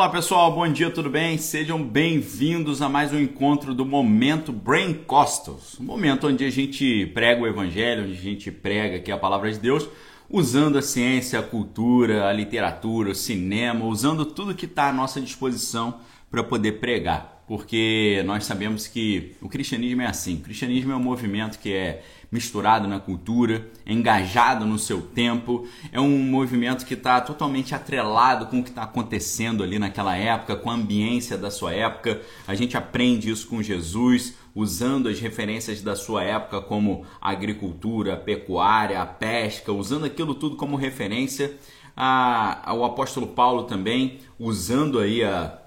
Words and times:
Olá 0.00 0.08
pessoal, 0.08 0.50
bom 0.50 0.66
dia, 0.66 0.90
tudo 0.90 1.10
bem? 1.10 1.36
Sejam 1.36 1.82
bem-vindos 1.82 2.80
a 2.80 2.88
mais 2.88 3.12
um 3.12 3.20
encontro 3.20 3.74
do 3.74 3.84
Momento 3.84 4.50
Brain 4.50 4.94
Costos, 4.94 5.78
um 5.78 5.84
momento 5.84 6.26
onde 6.26 6.42
a 6.42 6.48
gente 6.48 7.04
prega 7.12 7.42
o 7.42 7.46
Evangelho, 7.46 8.04
onde 8.04 8.12
a 8.12 8.22
gente 8.22 8.50
prega 8.50 8.96
aqui 8.96 9.12
a 9.12 9.18
palavra 9.18 9.52
de 9.52 9.58
Deus, 9.58 9.86
usando 10.30 10.78
a 10.78 10.82
ciência, 10.82 11.38
a 11.38 11.42
cultura, 11.42 12.26
a 12.26 12.32
literatura, 12.32 13.10
o 13.10 13.14
cinema, 13.14 13.84
usando 13.84 14.24
tudo 14.24 14.54
que 14.54 14.64
está 14.64 14.88
à 14.88 14.92
nossa 14.92 15.20
disposição 15.20 16.00
para 16.30 16.42
poder 16.42 16.80
pregar 16.80 17.39
porque 17.50 18.22
nós 18.26 18.44
sabemos 18.44 18.86
que 18.86 19.34
o 19.42 19.48
cristianismo 19.48 20.02
é 20.02 20.06
assim. 20.06 20.36
O 20.36 20.40
cristianismo 20.40 20.92
é 20.92 20.94
um 20.94 21.02
movimento 21.02 21.58
que 21.58 21.72
é 21.72 22.00
misturado 22.30 22.86
na 22.86 23.00
cultura, 23.00 23.68
é 23.84 23.92
engajado 23.92 24.64
no 24.64 24.78
seu 24.78 25.02
tempo, 25.02 25.66
é 25.90 26.00
um 26.00 26.16
movimento 26.16 26.86
que 26.86 26.94
está 26.94 27.20
totalmente 27.20 27.74
atrelado 27.74 28.46
com 28.46 28.60
o 28.60 28.62
que 28.62 28.68
está 28.68 28.84
acontecendo 28.84 29.64
ali 29.64 29.80
naquela 29.80 30.16
época, 30.16 30.54
com 30.54 30.70
a 30.70 30.74
ambiência 30.74 31.36
da 31.36 31.50
sua 31.50 31.74
época. 31.74 32.22
A 32.46 32.54
gente 32.54 32.76
aprende 32.76 33.28
isso 33.28 33.48
com 33.48 33.60
Jesus, 33.60 34.36
usando 34.54 35.08
as 35.08 35.18
referências 35.18 35.82
da 35.82 35.96
sua 35.96 36.22
época, 36.22 36.60
como 36.60 37.04
a 37.20 37.32
agricultura, 37.32 38.14
a 38.14 38.16
pecuária, 38.16 39.02
a 39.02 39.06
pesca, 39.06 39.72
usando 39.72 40.04
aquilo 40.04 40.36
tudo 40.36 40.54
como 40.54 40.76
referência. 40.76 41.56
A, 41.96 42.72
o 42.72 42.84
apóstolo 42.84 43.26
Paulo 43.26 43.64
também, 43.64 44.20
usando 44.38 45.00
aí 45.00 45.24
a 45.24 45.60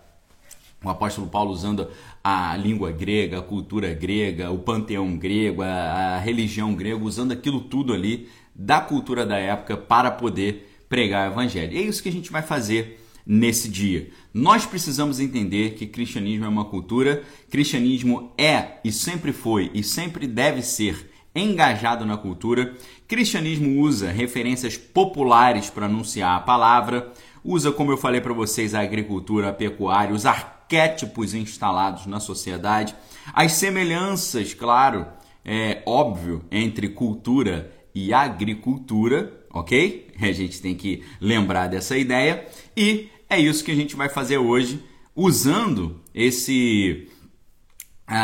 o 0.83 0.89
apóstolo 0.89 1.27
Paulo 1.27 1.51
usando 1.51 1.87
a 2.23 2.55
língua 2.57 2.91
grega, 2.91 3.39
a 3.39 3.41
cultura 3.41 3.93
grega, 3.93 4.51
o 4.51 4.59
panteão 4.59 5.17
grego, 5.17 5.61
a, 5.61 5.67
a, 5.67 6.20
religião 6.20 6.73
grega, 6.75 7.03
usando 7.03 7.31
aquilo 7.31 7.62
tudo 7.62 7.93
ali 7.93 8.29
da 8.53 8.79
cultura 8.81 9.25
da 9.25 9.37
época 9.37 9.77
para 9.77 10.12
poder 10.12 10.70
pregar 10.90 11.29
o 11.29 11.34
evangelho. 11.34 11.73
E 11.73 11.77
é 11.77 11.81
isso 11.81 12.03
que 12.03 12.09
a 12.09 12.12
gente 12.12 12.31
vai 12.31 12.41
fazer 12.41 12.99
nesse 13.25 13.70
dia. 13.70 14.09
Nós 14.34 14.65
precisamos 14.65 15.20
entender 15.20 15.75
que 15.75 15.87
cristianismo 15.87 16.45
é 16.45 16.49
uma 16.49 16.65
cultura, 16.65 17.23
cristianismo 17.49 18.31
é 18.37 18.79
e 18.84 18.91
sempre 18.91 19.31
foi 19.31 19.71
e 19.73 19.84
sempre 19.84 20.27
deve 20.27 20.62
ser 20.62 21.09
engajado 21.35 22.05
na 22.05 22.18
cultura. 22.18 22.75
Cristianismo 23.07 23.79
usa 23.79 24.12
referências 24.12 24.77
populares 24.77 25.70
para 25.70 25.85
anunciar 25.85 26.37
a 26.37 26.41
palavra, 26.41 27.12
usa, 27.43 27.71
como 27.71 27.91
eu 27.91 27.97
falei 27.97 28.21
para 28.21 28.34
vocês, 28.34 28.73
a 28.73 28.81
agricultura, 28.81 29.49
a 29.49 29.53
pecuária, 29.53 30.13
os 30.13 30.25
arquétipos 30.63 31.33
instalados 31.33 32.05
na 32.05 32.19
sociedade, 32.19 32.95
as 33.33 33.53
semelhanças, 33.53 34.53
claro, 34.53 35.05
é 35.45 35.83
óbvio, 35.85 36.43
entre 36.51 36.89
cultura 36.89 37.71
e 37.93 38.13
agricultura, 38.13 39.45
ok? 39.51 40.11
A 40.19 40.31
gente 40.31 40.61
tem 40.61 40.75
que 40.75 41.03
lembrar 41.19 41.67
dessa 41.67 41.97
ideia. 41.97 42.47
E 42.75 43.09
é 43.29 43.39
isso 43.39 43.63
que 43.63 43.71
a 43.71 43.75
gente 43.75 43.95
vai 43.95 44.09
fazer 44.09 44.37
hoje, 44.37 44.84
usando 45.15 46.01
esse 46.13 47.09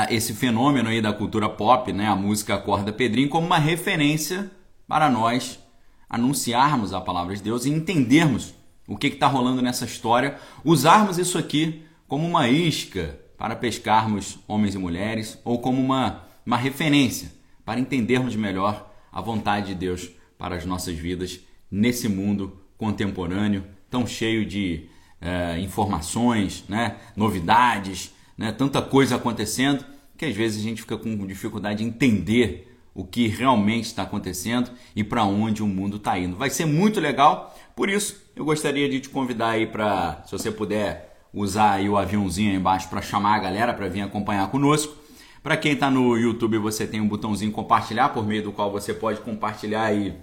esse 0.10 0.34
fenômeno 0.34 0.90
aí 0.90 1.02
da 1.02 1.14
cultura 1.14 1.50
pop, 1.50 1.92
né, 1.94 2.06
a 2.06 2.16
música 2.16 2.56
Acorda 2.56 2.92
Pedrinho, 2.92 3.30
como 3.30 3.48
uma 3.48 3.58
referência 3.58 4.52
para 4.88 5.10
nós 5.10 5.58
anunciarmos 6.08 6.94
a 6.94 7.00
palavra 7.00 7.34
de 7.34 7.42
Deus 7.42 7.66
e 7.66 7.70
entendermos 7.70 8.54
o 8.86 8.98
que 8.98 9.08
está 9.08 9.26
rolando 9.26 9.62
nessa 9.62 9.86
história, 9.86 10.38
usarmos 10.66 11.18
isso 11.18 11.38
aqui 11.38 11.86
como 12.10 12.28
uma 12.28 12.50
isca 12.50 13.20
para 13.38 13.56
pescarmos 13.56 14.40
homens 14.48 14.74
e 14.74 14.80
mulheres 14.80 15.40
ou 15.46 15.60
como 15.60 15.80
uma, 15.80 16.24
uma 16.44 16.58
referência 16.58 17.32
para 17.64 17.80
entendermos 17.80 18.36
melhor 18.36 18.92
a 19.12 19.22
vontade 19.22 19.68
de 19.68 19.76
Deus 19.76 20.10
para 20.38 20.56
as 20.56 20.66
nossas 20.66 20.96
vidas 20.96 21.40
nesse 21.72 22.10
mundo 22.10 22.60
contemporâneo 22.78 23.64
tão 23.90 24.08
cheio 24.08 24.44
de 24.44 24.88
é, 25.22 25.60
informações, 25.60 26.66
né, 26.68 26.98
novidades, 27.16 28.12
né, 28.36 28.52
tanta 28.52 28.82
coisa 28.82 29.16
acontecendo 29.16 29.86
que 30.18 30.26
às 30.26 30.36
vezes 30.36 30.60
a 30.60 30.64
gente 30.64 30.82
fica 30.82 30.98
com 30.98 31.28
dificuldade 31.28 31.84
de 31.84 31.86
entender 31.86 32.76
o 32.94 33.04
que 33.04 33.28
realmente 33.28 33.86
está 33.86 34.04
acontecendo 34.04 34.72
e 34.96 35.04
para 35.04 35.24
onde 35.24 35.62
o 35.62 35.68
mundo 35.68 35.98
está 35.98 36.18
indo. 36.18 36.36
Vai 36.36 36.50
ser 36.50 36.66
muito 36.66 37.00
legal, 37.00 37.56
por 37.76 37.88
isso 37.88 38.20
eu 38.36 38.44
gostaria 38.44 38.90
de 38.90 39.00
te 39.00 39.10
convidar 39.10 39.52
aí 39.52 39.68
para, 39.68 40.24
se 40.26 40.32
você 40.32 40.52
puder 40.52 41.09
usar 41.34 41.74
aí 41.74 41.90
o 41.90 41.98
aviãozinho 41.98 42.52
aí 42.52 42.58
embaixo 42.58 42.90
para 42.90 43.02
chamar 43.02 43.36
a 43.36 43.40
galera 43.40 43.74
para 43.74 43.88
vir 43.88 44.02
acompanhar 44.02 44.50
conosco. 44.50 44.96
Para 45.42 45.56
quem 45.56 45.74
está 45.74 45.90
no 45.90 46.18
YouTube, 46.18 46.58
você 46.58 46.86
tem 46.86 47.00
um 47.00 47.08
botãozinho 47.08 47.52
compartilhar, 47.52 48.10
por 48.10 48.26
meio 48.26 48.44
do 48.44 48.52
qual 48.52 48.72
você 48.72 48.94
pode 48.94 49.22
compartilhar 49.22 49.94
e 49.94 50.14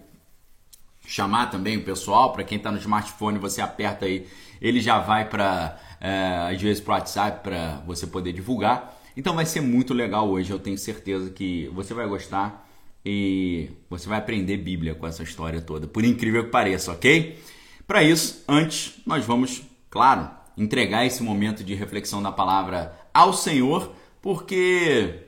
chamar 1.06 1.46
também 1.46 1.78
o 1.78 1.84
pessoal. 1.84 2.32
Para 2.32 2.44
quem 2.44 2.58
está 2.58 2.70
no 2.70 2.78
smartphone, 2.78 3.38
você 3.38 3.60
aperta 3.62 4.04
aí, 4.04 4.26
ele 4.60 4.80
já 4.80 4.98
vai 4.98 5.28
para, 5.28 5.78
é, 6.00 6.50
às 6.52 6.60
vezes, 6.60 6.82
para 6.82 6.92
o 6.92 6.94
WhatsApp 6.94 7.42
para 7.42 7.82
você 7.86 8.06
poder 8.06 8.32
divulgar. 8.32 8.94
Então 9.16 9.34
vai 9.34 9.46
ser 9.46 9.62
muito 9.62 9.94
legal 9.94 10.28
hoje, 10.28 10.50
eu 10.50 10.58
tenho 10.58 10.76
certeza 10.76 11.30
que 11.30 11.70
você 11.72 11.94
vai 11.94 12.06
gostar 12.06 12.68
e 13.02 13.70
você 13.88 14.06
vai 14.08 14.18
aprender 14.18 14.58
Bíblia 14.58 14.94
com 14.94 15.06
essa 15.06 15.22
história 15.22 15.62
toda, 15.62 15.86
por 15.86 16.04
incrível 16.04 16.44
que 16.44 16.50
pareça, 16.50 16.92
ok? 16.92 17.38
Para 17.86 18.02
isso, 18.02 18.44
antes, 18.46 18.98
nós 19.06 19.24
vamos, 19.24 19.62
claro, 19.88 20.28
entregar 20.56 21.04
esse 21.04 21.22
momento 21.22 21.62
de 21.62 21.74
reflexão 21.74 22.22
da 22.22 22.32
palavra 22.32 22.98
ao 23.12 23.32
Senhor, 23.32 23.94
porque 24.22 25.22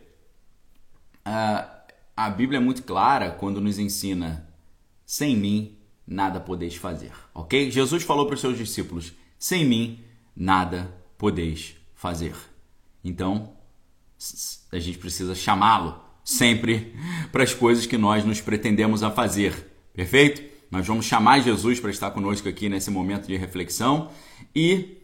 uh, 1.27 1.79
a 2.17 2.31
Bíblia 2.31 2.59
é 2.59 2.61
muito 2.61 2.83
clara 2.83 3.31
quando 3.31 3.61
nos 3.61 3.79
ensina: 3.79 4.49
sem 5.05 5.37
mim 5.37 5.77
nada 6.07 6.41
podeis 6.41 6.75
fazer, 6.75 7.13
ok? 7.35 7.71
Jesus 7.71 8.03
falou 8.03 8.27
para 8.27 8.35
os 8.35 8.41
seus 8.41 8.57
discípulos: 8.57 9.13
sem 9.39 9.65
mim 9.65 10.01
nada 10.35 10.93
podeis 11.17 11.77
fazer. 11.95 12.35
Então, 13.05 13.53
a 14.73 14.79
gente 14.79 14.99
precisa 14.99 15.35
chamá-lo 15.35 16.01
sempre 16.25 16.95
para 17.33 17.43
as 17.43 17.55
coisas 17.55 17.87
que 17.87 17.97
nós 17.97 18.25
nos 18.25 18.41
pretendemos 18.41 19.03
a 19.03 19.11
fazer. 19.11 19.67
Perfeito? 19.93 20.43
Nós 20.71 20.87
vamos 20.87 21.07
chamar 21.07 21.41
Jesus 21.41 21.81
para 21.81 21.91
estar 21.91 22.11
conosco 22.11 22.49
aqui 22.49 22.69
nesse 22.69 22.91
momento 22.91 23.27
de 23.27 23.37
reflexão 23.37 24.11
e 24.55 24.98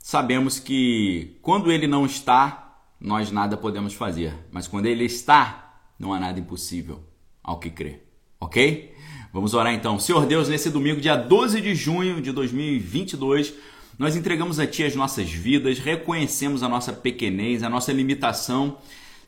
sabemos 0.00 0.58
que 0.58 1.38
quando 1.40 1.70
ele 1.70 1.86
não 1.86 2.04
está, 2.04 2.78
nós 3.00 3.30
nada 3.30 3.56
podemos 3.56 3.94
fazer, 3.94 4.34
mas 4.50 4.66
quando 4.66 4.86
ele 4.86 5.04
está, 5.04 5.78
não 5.98 6.12
há 6.12 6.18
nada 6.18 6.40
impossível 6.40 7.00
ao 7.42 7.58
que 7.58 7.70
crer. 7.70 8.06
OK? 8.40 8.94
Vamos 9.32 9.54
orar 9.54 9.72
então. 9.72 9.98
Senhor 9.98 10.26
Deus, 10.26 10.48
nesse 10.48 10.70
domingo, 10.70 11.00
dia 11.00 11.14
12 11.14 11.60
de 11.60 11.74
junho 11.74 12.20
de 12.20 12.32
2022, 12.32 13.54
nós 13.98 14.16
entregamos 14.16 14.58
a 14.58 14.66
Ti 14.66 14.84
as 14.84 14.96
nossas 14.96 15.30
vidas, 15.30 15.78
reconhecemos 15.78 16.62
a 16.62 16.68
nossa 16.68 16.92
pequenez, 16.92 17.62
a 17.62 17.68
nossa 17.68 17.92
limitação. 17.92 18.78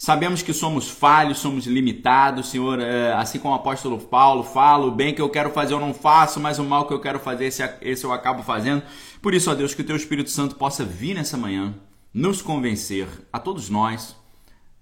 Sabemos 0.05 0.43
que 0.43 0.53
somos 0.53 0.91
falhos, 0.91 1.39
somos 1.39 1.65
limitados, 1.65 2.49
Senhor, 2.49 2.81
é, 2.81 3.13
assim 3.13 3.39
como 3.39 3.55
o 3.55 3.57
apóstolo 3.57 4.01
Paulo 4.01 4.43
fala, 4.43 4.85
o 4.85 4.91
bem 4.91 5.15
que 5.15 5.23
eu 5.23 5.29
quero 5.29 5.51
fazer 5.51 5.75
eu 5.75 5.79
não 5.79 5.95
faço, 5.95 6.41
mas 6.41 6.59
o 6.59 6.65
mal 6.65 6.89
que 6.89 6.93
eu 6.93 6.99
quero 6.99 7.21
fazer, 7.21 7.45
esse, 7.45 8.03
eu 8.03 8.13
acabo 8.13 8.43
fazendo. 8.43 8.83
Por 9.23 9.33
isso, 9.33 9.49
ó 9.49 9.55
Deus, 9.55 9.75
que 9.75 9.81
o 9.81 9.85
Teu 9.85 9.95
Espírito 9.95 10.29
Santo 10.29 10.57
possa 10.57 10.85
vir 10.85 11.15
nessa 11.15 11.37
manhã, 11.37 11.73
nos 12.13 12.43
convencer, 12.43 13.07
a 13.33 13.39
todos 13.39 13.71
nós, 13.71 14.17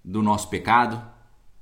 do 0.02 0.22
nosso 0.22 0.48
pecado, 0.48 1.02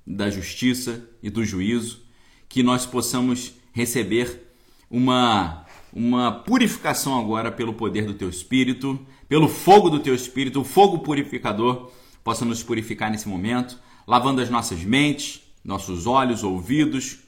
da 0.06 0.30
justiça 0.30 1.04
e 1.20 1.28
do 1.28 1.44
juízo, 1.44 2.04
que 2.48 2.62
nós 2.62 2.86
possamos 2.86 3.54
receber 3.72 4.52
uma 4.88 5.66
uma 5.92 6.30
purificação 6.30 7.18
agora 7.18 7.50
pelo 7.50 7.72
poder 7.72 8.04
do 8.04 8.14
teu 8.14 8.28
espírito, 8.28 9.00
pelo 9.28 9.48
fogo 9.48 9.88
do 9.88 9.98
teu 9.98 10.14
espírito, 10.14 10.60
o 10.60 10.64
fogo 10.64 10.98
purificador 10.98 11.90
possa 12.28 12.44
nos 12.44 12.62
purificar 12.62 13.10
nesse 13.10 13.26
momento, 13.26 13.78
lavando 14.06 14.42
as 14.42 14.50
nossas 14.50 14.84
mentes, 14.84 15.40
nossos 15.64 16.06
olhos, 16.06 16.44
ouvidos, 16.44 17.20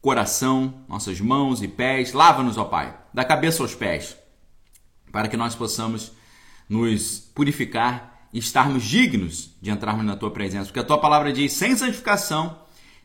coração, 0.00 0.82
nossas 0.88 1.20
mãos 1.20 1.62
e 1.62 1.68
pés. 1.68 2.12
Lava-nos, 2.12 2.58
ó 2.58 2.64
Pai, 2.64 2.92
da 3.14 3.24
cabeça 3.24 3.62
aos 3.62 3.72
pés, 3.72 4.16
para 5.12 5.28
que 5.28 5.36
nós 5.36 5.54
possamos 5.54 6.10
nos 6.68 7.20
purificar 7.20 8.26
e 8.32 8.40
estarmos 8.40 8.82
dignos 8.82 9.50
de 9.62 9.70
entrarmos 9.70 10.04
na 10.04 10.16
tua 10.16 10.32
presença, 10.32 10.64
porque 10.64 10.80
a 10.80 10.84
tua 10.84 10.98
palavra 10.98 11.32
diz: 11.32 11.52
sem 11.52 11.76
santificação 11.76 12.58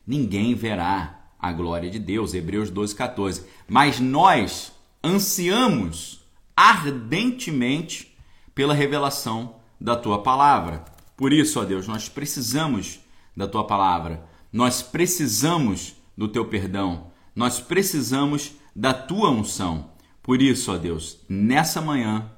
ninguém 0.07 0.56
verá 0.56 1.19
a 1.39 1.51
glória 1.51 1.92
de 1.92 2.00
Deus, 2.00 2.33
Hebreus 2.33 2.71
12, 2.71 2.95
14. 2.95 3.45
Mas 3.68 4.00
nós 4.00 4.71
ansiamos 5.03 6.21
ardentemente 6.57 8.18
pela 8.56 8.74
revelação 8.74 9.58
da 9.80 9.96
tua 9.96 10.22
palavra. 10.22 10.84
Por 11.16 11.31
isso, 11.31 11.60
ó 11.60 11.66
Deus, 11.66 11.88
nós 11.88 12.10
precisamos 12.10 13.00
da 13.36 13.48
tua 13.48 13.66
palavra, 13.66 14.26
nós 14.52 14.81
precisamos 14.81 15.96
do 16.18 16.28
teu 16.28 16.46
perdão, 16.46 17.12
nós 17.36 17.60
precisamos 17.60 18.54
da 18.76 18.94
tua 18.94 19.30
unção. 19.30 19.92
Por 20.22 20.42
isso, 20.42 20.72
ó 20.72 20.78
Deus, 20.78 21.20
nessa 21.30 21.81
manhã 21.81 22.30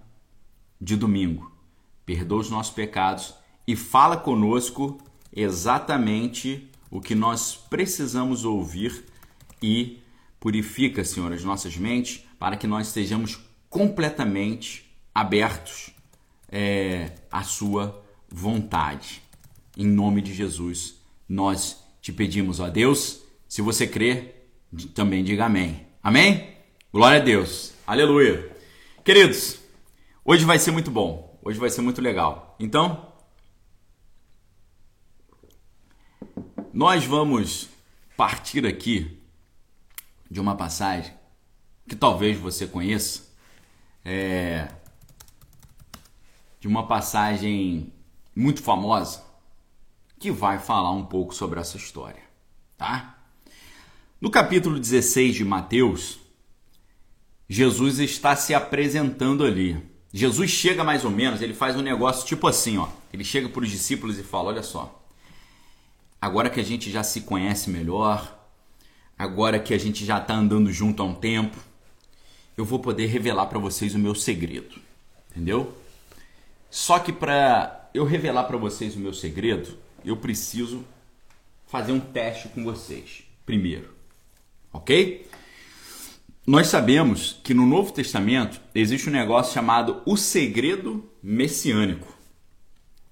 de 0.80 0.96
domingo, 0.96 1.52
perdoa 2.06 2.40
os 2.40 2.50
nossos 2.50 2.74
pecados 2.74 3.34
e 3.68 3.76
fala 3.76 4.18
conosco 4.18 5.00
exatamente 5.34 6.70
o 6.90 7.00
que 7.00 7.16
nós 7.16 7.56
precisamos 7.56 8.44
ouvir 8.44 9.06
e 9.62 10.00
purifica, 10.40 11.04
Senhor, 11.04 11.32
as 11.32 11.44
nossas 11.44 11.78
mentes 11.78 12.26
para 12.38 12.58
que 12.58 12.68
nós 12.68 12.88
estejamos 12.88 13.40
completamente 13.70 14.92
abertos 15.14 15.91
é, 16.52 17.12
à 17.32 17.44
sua 17.44 18.04
vontade. 18.30 19.22
Em 19.78 19.86
nome 19.86 20.22
de 20.22 20.34
Jesus, 20.34 20.96
nós 21.28 21.82
te 22.02 22.12
pedimos, 22.12 22.60
ó 22.60 22.70
Deus, 22.70 23.22
se 23.48 23.62
você 23.62 23.88
crer, 23.88 24.52
também 24.94 25.24
diga 25.24 25.46
amém. 25.46 25.86
Amém? 26.04 26.56
Glória 26.92 27.22
a 27.22 27.24
Deus. 27.24 27.74
Aleluia. 27.88 28.56
Queridos, 29.04 29.60
hoje 30.26 30.46
vai 30.46 30.60
ser 30.60 30.72
muito 30.72 30.92
bom. 30.92 31.40
Hoje 31.44 31.60
vai 31.60 31.70
ser 31.70 31.82
muito 31.82 32.02
legal. 32.02 32.56
Então, 32.60 33.14
nós 36.74 37.06
vamos 37.06 37.70
partir 38.16 38.66
aqui 38.66 39.20
de 40.30 40.40
uma 40.40 40.56
passagem 40.56 41.14
que 41.88 41.96
talvez 41.96 42.38
você 42.38 42.66
conheça, 42.66 43.24
é, 44.06 44.68
de 46.62 46.68
uma 46.68 46.86
passagem 46.86 47.92
muito 48.36 48.62
famosa 48.62 49.24
que 50.20 50.30
vai 50.30 50.60
falar 50.60 50.92
um 50.92 51.04
pouco 51.04 51.34
sobre 51.34 51.60
essa 51.60 51.76
história, 51.76 52.22
tá? 52.78 53.18
No 54.22 54.30
capítulo 54.30 54.80
16 54.80 55.38
de 55.38 55.44
Mateus, 55.44 56.20
Jesus 57.50 57.98
está 57.98 58.36
se 58.36 58.54
apresentando 58.54 59.44
ali. 59.44 59.84
Jesus 60.14 60.52
chega 60.52 60.84
mais 60.84 61.04
ou 61.04 61.10
menos, 61.10 61.42
ele 61.42 61.56
faz 61.56 61.76
um 61.76 61.82
negócio 61.82 62.28
tipo 62.28 62.48
assim, 62.48 62.78
ó. 62.78 62.88
Ele 63.12 63.24
chega 63.24 63.50
para 63.50 63.64
os 63.64 63.70
discípulos 63.70 64.20
e 64.20 64.24
fala: 64.24 64.50
"Olha 64.50 64.62
só. 64.62 65.04
Agora 66.22 66.52
que 66.52 66.60
a 66.60 66.64
gente 66.64 66.92
já 66.92 67.02
se 67.02 67.22
conhece 67.22 67.72
melhor, 67.72 68.40
agora 69.18 69.60
que 69.60 69.74
a 69.74 69.80
gente 69.80 70.06
já 70.06 70.20
está 70.20 70.36
andando 70.36 70.72
junto 70.72 71.02
há 71.02 71.06
um 71.08 71.16
tempo, 71.16 71.58
eu 72.56 72.64
vou 72.64 72.78
poder 72.78 73.08
revelar 73.08 73.48
para 73.48 73.58
vocês 73.58 73.96
o 73.96 74.00
meu 74.00 74.14
segredo. 74.14 74.80
Entendeu? 75.32 75.81
Só 76.72 77.00
que 77.00 77.12
para 77.12 77.90
eu 77.94 78.06
revelar 78.06 78.46
para 78.46 78.56
vocês 78.56 78.96
o 78.96 79.00
meu 79.00 79.14
segredo, 79.14 79.78
eu 80.06 80.16
preciso 80.16 80.86
fazer 81.68 81.92
um 81.92 82.00
teste 82.00 82.48
com 82.48 82.64
vocês 82.64 83.24
primeiro. 83.46 83.94
OK? 84.72 85.28
Nós 86.48 86.68
sabemos 86.68 87.38
que 87.44 87.54
no 87.54 87.66
Novo 87.66 87.92
Testamento 87.92 88.62
existe 88.74 89.10
um 89.10 89.12
negócio 89.12 89.54
chamado 89.54 90.02
o 90.06 90.16
segredo 90.16 91.04
messiânico. 91.22 92.08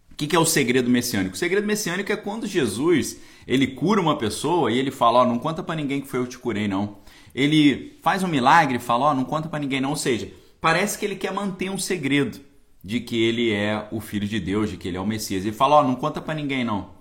O 0.10 0.16
que 0.16 0.34
é 0.34 0.40
o 0.40 0.46
segredo 0.46 0.90
messiânico? 0.90 1.36
O 1.36 1.38
segredo 1.38 1.68
messiânico 1.68 2.14
é 2.14 2.16
quando 2.16 2.48
Jesus 2.48 3.20
ele 3.46 3.68
cura 3.68 4.00
uma 4.00 4.18
pessoa 4.18 4.72
e 4.72 4.78
ele 4.78 4.90
fala: 4.90 5.22
oh, 5.22 5.26
não 5.26 5.38
conta 5.38 5.62
para 5.62 5.76
ninguém 5.76 6.00
que 6.00 6.08
foi 6.08 6.22
eu 6.22 6.24
que 6.24 6.32
te 6.32 6.40
curei, 6.40 6.68
não. 6.68 6.98
Ele 7.36 7.98
faz 8.02 8.24
um 8.24 8.28
milagre 8.28 8.78
e 8.78 8.80
fala: 8.80 9.12
oh, 9.12 9.14
não 9.14 9.26
conta 9.26 9.50
para 9.50 9.60
ninguém, 9.60 9.82
não. 9.82 9.90
Ou 9.90 9.96
seja, 9.98 10.32
parece 10.62 10.98
que 10.98 11.06
ele 11.06 11.16
quer 11.16 11.34
manter 11.34 11.70
um 11.70 11.78
segredo 11.78 12.40
de 12.84 13.00
que 13.00 13.22
ele 13.22 13.52
é 13.52 13.88
o 13.92 14.00
filho 14.00 14.28
de 14.28 14.40
Deus, 14.40 14.70
de 14.70 14.78
que 14.78 14.88
ele 14.88 14.98
é 14.98 15.02
o 15.02 15.06
Messias. 15.06 15.46
Ele 15.46 15.56
fala: 15.56 15.80
oh, 15.80 15.84
não 15.84 15.96
conta 15.96 16.22
para 16.22 16.34
ninguém, 16.34 16.64
não. 16.64 16.92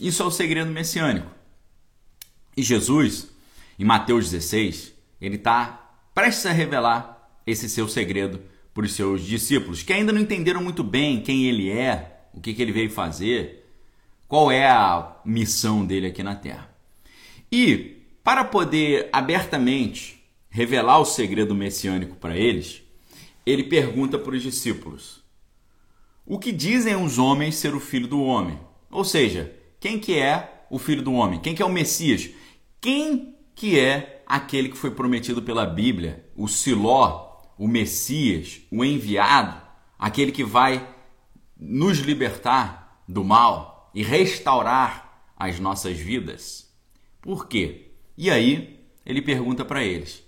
Isso 0.00 0.22
é 0.22 0.26
o 0.26 0.30
segredo 0.30 0.70
messiânico. 0.70 1.30
E 2.56 2.62
Jesus, 2.62 3.30
em 3.78 3.84
Mateus 3.84 4.30
16, 4.30 4.92
ele 5.20 5.36
está 5.36 5.98
prestes 6.14 6.46
a 6.46 6.52
revelar 6.52 7.30
esse 7.46 7.68
seu 7.68 7.88
segredo 7.88 8.40
para 8.72 8.84
os 8.84 8.92
seus 8.92 9.22
discípulos, 9.22 9.82
que 9.82 9.92
ainda 9.92 10.12
não 10.12 10.20
entenderam 10.20 10.62
muito 10.62 10.84
bem 10.84 11.22
quem 11.22 11.46
ele 11.46 11.70
é, 11.70 12.26
o 12.34 12.40
que, 12.40 12.52
que 12.52 12.60
ele 12.60 12.72
veio 12.72 12.90
fazer, 12.90 13.66
qual 14.28 14.50
é 14.50 14.66
a 14.66 15.16
missão 15.24 15.84
dele 15.84 16.08
aqui 16.08 16.22
na 16.22 16.34
Terra. 16.34 16.70
E 17.50 18.02
para 18.22 18.44
poder 18.44 19.08
abertamente 19.12 20.22
revelar 20.50 20.98
o 20.98 21.04
segredo 21.04 21.54
messiânico 21.54 22.16
para 22.16 22.36
eles, 22.36 22.82
ele 23.46 23.62
pergunta 23.62 24.18
para 24.18 24.34
os 24.34 24.42
discípulos: 24.42 25.22
O 26.26 26.38
que 26.38 26.50
dizem 26.50 26.96
os 26.96 27.16
homens 27.16 27.54
ser 27.54 27.74
o 27.74 27.80
filho 27.80 28.08
do 28.08 28.20
homem? 28.20 28.58
Ou 28.90 29.04
seja, 29.04 29.54
quem 29.78 29.98
que 30.00 30.18
é 30.18 30.64
o 30.68 30.78
filho 30.78 31.02
do 31.02 31.12
homem? 31.12 31.38
Quem 31.38 31.54
que 31.54 31.62
é 31.62 31.64
o 31.64 31.72
Messias? 31.72 32.28
Quem 32.80 33.36
que 33.54 33.78
é 33.78 34.22
aquele 34.26 34.68
que 34.68 34.76
foi 34.76 34.90
prometido 34.90 35.40
pela 35.40 35.64
Bíblia, 35.64 36.28
o 36.34 36.48
Siló, 36.48 37.40
o 37.56 37.68
Messias, 37.68 38.60
o 38.70 38.84
enviado, 38.84 39.60
aquele 39.98 40.32
que 40.32 40.44
vai 40.44 40.94
nos 41.56 41.98
libertar 41.98 43.02
do 43.08 43.24
mal 43.24 43.90
e 43.94 44.02
restaurar 44.02 45.30
as 45.36 45.60
nossas 45.60 45.96
vidas? 45.96 46.74
Por 47.22 47.46
quê? 47.46 47.92
E 48.16 48.30
aí 48.30 48.80
ele 49.04 49.22
pergunta 49.22 49.64
para 49.64 49.84
eles. 49.84 50.24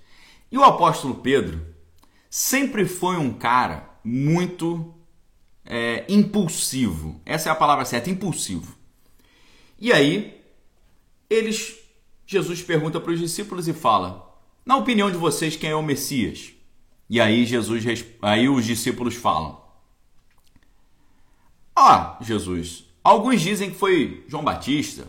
E 0.50 0.56
o 0.56 0.64
apóstolo 0.64 1.17
Pedro 1.17 1.68
sempre 2.31 2.85
foi 2.87 3.17
um 3.17 3.33
cara 3.33 3.89
muito 4.03 4.95
é, 5.65 6.05
impulsivo. 6.09 7.21
Essa 7.25 7.49
é 7.49 7.53
a 7.53 7.57
palavra 7.57 7.85
certa, 7.85 8.11
impulsivo. 8.11 8.77
E 9.79 9.93
aí 9.93 10.43
eles 11.31 11.77
Jesus 12.27 12.63
pergunta 12.63 13.01
para 13.01 13.13
os 13.13 13.19
discípulos 13.19 13.69
e 13.69 13.73
fala: 13.73 14.39
Na 14.65 14.77
opinião 14.77 15.11
de 15.11 15.17
vocês, 15.17 15.57
quem 15.57 15.71
é 15.71 15.75
o 15.75 15.83
Messias? 15.83 16.53
E 17.09 17.21
aí 17.21 17.47
Jesus, 17.47 17.85
aí 18.21 18.49
os 18.49 18.65
discípulos 18.65 19.15
falam: 19.15 19.61
Ah, 21.75 22.19
Jesus, 22.21 22.85
alguns 23.03 23.41
dizem 23.41 23.71
que 23.71 23.79
foi 23.79 24.25
João 24.29 24.45
Batista, 24.45 25.09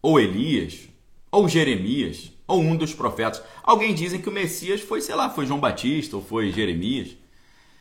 ou 0.00 0.20
Elias, 0.20 0.88
ou 1.30 1.48
Jeremias, 1.48 2.31
ou 2.46 2.60
um 2.60 2.76
dos 2.76 2.94
profetas. 2.94 3.42
Alguém 3.62 3.94
dizem 3.94 4.20
que 4.20 4.28
o 4.28 4.32
Messias 4.32 4.80
foi, 4.80 5.00
sei 5.00 5.14
lá, 5.14 5.30
foi 5.30 5.46
João 5.46 5.60
Batista 5.60 6.16
ou 6.16 6.22
foi 6.22 6.50
Jeremias. 6.52 7.16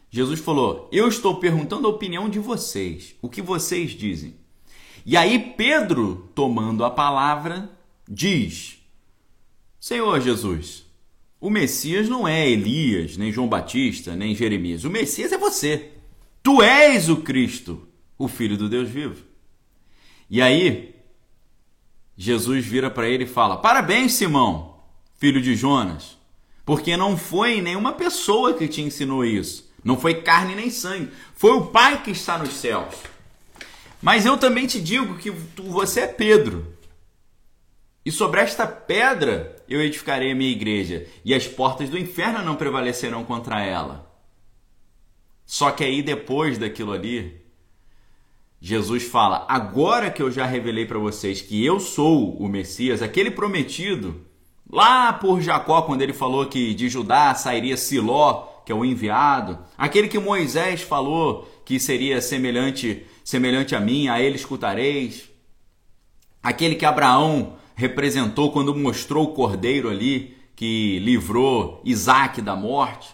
Jesus 0.10 0.40
falou: 0.40 0.90
Eu 0.92 1.08
estou 1.08 1.36
perguntando 1.36 1.88
a 1.88 1.90
opinião 1.90 2.30
de 2.30 2.40
vocês, 2.40 3.16
o 3.22 3.30
que 3.30 3.42
vocês 3.42 3.92
dizem. 3.92 4.36
E 5.06 5.18
aí 5.18 5.54
Pedro, 5.58 6.30
tomando 6.36 6.84
a 6.84 6.92
palavra, 6.92 7.69
diz: 8.08 8.78
Senhor 9.80 10.19
Jesus, 10.22 10.86
o 11.40 11.50
Messias 11.50 12.08
não 12.08 12.28
é 12.28 12.48
Elias, 12.48 13.18
nem 13.18 13.31
João 13.31 13.48
Batista, 13.48 14.16
nem 14.16 14.36
Jeremias. 14.36 14.84
O 14.84 14.92
Messias 14.92 15.31
é 15.31 15.38
você. 15.38 15.92
Tu 16.44 16.62
és 16.62 17.10
o 17.10 17.18
Cristo, 17.18 17.88
o 18.18 18.28
Filho 18.28 18.58
do 18.58 18.69
Deus 18.69 18.90
vivo. 18.90 19.24
E 20.30 20.42
aí, 20.42 20.90
Jesus 22.24 22.63
vira 22.63 22.88
para 22.92 23.10
ele 23.10 23.24
e 23.24 23.28
fala: 23.28 23.58
Parabéns, 23.58 24.13
Simão, 24.13 24.75
filho 25.18 25.42
de 25.42 25.56
Jonas, 25.56 26.20
porque 26.63 26.96
não 26.96 27.18
foi 27.18 27.62
nenhuma 27.62 27.94
pessoa 27.94 28.54
que 28.54 28.68
te 28.68 28.80
ensinou 28.80 29.25
isso. 29.25 29.74
Não 29.84 30.00
foi 30.00 30.22
carne 30.22 30.54
nem 30.54 30.70
sangue. 30.70 31.12
Foi 31.34 31.50
o 31.54 31.66
Pai 31.66 32.04
que 32.04 32.12
está 32.12 32.38
nos 32.38 32.54
céus. 32.54 32.94
Mas 34.00 34.24
eu 34.24 34.38
também 34.38 34.68
te 34.68 34.80
digo 34.80 35.18
que 35.18 35.32
você 35.32 36.01
é 36.01 36.08
Pedro. 36.08 36.78
E 38.06 38.12
sobre 38.12 38.40
esta 38.40 38.68
pedra 38.68 39.56
eu 39.68 39.82
edificarei 39.82 40.32
a 40.32 40.36
minha 40.36 40.51
igreja, 40.51 41.08
e 41.25 41.34
as 41.34 41.48
portas 41.48 41.90
do 41.90 41.98
inferno 41.98 42.44
não 42.44 42.56
prevalecerão 42.56 43.24
contra 43.24 43.63
ela. 43.63 44.12
Só 45.44 45.72
que 45.72 45.84
aí 45.84 46.04
depois 46.04 46.60
daquilo 46.60 46.92
ali, 46.92 47.40
Jesus 48.62 49.03
fala: 49.03 49.46
agora 49.50 50.12
que 50.12 50.22
eu 50.22 50.30
já 50.30 50.46
revelei 50.46 50.86
para 50.86 51.00
vocês 51.00 51.41
que 51.41 51.65
eu 51.65 51.80
sou 51.80 52.38
o 52.38 52.48
Messias, 52.48 53.01
aquele 53.01 53.32
prometido, 53.32 54.22
lá 54.72 55.12
por 55.12 55.41
Jacó, 55.41 55.82
quando 55.82 56.03
ele 56.03 56.13
falou 56.13 56.46
que 56.46 56.75
de 56.75 56.88
Judá 56.88 57.34
sairia 57.34 57.75
Siló, 57.75 58.62
que 58.63 58.72
é 58.72 58.75
o 58.75 58.86
enviado, 58.86 59.58
aquele 59.75 60.08
que 60.08 60.20
Moisés 60.20 60.82
falou 60.82 61.50
que 61.65 61.80
seria 61.80 62.22
semelhante, 62.22 63.03
semelhante 63.24 63.75
a 63.75 63.80
mim, 63.80 64.08
a 64.08 64.22
ele 64.22 64.36
escutareis, 64.36 65.27
aquele 66.44 66.75
que 66.75 66.86
Abraão 66.86 67.56
representou 67.74 68.51
quando 68.51 68.75
mostrou 68.75 69.25
o 69.25 69.34
cordeiro 69.34 69.89
ali 69.89 70.38
que 70.56 71.00
livrou 71.00 71.82
Isaac 71.84 72.39
da 72.39 72.56
morte. 72.56 73.10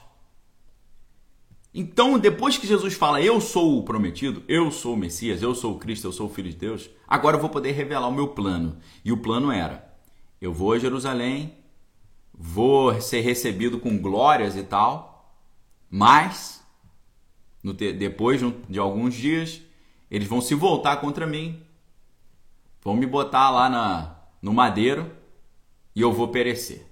Então, 1.80 2.18
depois 2.18 2.58
que 2.58 2.66
Jesus 2.66 2.96
fala, 2.96 3.22
eu 3.22 3.40
sou 3.40 3.78
o 3.78 3.84
prometido, 3.84 4.42
eu 4.48 4.72
sou 4.72 4.96
o 4.96 4.98
Messias, 4.98 5.44
eu 5.44 5.54
sou 5.54 5.76
o 5.76 5.78
Cristo, 5.78 6.08
eu 6.08 6.12
sou 6.12 6.26
o 6.26 6.34
Filho 6.34 6.50
de 6.50 6.56
Deus, 6.56 6.90
agora 7.08 7.38
eu 7.38 7.40
vou 7.40 7.52
poder 7.52 7.72
revelar 7.74 8.08
o 8.08 8.12
meu 8.12 8.30
plano. 8.30 8.80
E 9.06 9.12
o 9.12 9.18
plano 9.18 9.52
era: 9.52 9.88
eu 10.42 10.52
vou 10.52 10.74
a 10.74 10.80
Jerusalém, 10.80 11.54
vou 12.34 13.00
ser 13.00 13.22
recebido 13.22 13.80
com 13.80 13.96
glórias 13.96 14.56
e 14.56 14.64
tal, 14.64 15.40
mas 15.88 16.66
depois 17.64 18.42
de 18.68 18.80
alguns 18.80 19.14
dias, 19.14 19.62
eles 20.10 20.28
vão 20.28 20.42
se 20.42 20.56
voltar 20.56 20.98
contra 20.98 21.28
mim, 21.28 21.62
vão 22.82 22.96
me 22.96 23.06
botar 23.06 23.52
lá 23.52 23.70
na, 23.70 24.16
no 24.42 24.52
madeiro 24.52 25.12
e 25.96 26.02
eu 26.02 26.12
vou 26.12 26.30
perecer. 26.30 26.88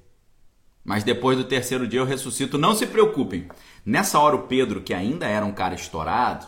Mas 0.85 1.03
depois 1.03 1.35
do 1.35 1.43
terceiro 1.43 1.87
dia 1.87 1.99
eu 1.99 2.05
ressuscito. 2.05 2.59
Não 2.59 2.75
se 2.75 2.85
preocupem. 2.85 3.47
Nessa 3.85 4.19
hora, 4.19 4.35
o 4.35 4.47
Pedro, 4.47 4.81
que 4.81 4.93
ainda 4.93 5.27
era 5.27 5.45
um 5.45 5.51
cara 5.51 5.75
estourado, 5.75 6.47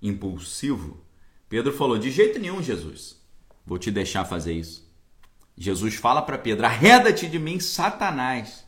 impulsivo, 0.00 1.02
Pedro 1.48 1.72
falou: 1.72 1.98
De 1.98 2.10
jeito 2.10 2.38
nenhum, 2.38 2.62
Jesus, 2.62 3.20
vou 3.66 3.78
te 3.78 3.90
deixar 3.90 4.24
fazer 4.24 4.52
isso. 4.52 4.88
Jesus 5.56 5.96
fala 5.96 6.22
para 6.22 6.38
Pedro: 6.38 6.64
Arreda-te 6.64 7.26
de 7.26 7.38
mim, 7.38 7.58
Satanás, 7.58 8.64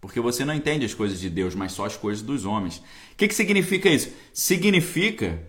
Porque 0.00 0.20
você 0.20 0.44
não 0.44 0.54
entende 0.54 0.84
as 0.84 0.94
coisas 0.94 1.18
de 1.18 1.28
Deus, 1.30 1.54
mas 1.54 1.72
só 1.72 1.86
as 1.86 1.96
coisas 1.96 2.22
dos 2.22 2.44
homens. 2.44 2.76
O 2.76 3.16
que, 3.16 3.26
que 3.26 3.34
significa 3.34 3.88
isso? 3.88 4.12
Significa 4.32 5.42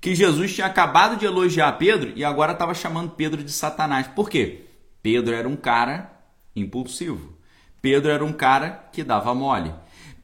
que 0.00 0.14
Jesus 0.14 0.54
tinha 0.54 0.66
acabado 0.66 1.16
de 1.16 1.24
elogiar 1.24 1.72
Pedro 1.78 2.12
e 2.14 2.24
agora 2.24 2.52
estava 2.52 2.74
chamando 2.74 3.12
Pedro 3.12 3.42
de 3.42 3.50
Satanás. 3.50 4.06
Por 4.08 4.28
quê? 4.28 4.66
Pedro 5.02 5.34
era 5.34 5.48
um 5.48 5.56
cara 5.56 6.12
impulsivo. 6.54 7.36
Pedro 7.80 8.10
era 8.12 8.24
um 8.24 8.32
cara 8.32 8.88
que 8.92 9.02
dava 9.02 9.34
mole. 9.34 9.74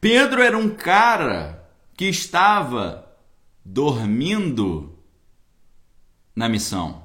Pedro 0.01 0.41
era 0.41 0.57
um 0.57 0.69
cara 0.69 1.69
que 1.97 2.05
estava 2.05 3.05
dormindo 3.65 4.97
na 6.33 6.47
missão. 6.47 7.03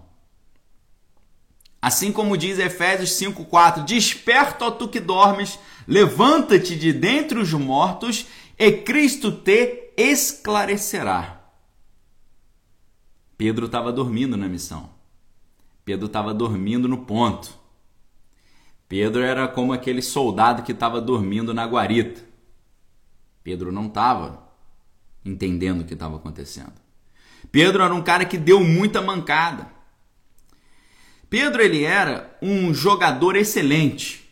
Assim 1.83 2.13
como 2.13 2.37
diz 2.37 2.59
Efésios 2.59 3.11
5:4, 3.11 3.85
desperta 3.85 4.67
ó 4.67 4.71
tu 4.71 4.89
que 4.89 5.01
dormes, 5.01 5.59
levanta-te 5.87 6.79
de 6.79 6.93
dentre 6.93 7.39
os 7.39 7.53
mortos 7.53 8.27
e 8.57 8.71
Cristo 8.73 9.33
te 9.33 9.93
esclarecerá. 9.97 11.43
Pedro 13.37 13.67
estava 13.67 13.93
dormindo 13.93 14.37
na 14.37 14.49
missão. 14.49 14.91
Pedro 15.85 16.07
estava 16.07 16.33
dormindo 16.33 16.89
no 16.89 16.99
ponto. 16.99 17.53
Pedro 18.89 19.23
era 19.23 19.49
como 19.49 19.73
aquele 19.73 20.01
soldado 20.01 20.63
que 20.63 20.73
estava 20.73 21.01
dormindo 21.01 21.53
na 21.53 21.67
guarita. 21.67 22.34
Pedro 23.45 23.71
não 23.71 23.89
estava 23.89 24.51
entendendo 25.23 25.83
o 25.83 25.85
que 25.85 25.93
estava 25.93 26.17
acontecendo. 26.17 26.73
Pedro 27.53 27.83
era 27.83 27.95
um 27.95 28.03
cara 28.03 28.25
que 28.25 28.39
deu 28.39 28.65
muita 28.65 29.03
mancada. 29.03 29.71
Pedro 31.29 31.61
ele 31.61 31.85
era 31.85 32.37
um 32.41 32.73
jogador 32.73 33.37
excelente. 33.37 34.25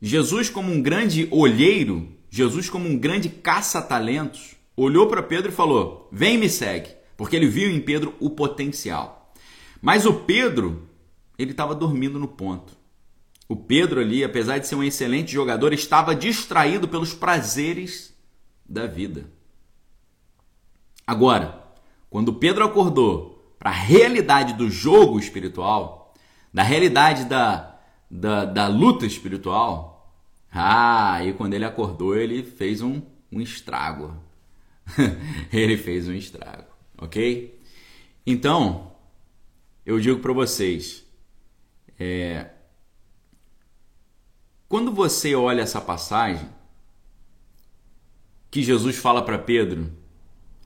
Jesus 0.00 0.48
como 0.48 0.72
um 0.72 0.80
grande 0.80 1.26
olheiro, 1.32 2.08
Jesus 2.30 2.70
como 2.70 2.88
um 2.88 2.96
grande 2.96 3.28
caça-talentos, 3.28 4.54
olhou 4.76 5.08
para 5.08 5.22
Pedro 5.22 5.50
e 5.50 5.54
falou: 5.54 6.08
"Vem 6.12 6.38
me 6.38 6.48
segue", 6.48 6.94
porque 7.16 7.34
ele 7.34 7.48
viu 7.48 7.68
em 7.68 7.80
Pedro 7.80 8.14
o 8.20 8.30
potencial. 8.30 9.32
Mas 9.82 10.06
o 10.06 10.14
Pedro, 10.14 10.88
ele 11.36 11.50
estava 11.50 11.74
dormindo 11.74 12.20
no 12.20 12.28
ponto. 12.28 12.75
O 13.48 13.54
Pedro 13.54 14.00
ali, 14.00 14.24
apesar 14.24 14.58
de 14.58 14.66
ser 14.66 14.74
um 14.74 14.82
excelente 14.82 15.32
jogador, 15.32 15.72
estava 15.72 16.14
distraído 16.14 16.88
pelos 16.88 17.14
prazeres 17.14 18.14
da 18.68 18.86
vida. 18.86 19.30
Agora, 21.06 21.62
quando 22.10 22.34
Pedro 22.34 22.64
acordou 22.64 23.54
para 23.58 23.70
a 23.70 23.74
realidade 23.74 24.54
do 24.54 24.68
jogo 24.68 25.18
espiritual, 25.18 26.14
da 26.52 26.62
realidade 26.62 27.24
da, 27.26 27.78
da, 28.10 28.44
da 28.44 28.66
luta 28.66 29.06
espiritual, 29.06 30.12
ah, 30.50 31.24
e 31.24 31.32
quando 31.34 31.54
ele 31.54 31.64
acordou, 31.64 32.16
ele 32.16 32.42
fez 32.42 32.82
um, 32.82 33.00
um 33.30 33.40
estrago. 33.40 34.16
ele 35.52 35.76
fez 35.76 36.08
um 36.08 36.14
estrago, 36.14 36.70
ok? 36.98 37.60
Então, 38.26 38.92
eu 39.84 40.00
digo 40.00 40.20
para 40.20 40.32
vocês, 40.32 41.04
é, 41.98 42.50
quando 44.68 44.92
você 44.92 45.34
olha 45.34 45.62
essa 45.62 45.80
passagem, 45.80 46.48
que 48.50 48.62
Jesus 48.62 48.96
fala 48.96 49.22
para 49.22 49.38
Pedro: 49.38 49.92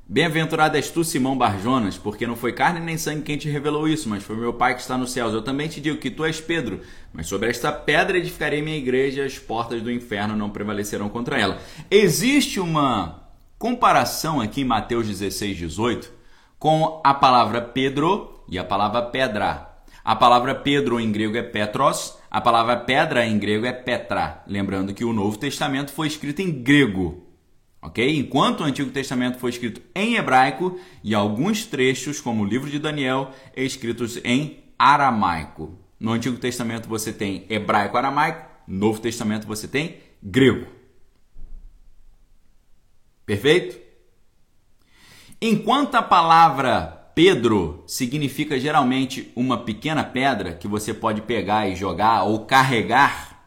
Bem-aventurado 0.07 0.77
és 0.77 0.91
tu, 0.91 1.05
Simão 1.05 1.37
Barjonas, 1.37 1.97
porque 1.97 2.27
não 2.27 2.35
foi 2.35 2.53
carne 2.53 2.81
nem 2.81 2.99
sangue 2.99 3.23
quem 3.23 3.39
te 3.39 3.49
revelou 3.49 3.87
isso, 3.87 4.09
mas 4.09 4.23
foi 4.23 4.37
meu 4.37 4.53
Pai 4.53 4.75
que 4.75 4.81
está 4.81 4.99
nos 4.99 5.13
céus. 5.13 5.33
Eu 5.33 5.43
também 5.43 5.69
te 5.69 5.81
digo 5.81 5.99
que 5.99 6.11
tu 6.11 6.25
és 6.25 6.41
Pedro, 6.41 6.81
mas 7.13 7.27
sobre 7.27 7.49
esta 7.49 7.71
pedra 7.71 8.19
edificarei 8.19 8.61
minha 8.63 8.77
igreja, 8.77 9.23
e 9.23 9.25
as 9.25 9.39
portas 9.39 9.83
do 9.83 9.91
inferno 9.91 10.35
não 10.35 10.51
prevalecerão 10.51 11.09
contra 11.09 11.39
ela. 11.39 11.59
Existe 11.91 12.59
uma 12.59 13.29
comparação 13.59 14.41
aqui 14.41 14.63
em 14.63 14.65
Mateus 14.65 15.07
16, 15.07 15.57
18 15.57 16.21
com 16.59 17.01
a 17.03 17.15
palavra 17.15 17.63
Pedro 17.63 18.43
e 18.49 18.59
a 18.59 18.65
palavra 18.65 19.03
pedra. 19.03 19.69
A 20.05 20.15
palavra 20.15 20.55
Pedro 20.55 21.01
em 21.01 21.11
grego 21.11 21.37
é 21.37 21.43
Petros, 21.43 22.19
a 22.31 22.41
palavra 22.41 22.77
pedra 22.77 23.27
em 23.27 23.37
grego 23.39 23.67
é 23.67 23.73
Petra. 23.73 24.45
Lembrando 24.47 24.95
que 24.95 25.05
o 25.05 25.13
Novo 25.13 25.37
Testamento 25.37 25.91
foi 25.91 26.07
escrito 26.07 26.41
em 26.41 26.63
grego, 26.63 27.27
ok? 27.83 28.17
Enquanto 28.17 28.61
o 28.61 28.65
Antigo 28.65 28.91
Testamento 28.91 29.39
foi 29.39 29.51
escrito 29.51 29.83
em 29.93 30.15
hebraico 30.15 30.79
e 31.03 31.13
alguns 31.13 31.67
trechos, 31.67 32.21
como 32.21 32.45
o 32.45 32.47
livro 32.47 32.71
de 32.71 32.79
Daniel, 32.79 33.33
escritos 33.57 34.21
em 34.23 34.63
aramaico. 34.79 35.77
No 35.99 36.13
Antigo 36.13 36.39
Testamento 36.39 36.89
você 36.89 37.13
tem 37.13 37.45
hebraico-aramaico, 37.51 38.49
no 38.67 38.79
Novo 38.79 39.01
Testamento 39.01 39.49
você 39.49 39.67
tem 39.67 39.97
grego. 40.23 40.69
Perfeito? 43.27 43.77
Enquanto 45.43 45.97
a 45.97 46.03
palavra 46.03 47.00
Pedro 47.15 47.83
significa 47.87 48.59
geralmente 48.59 49.31
uma 49.35 49.59
pequena 49.59 50.05
pedra 50.05 50.55
que 50.55 50.69
você 50.69 50.95
pode 50.95 51.23
pegar 51.23 51.69
e 51.69 51.77
jogar 51.77 52.25
ou 52.25 52.47
carregar. 52.47 53.43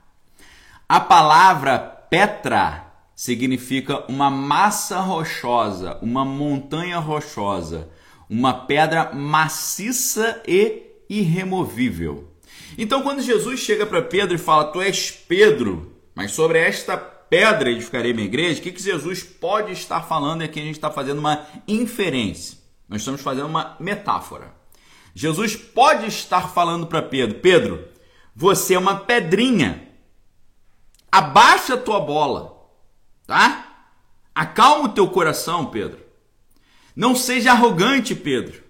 A 0.88 1.00
palavra 1.00 1.80
Petra 1.80 2.94
significa 3.16 4.04
uma 4.08 4.30
massa 4.30 5.00
rochosa, 5.00 5.98
uma 6.02 6.24
montanha 6.26 7.00
rochosa, 7.00 7.90
uma 8.30 8.54
pedra 8.54 9.12
maciça 9.14 10.42
e 10.48 10.84
irremovível. 11.10 12.30
Então, 12.78 13.02
quando 13.02 13.22
Jesus 13.22 13.60
chega 13.60 13.86
para 13.86 14.02
Pedro 14.02 14.36
e 14.36 14.40
fala: 14.40 14.66
Tu 14.66 14.82
és 14.82 15.12
Pedro, 15.12 15.94
mas 16.16 16.32
sobre 16.32 16.60
esta 16.60 16.98
pedra 16.98 17.72
edificarei 17.72 18.14
minha 18.14 18.28
igreja, 18.28 18.60
o 18.60 18.64
que, 18.64 18.72
que 18.72 18.82
Jesus 18.82 19.24
pode 19.24 19.72
estar 19.72 20.02
falando? 20.02 20.42
E 20.42 20.46
aqui 20.46 20.60
a 20.60 20.64
gente 20.64 20.76
está 20.76 20.92
fazendo 20.92 21.20
uma 21.20 21.46
inferência. 21.68 22.63
Nós 22.94 23.02
estamos 23.02 23.22
fazendo 23.22 23.48
uma 23.48 23.76
metáfora. 23.80 24.54
Jesus 25.16 25.56
pode 25.56 26.06
estar 26.06 26.54
falando 26.54 26.86
para 26.86 27.02
Pedro: 27.02 27.40
Pedro, 27.40 27.88
você 28.36 28.76
é 28.76 28.78
uma 28.78 29.00
pedrinha. 29.00 29.90
Abaixa 31.12 31.74
a 31.74 31.78
tua 31.78 32.00
bola, 32.00 32.70
tá? 33.26 33.88
Acalma 34.36 34.90
o 34.90 34.94
teu 34.94 35.10
coração, 35.10 35.66
Pedro. 35.72 36.06
Não 36.96 37.16
seja 37.16 37.54
arrogante, 37.54 38.14
Pedro. 38.14 38.62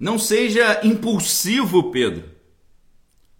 Não 0.00 0.18
seja 0.18 0.80
impulsivo, 0.82 1.92
Pedro. 1.92 2.28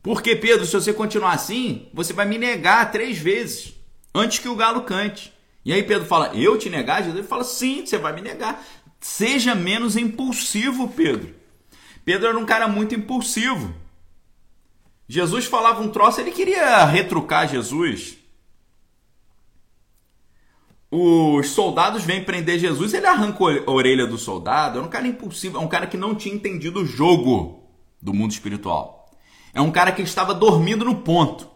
Porque, 0.01 0.37
Pedro, 0.37 0.65
se 0.65 0.75
você 0.75 0.93
continuar 0.93 1.33
assim, 1.33 1.89
você 1.93 2.13
vai 2.13 2.25
me 2.25 2.39
negar 2.39 2.93
três 2.93 3.19
vezes 3.19 3.75
antes 4.15 4.39
que 4.39 4.49
o 4.49 4.55
galo 4.55 4.83
cante. 4.83 5.33
E 5.65 5.73
aí 5.73 5.83
Pedro 5.83 6.07
fala: 6.07 6.31
Eu 6.37 6.57
te 6.57 6.71
negar? 6.71 7.03
Jesus 7.03 7.27
fala: 7.27 7.43
Sim, 7.43 7.85
você 7.85 7.99
vai 7.99 8.13
me 8.13 8.21
negar. 8.21 8.65
Seja 9.05 9.55
menos 9.55 9.99
impulsivo, 9.99 10.89
Pedro. 10.89 11.35
Pedro 12.07 12.27
era 12.27 12.39
um 12.39 12.47
cara 12.47 12.67
muito 12.67 12.95
impulsivo. 12.95 13.75
Jesus 15.07 15.45
falava 15.45 15.83
um 15.83 15.91
troço, 15.91 16.23
ele 16.23 16.31
queria 16.31 16.87
retrucar 16.87 17.47
Jesus. 17.47 18.17
Os 20.91 21.51
soldados 21.51 22.03
vêm 22.03 22.25
prender 22.25 22.59
Jesus, 22.59 22.95
ele 22.95 23.07
arranca 23.07 23.45
a 23.67 23.71
orelha 23.71 24.07
do 24.07 24.17
soldado. 24.17 24.79
É 24.79 24.83
um 24.83 24.89
cara 24.89 25.07
impulsivo, 25.07 25.59
é 25.59 25.61
um 25.61 25.69
cara 25.69 25.87
que 25.87 25.99
não 25.99 26.15
tinha 26.15 26.35
entendido 26.35 26.81
o 26.81 26.87
jogo 26.87 27.63
do 28.01 28.15
mundo 28.15 28.33
espiritual. 28.33 29.11
É 29.53 29.61
um 29.61 29.71
cara 29.71 29.93
que 29.93 30.01
estava 30.01 30.33
dormindo 30.33 30.83
no 30.83 31.03
ponto. 31.03 31.47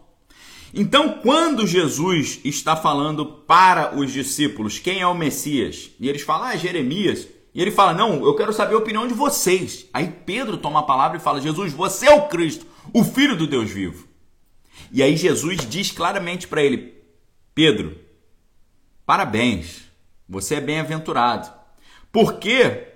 Então, 0.71 1.17
quando 1.23 1.65
Jesus 1.65 2.41
está 2.45 2.75
falando 2.75 3.25
para 3.25 3.97
os 3.97 4.13
discípulos 4.13 4.77
quem 4.77 5.01
é 5.01 5.07
o 5.07 5.15
Messias, 5.15 5.89
e 5.99 6.07
eles 6.07 6.21
falam, 6.21 6.49
ah, 6.49 6.55
Jeremias, 6.55 7.27
e 7.53 7.61
ele 7.61 7.71
fala: 7.71 7.93
Não, 7.93 8.23
eu 8.23 8.35
quero 8.35 8.53
saber 8.53 8.75
a 8.75 8.79
opinião 8.79 9.07
de 9.07 9.13
vocês. 9.13 9.87
Aí 9.93 10.07
Pedro 10.25 10.57
toma 10.57 10.79
a 10.79 10.83
palavra 10.83 11.17
e 11.17 11.21
fala: 11.21 11.41
Jesus, 11.41 11.73
você 11.73 12.07
é 12.07 12.13
o 12.13 12.27
Cristo, 12.27 12.65
o 12.93 13.03
Filho 13.03 13.35
do 13.35 13.47
Deus 13.47 13.69
vivo. 13.69 14.07
E 14.91 15.03
aí 15.03 15.15
Jesus 15.15 15.67
diz 15.67 15.91
claramente 15.91 16.47
para 16.47 16.63
ele: 16.63 16.93
Pedro, 17.53 17.97
parabéns, 19.05 19.83
você 20.27 20.55
é 20.55 20.61
bem-aventurado. 20.61 21.51
Porque 22.11 22.87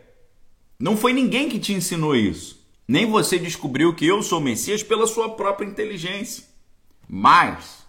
não 0.80 0.98
foi 0.98 1.14
ninguém 1.14 1.50
que 1.50 1.60
te 1.60 1.74
ensinou 1.74 2.16
isso. 2.16 2.62
Nem 2.88 3.10
você 3.10 3.40
descobriu 3.40 3.96
que 3.96 4.06
eu 4.06 4.22
sou 4.22 4.40
o 4.40 4.42
Messias 4.42 4.84
pela 4.84 5.08
sua 5.08 5.30
própria 5.30 5.66
inteligência. 5.66 6.44
Mas 7.08 7.86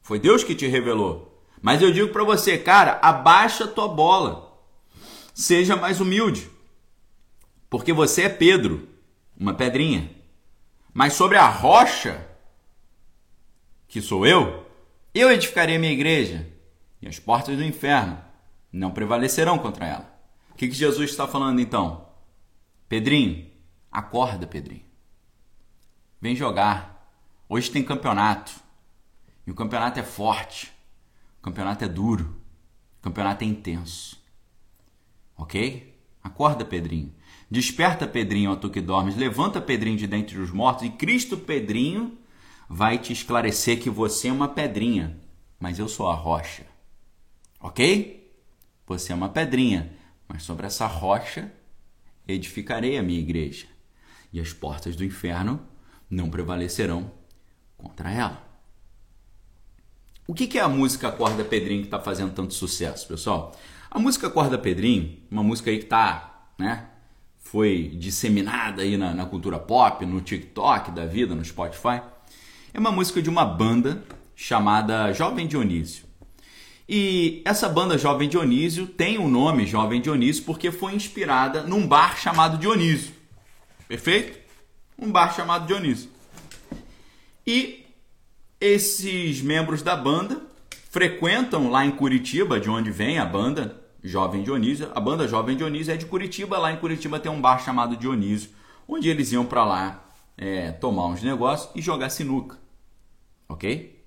foi 0.00 0.18
Deus 0.18 0.42
que 0.42 0.54
te 0.54 0.66
revelou. 0.66 1.40
Mas 1.60 1.80
eu 1.80 1.92
digo 1.92 2.12
para 2.12 2.24
você, 2.24 2.58
cara, 2.58 2.98
abaixa 3.00 3.68
tua 3.68 3.86
bola. 3.86 4.51
Seja 5.34 5.76
mais 5.76 6.00
humilde, 6.00 6.50
porque 7.70 7.92
você 7.92 8.22
é 8.22 8.28
Pedro, 8.28 8.88
uma 9.36 9.54
pedrinha. 9.54 10.10
Mas 10.92 11.14
sobre 11.14 11.38
a 11.38 11.48
rocha, 11.48 12.28
que 13.88 14.02
sou 14.02 14.26
eu, 14.26 14.66
eu 15.14 15.30
edificarei 15.30 15.76
a 15.76 15.78
minha 15.78 15.92
igreja, 15.92 16.48
e 17.00 17.08
as 17.08 17.18
portas 17.18 17.56
do 17.56 17.64
inferno 17.64 18.22
não 18.70 18.92
prevalecerão 18.92 19.58
contra 19.58 19.86
ela. 19.86 20.20
O 20.50 20.54
que, 20.54 20.68
que 20.68 20.74
Jesus 20.74 21.10
está 21.10 21.26
falando 21.26 21.60
então? 21.60 22.08
Pedrinho, 22.88 23.50
acorda, 23.90 24.46
Pedrinho. 24.46 24.84
Vem 26.20 26.36
jogar. 26.36 27.10
Hoje 27.48 27.70
tem 27.70 27.82
campeonato. 27.82 28.52
E 29.44 29.50
o 29.50 29.54
campeonato 29.54 29.98
é 29.98 30.04
forte. 30.04 30.72
O 31.40 31.42
campeonato 31.42 31.84
é 31.84 31.88
duro. 31.88 32.36
O 33.00 33.02
campeonato 33.02 33.42
é 33.42 33.46
intenso. 33.48 34.21
Ok? 35.42 35.92
Acorda, 36.22 36.64
Pedrinho. 36.64 37.12
Desperta, 37.50 38.06
Pedrinho, 38.06 38.52
ó 38.52 38.56
tu 38.56 38.70
que 38.70 38.80
dormes. 38.80 39.16
Levanta, 39.16 39.60
Pedrinho, 39.60 39.98
de 39.98 40.06
dentre 40.06 40.38
os 40.38 40.52
mortos. 40.52 40.84
E 40.86 40.90
Cristo, 40.90 41.36
Pedrinho, 41.36 42.16
vai 42.68 42.96
te 42.96 43.12
esclarecer 43.12 43.80
que 43.80 43.90
você 43.90 44.28
é 44.28 44.32
uma 44.32 44.48
pedrinha, 44.48 45.18
mas 45.58 45.80
eu 45.80 45.88
sou 45.88 46.08
a 46.08 46.14
rocha. 46.14 46.64
Ok? 47.60 48.32
Você 48.86 49.12
é 49.12 49.14
uma 49.16 49.28
pedrinha, 49.28 49.92
mas 50.28 50.44
sobre 50.44 50.66
essa 50.66 50.86
rocha 50.86 51.52
edificarei 52.26 52.96
a 52.96 53.02
minha 53.02 53.20
igreja. 53.20 53.66
E 54.32 54.40
as 54.40 54.52
portas 54.52 54.94
do 54.94 55.04
inferno 55.04 55.60
não 56.08 56.30
prevalecerão 56.30 57.10
contra 57.76 58.12
ela. 58.12 58.48
O 60.26 60.34
que 60.34 60.56
é 60.56 60.62
a 60.62 60.68
música 60.68 61.08
Acorda 61.08 61.44
Pedrinho 61.44 61.80
que 61.80 61.88
está 61.88 61.98
fazendo 61.98 62.32
tanto 62.32 62.54
sucesso, 62.54 63.08
pessoal? 63.08 63.54
A 63.94 63.98
música 63.98 64.26
Acorda 64.26 64.56
Pedrinho, 64.56 65.18
uma 65.30 65.42
música 65.42 65.70
aí 65.70 65.78
que 65.78 65.84
tá, 65.84 66.46
né, 66.58 66.86
foi 67.36 67.92
disseminada 67.94 68.80
aí 68.80 68.96
na, 68.96 69.12
na 69.12 69.26
cultura 69.26 69.58
pop, 69.58 70.06
no 70.06 70.22
TikTok 70.22 70.90
da 70.92 71.04
vida, 71.04 71.34
no 71.34 71.44
Spotify, 71.44 72.00
é 72.72 72.80
uma 72.80 72.90
música 72.90 73.20
de 73.20 73.28
uma 73.28 73.44
banda 73.44 74.02
chamada 74.34 75.12
Jovem 75.12 75.46
Dionísio. 75.46 76.06
E 76.88 77.42
essa 77.44 77.68
banda 77.68 77.98
Jovem 77.98 78.30
Dionísio 78.30 78.86
tem 78.86 79.18
o 79.18 79.28
nome 79.28 79.66
Jovem 79.66 80.00
Dionísio 80.00 80.44
porque 80.44 80.72
foi 80.72 80.94
inspirada 80.94 81.64
num 81.64 81.86
bar 81.86 82.18
chamado 82.18 82.56
Dionísio. 82.56 83.12
Perfeito? 83.86 84.38
Um 84.98 85.12
bar 85.12 85.34
chamado 85.36 85.66
Dionísio. 85.66 86.08
E 87.46 87.84
esses 88.58 89.42
membros 89.42 89.82
da 89.82 89.94
banda 89.94 90.40
frequentam 90.90 91.70
lá 91.70 91.84
em 91.84 91.90
Curitiba, 91.90 92.58
de 92.58 92.70
onde 92.70 92.90
vem 92.90 93.18
a 93.18 93.26
banda 93.26 93.81
Jovem 94.02 94.42
Dionísio. 94.42 94.90
A 94.94 95.00
banda 95.00 95.28
Jovem 95.28 95.56
Dionísio 95.56 95.94
é 95.94 95.96
de 95.96 96.06
Curitiba. 96.06 96.58
Lá 96.58 96.72
em 96.72 96.76
Curitiba 96.76 97.20
tem 97.20 97.30
um 97.30 97.40
bar 97.40 97.58
chamado 97.58 97.96
Dionísio, 97.96 98.50
onde 98.88 99.08
eles 99.08 99.32
iam 99.32 99.44
para 99.44 99.64
lá 99.64 100.04
é, 100.36 100.72
tomar 100.72 101.06
uns 101.06 101.22
negócios 101.22 101.70
e 101.74 101.80
jogar 101.80 102.10
sinuca. 102.10 102.58
Ok? 103.48 104.02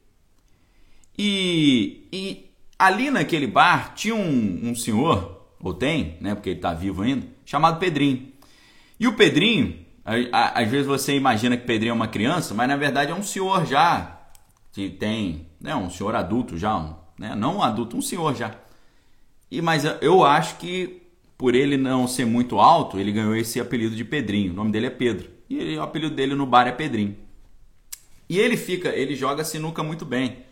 E, 1.18 2.08
e 2.12 2.52
ali 2.78 3.10
naquele 3.10 3.48
bar 3.48 3.94
tinha 3.96 4.16
um, 4.16 4.70
um 4.70 4.76
senhor, 4.76 5.48
ou 5.60 5.74
tem, 5.74 6.18
né, 6.20 6.36
porque 6.36 6.50
ele 6.50 6.58
está 6.58 6.74
vivo 6.74 7.02
ainda, 7.02 7.26
chamado 7.46 7.80
Pedrinho. 7.80 8.34
E 9.00 9.08
o 9.08 9.16
Pedrinho, 9.16 9.86
às 10.32 10.70
vezes 10.70 10.86
você 10.86 11.16
imagina 11.16 11.58
que 11.58 11.66
Pedrinho 11.66 11.92
é 11.92 11.96
uma 11.96 12.08
criança, 12.08 12.54
mas 12.54 12.68
na 12.68 12.76
verdade 12.76 13.12
é 13.12 13.16
um 13.16 13.24
senhor 13.24 13.66
já 13.66 14.20
que 14.72 14.90
tem, 14.90 15.48
né, 15.60 15.76
um 15.76 15.90
senhor 15.90 16.16
adulto 16.16 16.58
já, 16.58 16.76
um, 16.76 16.96
né, 17.18 17.34
não 17.34 17.58
um 17.58 17.64
adulto, 17.64 17.98
um 17.98 18.02
senhor 18.02 18.36
já. 18.36 18.54
E 19.50 19.62
mas 19.62 19.84
eu 20.02 20.24
acho 20.24 20.58
que 20.58 21.02
por 21.38 21.54
ele 21.54 21.78
não 21.78 22.08
ser 22.08 22.26
muito 22.26 22.60
alto, 22.60 23.00
ele 23.00 23.12
ganhou 23.12 23.36
esse 23.36 23.60
apelido 23.60 23.96
de 23.96 24.06
Pedrinho. 24.06 24.52
O 24.52 24.56
nome 24.56 24.72
dele 24.72 24.88
é 24.88 24.90
Pedro. 24.90 25.30
E 25.50 25.58
ele, 25.58 25.78
o 25.78 25.82
apelido 25.82 26.16
dele 26.16 26.34
no 26.34 26.46
bar 26.46 26.68
é 26.68 26.72
Pedrinho. 26.72 27.16
E 28.30 28.40
ele 28.40 28.58
fica, 28.58 28.90
ele 28.90 29.16
joga 29.16 29.44
sinuca 29.44 29.84
muito 29.84 30.06
bem. 30.06 30.46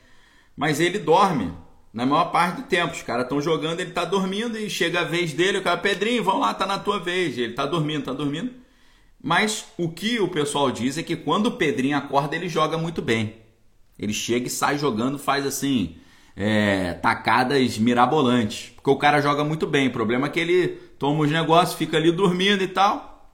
Mas 0.55 0.79
ele 0.79 0.99
dorme 0.99 1.51
na 1.91 2.05
maior 2.05 2.25
parte 2.25 2.61
do 2.61 2.67
tempo. 2.67 2.93
Os 2.93 3.01
caras 3.01 3.23
estão 3.23 3.41
jogando, 3.41 3.79
ele 3.79 3.89
está 3.89 4.05
dormindo 4.05 4.57
e 4.57 4.69
chega 4.69 5.01
a 5.01 5.03
vez 5.03 5.33
dele, 5.33 5.59
o 5.59 5.63
cara, 5.63 5.77
Pedrinho, 5.77 6.23
vão 6.23 6.39
lá, 6.39 6.53
tá 6.53 6.65
na 6.65 6.77
tua 6.77 6.99
vez. 6.99 7.37
Ele 7.37 7.51
está 7.51 7.65
dormindo, 7.65 7.99
está 7.99 8.13
dormindo. 8.13 8.51
Mas 9.21 9.65
o 9.77 9.89
que 9.89 10.19
o 10.19 10.27
pessoal 10.27 10.69
diz 10.69 10.97
é 10.97 11.03
que 11.03 11.15
quando 11.15 11.47
o 11.47 11.51
Pedrinho 11.51 11.97
acorda, 11.97 12.35
ele 12.35 12.49
joga 12.49 12.77
muito 12.77 13.01
bem. 13.01 13.35
Ele 13.97 14.13
chega 14.13 14.47
e 14.47 14.49
sai 14.49 14.77
jogando, 14.77 15.17
faz 15.17 15.45
assim, 15.45 15.95
é, 16.35 16.93
tacadas 16.93 17.77
mirabolantes. 17.77 18.71
Porque 18.75 18.89
o 18.89 18.97
cara 18.97 19.21
joga 19.21 19.43
muito 19.43 19.67
bem. 19.67 19.87
O 19.87 19.91
problema 19.91 20.27
é 20.27 20.29
que 20.29 20.39
ele 20.39 20.69
toma 20.97 21.23
os 21.23 21.31
negócios, 21.31 21.77
fica 21.77 21.97
ali 21.97 22.11
dormindo 22.11 22.63
e 22.63 22.67
tal. 22.67 23.31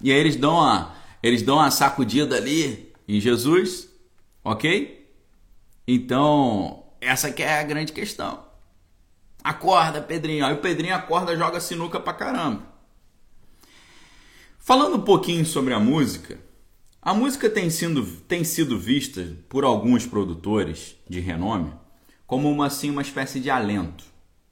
E 0.00 0.12
aí 0.12 0.18
eles 0.18 0.36
dão 0.36 0.54
uma, 0.54 0.94
eles 1.22 1.42
dão 1.42 1.56
uma 1.56 1.70
sacudida 1.70 2.36
ali 2.36 2.92
em 3.08 3.20
Jesus, 3.20 3.88
ok? 4.44 5.06
Então, 5.86 6.84
essa 7.00 7.30
que 7.32 7.42
é 7.42 7.60
a 7.60 7.62
grande 7.62 7.92
questão. 7.92 8.44
Acorda, 9.42 10.02
Pedrinho. 10.02 10.44
Aí 10.44 10.52
o 10.52 10.58
Pedrinho 10.58 10.94
acorda, 10.94 11.36
joga 11.36 11.60
sinuca 11.60 12.00
pra 12.00 12.12
caramba. 12.12 12.62
Falando 14.58 14.96
um 14.96 15.02
pouquinho 15.02 15.46
sobre 15.46 15.72
a 15.72 15.78
música, 15.78 16.40
a 17.00 17.14
música 17.14 17.48
tem 17.48 17.70
sido, 17.70 18.04
tem 18.26 18.42
sido 18.42 18.76
vista 18.76 19.36
por 19.48 19.62
alguns 19.62 20.04
produtores 20.04 20.96
de 21.08 21.20
renome 21.20 21.72
como 22.26 22.50
uma, 22.50 22.66
assim, 22.66 22.90
uma 22.90 23.02
espécie 23.02 23.40
de 23.40 23.50
alento. 23.50 24.04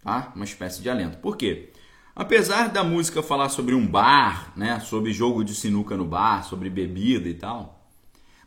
Tá? 0.02 0.32
Uma 0.34 0.44
espécie 0.44 0.82
de 0.82 0.88
alento. 0.88 1.18
Por 1.18 1.36
quê? 1.36 1.70
Apesar 2.14 2.68
da 2.68 2.84
música 2.84 3.22
falar 3.22 3.48
sobre 3.48 3.74
um 3.74 3.86
bar, 3.86 4.52
né, 4.56 4.78
sobre 4.80 5.12
jogo 5.12 5.42
de 5.42 5.54
sinuca 5.54 5.96
no 5.96 6.04
bar, 6.04 6.44
sobre 6.44 6.70
bebida 6.70 7.28
e 7.28 7.34
tal, 7.34 7.88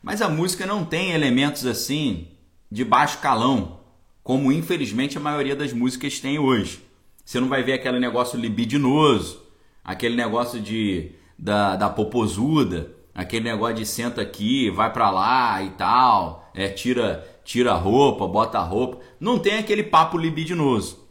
mas 0.02 0.22
a 0.22 0.30
música 0.30 0.66
não 0.66 0.86
tem 0.86 1.12
elementos 1.12 1.66
assim 1.66 2.30
de 2.72 2.86
baixo 2.86 3.20
calão, 3.20 3.82
como 4.24 4.54
infelizmente 4.54 5.18
a 5.18 5.22
maioria 5.22 5.56
das 5.56 5.74
músicas 5.74 6.20
tem 6.20 6.40
hoje. 6.40 6.82
Você 7.26 7.42
não 7.42 7.50
vai 7.50 7.62
ver 7.62 7.74
aquele 7.74 8.00
negócio 8.00 8.40
libidinoso, 8.40 9.44
aquele 9.84 10.16
negócio 10.16 10.62
de 10.62 11.12
da, 11.38 11.76
da 11.76 11.90
popozuda, 11.90 12.92
aquele 13.14 13.46
negócio 13.46 13.76
de 13.76 13.86
senta 13.86 14.22
aqui, 14.22 14.70
vai 14.70 14.94
para 14.94 15.10
lá 15.10 15.62
e 15.62 15.72
tal, 15.72 16.50
é, 16.54 16.70
tira 16.70 17.28
tira 17.48 17.72
a 17.72 17.78
roupa, 17.78 18.28
bota 18.28 18.60
a 18.60 18.62
roupa, 18.62 19.00
não 19.22 19.40
tem 19.40 19.58
aquele 19.58 19.82
papo 19.82 20.18
libidinoso. 20.18 21.08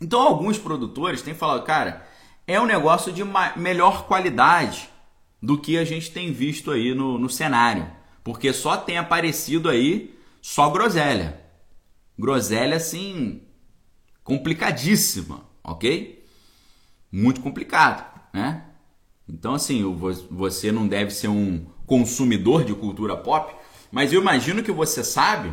Então 0.00 0.22
alguns 0.22 0.56
produtores 0.56 1.22
têm 1.22 1.34
falado, 1.34 1.64
cara, 1.64 2.06
é 2.46 2.60
um 2.60 2.66
negócio 2.66 3.12
de 3.12 3.24
melhor 3.56 4.06
qualidade 4.06 4.88
do 5.42 5.58
que 5.58 5.76
a 5.76 5.84
gente 5.84 6.12
tem 6.12 6.32
visto 6.32 6.70
aí 6.70 6.94
no, 6.94 7.18
no 7.18 7.28
cenário, 7.28 7.90
porque 8.22 8.52
só 8.52 8.76
tem 8.76 8.96
aparecido 8.96 9.68
aí 9.68 10.16
só 10.40 10.70
groselha, 10.70 11.40
groselha 12.16 12.76
assim 12.76 13.42
complicadíssima, 14.22 15.44
ok? 15.64 16.24
Muito 17.10 17.40
complicado, 17.40 18.08
né? 18.32 18.66
Então, 19.28 19.54
assim, 19.54 19.82
você 20.30 20.70
não 20.70 20.86
deve 20.86 21.10
ser 21.10 21.26
um 21.26 21.66
consumidor 21.86 22.64
de 22.64 22.72
cultura 22.72 23.16
pop, 23.16 23.52
mas 23.90 24.12
eu 24.12 24.20
imagino 24.20 24.62
que 24.62 24.72
você 24.72 25.02
sabe 25.02 25.52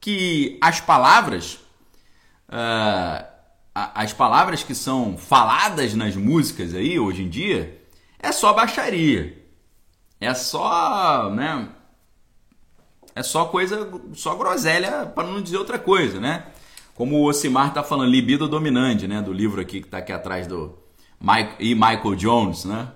que 0.00 0.58
as 0.60 0.80
palavras, 0.80 1.54
uh, 2.48 3.24
as 3.74 4.12
palavras 4.12 4.62
que 4.62 4.74
são 4.74 5.16
faladas 5.18 5.94
nas 5.94 6.16
músicas 6.16 6.74
aí 6.74 6.98
hoje 6.98 7.22
em 7.22 7.28
dia, 7.28 7.82
é 8.18 8.32
só 8.32 8.52
baixaria. 8.52 9.38
É 10.20 10.34
só, 10.34 11.30
né? 11.30 11.68
É 13.14 13.22
só 13.22 13.46
coisa, 13.46 13.90
só 14.14 14.34
groselha 14.36 15.06
para 15.06 15.26
não 15.26 15.42
dizer 15.42 15.56
outra 15.56 15.78
coisa, 15.78 16.20
né? 16.20 16.46
Como 16.94 17.16
o 17.16 17.24
Osimar 17.24 17.72
tá 17.72 17.82
falando, 17.82 18.10
libido 18.10 18.48
dominante, 18.48 19.08
né? 19.08 19.22
Do 19.22 19.32
livro 19.32 19.60
aqui 19.60 19.80
que 19.80 19.88
tá 19.88 19.98
aqui 19.98 20.12
atrás 20.12 20.46
do 20.46 20.78
Mike, 21.20 21.56
e 21.58 21.74
Michael 21.74 22.14
Jones, 22.14 22.64
né? 22.64 22.88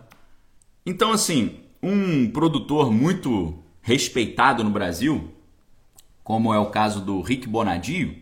Então, 0.84 1.12
assim, 1.12 1.60
um 1.82 2.30
produtor 2.30 2.90
muito 2.92 3.63
respeitado 3.84 4.64
no 4.64 4.70
Brasil, 4.70 5.30
como 6.24 6.54
é 6.54 6.58
o 6.58 6.70
caso 6.70 7.02
do 7.02 7.20
Rick 7.20 7.46
Bonadio, 7.46 8.16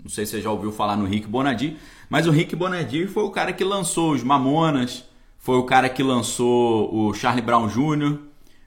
não 0.00 0.10
sei 0.10 0.26
se 0.26 0.32
você 0.32 0.42
já 0.42 0.50
ouviu 0.50 0.70
falar 0.70 0.94
no 0.94 1.06
Rick 1.06 1.26
Bonadio, 1.26 1.78
mas 2.10 2.26
o 2.26 2.30
Rick 2.30 2.54
Bonadio 2.54 3.08
foi 3.08 3.24
o 3.24 3.30
cara 3.30 3.50
que 3.50 3.64
lançou 3.64 4.12
os 4.12 4.22
Mamonas, 4.22 5.02
foi 5.38 5.56
o 5.56 5.64
cara 5.64 5.88
que 5.88 6.02
lançou 6.02 6.94
o 6.94 7.14
Charlie 7.14 7.42
Brown 7.42 7.66
Jr., 7.66 8.18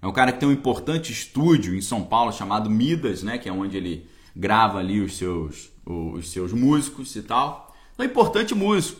é 0.02 0.08
um 0.08 0.12
cara 0.12 0.32
que 0.32 0.40
tem 0.40 0.50
um 0.50 0.52
importante 0.52 1.12
estúdio 1.12 1.76
em 1.76 1.82
São 1.82 2.04
Paulo 2.04 2.34
chamado 2.34 2.68
Midas, 2.68 3.22
né, 3.22 3.38
que 3.38 3.48
é 3.48 3.52
onde 3.52 3.78
ele 3.78 4.08
grava 4.36 4.80
ali 4.80 5.00
os 5.00 5.18
seus, 5.18 5.70
os 5.86 6.32
seus 6.32 6.52
músicos 6.52 7.16
e 7.16 7.22
tal. 7.22 7.76
Então, 7.94 8.06
importante 8.06 8.56
músico. 8.56 9.00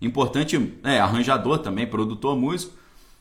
Importante 0.00 0.74
é, 0.82 0.98
arranjador 0.98 1.58
também, 1.58 1.86
produtor 1.86 2.36
músico. 2.36 2.72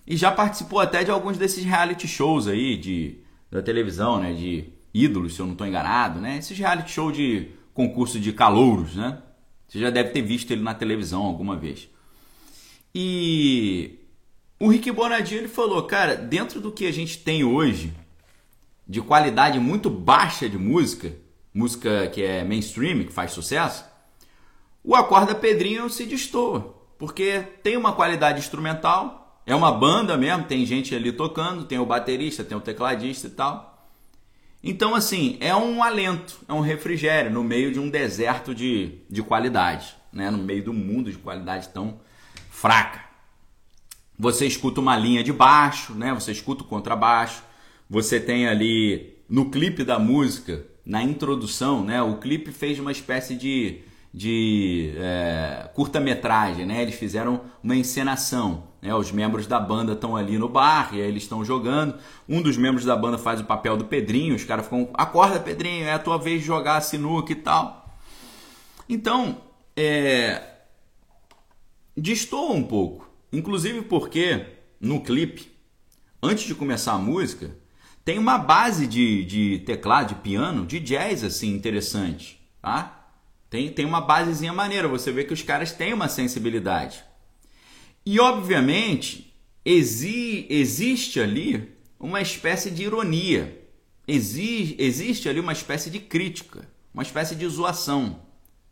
E 0.06 0.16
já 0.16 0.32
participou 0.32 0.80
até 0.80 1.04
de 1.04 1.12
alguns 1.12 1.38
desses 1.38 1.64
reality 1.64 2.08
shows 2.08 2.48
aí 2.48 2.78
de, 2.78 3.18
da 3.56 3.62
televisão, 3.62 4.20
né? 4.20 4.34
De 4.34 4.66
ídolos, 4.94 5.34
se 5.34 5.40
eu 5.40 5.46
não 5.46 5.54
estou 5.54 5.66
enganado, 5.66 6.20
né? 6.20 6.38
Esses 6.38 6.58
reality 6.58 6.92
show 6.92 7.12
de 7.12 7.50
concurso 7.74 8.20
de 8.20 8.34
calouros, 8.34 8.96
né? 8.96 9.22
Você 9.68 9.80
já 9.80 9.90
deve 9.90 10.10
ter 10.10 10.22
visto 10.22 10.52
ele 10.52 10.62
na 10.62 10.74
televisão 10.74 11.24
alguma 11.24 11.56
vez. 11.56 11.90
E 12.94 14.00
o 14.60 14.68
Rick 14.68 14.92
Bonadinho 14.92 15.42
ele 15.42 15.48
falou, 15.48 15.84
cara, 15.84 16.16
dentro 16.16 16.62
do 16.62 16.72
que 16.72 16.86
a 16.86 16.92
gente 16.92 17.18
tem 17.18 17.44
hoje, 17.44 17.94
de 18.88 19.02
qualidade 19.02 19.60
muito 19.60 19.90
baixa 19.90 20.48
de 20.48 20.58
música, 20.58 21.14
música 21.54 22.08
que 22.08 22.22
é 22.22 22.44
mainstream, 22.44 23.06
que 23.06 23.12
faz 23.12 23.32
sucesso, 23.32 23.86
o 24.84 24.96
Acorda 24.96 25.34
Pedrinho 25.34 25.90
se 25.90 26.06
destoa, 26.06 26.76
porque 26.98 27.42
tem 27.64 27.76
uma 27.76 27.94
qualidade 27.94 28.40
instrumental, 28.40 29.25
é 29.46 29.54
uma 29.54 29.72
banda 29.72 30.18
mesmo, 30.18 30.46
tem 30.46 30.66
gente 30.66 30.96
ali 30.96 31.12
tocando, 31.12 31.66
tem 31.66 31.78
o 31.78 31.86
baterista, 31.86 32.44
tem 32.44 32.58
o 32.58 32.62
tecladista 32.62 33.28
e 33.28 33.32
tal. 33.32 33.90
Então, 34.64 34.96
assim, 34.96 35.38
é 35.40 35.56
um 35.56 35.84
alento, 35.84 36.40
é 36.48 36.54
um 36.54 36.62
refrigério 36.62 37.30
no 37.30 37.44
meio 37.44 37.72
de 37.72 37.80
um 37.80 37.88
deserto 37.88 38.56
de, 38.56 39.00
de 39.08 39.22
qualidade, 39.22 39.96
né? 40.12 40.32
no 40.32 40.40
meio 40.40 40.64
do 40.64 40.74
mundo 40.74 41.12
de 41.12 41.18
qualidade 41.20 41.70
tão 41.70 42.00
fraca. 42.50 43.06
Você 44.18 44.48
escuta 44.48 44.82
uma 44.82 44.98
linha 44.98 45.24
de 45.24 45.32
baixo, 45.32 45.94
né? 45.94 46.12
você 46.12 46.32
escuta 46.32 46.64
o 46.64 46.68
contrabaixo, 46.68 47.44
você 47.88 48.20
tem 48.20 48.48
ali 48.48 49.20
no 49.30 49.52
clipe 49.52 49.84
da 49.84 50.00
música, 50.00 50.66
na 50.84 51.04
introdução, 51.04 51.84
né? 51.84 52.02
o 52.02 52.18
clipe 52.18 52.52
fez 52.52 52.80
uma 52.80 52.92
espécie 52.92 53.36
de 53.36 53.84
de 54.16 54.94
é, 54.96 55.70
curta-metragem, 55.74 56.66
né? 56.66 56.82
Eles 56.82 56.96
fizeram 56.96 57.42
uma 57.62 57.76
encenação. 57.76 58.64
Né? 58.86 58.94
Os 58.94 59.12
membros 59.12 59.48
da 59.48 59.60
banda 59.60 59.94
estão 59.94 60.16
ali 60.16 60.38
no 60.38 60.48
bar 60.48 60.92
e 60.94 61.02
aí 61.02 61.08
eles 61.08 61.24
estão 61.24 61.44
jogando. 61.44 61.98
Um 62.30 62.40
dos 62.40 62.56
membros 62.56 62.86
da 62.86 62.96
banda 62.96 63.18
faz 63.18 63.42
o 63.42 63.44
papel 63.44 63.76
do 63.76 63.86
Pedrinho. 63.86 64.36
Os 64.36 64.44
caras 64.44 64.66
ficam, 64.66 64.90
acorda 64.94 65.40
Pedrinho, 65.40 65.88
é 65.88 65.94
a 65.94 66.00
tua 66.00 66.20
vez 66.20 66.42
de 66.42 66.46
jogar 66.46 66.80
sinuca 66.82 67.32
e 67.32 67.36
tal. 67.36 67.98
Então, 68.88 69.42
é, 69.76 70.40
destoa 71.98 72.54
um 72.54 72.64
pouco. 72.64 73.10
Inclusive 73.34 73.82
porque 73.82 74.46
no 74.80 75.02
clipe, 75.02 75.52
antes 76.22 76.46
de 76.46 76.54
começar 76.54 76.94
a 76.94 77.00
música, 77.00 77.58
tem 78.04 78.20
uma 78.20 78.38
base 78.38 78.86
de, 78.86 79.26
de 79.26 79.64
teclado, 79.66 80.10
de 80.10 80.16
piano, 80.16 80.64
de 80.64 80.80
jazz 80.80 81.24
assim 81.24 81.56
interessante, 81.56 82.40
tá? 82.62 83.10
Tem, 83.50 83.72
tem 83.72 83.84
uma 83.84 84.02
basezinha 84.02 84.54
maneira, 84.54 84.88
você 84.88 85.12
vê 85.12 85.24
que 85.24 85.34
os 85.34 85.42
caras 85.42 85.72
têm 85.72 85.92
uma 85.92 86.08
sensibilidade. 86.08 87.04
E 88.06 88.20
obviamente 88.20 89.34
exi, 89.66 90.46
existe 90.48 91.20
ali 91.20 91.76
uma 92.00 92.22
espécie 92.22 92.70
de 92.70 92.84
ironia, 92.84 93.68
exi, 94.08 94.76
existe 94.78 95.28
ali 95.28 95.40
uma 95.40 95.54
espécie 95.54 95.90
de 95.90 96.00
crítica, 96.00 96.70
uma 96.94 97.02
espécie 97.02 97.36
de 97.36 97.48
zoação, 97.48 98.20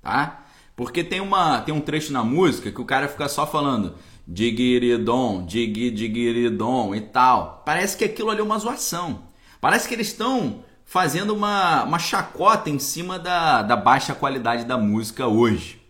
tá? 0.03 0.45
Porque 0.75 1.03
tem, 1.03 1.19
uma, 1.19 1.61
tem 1.61 1.73
um 1.73 1.81
trecho 1.81 2.13
na 2.13 2.23
música 2.23 2.71
que 2.71 2.81
o 2.81 2.85
cara 2.85 3.07
fica 3.07 3.27
só 3.27 3.47
falando 3.47 3.95
digiridon, 4.27 5.45
dig, 5.45 5.91
digiridon 5.91 6.93
e 6.93 7.01
tal. 7.01 7.63
Parece 7.65 7.97
que 7.97 8.05
aquilo 8.05 8.29
ali 8.29 8.39
é 8.39 8.43
uma 8.43 8.59
zoação. 8.59 9.23
Parece 9.59 9.87
que 9.87 9.93
eles 9.95 10.07
estão 10.07 10.63
fazendo 10.85 11.33
uma, 11.33 11.83
uma 11.83 11.99
chacota 11.99 12.69
em 12.69 12.79
cima 12.79 13.17
da, 13.17 13.61
da 13.61 13.75
baixa 13.75 14.13
qualidade 14.13 14.65
da 14.65 14.77
música 14.77 15.27
hoje. 15.27 15.82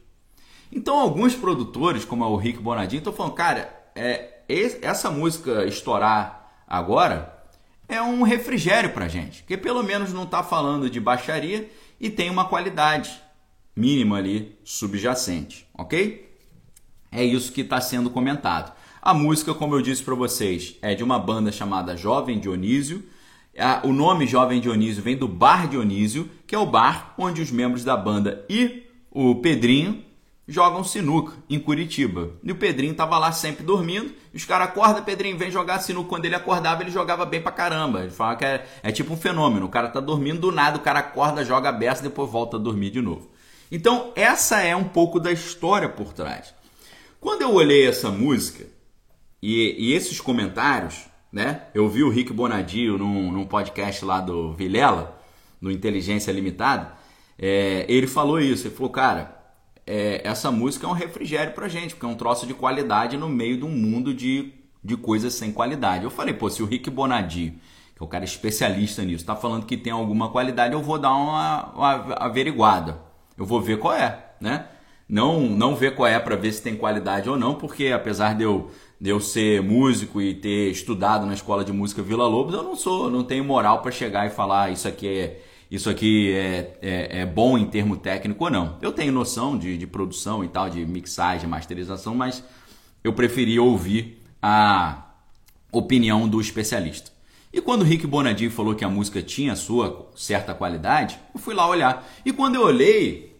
Então, 0.75 0.97
alguns 0.99 1.35
produtores, 1.35 2.03
como 2.03 2.23
é 2.23 2.27
o 2.27 2.35
Rick 2.35 2.59
Bonadinho, 2.59 2.99
estão 2.99 3.13
falando, 3.13 3.33
cara, 3.33 3.91
é, 3.95 4.41
essa 4.81 5.11
música 5.11 5.65
estourar 5.65 6.63
agora 6.67 7.43
é 7.87 8.01
um 8.01 8.23
refrigério 8.23 8.91
pra 8.91 9.07
gente, 9.07 9.43
que 9.43 9.55
pelo 9.55 9.83
menos 9.83 10.11
não 10.11 10.23
está 10.23 10.41
falando 10.41 10.89
de 10.89 10.99
baixaria 10.99 11.69
e 11.99 12.09
tem 12.09 12.29
uma 12.29 12.45
qualidade 12.45 13.21
mínima 13.75 14.17
ali 14.17 14.57
subjacente, 14.63 15.67
ok? 15.77 16.33
É 17.11 17.23
isso 17.23 17.51
que 17.51 17.61
está 17.61 17.79
sendo 17.79 18.09
comentado. 18.09 18.73
A 19.01 19.13
música, 19.13 19.53
como 19.53 19.75
eu 19.75 19.81
disse 19.81 20.01
para 20.01 20.15
vocês, 20.15 20.77
é 20.81 20.95
de 20.95 21.03
uma 21.03 21.19
banda 21.19 21.51
chamada 21.51 21.95
Jovem 21.95 22.39
Dionísio 22.39 23.03
o 23.83 23.93
nome 23.93 24.25
Jovem 24.25 24.59
Dionísio 24.59 25.03
vem 25.03 25.15
do 25.15 25.27
Bar 25.27 25.67
Dionísio, 25.67 26.29
que 26.47 26.55
é 26.55 26.57
o 26.57 26.65
bar 26.65 27.13
onde 27.17 27.41
os 27.41 27.51
membros 27.51 27.83
da 27.83 27.95
banda 27.95 28.43
e 28.49 28.83
o 29.11 29.35
Pedrinho 29.35 30.03
jogam 30.47 30.83
sinuca 30.83 31.33
em 31.49 31.59
Curitiba. 31.59 32.31
E 32.43 32.51
o 32.51 32.55
Pedrinho 32.55 32.93
tava 32.93 33.17
lá 33.17 33.31
sempre 33.31 33.63
dormindo. 33.63 34.13
E 34.33 34.37
os 34.37 34.45
caras 34.45 34.69
acordam, 34.69 35.03
Pedrinho 35.03 35.37
vem 35.37 35.51
jogar 35.51 35.79
sinuca. 35.79 36.09
Quando 36.09 36.25
ele 36.25 36.35
acordava, 36.35 36.81
ele 36.81 36.91
jogava 36.91 37.25
bem 37.25 37.41
pra 37.41 37.51
caramba. 37.51 38.01
Ele 38.01 38.11
fala 38.11 38.35
que 38.35 38.45
é, 38.45 38.65
é 38.81 38.91
tipo 38.91 39.13
um 39.13 39.17
fenômeno. 39.17 39.65
O 39.65 39.69
cara 39.69 39.89
tá 39.89 39.99
dormindo 39.99 40.39
do 40.39 40.51
nada, 40.51 40.77
o 40.77 40.81
cara 40.81 40.99
acorda, 40.99 41.45
joga 41.45 41.69
a 41.69 41.93
depois 42.01 42.29
volta 42.29 42.57
a 42.57 42.59
dormir 42.59 42.89
de 42.89 43.01
novo. 43.01 43.31
Então, 43.71 44.11
essa 44.15 44.61
é 44.61 44.75
um 44.75 44.83
pouco 44.83 45.19
da 45.19 45.31
história 45.31 45.89
por 45.89 46.13
trás. 46.13 46.53
Quando 47.19 47.41
eu 47.41 47.53
olhei 47.53 47.87
essa 47.87 48.09
música 48.11 48.65
e, 49.41 49.89
e 49.89 49.93
esses 49.93 50.19
comentários, 50.19 51.05
né? 51.31 51.63
Eu 51.73 51.89
vi 51.89 52.03
o 52.03 52.09
Rick 52.09 52.31
Bonadio 52.31 52.97
num, 52.97 53.31
num 53.31 53.45
podcast 53.45 54.05
lá 54.05 54.21
do 54.21 54.53
Vilela, 54.53 55.19
no 55.59 55.71
Inteligência 55.71 56.31
Limitada, 56.31 56.93
é, 57.39 57.85
ele 57.87 58.05
falou 58.05 58.39
isso, 58.39 58.67
ele 58.67 58.75
falou, 58.75 58.91
cara, 58.91 59.42
é, 59.85 60.21
essa 60.23 60.51
música 60.51 60.85
é 60.87 60.89
um 60.89 60.93
refrigério 60.93 61.53
pra 61.53 61.67
gente, 61.67 61.93
porque 61.93 62.05
é 62.05 62.09
um 62.09 62.15
troço 62.15 62.47
de 62.47 62.53
qualidade 62.53 63.17
no 63.17 63.29
meio 63.29 63.57
de 63.57 63.65
um 63.65 63.69
mundo 63.69 64.13
de, 64.13 64.53
de 64.83 64.95
coisas 64.95 65.33
sem 65.33 65.51
qualidade. 65.51 66.03
Eu 66.03 66.09
falei, 66.09 66.33
pô, 66.33 66.49
se 66.49 66.63
o 66.63 66.65
Rick 66.65 66.89
Bonadio, 66.89 67.53
que 67.95 68.01
é 68.01 68.03
o 68.03 68.07
cara 68.07 68.23
especialista 68.23 69.03
nisso, 69.03 69.25
tá 69.25 69.35
falando 69.35 69.65
que 69.65 69.77
tem 69.77 69.91
alguma 69.91 70.29
qualidade, 70.29 70.73
eu 70.73 70.81
vou 70.81 70.97
dar 70.97 71.13
uma, 71.13 71.73
uma 71.73 72.13
averiguada. 72.15 72.99
Eu 73.37 73.45
vou 73.45 73.61
ver 73.61 73.79
qual 73.79 73.93
é, 73.93 74.31
né? 74.39 74.67
Não, 75.07 75.41
não 75.41 75.75
ver 75.75 75.95
qual 75.95 76.07
é 76.07 76.17
para 76.19 76.35
ver 76.35 76.51
se 76.53 76.61
tem 76.61 76.75
qualidade 76.75 77.29
ou 77.29 77.37
não, 77.37 77.55
porque 77.55 77.87
apesar 77.87 78.35
de 78.35 78.43
eu 78.43 78.71
de 79.03 79.09
eu 79.09 79.19
ser 79.19 79.61
músico 79.61 80.21
e 80.21 80.33
ter 80.33 80.71
estudado 80.71 81.25
na 81.25 81.33
escola 81.33 81.65
de 81.65 81.73
música 81.73 82.01
Vila 82.01 82.25
Lobos, 82.25 82.53
eu 82.53 82.63
não 82.63 82.73
sou, 82.73 83.11
não 83.11 83.21
tenho 83.21 83.43
moral 83.43 83.81
para 83.81 83.91
chegar 83.91 84.25
e 84.25 84.29
falar 84.29 84.71
isso 84.71 84.87
aqui 84.87 85.07
é 85.07 85.41
isso 85.73 85.89
aqui 85.89 86.31
é, 86.31 86.77
é, 86.83 87.21
é, 87.21 87.25
bom 87.25 87.57
em 87.57 87.65
termo 87.65 87.97
técnico 87.97 88.43
ou 88.43 88.51
não. 88.51 88.77
Eu 88.79 88.91
tenho 88.91 89.11
noção 89.11 89.57
de, 89.57 89.75
de 89.75 89.87
produção 89.87 90.43
e 90.43 90.47
tal, 90.47 90.69
de 90.69 90.85
mixagem, 90.85 91.49
masterização, 91.49 92.13
mas 92.13 92.43
eu 93.03 93.11
preferi 93.11 93.57
ouvir 93.57 94.21
a 94.39 95.15
opinião 95.71 96.29
do 96.29 96.39
especialista. 96.39 97.11
E 97.51 97.59
quando 97.59 97.81
o 97.81 97.85
Rick 97.85 98.05
Bonadinho 98.05 98.51
falou 98.51 98.75
que 98.75 98.85
a 98.85 98.89
música 98.89 99.19
tinha 99.23 99.55
sua 99.55 100.11
certa 100.15 100.53
qualidade, 100.53 101.19
eu 101.33 101.39
fui 101.39 101.55
lá 101.55 101.67
olhar. 101.67 102.07
E 102.23 102.31
quando 102.31 102.53
eu 102.53 102.61
olhei, 102.61 103.35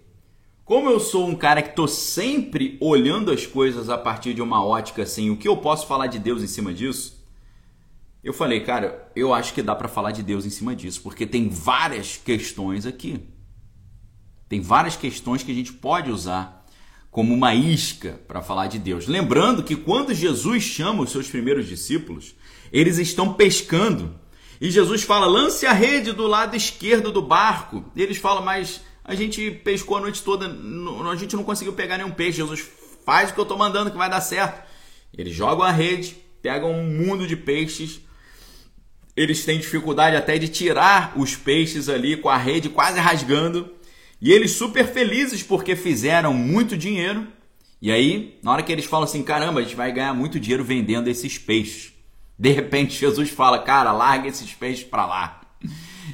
como 0.65 0.89
eu 0.89 0.99
sou 0.99 1.27
um 1.27 1.35
cara 1.35 1.61
que 1.61 1.69
estou 1.69 1.87
sempre 1.87 2.79
olhando 2.81 3.29
as 3.29 3.45
coisas 3.45 3.91
a 3.91 3.97
partir 3.97 4.33
de 4.33 4.41
uma 4.41 4.65
ótica 4.65 5.03
assim, 5.03 5.29
o 5.29 5.37
que 5.37 5.47
eu 5.47 5.57
posso 5.57 5.85
falar 5.85 6.07
de 6.07 6.17
Deus 6.17 6.41
em 6.41 6.47
cima 6.47 6.73
disso? 6.73 7.22
Eu 8.23 8.33
falei, 8.33 8.61
cara, 8.61 9.11
eu 9.15 9.33
acho 9.33 9.53
que 9.53 9.61
dá 9.61 9.75
para 9.75 9.89
falar 9.89 10.11
de 10.11 10.23
Deus 10.23 10.45
em 10.45 10.49
cima 10.49 10.73
disso, 10.75 11.01
porque 11.01 11.25
tem 11.25 11.49
várias 11.49 12.15
questões 12.15 12.85
aqui. 12.85 13.19
Tem 14.47 14.61
várias 14.61 14.95
questões 14.95 15.43
que 15.43 15.51
a 15.51 15.55
gente 15.55 15.73
pode 15.73 16.09
usar 16.09 16.65
como 17.11 17.33
uma 17.33 17.53
isca 17.53 18.19
para 18.27 18.41
falar 18.41 18.67
de 18.67 18.79
Deus. 18.79 19.07
Lembrando 19.07 19.61
que 19.61 19.75
quando 19.75 20.13
Jesus 20.13 20.63
chama 20.63 21.03
os 21.03 21.11
seus 21.11 21.27
primeiros 21.27 21.67
discípulos, 21.67 22.33
eles 22.71 22.97
estão 22.97 23.33
pescando. 23.33 24.15
E 24.61 24.71
Jesus 24.71 25.03
fala: 25.03 25.25
lance 25.25 25.65
a 25.65 25.73
rede 25.73 26.13
do 26.13 26.25
lado 26.25 26.55
esquerdo 26.55 27.11
do 27.11 27.21
barco. 27.21 27.83
E 27.95 28.01
eles 28.01 28.17
falam, 28.17 28.43
mas 28.43 28.81
a 29.03 29.15
gente 29.15 29.51
pescou 29.51 29.97
a 29.97 30.01
noite 30.01 30.23
toda, 30.23 30.47
a 30.47 31.15
gente 31.15 31.35
não 31.35 31.43
conseguiu 31.43 31.73
pegar 31.73 31.97
nenhum 31.97 32.11
peixe. 32.11 32.37
Jesus 32.37 32.65
faz 33.05 33.29
o 33.29 33.33
que 33.33 33.39
eu 33.39 33.43
estou 33.43 33.57
mandando 33.57 33.91
que 33.91 33.97
vai 33.97 34.09
dar 34.09 34.21
certo. 34.21 34.65
Eles 35.15 35.35
jogam 35.35 35.65
a 35.65 35.71
rede, 35.71 36.15
pegam 36.41 36.71
um 36.71 36.85
mundo 36.85 37.27
de 37.27 37.35
peixes. 37.35 37.99
Eles 39.15 39.45
têm 39.45 39.59
dificuldade 39.59 40.15
até 40.15 40.37
de 40.37 40.47
tirar 40.47 41.13
os 41.15 41.35
peixes 41.35 41.87
ali 41.87 42.17
com 42.17 42.29
a 42.29 42.37
rede 42.37 42.69
quase 42.69 42.99
rasgando. 42.99 43.71
E 44.21 44.31
eles 44.31 44.51
super 44.51 44.87
felizes 44.87 45.43
porque 45.43 45.75
fizeram 45.75 46.33
muito 46.33 46.77
dinheiro. 46.77 47.27
E 47.81 47.91
aí, 47.91 48.39
na 48.41 48.51
hora 48.51 48.63
que 48.63 48.71
eles 48.71 48.85
falam 48.85 49.03
assim, 49.03 49.21
caramba, 49.21 49.59
a 49.59 49.63
gente 49.63 49.75
vai 49.75 49.91
ganhar 49.91 50.13
muito 50.13 50.39
dinheiro 50.39 50.63
vendendo 50.63 51.09
esses 51.09 51.37
peixes. 51.37 51.93
De 52.39 52.49
repente 52.49 52.97
Jesus 52.97 53.29
fala, 53.29 53.59
cara, 53.59 53.91
larga 53.91 54.27
esses 54.27 54.53
peixes 54.53 54.83
para 54.83 55.05
lá. 55.05 55.41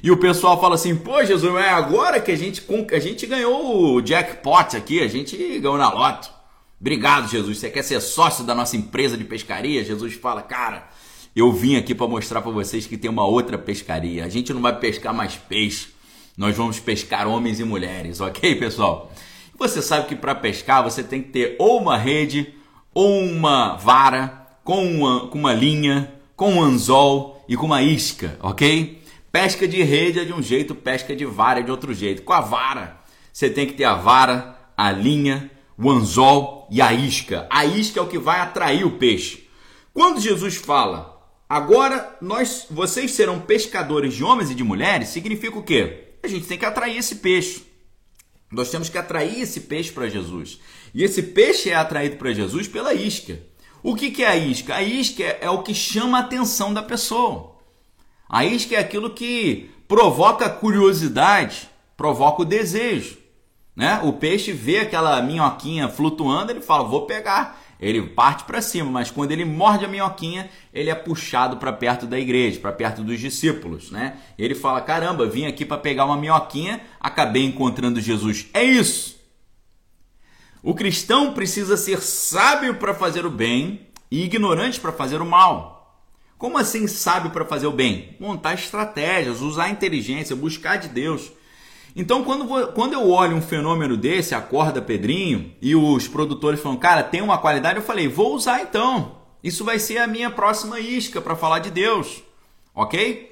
E 0.03 0.11
o 0.11 0.17
pessoal 0.17 0.59
fala 0.59 0.75
assim: 0.75 0.95
pô, 0.95 1.23
Jesus, 1.23 1.55
é 1.55 1.69
agora 1.69 2.19
que 2.19 2.31
a 2.31 2.35
gente, 2.35 2.63
a 2.91 2.99
gente 2.99 3.25
ganhou 3.25 3.95
o 3.95 4.01
jackpot 4.01 4.75
aqui, 4.75 5.01
a 5.01 5.07
gente 5.07 5.35
ganhou 5.59 5.77
na 5.77 5.91
loto. 5.91 6.29
Obrigado, 6.79 7.29
Jesus. 7.29 7.57
Você 7.57 7.69
quer 7.69 7.83
ser 7.83 7.99
sócio 7.99 8.45
da 8.45 8.55
nossa 8.55 8.77
empresa 8.77 9.17
de 9.17 9.23
pescaria? 9.23 9.83
Jesus 9.83 10.13
fala: 10.13 10.41
cara, 10.41 10.87
eu 11.39 11.51
vim 11.51 11.75
aqui 11.75 11.95
para 11.95 12.07
mostrar 12.07 12.41
para 12.41 12.51
vocês 12.51 12.85
que 12.85 12.97
tem 12.97 13.09
uma 13.09 13.25
outra 13.25 13.57
pescaria. 13.57 14.25
A 14.25 14.29
gente 14.29 14.53
não 14.53 14.61
vai 14.61 14.77
pescar 14.77 15.13
mais 15.13 15.35
peixe, 15.35 15.89
nós 16.37 16.55
vamos 16.55 16.79
pescar 16.79 17.27
homens 17.27 17.59
e 17.59 17.63
mulheres, 17.63 18.19
ok, 18.21 18.55
pessoal? 18.55 19.11
Você 19.57 19.81
sabe 19.81 20.07
que 20.07 20.15
para 20.15 20.35
pescar 20.35 20.83
você 20.83 21.03
tem 21.03 21.21
que 21.21 21.29
ter 21.29 21.55
ou 21.59 21.79
uma 21.79 21.97
rede, 21.97 22.53
ou 22.93 23.23
uma 23.23 23.75
vara, 23.75 24.47
com 24.63 24.85
uma, 24.85 25.27
com 25.27 25.37
uma 25.37 25.53
linha, 25.53 26.13
com 26.35 26.53
um 26.53 26.61
anzol 26.61 27.43
e 27.47 27.57
com 27.57 27.65
uma 27.65 27.81
isca, 27.81 28.37
ok? 28.41 29.01
Pesca 29.31 29.67
de 29.67 29.83
rede 29.83 30.19
é 30.19 30.25
de 30.25 30.33
um 30.33 30.41
jeito, 30.41 30.73
pesca 30.73 31.15
de 31.15 31.25
vara 31.25 31.59
é 31.59 31.63
de 31.63 31.71
outro 31.71 31.93
jeito. 31.93 32.21
Com 32.23 32.33
a 32.33 32.41
vara, 32.41 32.99
você 33.31 33.49
tem 33.49 33.65
que 33.65 33.73
ter 33.73 33.83
a 33.83 33.95
vara, 33.95 34.57
a 34.75 34.91
linha, 34.91 35.51
o 35.77 35.89
anzol 35.89 36.67
e 36.69 36.81
a 36.81 36.93
isca. 36.93 37.47
A 37.49 37.65
isca 37.65 37.99
é 37.99 38.03
o 38.03 38.07
que 38.07 38.17
vai 38.17 38.39
atrair 38.39 38.85
o 38.85 38.91
peixe. 38.91 39.47
Quando 39.93 40.19
Jesus 40.19 40.55
fala, 40.55 41.08
agora 41.49 42.15
nós, 42.21 42.67
vocês 42.69 43.11
serão 43.11 43.41
pescadores 43.41 44.13
de 44.13 44.23
homens 44.23 44.51
e 44.51 44.55
de 44.55 44.63
mulheres, 44.63 45.09
significa 45.09 45.57
o 45.57 45.63
quê? 45.63 46.13
A 46.23 46.27
gente 46.27 46.45
tem 46.45 46.57
que 46.57 46.65
atrair 46.65 46.97
esse 46.97 47.15
peixe. 47.15 47.63
Nós 48.51 48.71
temos 48.71 48.89
que 48.89 48.97
atrair 48.97 49.41
esse 49.41 49.61
peixe 49.61 49.91
para 49.91 50.07
Jesus. 50.07 50.59
E 50.93 51.03
esse 51.03 51.21
peixe 51.21 51.69
é 51.69 51.75
atraído 51.75 52.17
para 52.17 52.33
Jesus 52.33 52.67
pela 52.67 52.93
isca. 52.93 53.39
O 53.81 53.95
que, 53.95 54.11
que 54.11 54.23
é 54.23 54.27
a 54.27 54.35
isca? 54.35 54.75
A 54.75 54.83
isca 54.83 55.23
é 55.23 55.49
o 55.49 55.63
que 55.63 55.73
chama 55.73 56.17
a 56.17 56.21
atenção 56.21 56.73
da 56.73 56.81
pessoa. 56.81 57.55
A 58.27 58.45
isca 58.45 58.75
é 58.75 58.79
aquilo 58.79 59.11
que 59.11 59.71
provoca 59.87 60.49
curiosidade, 60.49 61.69
provoca 61.95 62.41
o 62.41 62.45
desejo. 62.45 63.17
Né? 63.75 64.01
O 64.03 64.13
peixe 64.13 64.51
vê 64.51 64.79
aquela 64.79 65.21
minhoquinha 65.21 65.87
flutuando, 65.87 66.51
ele 66.51 66.61
fala: 66.61 66.87
vou 66.87 67.05
pegar. 67.05 67.59
Ele 67.79 68.01
parte 68.01 68.43
para 68.43 68.61
cima, 68.61 68.91
mas 68.91 69.09
quando 69.09 69.31
ele 69.31 69.45
morde 69.45 69.85
a 69.85 69.87
minhoquinha, 69.87 70.49
ele 70.73 70.89
é 70.89 70.95
puxado 70.95 71.57
para 71.57 71.71
perto 71.71 72.05
da 72.05 72.19
igreja, 72.19 72.59
para 72.59 72.73
perto 72.73 73.01
dos 73.01 73.19
discípulos, 73.19 73.89
né? 73.89 74.17
Ele 74.37 74.53
fala: 74.53 74.81
"Caramba, 74.81 75.25
vim 75.25 75.45
aqui 75.45 75.65
para 75.65 75.77
pegar 75.77 76.05
uma 76.05 76.17
minhoquinha, 76.17 76.81
acabei 76.99 77.45
encontrando 77.45 78.01
Jesus". 78.01 78.47
É 78.53 78.63
isso. 78.63 79.17
O 80.61 80.73
cristão 80.73 81.33
precisa 81.33 81.77
ser 81.77 82.01
sábio 82.01 82.75
para 82.75 82.93
fazer 82.93 83.25
o 83.25 83.29
bem 83.29 83.87
e 84.11 84.23
ignorante 84.23 84.79
para 84.79 84.91
fazer 84.91 85.21
o 85.21 85.25
mal. 85.25 85.79
Como 86.37 86.57
assim 86.57 86.87
sábio 86.87 87.31
para 87.31 87.45
fazer 87.45 87.67
o 87.67 87.71
bem? 87.71 88.15
Montar 88.19 88.53
estratégias, 88.53 89.41
usar 89.41 89.65
a 89.65 89.69
inteligência, 89.69 90.35
buscar 90.35 90.77
de 90.77 90.89
Deus. 90.89 91.31
Então, 91.99 92.23
quando, 92.23 92.67
quando 92.71 92.93
eu 92.93 93.09
olho 93.09 93.35
um 93.35 93.41
fenômeno 93.41 93.97
desse, 93.97 94.33
acorda 94.33 94.81
Pedrinho, 94.81 95.53
e 95.61 95.75
os 95.75 96.07
produtores 96.07 96.61
falam, 96.61 96.77
cara, 96.77 97.03
tem 97.03 97.21
uma 97.21 97.37
qualidade, 97.37 97.77
eu 97.77 97.83
falei, 97.83 98.07
vou 98.07 98.33
usar 98.33 98.61
então. 98.61 99.17
Isso 99.43 99.65
vai 99.65 99.79
ser 99.79 99.97
a 99.97 100.07
minha 100.07 100.31
próxima 100.31 100.79
isca 100.79 101.19
para 101.19 101.35
falar 101.35 101.59
de 101.59 101.69
Deus. 101.69 102.23
Ok? 102.73 103.29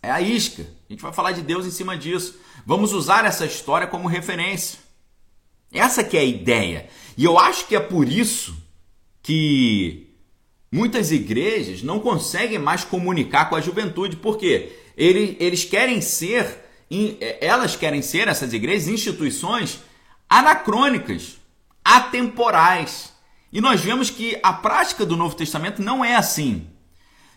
É 0.00 0.12
a 0.12 0.20
isca. 0.20 0.62
A 0.88 0.92
gente 0.92 1.02
vai 1.02 1.12
falar 1.12 1.32
de 1.32 1.42
Deus 1.42 1.66
em 1.66 1.72
cima 1.72 1.96
disso. 1.96 2.38
Vamos 2.64 2.92
usar 2.92 3.24
essa 3.24 3.44
história 3.44 3.88
como 3.88 4.06
referência. 4.06 4.78
Essa 5.72 6.04
que 6.04 6.16
é 6.16 6.20
a 6.20 6.24
ideia. 6.24 6.88
E 7.18 7.24
eu 7.24 7.36
acho 7.36 7.66
que 7.66 7.74
é 7.74 7.80
por 7.80 8.08
isso 8.08 8.56
que 9.20 10.14
muitas 10.70 11.10
igrejas 11.10 11.82
não 11.82 11.98
conseguem 11.98 12.60
mais 12.60 12.84
comunicar 12.84 13.50
com 13.50 13.56
a 13.56 13.60
juventude, 13.60 14.14
porque 14.14 14.70
eles, 14.96 15.36
eles 15.40 15.64
querem 15.64 16.00
ser, 16.00 16.64
elas 17.40 17.76
querem 17.76 18.02
ser, 18.02 18.28
essas 18.28 18.52
igrejas, 18.52 18.88
instituições 18.88 19.80
anacrônicas, 20.28 21.38
atemporais. 21.84 23.12
E 23.52 23.60
nós 23.60 23.80
vemos 23.80 24.10
que 24.10 24.38
a 24.42 24.52
prática 24.52 25.06
do 25.06 25.16
Novo 25.16 25.34
Testamento 25.34 25.82
não 25.82 26.04
é 26.04 26.14
assim. 26.14 26.66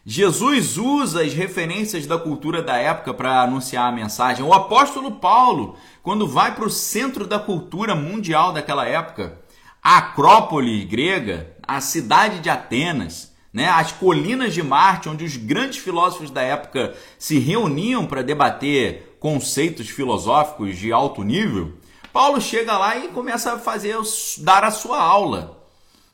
Jesus 0.06 0.78
usa 0.78 1.22
as 1.22 1.34
referências 1.34 2.08
da 2.08 2.18
cultura 2.18 2.64
da 2.64 2.78
época 2.78 3.14
para 3.14 3.42
anunciar 3.42 3.88
a 3.88 3.96
mensagem. 3.96 4.44
O 4.44 4.54
apóstolo 4.54 5.14
Paulo, 5.14 5.78
quando 6.02 6.28
vai 6.28 6.56
para 6.56 6.66
o 6.66 6.70
centro 6.70 7.28
da 7.28 7.38
cultura 7.38 7.94
mundial 7.94 8.52
daquela 8.52 8.88
época, 8.88 9.40
a 9.84 9.98
Acrópole 9.98 10.84
grega, 10.86 11.56
a 11.62 11.80
cidade 11.80 12.40
de 12.40 12.50
Atenas, 12.50 13.32
né, 13.54 13.68
as 13.68 13.92
colinas 13.92 14.54
de 14.54 14.64
Marte, 14.64 15.10
onde 15.10 15.24
os 15.24 15.36
grandes 15.36 15.78
filósofos 15.78 16.30
da 16.32 16.42
época 16.42 16.96
se 17.18 17.40
reuniam 17.40 18.06
para 18.06 18.24
debater 18.24 19.09
conceitos 19.20 19.90
filosóficos 19.90 20.78
de 20.78 20.92
alto 20.92 21.24
nível, 21.24 21.74
Paulo 22.12 22.42
chega 22.42 22.78
lá 22.78 22.98
e 22.98 23.10
começa 23.10 23.54
a 23.54 23.60
fazer 23.60 23.98
dar 24.40 24.64
a 24.64 24.72
sua 24.72 25.02
aula. 25.02 25.64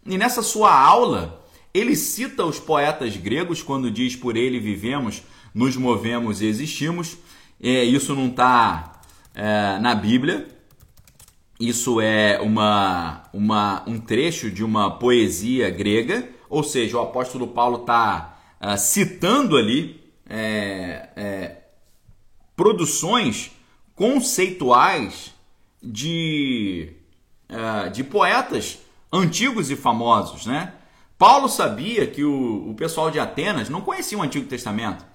E 0.05 0.17
nessa 0.17 0.41
sua 0.41 0.73
aula, 0.73 1.45
ele 1.73 1.95
cita 1.95 2.45
os 2.45 2.59
poetas 2.59 3.15
gregos 3.17 3.61
quando 3.61 3.89
diz 3.89 4.15
por 4.15 4.35
ele 4.35 4.59
vivemos, 4.59 5.23
nos 5.53 5.75
movemos 5.75 6.41
e 6.41 6.45
existimos. 6.45 7.17
É, 7.61 7.83
isso 7.83 8.13
não 8.13 8.27
está 8.27 9.01
é, 9.33 9.79
na 9.79 9.95
Bíblia. 9.95 10.47
Isso 11.59 12.01
é 12.01 12.39
uma, 12.41 13.23
uma, 13.31 13.83
um 13.87 13.99
trecho 13.99 14.51
de 14.51 14.63
uma 14.63 14.99
poesia 14.99 15.69
grega, 15.69 16.27
ou 16.49 16.63
seja, 16.63 16.97
o 16.97 17.01
apóstolo 17.01 17.47
Paulo 17.47 17.81
está 17.81 18.37
é, 18.59 18.75
citando 18.75 19.55
ali 19.55 20.03
é, 20.29 21.09
é, 21.15 21.57
produções 22.55 23.51
conceituais 23.95 25.33
de, 25.81 26.93
uh, 27.49 27.89
de 27.91 28.03
poetas 28.03 28.79
antigos 29.11 29.69
e 29.71 29.75
famosos, 29.75 30.45
né? 30.45 30.73
Paulo 31.17 31.47
sabia 31.47 32.05
que 32.05 32.23
o, 32.23 32.69
o 32.69 32.73
pessoal 32.75 33.09
de 33.09 33.19
Atenas 33.19 33.69
não 33.69 33.81
conhecia 33.81 34.17
o 34.17 34.21
Antigo 34.21 34.47
Testamento. 34.47 35.05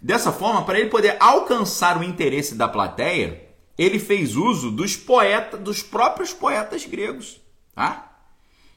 Dessa 0.00 0.30
forma, 0.30 0.64
para 0.64 0.78
ele 0.78 0.90
poder 0.90 1.16
alcançar 1.18 1.98
o 1.98 2.04
interesse 2.04 2.54
da 2.54 2.68
plateia, 2.68 3.48
ele 3.76 3.98
fez 3.98 4.36
uso 4.36 4.70
dos 4.70 4.96
poetas, 4.96 5.60
dos 5.60 5.82
próprios 5.82 6.32
poetas 6.32 6.84
gregos, 6.84 7.40
tá? 7.74 8.20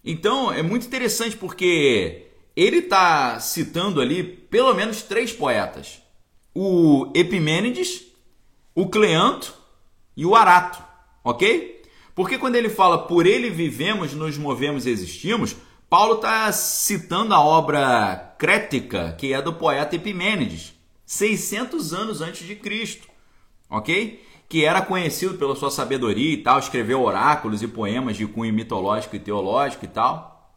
Então 0.04 0.52
é 0.52 0.64
muito 0.64 0.88
interessante 0.88 1.36
porque 1.38 2.28
ele 2.56 2.78
está 2.78 3.40
citando 3.40 4.02
ali 4.02 4.24
pelo 4.24 4.74
menos 4.74 5.02
três 5.04 5.32
poetas: 5.32 6.01
o 6.54 7.12
Epimênides, 7.16 8.04
o 8.76 8.88
Cleanto 8.88 9.54
e 10.16 10.26
o 10.26 10.36
Arato, 10.36 10.82
ok? 11.24 11.82
Porque 12.14 12.38
quando 12.38 12.56
ele 12.56 12.70
fala 12.70 13.08
por 13.08 13.26
ele 13.26 13.50
vivemos, 13.50 14.14
nos 14.14 14.38
movemos 14.38 14.86
e 14.86 14.90
existimos, 14.90 15.56
Paulo 15.90 16.16
está 16.16 16.52
citando 16.52 17.34
a 17.34 17.42
obra 17.42 18.36
Crética, 18.38 19.14
que 19.18 19.34
é 19.34 19.42
do 19.42 19.54
poeta 19.54 19.96
Epimênides, 19.96 20.74
600 21.06 21.94
anos 21.94 22.22
antes 22.22 22.48
de 22.48 22.56
Cristo, 22.56 23.08
ok? 23.70 24.24
Que 24.48 24.66
era 24.66 24.82
conhecido 24.82 25.38
pela 25.38 25.56
sua 25.56 25.72
sabedoria 25.72 26.34
e 26.34 26.38
tal, 26.38 26.60
escreveu 26.60 27.02
oráculos 27.02 27.62
e 27.62 27.68
poemas 27.68 28.18
de 28.18 28.26
cunho 28.26 28.54
mitológico 28.54 29.16
e 29.16 29.20
teológico 29.20 29.86
e 29.86 29.88
tal. 29.88 30.54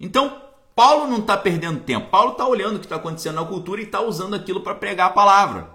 Então, 0.00 0.47
Paulo 0.78 1.08
não 1.08 1.18
está 1.18 1.36
perdendo 1.36 1.80
tempo. 1.80 2.08
Paulo 2.08 2.30
está 2.30 2.46
olhando 2.46 2.76
o 2.76 2.78
que 2.78 2.86
está 2.86 2.94
acontecendo 2.94 3.34
na 3.34 3.44
cultura 3.44 3.80
e 3.80 3.84
está 3.84 4.00
usando 4.00 4.34
aquilo 4.34 4.60
para 4.60 4.76
pregar 4.76 5.08
a 5.08 5.12
palavra. 5.12 5.70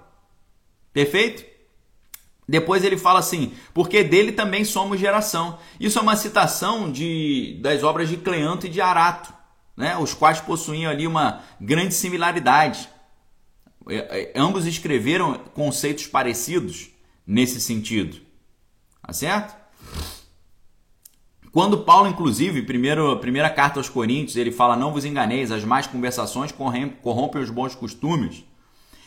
Perfeito? 0.93 1.43
Depois 2.47 2.85
ele 2.85 2.95
fala 2.95 3.19
assim, 3.19 3.51
porque 3.73 4.01
dele 4.01 4.31
também 4.31 4.63
somos 4.63 4.97
geração. 4.97 5.59
Isso 5.77 5.99
é 5.99 6.01
uma 6.01 6.15
citação 6.15 6.89
de, 6.89 7.59
das 7.61 7.83
obras 7.83 8.07
de 8.07 8.15
Cleanto 8.15 8.67
e 8.67 8.69
de 8.69 8.79
Arato, 8.79 9.33
né? 9.75 9.97
os 9.97 10.13
quais 10.13 10.39
possuíam 10.39 10.89
ali 10.89 11.05
uma 11.05 11.41
grande 11.59 11.93
similaridade. 11.93 12.87
É, 13.89 13.95
é, 13.95 14.33
ambos 14.37 14.65
escreveram 14.65 15.33
conceitos 15.53 16.07
parecidos 16.07 16.91
nesse 17.27 17.59
sentido. 17.59 18.21
Tá 19.05 19.11
certo? 19.11 19.62
Quando 21.53 21.81
Paulo, 21.81 22.09
inclusive, 22.09 22.63
primeiro, 22.63 23.15
primeira 23.19 23.47
carta 23.47 23.79
aos 23.79 23.87
Coríntios, 23.87 24.35
ele 24.35 24.51
fala: 24.51 24.75
Não 24.75 24.91
vos 24.91 25.05
enganeis, 25.05 25.51
as 25.51 25.63
más 25.63 25.85
conversações 25.85 26.51
corrompem 26.51 27.41
os 27.43 27.51
bons 27.51 27.75
costumes. 27.75 28.43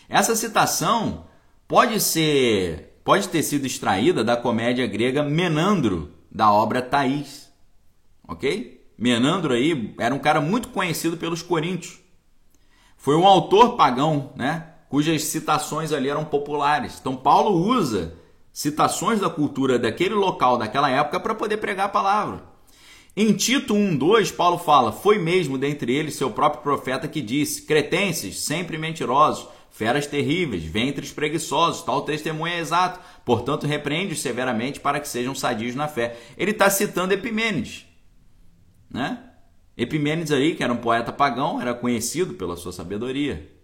Essa 0.09 0.37
citação 0.37 1.25
pode 1.67 2.01
ser 2.01 3.01
pode 3.03 3.29
ter 3.29 3.43
sido 3.43 3.67
extraída 3.67 4.23
da 4.23 4.37
comédia 4.37 4.87
grega 4.87 5.25
Menandro, 5.25 6.13
da 6.31 6.53
obra 6.53 6.81
Thaís. 6.81 7.53
Ok? 8.29 8.81
Menandro 8.97 9.53
aí 9.53 9.93
era 9.99 10.15
um 10.15 10.19
cara 10.21 10.41
muito 10.41 10.69
conhecido 10.69 11.17
pelos 11.17 11.43
coríntios. 11.43 11.99
Foi 12.97 13.17
um 13.17 13.27
autor 13.27 13.77
pagão, 13.77 14.33
né? 14.37 14.69
Cujas 14.89 15.25
citações 15.25 15.93
ali 15.93 16.09
eram 16.09 16.25
populares. 16.25 16.99
Então 17.01 17.17
Paulo 17.17 17.57
usa 17.57 18.15
citações 18.57 19.21
da 19.21 19.29
cultura 19.29 19.79
daquele 19.79 20.15
local, 20.15 20.57
daquela 20.57 20.89
época, 20.89 21.21
para 21.21 21.35
poder 21.35 21.59
pregar 21.59 21.87
a 21.87 21.91
palavra. 21.91 22.43
Em 23.15 23.35
Tito 23.35 23.75
1,2, 23.75 24.35
Paulo 24.35 24.57
fala: 24.57 24.93
Foi 24.93 25.19
mesmo 25.19 25.59
dentre 25.59 25.95
eles 25.95 26.15
seu 26.15 26.31
próprio 26.31 26.63
profeta 26.63 27.07
que 27.07 27.21
disse: 27.21 27.67
Cretenses, 27.67 28.41
sempre 28.41 28.79
mentirosos, 28.79 29.47
feras 29.71 30.07
terríveis, 30.07 30.65
ventres 30.65 31.13
preguiçosos, 31.13 31.83
tal 31.83 32.01
testemunho 32.01 32.55
é 32.55 32.59
exato. 32.59 32.99
Portanto, 33.27 33.67
repreende-os 33.67 34.23
severamente 34.23 34.81
para 34.81 35.01
que 35.01 35.09
sejam 35.09 35.35
sadios 35.35 35.75
na 35.75 35.87
fé. 35.87 36.17
Ele 36.39 36.53
está 36.53 36.71
citando 36.71 37.13
Epimênides. 37.13 37.85
Né? 38.91 39.19
Epimênides 39.77 40.33
aí, 40.33 40.55
que 40.55 40.65
era 40.65 40.73
um 40.73 40.79
poeta 40.79 41.13
pagão, 41.13 41.61
era 41.61 41.75
conhecido 41.75 42.33
pela 42.33 42.57
sua 42.57 42.73
sabedoria. 42.73 43.55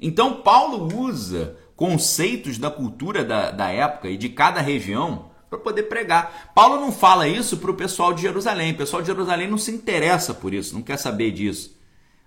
Então, 0.00 0.42
Paulo 0.42 0.88
usa 0.98 1.56
conceitos 1.80 2.58
da 2.58 2.70
cultura 2.70 3.24
da, 3.24 3.50
da 3.50 3.70
época 3.70 4.10
e 4.10 4.18
de 4.18 4.28
cada 4.28 4.60
região 4.60 5.30
para 5.48 5.58
poder 5.58 5.84
pregar. 5.84 6.52
Paulo 6.54 6.78
não 6.78 6.92
fala 6.92 7.26
isso 7.26 7.56
para 7.56 7.70
o 7.70 7.74
pessoal 7.74 8.12
de 8.12 8.20
Jerusalém. 8.20 8.72
O 8.72 8.76
pessoal 8.76 9.00
de 9.00 9.08
Jerusalém 9.08 9.48
não 9.48 9.56
se 9.56 9.70
interessa 9.70 10.34
por 10.34 10.52
isso, 10.52 10.74
não 10.74 10.82
quer 10.82 10.98
saber 10.98 11.30
disso. 11.30 11.74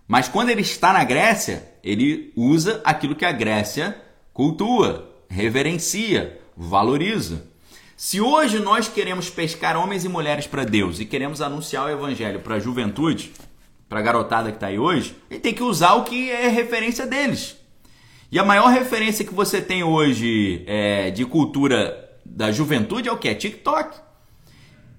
Mas 0.08 0.28
quando 0.28 0.50
ele 0.50 0.62
está 0.62 0.92
na 0.92 1.04
Grécia, 1.04 1.72
ele 1.84 2.34
usa 2.36 2.82
aquilo 2.84 3.14
que 3.14 3.26
a 3.26 3.32
Grécia 3.32 3.96
cultua, 4.34 5.08
reverencia, 5.30 6.42
valoriza. 6.58 7.46
Se 7.96 8.20
hoje 8.20 8.58
nós 8.58 8.88
queremos 8.88 9.30
pescar 9.30 9.78
homens 9.78 10.04
e 10.04 10.10
mulheres 10.10 10.48
para 10.48 10.64
Deus 10.64 11.00
e 11.00 11.06
queremos 11.06 11.44
anunciar 11.44 11.86
o 11.86 11.92
evangelho 11.92 12.40
para 12.40 12.56
a 12.56 12.60
juventude, 12.60 13.32
para 13.88 14.00
a 14.00 14.04
garotada 14.04 14.50
que 14.50 14.58
está 14.58 14.66
aí 14.66 14.80
hoje, 14.80 15.16
gente 15.30 15.42
tem 15.42 15.54
que 15.54 15.62
usar 15.62 15.94
o 15.94 16.04
que 16.06 16.32
é 16.32 16.48
referência 16.48 17.06
deles. 17.06 17.62
E 18.34 18.40
a 18.40 18.44
maior 18.44 18.72
referência 18.72 19.24
que 19.24 19.32
você 19.32 19.62
tem 19.62 19.84
hoje 19.84 20.64
é, 20.66 21.12
de 21.12 21.24
cultura 21.24 22.18
da 22.26 22.52
juventude 22.52 23.08
é 23.08 23.12
o 23.12 23.18
que? 23.20 23.30
É 23.30 23.36
TikTok. 23.36 23.96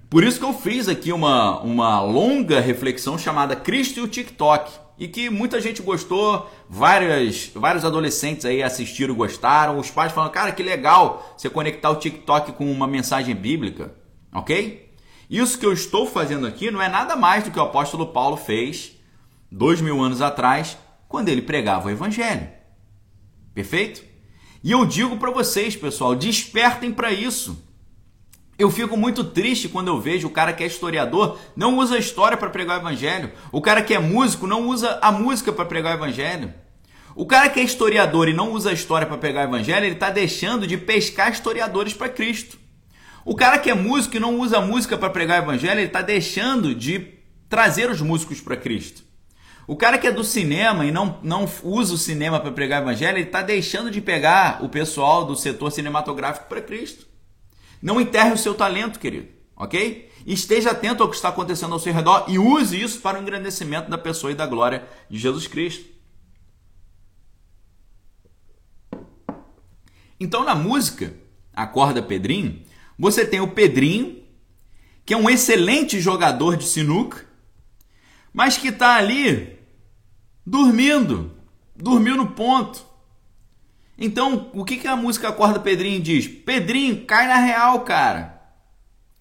Por 0.09 0.23
isso 0.23 0.39
que 0.39 0.45
eu 0.45 0.53
fiz 0.53 0.87
aqui 0.87 1.11
uma, 1.11 1.59
uma 1.59 2.01
longa 2.01 2.61
reflexão 2.61 3.17
chamada 3.17 3.53
Cristo 3.53 3.99
e 3.99 4.03
o 4.03 4.07
TikTok 4.07 4.71
e 4.97 5.09
que 5.09 5.29
muita 5.29 5.59
gente 5.59 5.81
gostou, 5.81 6.49
várias, 6.69 7.51
vários 7.53 7.83
adolescentes 7.83 8.45
aí 8.45 8.63
assistiram 8.63 9.13
gostaram. 9.13 9.79
Os 9.79 9.91
pais 9.91 10.13
falam, 10.13 10.31
cara, 10.31 10.53
que 10.53 10.63
legal 10.63 11.35
você 11.37 11.49
conectar 11.49 11.89
o 11.89 11.97
TikTok 11.97 12.53
com 12.53 12.71
uma 12.71 12.87
mensagem 12.87 13.35
bíblica, 13.35 13.93
ok? 14.33 14.95
Isso 15.29 15.59
que 15.59 15.65
eu 15.65 15.73
estou 15.73 16.07
fazendo 16.07 16.47
aqui 16.47 16.71
não 16.71 16.81
é 16.81 16.87
nada 16.87 17.17
mais 17.17 17.43
do 17.43 17.51
que 17.51 17.59
o 17.59 17.63
apóstolo 17.63 18.13
Paulo 18.13 18.37
fez 18.37 18.93
dois 19.51 19.81
mil 19.81 20.01
anos 20.01 20.21
atrás, 20.21 20.77
quando 21.09 21.27
ele 21.27 21.41
pregava 21.41 21.89
o 21.89 21.91
evangelho. 21.91 22.54
Perfeito? 23.55 24.03
E 24.61 24.71
eu 24.71 24.85
digo 24.85 25.17
para 25.17 25.31
vocês, 25.31 25.77
pessoal, 25.77 26.13
despertem 26.13 26.91
para 26.91 27.11
isso. 27.11 27.63
Eu 28.59 28.69
fico 28.69 28.97
muito 28.97 29.23
triste 29.23 29.69
quando 29.69 29.87
eu 29.87 29.99
vejo 29.99 30.27
o 30.27 30.31
cara 30.31 30.51
que 30.51 30.63
é 30.63 30.67
historiador 30.67 31.39
não 31.55 31.77
usa 31.77 31.95
a 31.95 31.99
história 31.99 32.37
para 32.37 32.49
pregar 32.49 32.77
o 32.77 32.81
evangelho. 32.81 33.31
O 33.51 33.61
cara 33.61 33.81
que 33.81 33.93
é 33.93 33.99
músico 33.99 34.45
não 34.45 34.67
usa 34.67 34.99
a 35.01 35.11
música 35.11 35.53
para 35.53 35.65
pregar 35.65 35.93
o 35.93 35.99
evangelho. 35.99 36.53
O 37.15 37.25
cara 37.25 37.47
que 37.47 37.61
é 37.61 37.63
historiador 37.63 38.27
e 38.27 38.33
não 38.33 38.51
usa 38.51 38.71
a 38.71 38.73
história 38.73 39.07
para 39.07 39.17
pregar 39.17 39.45
o 39.45 39.49
evangelho, 39.49 39.85
ele 39.85 39.95
está 39.95 40.09
deixando 40.09 40.67
de 40.67 40.77
pescar 40.77 41.31
historiadores 41.31 41.93
para 41.93 42.09
Cristo. 42.09 42.57
O 43.23 43.35
cara 43.35 43.57
que 43.57 43.69
é 43.69 43.73
músico 43.73 44.17
e 44.17 44.19
não 44.19 44.37
usa 44.39 44.57
a 44.57 44.61
música 44.61 44.97
para 44.97 45.09
pregar 45.09 45.39
o 45.39 45.45
evangelho, 45.45 45.79
ele 45.79 45.87
está 45.87 46.01
deixando 46.01 46.75
de 46.75 47.13
trazer 47.47 47.89
os 47.89 48.01
músicos 48.01 48.41
para 48.41 48.57
Cristo. 48.57 49.04
O 49.67 49.75
cara 49.75 49.97
que 49.97 50.05
é 50.05 50.11
do 50.11 50.23
cinema 50.23 50.85
e 50.85 50.91
não, 50.91 51.19
não 51.23 51.49
usa 51.63 51.95
o 51.95 51.97
cinema 51.97 52.39
para 52.39 52.51
pregar 52.51 52.81
o 52.81 52.85
evangelho, 52.85 53.17
ele 53.17 53.25
está 53.25 53.41
deixando 53.41 53.89
de 53.89 53.99
pegar 53.99 54.63
o 54.63 54.69
pessoal 54.69 55.25
do 55.25 55.35
setor 55.35 55.71
cinematográfico 55.71 56.47
para 56.47 56.61
Cristo. 56.61 57.07
Não 57.81 57.99
enterre 57.99 58.33
o 58.33 58.37
seu 58.37 58.53
talento, 58.53 58.99
querido, 58.99 59.27
ok? 59.55 60.11
Esteja 60.25 60.71
atento 60.71 61.01
ao 61.01 61.09
que 61.09 61.15
está 61.15 61.29
acontecendo 61.29 61.73
ao 61.73 61.79
seu 61.79 61.93
redor 61.93 62.25
e 62.27 62.37
use 62.37 62.79
isso 62.79 62.99
para 62.99 63.19
o 63.19 63.21
engrandecimento 63.21 63.89
da 63.89 63.97
pessoa 63.97 64.31
e 64.31 64.35
da 64.35 64.45
glória 64.45 64.87
de 65.09 65.17
Jesus 65.17 65.47
Cristo. 65.47 65.95
Então, 70.19 70.43
na 70.43 70.55
música 70.55 71.13
Acorda 71.53 72.01
Pedrinho, 72.01 72.61
você 72.97 73.25
tem 73.25 73.39
o 73.39 73.49
Pedrinho, 73.49 74.23
que 75.05 75.13
é 75.13 75.17
um 75.17 75.29
excelente 75.29 75.99
jogador 75.99 76.55
de 76.55 76.65
sinuca, 76.65 77.25
mas 78.33 78.57
que 78.57 78.69
está 78.69 78.95
ali 78.95 79.54
dormindo, 80.45 81.31
dormiu 81.75 82.15
no 82.15 82.27
ponto. 82.27 82.85
Então, 83.97 84.51
o 84.53 84.65
que, 84.65 84.77
que 84.77 84.87
a 84.87 84.95
música 84.95 85.29
Acorda 85.29 85.59
Pedrinho 85.59 86.01
diz? 86.01 86.27
Pedrinho, 86.27 87.05
cai 87.05 87.27
na 87.27 87.37
real, 87.37 87.79
cara. 87.81 88.41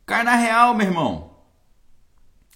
Cai 0.04 0.24
na 0.24 0.34
real, 0.34 0.74
meu 0.74 0.86
irmão. 0.86 1.34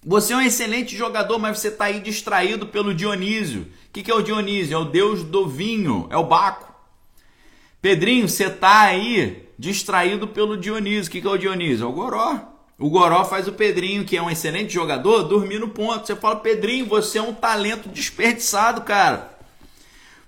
Você 0.05 0.33
é 0.33 0.37
um 0.37 0.41
excelente 0.41 0.95
jogador, 0.95 1.39
mas 1.39 1.59
você 1.59 1.69
está 1.69 1.85
aí 1.85 1.99
distraído 1.99 2.67
pelo 2.67 2.93
Dionísio. 2.93 3.61
O 3.61 3.91
que, 3.91 4.03
que 4.03 4.11
é 4.11 4.15
o 4.15 4.21
Dionísio? 4.21 4.75
É 4.75 4.77
o 4.77 4.85
deus 4.85 5.23
do 5.23 5.47
vinho, 5.47 6.07
é 6.09 6.17
o 6.17 6.25
Baco. 6.25 6.73
Pedrinho, 7.81 8.27
você 8.27 8.45
está 8.45 8.81
aí 8.81 9.49
distraído 9.57 10.27
pelo 10.27 10.57
Dionísio. 10.57 11.09
O 11.09 11.11
que, 11.11 11.21
que 11.21 11.27
é 11.27 11.29
o 11.29 11.37
Dionísio? 11.37 11.85
É 11.85 11.87
o 11.87 11.91
Goró. 11.91 12.58
O 12.79 12.89
Goró 12.89 13.25
faz 13.25 13.45
o 13.45 13.51
Pedrinho, 13.51 14.05
que 14.05 14.15
é 14.15 14.21
um 14.21 14.29
excelente 14.29 14.73
jogador, 14.73 15.23
dormir 15.23 15.59
no 15.59 15.67
ponto. 15.67 16.07
Você 16.07 16.15
fala, 16.15 16.37
Pedrinho, 16.37 16.85
você 16.85 17.17
é 17.17 17.21
um 17.21 17.33
talento 17.33 17.89
desperdiçado, 17.89 18.81
cara. 18.81 19.37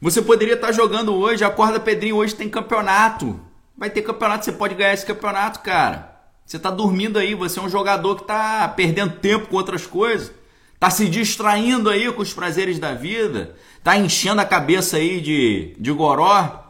Você 0.01 0.21
poderia 0.21 0.55
estar 0.55 0.73
jogando 0.73 1.15
hoje, 1.15 1.45
acorda 1.45 1.79
Pedrinho, 1.79 2.17
hoje 2.17 2.35
tem 2.35 2.49
campeonato. 2.49 3.39
Vai 3.77 3.89
ter 3.89 4.01
campeonato, 4.01 4.43
você 4.43 4.51
pode 4.51 4.75
ganhar 4.75 4.93
esse 4.93 5.05
campeonato, 5.05 5.61
cara. 5.61 6.11
Você 6.45 6.57
está 6.57 6.69
dormindo 6.69 7.17
aí, 7.17 7.33
você 7.35 7.57
é 7.57 7.61
um 7.61 7.69
jogador 7.69 8.17
que 8.17 8.23
está 8.23 8.67
perdendo 8.67 9.15
tempo 9.19 9.47
com 9.47 9.55
outras 9.55 9.87
coisas. 9.87 10.33
Está 10.73 10.89
se 10.89 11.07
distraindo 11.07 11.89
aí 11.89 12.11
com 12.11 12.21
os 12.21 12.33
prazeres 12.33 12.79
da 12.79 12.93
vida. 12.93 13.55
Está 13.77 13.95
enchendo 13.95 14.41
a 14.41 14.45
cabeça 14.45 14.97
aí 14.97 15.21
de, 15.21 15.73
de 15.79 15.91
goró. 15.93 16.65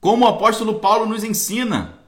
Como 0.00 0.24
o 0.24 0.28
apóstolo 0.28 0.76
Paulo 0.78 1.04
nos 1.04 1.22
ensina. 1.24 1.98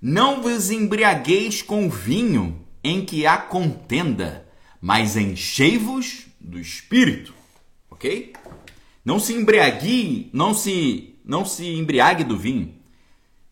Não 0.00 0.40
vos 0.40 0.70
embriagueis 0.70 1.60
com 1.60 1.90
vinho 1.90 2.64
em 2.84 3.04
que 3.04 3.26
há 3.26 3.36
contenda, 3.36 4.48
mas 4.80 5.16
enchei-vos 5.16 6.26
do 6.40 6.58
Espírito. 6.58 7.34
Ok? 7.90 8.32
Não 9.04 9.18
se 9.18 9.32
embriague, 9.32 10.30
não 10.32 10.54
se, 10.54 11.16
não 11.24 11.44
se 11.44 11.66
embriague 11.66 12.22
do 12.22 12.38
vinho. 12.38 12.74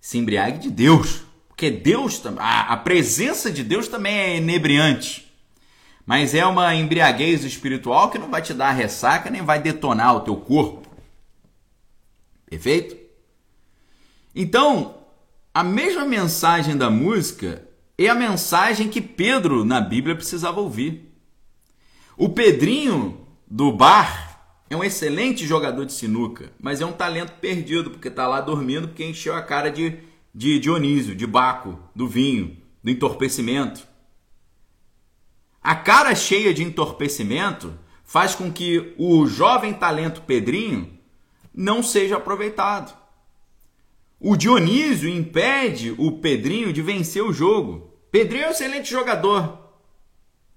Se 0.01 0.19
embriague 0.19 0.59
de 0.59 0.71
Deus. 0.71 1.23
Porque 1.49 1.71
Deus, 1.71 2.23
a, 2.39 2.73
a 2.73 2.77
presença 2.77 3.51
de 3.51 3.65
Deus 3.65 3.89
também 3.89 4.15
é 4.15 4.37
inebriante. 4.37 5.27
Mas 6.05 6.35
é 6.35 6.47
uma 6.47 6.75
embriaguez 6.75 7.43
espiritual 7.43 8.11
que 8.11 8.19
não 8.19 8.31
vai 8.31 8.41
te 8.41 8.55
dar 8.55 8.71
ressaca 8.71 9.29
nem 9.31 9.43
vai 9.43 9.61
detonar 9.61 10.15
o 10.15 10.21
teu 10.21 10.37
corpo. 10.37 10.87
Perfeito? 12.49 12.97
Então, 14.33 14.95
a 15.57 15.65
mesma 15.65 16.05
mensagem 16.05 16.77
da 16.77 16.91
música 16.91 17.67
é 17.97 18.09
a 18.09 18.15
mensagem 18.15 18.91
que 18.91 19.01
Pedro 19.01 19.65
na 19.65 19.81
Bíblia 19.81 20.15
precisava 20.15 20.61
ouvir. 20.61 21.11
O 22.15 22.29
Pedrinho 22.29 23.27
do 23.47 23.73
bar 23.73 24.39
é 24.69 24.77
um 24.77 24.85
excelente 24.85 25.47
jogador 25.47 25.87
de 25.87 25.95
sinuca, 25.95 26.53
mas 26.61 26.83
é 26.83 26.85
um 26.85 26.93
talento 26.93 27.33
perdido, 27.41 27.91
porque 27.91 28.09
está 28.09 28.29
lá 28.29 28.43
dormindo 28.43 28.89
porque 28.89 29.03
encheu 29.03 29.35
a 29.35 29.41
cara 29.41 29.71
de, 29.71 29.99
de 30.35 30.59
Dionísio, 30.59 31.17
de 31.17 31.27
Baco, 31.27 31.79
do 31.95 32.07
vinho, 32.07 32.59
do 32.85 32.91
entorpecimento. 32.91 33.89
A 35.63 35.75
cara 35.75 36.15
cheia 36.15 36.53
de 36.53 36.63
entorpecimento 36.63 37.73
faz 38.05 38.35
com 38.35 38.53
que 38.53 38.93
o 38.99 39.27
jovem 39.27 39.73
talento 39.73 40.21
Pedrinho 40.21 40.99
não 41.55 41.83
seja 41.83 42.19
aproveitado. 42.19 43.06
O 44.19 44.37
Dionísio 44.37 45.09
impede 45.09 45.95
o 45.99 46.13
Pedrinho 46.13 46.73
de 46.73 46.81
vencer 46.81 47.23
o 47.23 47.33
jogo. 47.33 47.91
Pedrinho 48.11 48.45
é 48.45 48.49
um 48.49 48.51
excelente 48.51 48.91
jogador, 48.91 49.59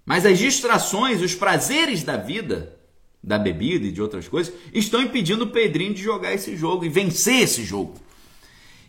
mas 0.06 0.26
as 0.26 0.40
distrações, 0.40 1.22
os 1.22 1.36
prazeres 1.36 2.04
da 2.04 2.16
vida 2.16 2.78
da 3.22 3.38
bebida 3.38 3.86
e 3.86 3.92
de 3.92 4.02
outras 4.02 4.30
coisas, 4.30 4.54
estão 4.74 5.02
impedindo 5.02 5.44
o 5.44 5.50
Pedrinho 5.50 5.94
de 5.94 6.02
jogar 6.02 6.34
esse 6.34 6.56
jogo 6.56 6.86
e 6.86 6.90
vencer 6.90 7.42
esse 7.42 7.66
jogo. 7.66 7.96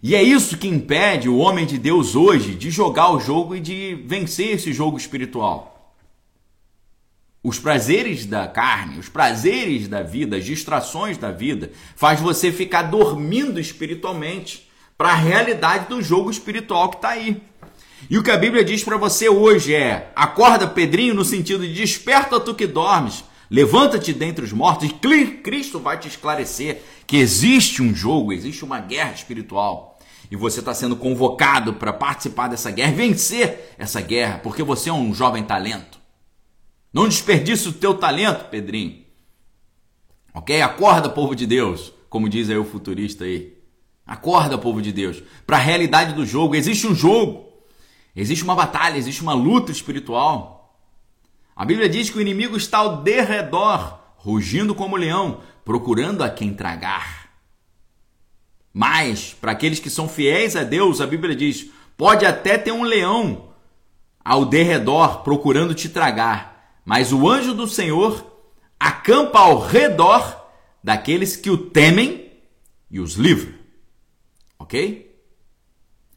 E 0.03 0.15
é 0.15 0.23
isso 0.23 0.57
que 0.57 0.69
impede 0.69 1.29
o 1.29 1.37
homem 1.39 1.67
de 1.67 1.77
Deus 1.77 2.15
hoje 2.15 2.55
de 2.55 2.71
jogar 2.71 3.13
o 3.13 3.21
jogo 3.21 3.57
e 3.57 3.61
de 3.61 3.97
vencer 4.07 4.55
esse 4.55 4.73
jogo 4.73 4.97
espiritual. 4.97 5.80
Os 7.43 7.59
prazeres 7.59 8.27
da 8.27 8.47
carne, 8.47 8.99
os 8.99 9.09
prazeres 9.09 9.89
da 9.89 10.03
vida, 10.03 10.37
as 10.37 10.45
distrações 10.45 11.17
da 11.17 11.31
vida, 11.31 11.71
faz 11.97 12.21
você 12.21 12.53
ficar 12.53 12.83
dormindo 12.83 13.59
espiritualmente 13.59 14.69
para 14.97 15.11
a 15.11 15.17
realidade 15.17 15.89
do 15.89 16.03
jogo 16.03 16.31
espiritual 16.31 16.91
que 16.91 16.97
está 16.97 17.11
aí. 17.11 17.43
E 18.09 18.19
o 18.19 18.23
que 18.23 18.31
a 18.31 18.37
Bíblia 18.37 18.65
diz 18.65 18.85
para 18.85 18.97
você 18.97 19.29
hoje 19.29 19.75
é: 19.75 20.11
acorda, 20.15 20.67
Pedrinho, 20.67 21.15
no 21.15 21.25
sentido 21.25 21.67
de 21.67 21.73
desperta 21.73 22.39
tu 22.39 22.55
que 22.55 22.67
dormes, 22.67 23.25
Levanta-te 23.51 24.13
dentre 24.13 24.45
os 24.45 24.53
mortos 24.53 24.89
e 24.89 24.93
Cristo 25.43 25.81
vai 25.81 25.99
te 25.99 26.07
esclarecer 26.07 26.83
que 27.05 27.17
existe 27.17 27.83
um 27.83 27.93
jogo, 27.93 28.33
existe 28.33 28.65
uma 28.65 28.79
guerra 28.79 29.13
espiritual. 29.13 29.99
E 30.31 30.37
você 30.37 30.61
está 30.61 30.73
sendo 30.73 30.95
convocado 30.95 31.75
para 31.75 31.93
participar 31.93 32.47
dessa 32.47 32.71
guerra, 32.71 32.93
vencer 32.93 33.75
essa 33.77 34.01
guerra, 34.01 34.39
porque 34.39 34.63
você 34.63 34.89
é 34.89 34.93
um 34.93 35.13
jovem 35.13 35.43
talento. 35.43 36.00
Não 36.93 37.09
desperdice 37.09 37.69
o 37.69 37.73
teu 37.73 37.95
talento, 37.95 38.49
Pedrinho. 38.49 39.05
Ok? 40.35 40.61
Acorda, 40.61 41.09
povo 41.09 41.35
de 41.35 41.47
Deus, 41.47 41.93
como 42.09 42.29
diz 42.29 42.51
aí 42.51 42.57
o 42.57 42.65
futurista 42.65 43.25
aí. 43.25 43.57
Acorda, 44.07 44.59
povo 44.59 44.83
de 44.83 44.93
Deus, 44.93 45.23
para 45.47 45.57
a 45.57 45.61
realidade 45.61 46.15
do 46.15 46.27
jogo. 46.27 46.57
Existe 46.57 46.87
um 46.87 46.95
jogo, 46.95 47.49
existe 48.15 48.43
uma 48.43 48.57
batalha, 48.57 48.97
existe 48.99 49.23
uma 49.23 49.35
luta 49.35 49.71
espiritual. 49.71 50.81
A 51.55 51.65
Bíblia 51.65 51.89
diz 51.89 52.11
que 52.11 52.19
o 52.19 52.21
inimigo 52.21 52.57
está 52.57 52.79
ao 52.79 53.03
derredor, 53.03 53.99
rugindo 54.17 54.75
como 54.75 54.97
leão, 54.97 55.41
procurando 55.65 56.25
a 56.25 56.31
quem 56.31 56.53
tragar. 56.53 57.31
Mas, 58.73 59.35
para 59.41 59.53
aqueles 59.53 59.79
que 59.79 59.91
são 59.91 60.09
fiéis 60.09 60.57
a 60.57 60.65
Deus, 60.65 61.01
a 61.01 61.07
Bíblia 61.07 61.37
diz: 61.37 61.71
pode 61.97 62.25
até 62.25 62.57
ter 62.57 62.73
um 62.73 62.83
leão 62.83 63.51
ao 64.25 64.45
derredor 64.45 65.23
procurando 65.23 65.75
te 65.75 65.89
tragar, 65.89 66.50
mas 66.91 67.13
o 67.13 67.31
anjo 67.31 67.55
do 67.55 67.69
Senhor 67.69 68.37
acampa 68.77 69.39
ao 69.39 69.61
redor 69.61 70.45
daqueles 70.83 71.37
que 71.37 71.49
o 71.49 71.57
temem 71.57 72.33
e 72.91 72.99
os 72.99 73.13
livra. 73.13 73.55
Ok? 74.59 75.25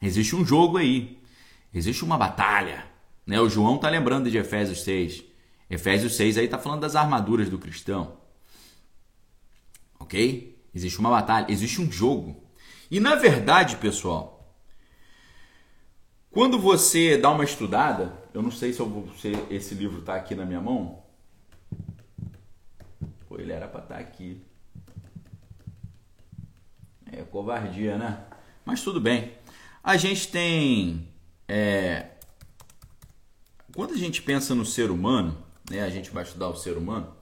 Existe 0.02 0.36
um 0.36 0.44
jogo 0.44 0.78
aí, 0.78 1.22
existe 1.72 2.04
uma 2.04 2.18
batalha. 2.18 2.88
Né? 3.24 3.40
O 3.40 3.48
João 3.48 3.76
está 3.76 3.88
lembrando 3.88 4.32
de 4.32 4.38
Efésios 4.40 4.82
6. 4.82 5.24
Efésios 5.70 6.16
6 6.16 6.40
aí 6.40 6.46
está 6.46 6.58
falando 6.58 6.82
das 6.82 6.96
armaduras 6.96 7.50
do 7.50 7.60
cristão. 7.60 8.18
Ok? 10.00 10.60
Existe 10.74 10.98
uma 10.98 11.12
batalha, 11.12 11.52
existe 11.52 11.80
um 11.82 11.92
jogo. 11.92 12.44
E 12.90 13.00
na 13.00 13.14
verdade, 13.14 13.76
pessoal, 13.76 14.58
quando 16.32 16.58
você 16.58 17.16
dá 17.16 17.30
uma 17.30 17.44
estudada, 17.44 18.23
eu 18.34 18.42
não 18.42 18.52
sei 18.52 18.74
se, 18.74 18.80
eu, 18.80 19.10
se 19.18 19.32
esse 19.50 19.76
livro 19.76 20.00
está 20.00 20.16
aqui 20.16 20.34
na 20.34 20.46
minha 20.46 20.60
mão. 20.60 21.04
ele 23.32 23.52
era 23.52 23.68
para 23.68 23.82
estar 23.82 23.96
tá 23.96 24.02
aqui. 24.02 24.42
É 27.12 27.22
covardia, 27.24 27.98
né? 27.98 28.24
Mas 28.66 28.82
tudo 28.82 29.00
bem. 29.00 29.34
A 29.84 29.98
gente 29.98 30.28
tem. 30.30 31.08
É... 31.48 32.08
Quando 33.76 33.94
a 33.94 33.98
gente 33.98 34.22
pensa 34.22 34.56
no 34.56 34.66
ser 34.66 34.90
humano, 34.90 35.38
né? 35.70 35.82
A 35.82 35.90
gente 35.90 36.10
vai 36.10 36.24
estudar 36.24 36.48
o 36.50 36.56
ser 36.56 36.78
humano. 36.78 37.14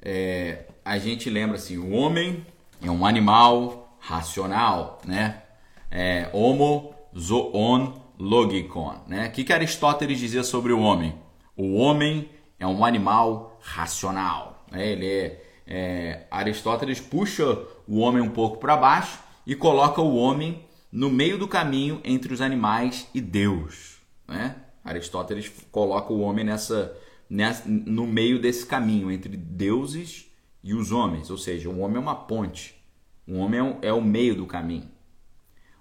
É... 0.00 0.66
A 0.84 0.98
gente 0.98 1.28
lembra 1.28 1.56
assim: 1.56 1.76
o 1.76 1.90
homem 1.90 2.46
é 2.80 2.90
um 2.90 3.04
animal 3.04 3.98
racional, 3.98 5.02
né? 5.04 5.42
É, 5.90 6.30
homo 6.32 6.94
zoon 7.16 8.07
logikon, 8.18 8.94
né? 9.06 9.28
O 9.28 9.32
que, 9.32 9.44
que 9.44 9.52
Aristóteles 9.52 10.18
dizia 10.18 10.42
sobre 10.42 10.72
o 10.72 10.80
homem? 10.80 11.14
O 11.56 11.76
homem 11.76 12.28
é 12.58 12.66
um 12.66 12.84
animal 12.84 13.58
racional, 13.60 14.64
né? 14.70 14.92
Ele 14.92 15.06
é, 15.06 15.42
é 15.66 16.26
Aristóteles 16.30 17.00
puxa 17.00 17.58
o 17.86 17.98
homem 17.98 18.22
um 18.22 18.30
pouco 18.30 18.58
para 18.58 18.76
baixo 18.76 19.18
e 19.46 19.54
coloca 19.54 20.00
o 20.00 20.16
homem 20.16 20.64
no 20.90 21.10
meio 21.10 21.38
do 21.38 21.46
caminho 21.46 22.00
entre 22.04 22.32
os 22.32 22.40
animais 22.40 23.08
e 23.14 23.20
Deus, 23.20 23.98
né? 24.26 24.56
Aristóteles 24.84 25.52
coloca 25.70 26.12
o 26.12 26.20
homem 26.20 26.44
nessa, 26.44 26.96
nessa 27.28 27.68
no 27.68 28.06
meio 28.06 28.40
desse 28.40 28.64
caminho 28.66 29.10
entre 29.10 29.36
deuses 29.36 30.26
e 30.64 30.74
os 30.74 30.90
homens, 30.90 31.30
ou 31.30 31.36
seja, 31.36 31.68
o 31.68 31.80
homem 31.80 31.98
é 31.98 32.00
uma 32.00 32.14
ponte 32.14 32.78
o 33.28 33.36
homem 33.40 33.60
é, 33.60 33.62
um, 33.62 33.78
é 33.82 33.92
o 33.92 34.00
meio 34.00 34.34
do 34.34 34.46
caminho. 34.46 34.88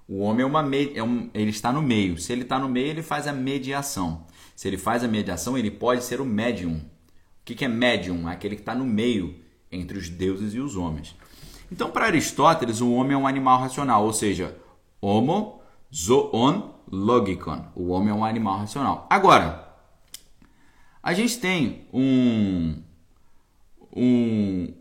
O 0.08 0.20
homem 0.20 0.44
é 0.44 0.46
uma 0.46 0.64
é 0.96 1.04
um, 1.04 1.30
ele 1.34 1.50
está 1.50 1.72
no 1.72 1.82
meio. 1.82 2.18
Se 2.18 2.32
ele 2.32 2.44
está 2.44 2.58
no 2.58 2.70
meio, 2.70 2.88
ele 2.88 3.04
faz 3.04 3.28
a 3.28 3.34
mediação. 3.34 4.26
Se 4.56 4.68
ele 4.68 4.78
faz 4.78 5.04
a 5.04 5.08
mediação, 5.08 5.58
ele 5.58 5.70
pode 5.70 6.04
ser 6.04 6.22
o 6.22 6.26
médium. 6.26 6.76
O 6.76 6.82
que, 7.44 7.54
que 7.56 7.66
é 7.66 7.68
médium? 7.68 8.28
Aquele 8.28 8.56
que 8.56 8.62
está 8.62 8.74
no 8.74 8.86
meio 8.86 9.36
entre 9.72 9.98
os 9.98 10.10
deuses 10.10 10.54
e 10.54 10.60
os 10.60 10.76
homens. 10.76 11.16
Então, 11.72 11.92
para 11.92 12.06
Aristóteles, 12.06 12.80
o 12.80 12.92
homem 12.94 13.14
é 13.14 13.18
um 13.18 13.28
animal 13.28 13.60
racional, 13.60 14.06
ou 14.06 14.14
seja, 14.14 14.58
homo 15.02 15.62
zoon 15.94 16.72
logikon. 16.90 17.66
O 17.76 17.90
homem 17.90 18.10
é 18.10 18.14
um 18.14 18.24
animal 18.24 18.60
racional. 18.60 19.06
Agora, 19.10 19.68
a 21.04 21.14
gente 21.14 21.38
tem 21.40 21.88
um, 21.94 22.82
um 23.96 24.74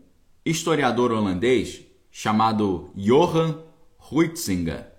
historiador 0.45 1.11
holandês 1.11 1.81
chamado 2.09 2.91
Johan 2.95 3.59
Huitzinger. 4.11 4.96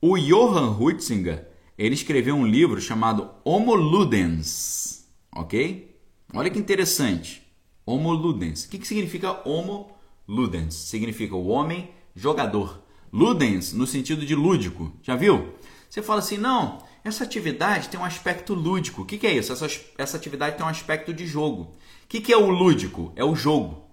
O 0.00 0.18
Johan 0.18 0.76
Huitzinger, 0.78 1.48
ele 1.78 1.94
escreveu 1.94 2.34
um 2.34 2.46
livro 2.46 2.78
chamado 2.82 3.30
Homo 3.42 3.74
Ludens, 3.74 5.08
ok? 5.34 5.98
Olha 6.34 6.50
que 6.50 6.58
interessante. 6.58 7.42
Homo 7.86 8.12
Ludens. 8.12 8.64
O 8.64 8.68
que, 8.68 8.78
que 8.78 8.86
significa 8.86 9.40
Homo 9.48 9.90
Ludens? 10.28 10.74
Significa 10.74 11.34
o 11.34 11.46
homem 11.46 11.90
jogador. 12.14 12.82
Ludens 13.10 13.72
no 13.72 13.86
sentido 13.86 14.26
de 14.26 14.34
lúdico. 14.34 14.92
Já 15.02 15.16
viu? 15.16 15.54
Você 15.88 16.02
fala 16.02 16.18
assim, 16.18 16.36
não, 16.36 16.76
essa 17.02 17.24
atividade 17.24 17.88
tem 17.88 17.98
um 17.98 18.04
aspecto 18.04 18.52
lúdico. 18.52 19.00
O 19.00 19.06
que, 19.06 19.16
que 19.16 19.26
é 19.26 19.32
isso? 19.32 19.50
Essa, 19.50 19.66
essa 19.96 20.16
atividade 20.18 20.58
tem 20.58 20.66
um 20.66 20.68
aspecto 20.68 21.14
de 21.14 21.26
jogo. 21.26 21.62
O 21.62 22.06
que, 22.06 22.20
que 22.20 22.34
é 22.34 22.36
o 22.36 22.50
lúdico? 22.50 23.14
É 23.16 23.24
o 23.24 23.34
jogo. 23.34 23.86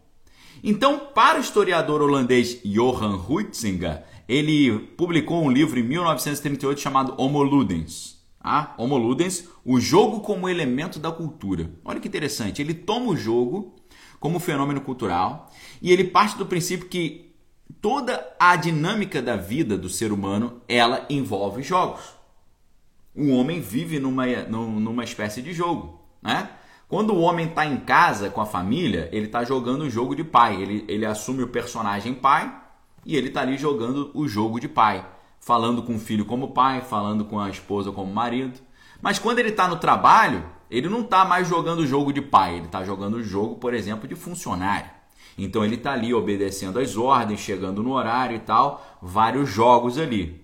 Então, 0.62 0.99
para 1.14 1.38
o 1.38 1.41
historiador 1.41 2.01
holandês 2.01 2.60
Johan 2.64 3.16
Huitzinger, 3.16 4.04
ele 4.28 4.80
publicou 4.97 5.43
um 5.43 5.51
livro 5.51 5.80
em 5.80 5.84
1938 5.84 6.80
chamado 6.80 7.13
Homo 7.17 7.41
Ludens. 7.43 8.21
Ah, 8.39 8.74
Homo 8.78 8.97
Ludens, 8.97 9.47
o 9.63 9.80
jogo 9.80 10.19
como 10.19 10.49
elemento 10.49 10.99
da 10.99 11.11
cultura. 11.11 11.71
Olha 11.84 11.99
que 11.99 12.07
interessante, 12.07 12.61
ele 12.61 12.74
toma 12.74 13.07
o 13.07 13.15
jogo 13.15 13.76
como 14.19 14.39
fenômeno 14.39 14.82
cultural 14.82 15.49
e 15.82 15.91
ele 15.91 16.03
parte 16.03 16.38
do 16.38 16.45
princípio 16.45 16.88
que 16.88 17.34
toda 17.82 18.26
a 18.39 18.55
dinâmica 18.55 19.21
da 19.21 19.36
vida 19.36 19.78
do 19.78 19.89
ser 19.89 20.11
humano, 20.11 20.61
ela 20.67 21.05
envolve 21.09 21.61
jogos. 21.61 22.01
O 23.15 23.30
homem 23.32 23.61
vive 23.61 23.99
numa, 23.99 24.26
numa 24.47 25.03
espécie 25.03 25.41
de 25.41 25.53
jogo, 25.53 26.01
né? 26.21 26.49
Quando 26.88 27.13
o 27.13 27.21
homem 27.21 27.47
está 27.47 27.65
em 27.65 27.78
casa 27.78 28.30
com 28.30 28.39
a 28.39 28.45
família, 28.45 29.09
ele 29.11 29.26
está 29.26 29.43
jogando 29.43 29.82
o 29.82 29.89
jogo 29.89 30.15
de 30.15 30.24
pai. 30.24 30.61
Ele, 30.61 30.86
ele 30.88 31.05
assume 31.05 31.41
o 31.41 31.47
personagem 31.47 32.13
pai 32.13 32.62
e 33.06 33.16
ele 33.16 33.28
está 33.28 33.41
ali 33.41 33.58
jogando 33.58 34.12
o 34.14 34.28
jogo 34.28 34.60
de 34.60 34.68
pai. 34.68 35.06
Falando 35.39 35.84
com 35.84 35.95
o 35.95 35.99
filho 35.99 36.26
como 36.26 36.51
pai, 36.51 36.82
falando 36.82 37.26
com 37.26 37.39
a 37.39 37.49
esposa 37.49 37.91
como 37.91 38.14
marido. 38.14 38.60
Mas 39.01 39.20
quando 39.20 39.39
ele 39.39 39.49
está 39.49 39.68
no 39.68 39.76
trabalho, 39.76 40.45
ele 40.72 40.88
não 40.88 41.01
está 41.01 41.26
mais 41.26 41.47
jogando 41.47 41.80
o 41.80 41.88
jogo 41.88 42.14
de 42.14 42.22
pai, 42.22 42.56
ele 42.56 42.66
está 42.66 42.84
jogando 42.84 43.16
o 43.16 43.24
jogo, 43.24 43.56
por 43.56 43.74
exemplo, 43.74 44.08
de 44.08 44.16
funcionário. 44.16 44.89
Então 45.38 45.66
ele 45.66 45.76
está 45.76 45.93
ali 45.93 46.14
obedecendo 46.14 46.80
às 46.80 46.95
ordens, 46.95 47.39
chegando 47.39 47.84
no 47.84 47.93
horário 47.93 48.36
e 48.36 48.39
tal, 48.39 48.99
vários 49.01 49.49
jogos 49.49 49.97
ali. 49.97 50.41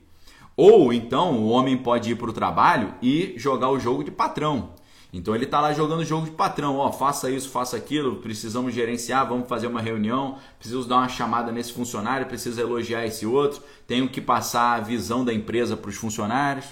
Ou 0.57 0.91
então 0.91 1.37
o 1.37 1.49
homem 1.49 1.77
pode 1.77 2.11
ir 2.11 2.15
para 2.15 2.29
o 2.29 2.33
trabalho 2.33 2.93
e 3.01 3.33
jogar 3.37 3.69
o 3.69 3.79
jogo 3.79 4.03
de 4.03 4.11
patrão. 4.11 4.71
Então 5.11 5.33
ele 5.33 5.45
está 5.45 5.59
lá 5.59 5.73
jogando 5.73 6.05
jogo 6.05 6.25
de 6.25 6.31
patrão, 6.31 6.77
ó, 6.77 6.91
faça 6.91 7.31
isso, 7.31 7.49
faça 7.49 7.75
aquilo, 7.75 8.17
precisamos 8.17 8.73
gerenciar, 8.73 9.27
vamos 9.27 9.47
fazer 9.47 9.65
uma 9.65 9.81
reunião, 9.81 10.37
preciso 10.59 10.87
dar 10.87 10.97
uma 10.97 11.09
chamada 11.09 11.51
nesse 11.51 11.73
funcionário, 11.73 12.27
preciso 12.27 12.61
elogiar 12.61 13.05
esse 13.05 13.25
outro, 13.25 13.63
tenho 13.87 14.07
que 14.07 14.21
passar 14.21 14.75
a 14.75 14.79
visão 14.79 15.25
da 15.25 15.33
empresa 15.33 15.75
para 15.75 15.89
os 15.89 15.95
funcionários. 15.95 16.65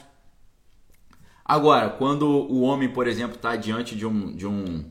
Agora, 1.44 1.90
quando 1.90 2.28
o 2.28 2.62
homem, 2.62 2.90
por 2.90 3.08
exemplo, 3.08 3.38
está 3.38 3.56
diante 3.56 3.96
de 3.96 4.06
um, 4.06 4.36
de 4.36 4.46
um 4.46 4.86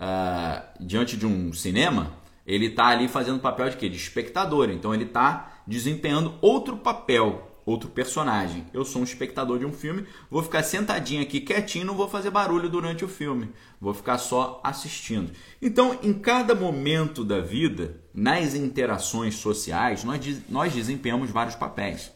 uh, 0.00 0.62
diante 0.80 1.16
de 1.16 1.26
um 1.26 1.52
cinema, 1.52 2.12
ele 2.46 2.66
está 2.66 2.86
ali 2.86 3.08
fazendo 3.08 3.40
papel 3.40 3.68
de 3.68 3.76
quê? 3.76 3.88
De 3.88 3.96
espectador. 3.96 4.70
Então 4.70 4.94
ele 4.94 5.04
está 5.04 5.60
desempenhando 5.66 6.34
outro 6.40 6.78
papel 6.78 7.47
outro 7.68 7.88
personagem. 7.90 8.66
Eu 8.72 8.84
sou 8.84 9.02
um 9.02 9.04
espectador 9.04 9.58
de 9.58 9.66
um 9.66 9.72
filme, 9.72 10.06
vou 10.30 10.42
ficar 10.42 10.62
sentadinho 10.62 11.22
aqui 11.22 11.40
quietinho, 11.40 11.84
não 11.84 11.94
vou 11.94 12.08
fazer 12.08 12.30
barulho 12.30 12.68
durante 12.68 13.04
o 13.04 13.08
filme, 13.08 13.50
vou 13.80 13.92
ficar 13.92 14.18
só 14.18 14.60
assistindo. 14.64 15.30
Então, 15.60 15.98
em 16.02 16.12
cada 16.12 16.54
momento 16.54 17.24
da 17.24 17.40
vida, 17.40 18.00
nas 18.14 18.54
interações 18.54 19.36
sociais, 19.36 20.04
nós, 20.04 20.20
nós 20.48 20.72
desempenhamos 20.72 21.30
vários 21.30 21.54
papéis. 21.54 22.10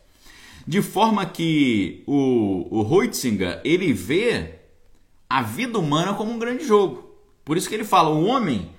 De 0.66 0.80
forma 0.80 1.26
que 1.26 2.04
o, 2.06 2.68
o 2.70 2.82
Huitzinger, 2.82 3.60
ele 3.64 3.92
vê 3.92 4.60
a 5.28 5.42
vida 5.42 5.78
humana 5.78 6.14
como 6.14 6.30
um 6.30 6.38
grande 6.38 6.64
jogo. 6.64 7.10
Por 7.44 7.56
isso 7.56 7.68
que 7.68 7.74
ele 7.74 7.84
fala, 7.84 8.10
o 8.10 8.24
homem, 8.24 8.70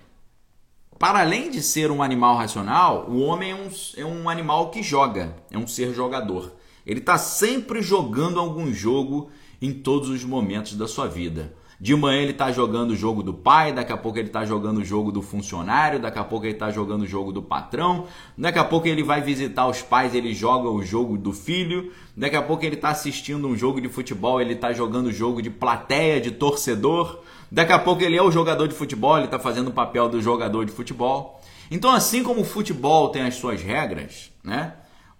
para 0.97 1.19
além 1.19 1.51
de 1.51 1.61
ser 1.61 1.91
um 1.91 2.01
animal 2.01 2.37
racional, 2.37 3.09
o 3.09 3.19
homem 3.19 3.51
é 3.51 3.55
um, 3.55 3.69
é 3.97 4.05
um 4.05 4.29
animal 4.29 4.71
que 4.71 4.81
joga, 4.81 5.35
é 5.51 5.57
um 5.57 5.67
ser 5.67 5.93
jogador. 5.93 6.53
Ele 6.85 6.99
está 6.99 7.17
sempre 7.17 7.81
jogando 7.81 8.39
algum 8.39 8.71
jogo 8.73 9.29
em 9.61 9.71
todos 9.73 10.09
os 10.09 10.23
momentos 10.23 10.75
da 10.75 10.87
sua 10.87 11.07
vida. 11.07 11.53
De 11.83 11.93
manhã 11.95 12.21
ele 12.21 12.31
está 12.31 12.49
jogando 12.49 12.91
o 12.91 12.95
jogo 12.95 13.21
do 13.21 13.33
pai, 13.33 13.73
daqui 13.73 13.91
a 13.91 13.97
pouco 13.97 14.17
ele 14.17 14.27
está 14.27 14.45
jogando 14.45 14.77
o 14.77 14.85
jogo 14.85 15.11
do 15.11 15.21
funcionário, 15.21 15.99
daqui 15.99 16.17
a 16.17 16.23
pouco 16.23 16.45
ele 16.45 16.53
está 16.53 16.71
jogando 16.71 17.01
o 17.01 17.05
jogo 17.05 17.33
do 17.33 17.41
patrão, 17.41 18.05
daqui 18.37 18.57
a 18.57 18.63
pouco 18.63 18.87
ele 18.87 19.03
vai 19.03 19.21
visitar 19.21 19.67
os 19.67 19.81
pais, 19.81 20.15
ele 20.15 20.33
joga 20.33 20.69
o 20.69 20.81
jogo 20.81 21.17
do 21.17 21.33
filho, 21.33 21.91
daqui 22.15 22.37
a 22.37 22.41
pouco 22.41 22.63
ele 22.63 22.75
está 22.75 22.89
assistindo 22.89 23.47
um 23.47 23.57
jogo 23.57 23.81
de 23.81 23.89
futebol, 23.89 24.39
ele 24.39 24.53
está 24.53 24.71
jogando 24.71 25.07
o 25.07 25.11
jogo 25.11 25.41
de 25.41 25.49
plateia, 25.49 26.21
de 26.21 26.31
torcedor, 26.31 27.19
daqui 27.51 27.73
a 27.73 27.79
pouco 27.79 28.01
ele 28.01 28.15
é 28.15 28.23
o 28.23 28.31
jogador 28.31 28.67
de 28.69 28.75
futebol, 28.75 29.17
ele 29.17 29.25
está 29.25 29.37
fazendo 29.37 29.67
o 29.67 29.73
papel 29.73 30.07
do 30.07 30.21
jogador 30.21 30.65
de 30.65 30.71
futebol. 30.71 31.41
Então, 31.69 31.91
assim 31.91 32.23
como 32.23 32.41
o 32.41 32.45
futebol 32.45 33.09
tem 33.09 33.23
as 33.23 33.35
suas 33.35 33.61
regras, 33.61 34.31
né? 34.41 34.73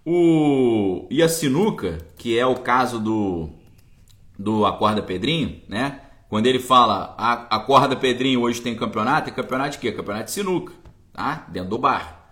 O, 0.06 1.06
e 1.10 1.22
a 1.22 1.28
sinuca, 1.28 1.98
que 2.16 2.38
é 2.38 2.44
o 2.44 2.56
caso 2.56 3.00
do, 3.00 3.48
do 4.38 4.66
Acorda 4.66 5.02
Pedrinho, 5.02 5.62
né? 5.68 6.00
Quando 6.28 6.46
ele 6.46 6.58
fala 6.58 7.14
a, 7.16 7.56
Acorda 7.56 7.96
Pedrinho 7.96 8.40
hoje 8.42 8.60
tem 8.60 8.76
campeonato, 8.76 9.30
é 9.30 9.32
campeonato 9.32 9.72
de 9.72 9.78
quê? 9.78 9.92
Campeonato 9.92 10.26
de 10.26 10.32
sinuca, 10.32 10.74
tá? 11.12 11.46
Dentro 11.50 11.70
do 11.70 11.78
bar. 11.78 12.28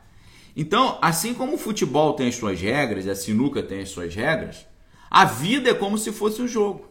Então, 0.55 0.99
assim 1.01 1.33
como 1.33 1.55
o 1.55 1.59
futebol 1.59 2.13
tem 2.13 2.29
as 2.29 2.35
suas 2.35 2.61
regras 2.61 3.09
a 3.09 3.15
sinuca 3.15 3.63
tem 3.63 3.81
as 3.81 3.89
suas 3.89 4.15
regras, 4.15 4.67
a 5.11 5.25
vida 5.25 5.71
é 5.71 5.75
como 5.75 5.97
se 5.97 6.13
fosse 6.13 6.43
um 6.43 6.49
jogo. 6.49 6.89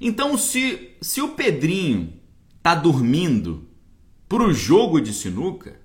Então, 0.00 0.36
se, 0.36 0.90
se 1.00 1.20
o 1.20 1.30
Pedrinho 1.30 2.12
tá 2.62 2.74
dormindo 2.74 3.68
pro 4.28 4.52
jogo 4.52 5.00
de 5.00 5.12
sinuca, 5.12 5.80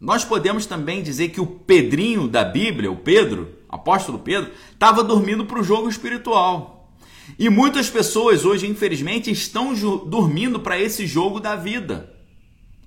nós 0.00 0.24
podemos 0.24 0.66
também 0.66 1.02
dizer 1.02 1.30
que 1.30 1.40
o 1.40 1.46
Pedrinho 1.46 2.28
da 2.28 2.44
Bíblia, 2.44 2.90
o 2.90 2.96
Pedro, 2.96 3.58
apóstolo 3.68 4.18
Pedro, 4.18 4.50
estava 4.72 5.02
dormindo 5.02 5.46
para 5.46 5.60
o 5.60 5.64
jogo 5.64 5.88
espiritual. 5.88 6.92
E 7.38 7.48
muitas 7.48 7.88
pessoas 7.88 8.44
hoje, 8.44 8.66
infelizmente, 8.66 9.30
estão 9.30 9.74
dormindo 10.06 10.60
para 10.60 10.78
esse 10.78 11.06
jogo 11.06 11.40
da 11.40 11.56
vida. 11.56 12.12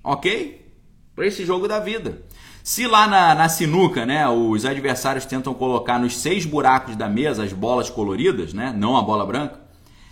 Ok? 0.02 0.72
Para 1.14 1.26
esse 1.26 1.44
jogo 1.44 1.66
da 1.66 1.80
vida. 1.80 2.22
Se 2.62 2.86
lá 2.86 3.06
na, 3.08 3.34
na, 3.34 3.48
sinuca, 3.48 4.04
né, 4.04 4.28
os 4.28 4.64
adversários 4.64 5.24
tentam 5.24 5.54
colocar 5.54 5.98
nos 5.98 6.16
seis 6.18 6.44
buracos 6.44 6.94
da 6.96 7.08
mesa 7.08 7.42
as 7.42 7.52
bolas 7.52 7.88
coloridas, 7.88 8.52
né, 8.52 8.74
não 8.76 8.96
a 8.96 9.02
bola 9.02 9.24
branca, 9.24 9.58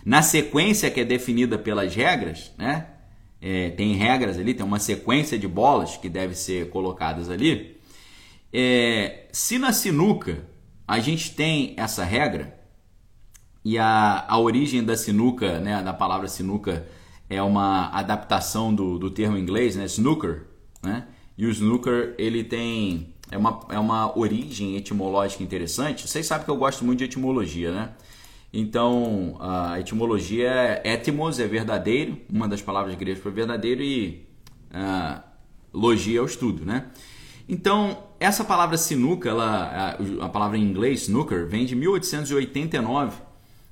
na 0.04 0.22
sequência 0.22 0.90
que 0.90 1.00
é 1.00 1.04
definida 1.04 1.58
pelas 1.58 1.94
regras, 1.94 2.52
né, 2.56 2.86
é, 3.40 3.70
tem 3.70 3.94
regras 3.94 4.38
ali, 4.38 4.54
tem 4.54 4.64
uma 4.64 4.78
sequência 4.78 5.38
de 5.38 5.46
bolas 5.46 5.96
que 5.96 6.08
deve 6.08 6.34
ser 6.34 6.70
colocadas 6.70 7.30
ali. 7.30 7.76
É, 8.52 9.26
se 9.32 9.58
na 9.58 9.72
sinuca 9.72 10.46
a 10.86 11.00
gente 11.00 11.34
tem 11.34 11.74
essa 11.76 12.04
regra, 12.04 12.56
e 13.64 13.76
a, 13.78 14.24
a 14.28 14.38
origem 14.38 14.84
da 14.84 14.96
sinuca, 14.96 15.58
né, 15.58 15.82
da 15.82 15.92
palavra 15.92 16.28
sinuca, 16.28 16.86
é 17.28 17.42
uma 17.42 17.88
adaptação 17.88 18.72
do, 18.72 18.96
do 18.96 19.10
termo 19.10 19.36
inglês, 19.36 19.74
né, 19.74 19.84
snooker, 19.86 20.44
né? 20.80 21.08
E 21.36 21.44
o 21.44 21.50
snooker, 21.50 22.14
ele 22.16 22.44
tem 22.44 23.12
é 23.30 23.36
uma, 23.36 23.60
é 23.70 23.78
uma 23.78 24.16
origem 24.16 24.76
etimológica 24.76 25.42
interessante. 25.42 26.06
Vocês 26.06 26.26
sabem 26.26 26.44
que 26.44 26.50
eu 26.50 26.56
gosto 26.56 26.84
muito 26.84 27.00
de 27.00 27.04
etimologia, 27.04 27.72
né? 27.72 27.90
Então, 28.58 29.36
a 29.38 29.78
etimologia 29.78 30.48
é 30.82 30.94
etimos, 30.94 31.38
é 31.38 31.46
verdadeiro, 31.46 32.18
uma 32.32 32.48
das 32.48 32.62
palavras 32.62 32.94
gregas 32.94 33.22
para 33.22 33.30
verdadeiro, 33.30 33.82
e 33.82 34.26
uh, 34.70 35.20
logia 35.74 36.20
é 36.20 36.22
o 36.22 36.24
estudo, 36.24 36.64
né? 36.64 36.86
Então, 37.46 38.04
essa 38.18 38.42
palavra 38.42 38.78
sinuca, 38.78 39.28
ela, 39.28 39.98
a, 40.00 40.24
a 40.24 40.28
palavra 40.30 40.56
em 40.56 40.62
inglês, 40.62 41.02
snooker, 41.02 41.46
vem 41.46 41.66
de 41.66 41.76
1889, 41.76 43.20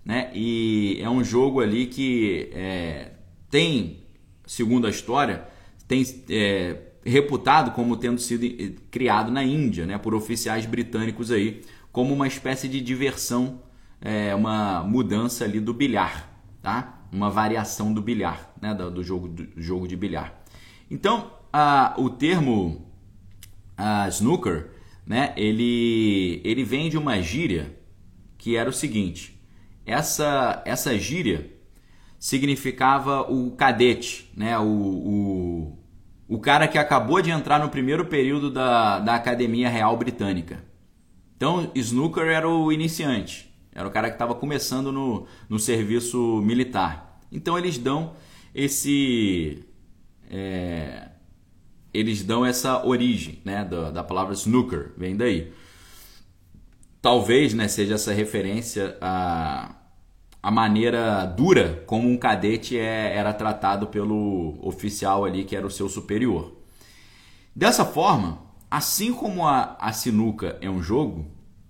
né? 0.05 0.30
E 0.35 0.99
é 1.01 1.09
um 1.09 1.24
jogo 1.24 1.62
ali 1.62 1.87
que 1.87 2.51
é, 2.53 3.12
tem, 3.49 4.01
segundo 4.47 4.87
a 4.87 4.91
história, 4.91 5.49
tem 5.89 6.05
é, 6.28 6.76
reputado 7.03 7.70
como 7.70 7.97
tendo 7.97 8.20
sido 8.20 8.45
eh, 8.45 8.72
criado 8.91 9.32
na 9.32 9.43
Índia, 9.43 9.87
né, 9.87 9.97
por 9.97 10.14
oficiais 10.14 10.66
britânicos 10.66 11.30
aí, 11.30 11.62
como 11.91 12.12
uma 12.12 12.26
espécie 12.26 12.68
de 12.68 12.82
diversão, 12.82 13.61
é, 14.05 14.34
uma 14.34 14.84
mudança 14.84 15.44
ali 15.44 15.59
do 15.59 15.72
bilhar, 15.72 16.30
tá? 16.62 17.07
Uma 17.11 17.30
variação 17.30 17.92
do 17.94 18.02
bilhar, 18.02 18.52
né, 18.61 18.74
do, 18.74 18.90
do 18.90 19.02
jogo, 19.02 19.28
do 19.28 19.48
jogo 19.57 19.88
de 19.88 19.96
bilhar. 19.96 20.44
Então, 20.90 21.32
a, 21.50 21.94
o 21.96 22.11
termo 22.11 22.92
a 23.76 24.07
snooker, 24.09 24.70
né, 25.07 25.32
ele, 25.36 26.42
ele 26.44 26.62
vem 26.62 26.90
de 26.90 26.98
uma 26.98 27.20
gíria 27.22 27.74
que 28.36 28.57
era 28.57 28.68
o 28.68 28.72
seguinte: 28.72 29.40
essa, 29.86 30.62
essa 30.66 30.96
gíria 30.98 31.50
significava 32.18 33.22
o 33.22 33.52
cadete, 33.52 34.30
né, 34.36 34.59
o, 34.59 34.64
o 34.64 35.78
o 36.26 36.38
cara 36.38 36.66
que 36.66 36.78
acabou 36.78 37.20
de 37.20 37.30
entrar 37.30 37.61
no 37.61 37.68
primeiro 37.68 38.07
período 38.07 38.50
da, 38.50 38.98
da 38.98 39.14
Academia 39.14 39.68
Real 39.68 39.94
Britânica. 39.96 40.64
Então, 41.36 41.70
Snooker 41.74 42.26
era 42.26 42.48
o 42.48 42.72
iniciante, 42.72 43.53
era 43.75 43.87
o 43.87 43.91
cara 43.91 44.09
que 44.09 44.14
estava 44.14 44.35
começando 44.35 44.93
no, 44.93 45.27
no 45.49 45.59
serviço 45.59 46.41
militar. 46.43 47.20
Então, 47.33 47.59
eles 47.59 47.77
dão 47.77 48.14
esse. 48.55 49.64
É, 50.31 51.09
eles 51.93 52.22
dão 52.22 52.47
essa 52.47 52.85
origem 52.87 53.41
né, 53.45 53.64
da, 53.64 53.91
da 53.91 54.05
palavra 54.05 54.35
snooker, 54.35 54.93
vem 54.97 55.16
daí. 55.16 55.53
Talvez 57.03 57.53
né, 57.53 57.68
seja 57.68 57.95
essa 57.95 58.12
referência 58.12 58.97
a 59.01 59.75
a 60.45 60.51
maneira 60.51 61.25
dura 61.25 61.83
como 61.87 62.07
um 62.07 62.18
cadete 62.18 62.79
é, 62.79 63.16
era 63.16 63.33
tratado 63.33 63.87
pelo 63.87 64.59
oficial 64.61 65.25
ali 65.25 65.43
que 65.43 65.57
era 65.57 65.66
o 65.66 65.70
seu 65.70 65.89
superior. 65.89 66.53
Dessa 67.57 67.83
forma, 67.83 68.43
assim 68.70 69.14
como 69.14 69.47
a, 69.47 69.75
a 69.81 69.91
sinuca 69.91 70.59
é 70.61 70.68
um 70.68 70.83
jogo, 70.83 71.25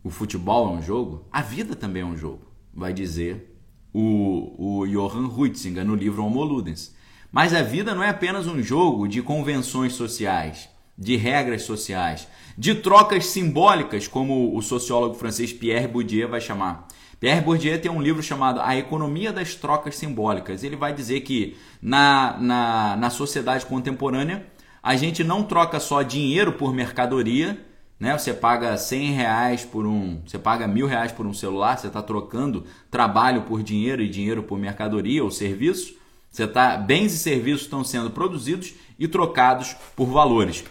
o 0.04 0.10
futebol 0.10 0.68
é 0.68 0.78
um 0.78 0.82
jogo, 0.82 1.26
a 1.32 1.40
vida 1.40 1.74
também 1.74 2.02
é 2.02 2.06
um 2.06 2.16
jogo, 2.16 2.42
vai 2.72 2.92
dizer 2.92 3.58
o, 3.90 4.82
o 4.82 4.86
Johann 4.86 5.26
Huitzinger 5.34 5.84
no 5.84 5.94
livro 5.94 6.22
Homo 6.22 6.44
Ludens. 6.44 6.94
Mas 7.32 7.54
a 7.54 7.62
vida 7.62 7.94
não 7.94 8.02
é 8.02 8.10
apenas 8.10 8.46
um 8.46 8.62
jogo 8.62 9.08
de 9.08 9.22
convenções 9.22 9.94
sociais, 9.94 10.68
de 10.96 11.16
regras 11.16 11.62
sociais, 11.62 12.28
de 12.56 12.74
trocas 12.74 13.26
simbólicas, 13.26 14.06
como 14.06 14.56
o 14.56 14.62
sociólogo 14.62 15.14
francês 15.14 15.52
Pierre 15.52 15.88
Bourdieu 15.88 16.28
vai 16.28 16.40
chamar. 16.40 16.86
Pierre 17.18 17.40
Bourdieu 17.40 17.80
tem 17.80 17.90
um 17.90 18.02
livro 18.02 18.22
chamado 18.22 18.60
A 18.60 18.76
Economia 18.76 19.32
das 19.32 19.54
Trocas 19.54 19.96
Simbólicas. 19.96 20.62
Ele 20.62 20.76
vai 20.76 20.92
dizer 20.92 21.22
que 21.22 21.56
na, 21.80 22.36
na, 22.38 22.96
na 22.96 23.10
sociedade 23.10 23.64
contemporânea 23.64 24.46
a 24.82 24.94
gente 24.94 25.24
não 25.24 25.42
troca 25.42 25.80
só 25.80 26.02
dinheiro 26.02 26.52
por 26.52 26.74
mercadoria, 26.74 27.58
né? 27.98 28.16
Você 28.16 28.34
paga 28.34 28.76
100 28.76 29.12
reais 29.12 29.64
por 29.64 29.86
um, 29.86 30.20
você 30.26 30.38
paga 30.38 30.66
mil 30.66 30.86
reais 30.86 31.12
por 31.12 31.26
um 31.26 31.32
celular, 31.32 31.78
você 31.78 31.86
está 31.86 32.02
trocando 32.02 32.64
trabalho 32.90 33.42
por 33.42 33.62
dinheiro 33.62 34.02
e 34.02 34.08
dinheiro 34.08 34.42
por 34.42 34.58
mercadoria 34.58 35.22
ou 35.22 35.30
serviço. 35.30 35.94
Você 36.30 36.46
tá, 36.46 36.76
bens 36.76 37.12
e 37.14 37.18
serviços 37.18 37.62
estão 37.62 37.84
sendo 37.84 38.10
produzidos 38.10 38.74
e 38.98 39.06
trocados 39.06 39.76
por 39.94 40.06
valores. 40.06 40.64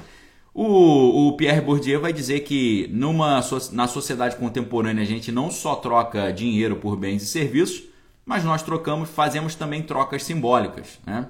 O, 0.53 1.29
o, 1.29 1.37
Pierre 1.37 1.61
Bourdieu 1.61 1.99
vai 1.99 2.13
dizer 2.13 2.41
que 2.41 2.87
numa, 2.91 3.41
na 3.71 3.87
sociedade 3.87 4.35
contemporânea 4.35 5.01
a 5.01 5.07
gente 5.07 5.31
não 5.31 5.49
só 5.49 5.75
troca 5.75 6.31
dinheiro 6.31 6.75
por 6.75 6.95
bens 6.95 7.23
e 7.23 7.25
serviços, 7.25 7.83
mas 8.25 8.43
nós 8.43 8.61
trocamos, 8.61 9.09
fazemos 9.09 9.55
também 9.55 9.81
trocas 9.81 10.23
simbólicas. 10.23 10.99
Né? 11.05 11.27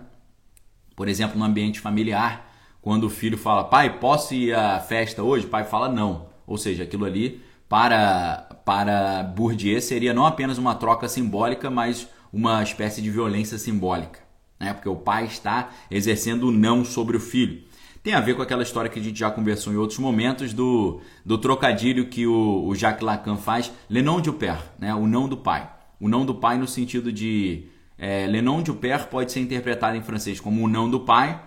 Por 0.96 1.08
exemplo, 1.08 1.40
no 1.40 1.46
ambiente 1.46 1.80
familiar, 1.80 2.53
quando 2.84 3.06
o 3.06 3.10
filho 3.10 3.38
fala, 3.38 3.64
pai, 3.64 3.98
posso 3.98 4.36
ir 4.36 4.54
à 4.54 4.80
festa 4.80 5.24
hoje? 5.24 5.46
O 5.46 5.50
pai 5.50 5.64
fala 5.64 5.88
não. 5.90 6.28
Ou 6.46 6.58
seja, 6.58 6.84
aquilo 6.84 7.06
ali 7.06 7.42
para, 7.70 8.50
para 8.66 9.24
Bourdieu 9.24 9.82
seria 9.82 10.14
não 10.14 10.26
apenas 10.26 10.58
uma 10.58 10.76
troca 10.76 11.08
simbólica, 11.08 11.70
mas 11.70 12.08
uma 12.32 12.62
espécie 12.62 13.02
de 13.02 13.10
violência 13.10 13.58
simbólica. 13.58 14.20
Né? 14.60 14.74
Porque 14.74 14.90
o 14.90 14.98
pai 14.98 15.26
está 15.26 15.72
exercendo 15.90 16.50
o 16.50 16.52
não 16.52 16.84
sobre 16.84 17.16
o 17.16 17.20
filho 17.22 17.64
tem 18.04 18.14
a 18.14 18.20
ver 18.20 18.36
com 18.36 18.42
aquela 18.42 18.64
história 18.64 18.90
que 18.90 19.00
a 19.00 19.02
gente 19.02 19.18
já 19.18 19.32
conversou 19.32 19.72
em 19.72 19.78
outros 19.78 19.98
momentos 19.98 20.54
do, 20.54 21.00
do 21.26 21.38
trocadilho 21.38 22.10
que 22.10 22.28
o, 22.28 22.66
o 22.68 22.76
Jacques 22.76 23.02
Lacan 23.02 23.38
faz, 23.38 23.72
le 23.90 24.02
nom 24.02 24.20
du 24.20 24.34
père, 24.34 24.60
né? 24.78 24.94
o 24.94 25.08
não 25.08 25.26
do 25.30 25.38
pai. 25.38 25.72
O 26.02 26.10
não 26.10 26.26
do 26.26 26.36
pai 26.36 26.58
no 26.58 26.68
sentido 26.68 27.14
de 27.14 27.64
é, 27.98 28.28
le 28.28 28.42
nom 28.42 28.62
du 28.62 28.74
père 28.74 29.08
pode 29.08 29.32
ser 29.32 29.40
interpretado 29.40 29.96
em 29.96 30.02
francês 30.02 30.42
como 30.42 30.62
o 30.62 30.68
não 30.68 30.90
do 30.90 31.00
pai 31.00 31.42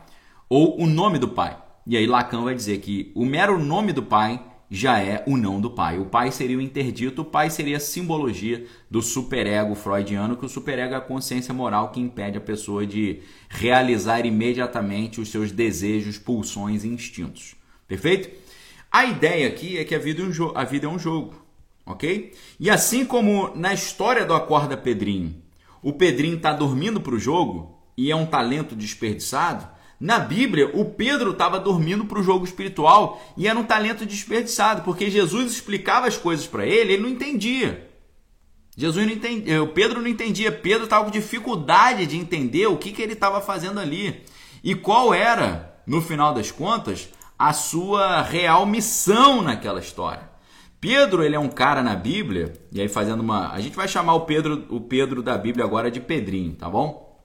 ou 0.49 0.81
o 0.81 0.87
nome 0.87 1.19
do 1.19 1.29
pai. 1.29 1.57
E 1.87 1.97
aí 1.97 2.07
Lacan 2.07 2.43
vai 2.43 2.55
dizer 2.55 2.79
que 2.79 3.13
o 3.15 3.25
mero 3.25 3.59
nome 3.59 3.93
do 3.93 4.03
pai 4.03 4.43
já 4.71 4.99
é 4.99 5.23
o 5.27 5.37
não 5.37 5.61
do 5.61 5.71
pai. 5.71 5.99
O 5.99 6.07
pai 6.07 6.33
seria 6.33 6.59
o 6.59 6.61
interdito, 6.61 7.23
o 7.23 7.25
pai 7.25 7.51
seria 7.51 7.77
a 7.77 7.81
simbologia 7.81 8.67
do 8.91 9.01
superego 9.01 9.75
freudiano, 9.75 10.37
que 10.37 10.45
o 10.45 10.49
superego 10.49 10.95
é 10.95 10.97
a 10.97 11.01
consciência 11.01 11.55
moral 11.55 11.91
que 11.91 12.01
impede 12.01 12.39
a 12.39 12.41
pessoa 12.41 12.87
de 12.87 13.21
realizar 13.49 14.27
imediatamente 14.27 15.21
os 15.21 15.31
seus 15.31 15.53
desejos, 15.53 16.19
pulsões 16.19 16.85
e 16.85 16.89
instintos. 16.89 17.55
Perfeito? 17.87 18.29
A 18.91 19.05
ideia 19.05 19.47
aqui 19.47 19.79
é 19.79 19.85
que 19.85 19.95
a 19.95 19.99
vida 19.99 20.23
é 20.23 20.25
um, 20.25 20.53
a 20.57 20.65
vida 20.65 20.87
é 20.87 20.89
um 20.89 20.99
jogo, 20.99 21.35
ok? 21.85 22.33
E 22.59 22.71
assim 22.71 23.05
como 23.05 23.55
na 23.55 23.73
história 23.73 24.25
do 24.25 24.35
Acorda 24.35 24.77
Pedrinho, 24.77 25.37
o 25.83 25.93
Pedrinho 25.93 26.37
está 26.37 26.53
dormindo 26.53 27.01
para 27.01 27.15
o 27.15 27.19
jogo 27.19 27.79
e 27.97 28.11
é 28.11 28.17
um 28.17 28.27
talento 28.27 28.75
desperdiçado, 28.75 29.69
na 29.99 30.19
Bíblia, 30.19 30.71
o 30.75 30.85
Pedro 30.85 31.31
estava 31.31 31.59
dormindo 31.59 32.05
para 32.05 32.19
o 32.19 32.23
jogo 32.23 32.45
espiritual 32.45 33.23
e 33.37 33.49
era 33.49 33.59
um 33.59 33.65
talento 33.65 34.05
desperdiçado, 34.05 34.83
porque 34.83 35.11
Jesus 35.11 35.53
explicava 35.53 36.07
as 36.07 36.17
coisas 36.17 36.47
para 36.47 36.67
ele, 36.67 36.93
ele 36.93 37.03
não 37.03 37.09
entendia. 37.09 37.91
Jesus 38.77 39.07
não 39.07 39.13
entendia, 39.13 39.55
eh, 39.55 39.61
o 39.61 39.69
Pedro 39.69 40.03
não 40.03 40.09
entendia, 40.09 40.53
Pedro 40.53 40.85
estava 40.85 41.07
com 41.07 41.11
dificuldade 41.11 42.05
de 42.07 42.19
entender 42.19 42.67
o 42.67 42.77
que, 42.77 42.93
que 42.93 43.01
ele 43.01 43.15
estava 43.15 43.41
fazendo 43.41 43.81
ali 43.81 44.23
e 44.63 44.75
qual 44.75 45.15
era, 45.15 45.81
no 45.87 46.03
final 46.03 46.35
das 46.35 46.51
contas, 46.51 47.09
a 47.39 47.55
sua 47.55 48.21
real 48.21 48.67
missão 48.67 49.41
naquela 49.41 49.81
história. 49.81 50.29
Pedro, 50.79 51.25
ele 51.25 51.35
é 51.35 51.39
um 51.39 51.49
cara 51.49 51.83
na 51.83 51.97
Bíblia, 51.97 52.53
e 52.71 52.83
aí 52.83 52.89
fazendo 52.89 53.21
uma, 53.21 53.51
a 53.51 53.61
gente 53.61 53.75
vai 53.75 53.89
chamar 53.89 54.15
o 54.15 54.21
Pedro, 54.21 54.67
o 54.69 54.81
Pedro 54.81 55.23
da 55.23 55.39
Bíblia 55.39 55.65
agora 55.65 55.91
de 55.91 56.01
Pedrinho, 56.01 56.55
tá 56.55 56.69
bom? 56.69 57.19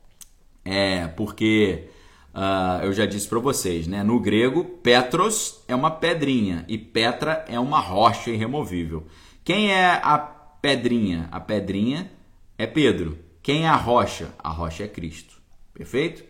É, 0.64 1.08
porque 1.08 1.90
Uh, 2.34 2.86
eu 2.86 2.94
já 2.94 3.06
disse 3.06 3.28
para 3.28 3.40
vocês, 3.40 3.88
né? 3.88 4.04
No 4.04 4.20
grego, 4.20 4.64
Petros 4.64 5.62
é 5.68 5.76
uma 5.76 5.92
pedrinha 5.92 6.66
e 6.68 6.78
Petra 6.78 7.46
é 7.48 7.60
uma 7.60 7.80
rocha 7.80 8.30
irremovível. 8.30 9.06
Quem 9.44 9.72
é 9.74 10.00
a 10.02 10.18
pedrinha? 10.18 11.28
A 11.32 11.40
pedrinha 11.40 12.10
é 12.58 12.66
Pedro. 12.66 13.18
Quem 13.44 13.66
é 13.66 13.68
a 13.68 13.76
rocha? 13.76 14.34
A 14.40 14.50
rocha 14.50 14.84
é 14.84 14.88
Cristo. 14.88 15.42
Perfeito? 15.74 16.24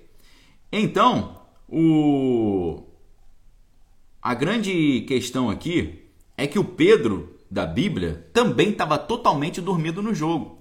Então, 0.71 1.41
o... 1.67 2.83
a 4.21 4.33
grande 4.33 5.01
questão 5.01 5.49
aqui 5.49 6.09
é 6.37 6.47
que 6.47 6.57
o 6.57 6.63
Pedro 6.63 7.37
da 7.49 7.65
Bíblia 7.65 8.29
também 8.33 8.69
estava 8.69 8.97
totalmente 8.97 9.59
dormido 9.59 10.01
no 10.01 10.15
jogo. 10.15 10.60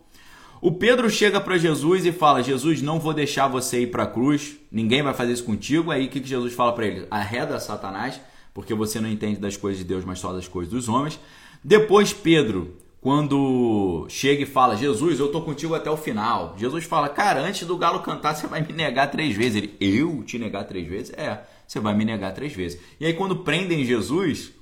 O 0.61 0.73
Pedro 0.73 1.09
chega 1.09 1.41
para 1.41 1.57
Jesus 1.57 2.05
e 2.05 2.13
fala: 2.13 2.43
Jesus, 2.43 2.83
não 2.83 3.01
vou 3.01 3.15
deixar 3.15 3.49
você 3.49 3.83
ir 3.83 3.91
para 3.91 4.03
a 4.03 4.07
cruz, 4.07 4.57
ninguém 4.71 5.03
vai 5.03 5.15
fazer 5.15 5.33
isso 5.33 5.45
contigo. 5.45 5.91
Aí 5.91 6.07
o 6.07 6.09
que, 6.09 6.21
que 6.21 6.29
Jesus 6.29 6.53
fala 6.53 6.73
para 6.73 6.87
ele? 6.87 7.07
Arreda 7.11 7.59
Satanás, 7.59 8.21
porque 8.53 8.75
você 8.75 9.01
não 9.01 9.09
entende 9.09 9.41
das 9.41 9.57
coisas 9.57 9.79
de 9.79 9.85
Deus, 9.85 10.05
mas 10.05 10.19
só 10.19 10.33
das 10.33 10.47
coisas 10.47 10.73
dos 10.73 10.89
homens. 10.89 11.19
Depois 11.65 12.13
Pedro 12.13 12.77
quando 13.01 14.07
chega 14.09 14.43
e 14.43 14.47
fala: 14.47 14.77
Jesus, 14.77 15.19
eu 15.19 15.33
tô 15.33 15.41
contigo 15.41 15.75
até 15.75 15.91
o 15.91 15.97
final. 15.97 16.55
Jesus 16.59 16.85
fala: 16.85 17.09
Cara, 17.09 17.41
antes 17.41 17.67
do 17.67 17.77
galo 17.77 18.01
cantar, 18.01 18.35
você 18.35 18.47
vai 18.47 18.61
me 18.61 18.73
negar 18.73 19.11
três 19.11 19.35
vezes. 19.35 19.57
Ele: 19.57 19.77
Eu 19.81 20.23
te 20.23 20.39
negar 20.39 20.65
três 20.65 20.87
vezes? 20.87 21.13
É, 21.17 21.43
você 21.67 21.81
vai 21.81 21.95
me 21.95 22.05
negar 22.05 22.35
três 22.35 22.53
vezes. 22.53 22.79
E 23.01 23.07
aí, 23.07 23.15
quando 23.15 23.37
prendem 23.37 23.85
Jesus, 23.85 24.53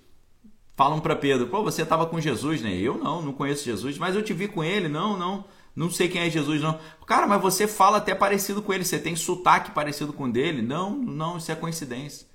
falam 0.76 1.00
para 1.00 1.16
Pedro: 1.16 1.48
Pô, 1.48 1.64
você 1.64 1.82
estava 1.82 2.06
com 2.06 2.20
Jesus, 2.20 2.62
né? 2.62 2.72
Eu 2.76 2.96
não, 2.96 3.20
não 3.20 3.32
conheço 3.32 3.64
Jesus, 3.64 3.98
mas 3.98 4.14
eu 4.14 4.22
te 4.22 4.32
vi 4.32 4.46
com 4.46 4.62
ele. 4.62 4.88
Não, 4.88 5.18
não, 5.18 5.44
não 5.78 5.88
sei 5.88 6.08
quem 6.08 6.22
é 6.22 6.28
Jesus, 6.28 6.60
não. 6.60 6.76
Cara, 7.06 7.24
mas 7.24 7.40
você 7.40 7.68
fala 7.68 7.98
até 7.98 8.12
parecido 8.12 8.60
com 8.60 8.72
ele, 8.72 8.84
você 8.84 8.98
tem 8.98 9.14
sotaque 9.14 9.70
parecido 9.70 10.12
com 10.12 10.24
o 10.24 10.32
dele. 10.32 10.60
Não, 10.60 10.90
não, 10.90 11.38
isso 11.38 11.52
é 11.52 11.54
coincidência. 11.54 12.26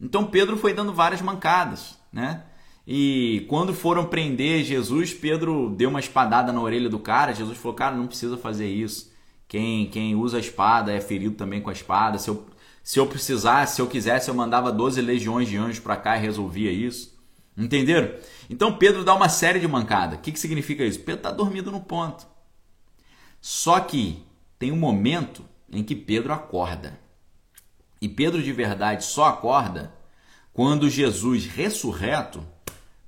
Então 0.00 0.24
Pedro 0.24 0.56
foi 0.56 0.72
dando 0.72 0.94
várias 0.94 1.20
mancadas, 1.20 1.98
né? 2.12 2.44
E 2.86 3.44
quando 3.48 3.74
foram 3.74 4.06
prender 4.06 4.62
Jesus, 4.62 5.12
Pedro 5.12 5.70
deu 5.70 5.90
uma 5.90 5.98
espadada 5.98 6.52
na 6.52 6.60
orelha 6.60 6.88
do 6.88 7.00
cara. 7.00 7.34
Jesus 7.34 7.58
falou: 7.58 7.76
Cara, 7.76 7.96
não 7.96 8.06
precisa 8.06 8.36
fazer 8.36 8.68
isso. 8.68 9.10
Quem, 9.48 9.86
quem 9.86 10.14
usa 10.14 10.36
a 10.36 10.40
espada 10.40 10.92
é 10.92 11.00
ferido 11.00 11.34
também 11.34 11.60
com 11.60 11.70
a 11.70 11.72
espada. 11.72 12.18
Se 12.18 12.30
eu, 12.30 12.46
se 12.84 13.00
eu 13.00 13.06
precisasse, 13.08 13.74
se 13.74 13.82
eu 13.82 13.88
quisesse, 13.88 14.28
eu 14.28 14.34
mandava 14.34 14.70
12 14.70 15.02
legiões 15.02 15.48
de 15.48 15.56
anjos 15.56 15.80
para 15.80 15.96
cá 15.96 16.16
e 16.16 16.20
resolvia 16.20 16.70
isso. 16.70 17.18
Entenderam? 17.58 18.14
Então 18.48 18.78
Pedro 18.78 19.02
dá 19.02 19.12
uma 19.12 19.28
série 19.28 19.58
de 19.58 19.66
mancada. 19.66 20.14
O 20.14 20.18
que, 20.20 20.30
que 20.30 20.38
significa 20.38 20.84
isso? 20.84 21.00
Pedro 21.00 21.16
está 21.16 21.32
dormindo 21.32 21.72
no 21.72 21.80
ponto. 21.80 22.30
Só 23.40 23.80
que 23.80 24.22
tem 24.58 24.70
um 24.70 24.76
momento 24.76 25.44
em 25.70 25.82
que 25.82 25.94
Pedro 25.94 26.32
acorda. 26.32 26.98
E 28.00 28.08
Pedro 28.08 28.42
de 28.42 28.52
verdade 28.52 29.04
só 29.04 29.26
acorda 29.26 29.92
quando 30.52 30.90
Jesus 30.90 31.46
ressurreto 31.46 32.46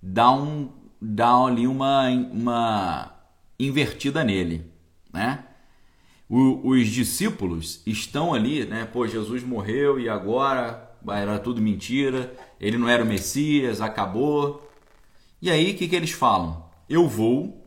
dá, 0.01 0.31
um, 0.33 0.71
dá 1.01 1.35
ali 1.35 1.67
uma, 1.67 2.09
uma 2.09 3.15
invertida 3.59 4.23
nele, 4.25 4.71
né? 5.13 5.45
O, 6.29 6.71
os 6.71 6.89
discípulos 6.89 7.83
estão 7.85 8.33
ali, 8.33 8.65
né? 8.65 8.87
Pô, 8.87 9.07
Jesus 9.07 9.43
morreu 9.43 10.01
e 10.01 10.09
agora 10.09 10.91
era 11.11 11.39
tudo 11.39 11.61
mentira, 11.61 12.35
ele 12.61 12.79
não 12.79 12.89
era 12.89 13.03
o 13.03 13.07
Messias, 13.07 13.81
acabou. 13.81 14.71
E 15.41 15.51
aí 15.51 15.73
o 15.73 15.77
que, 15.77 15.89
que 15.89 15.97
eles 15.97 16.13
falam? 16.13 16.65
Eu 16.89 17.09
vou, 17.09 17.67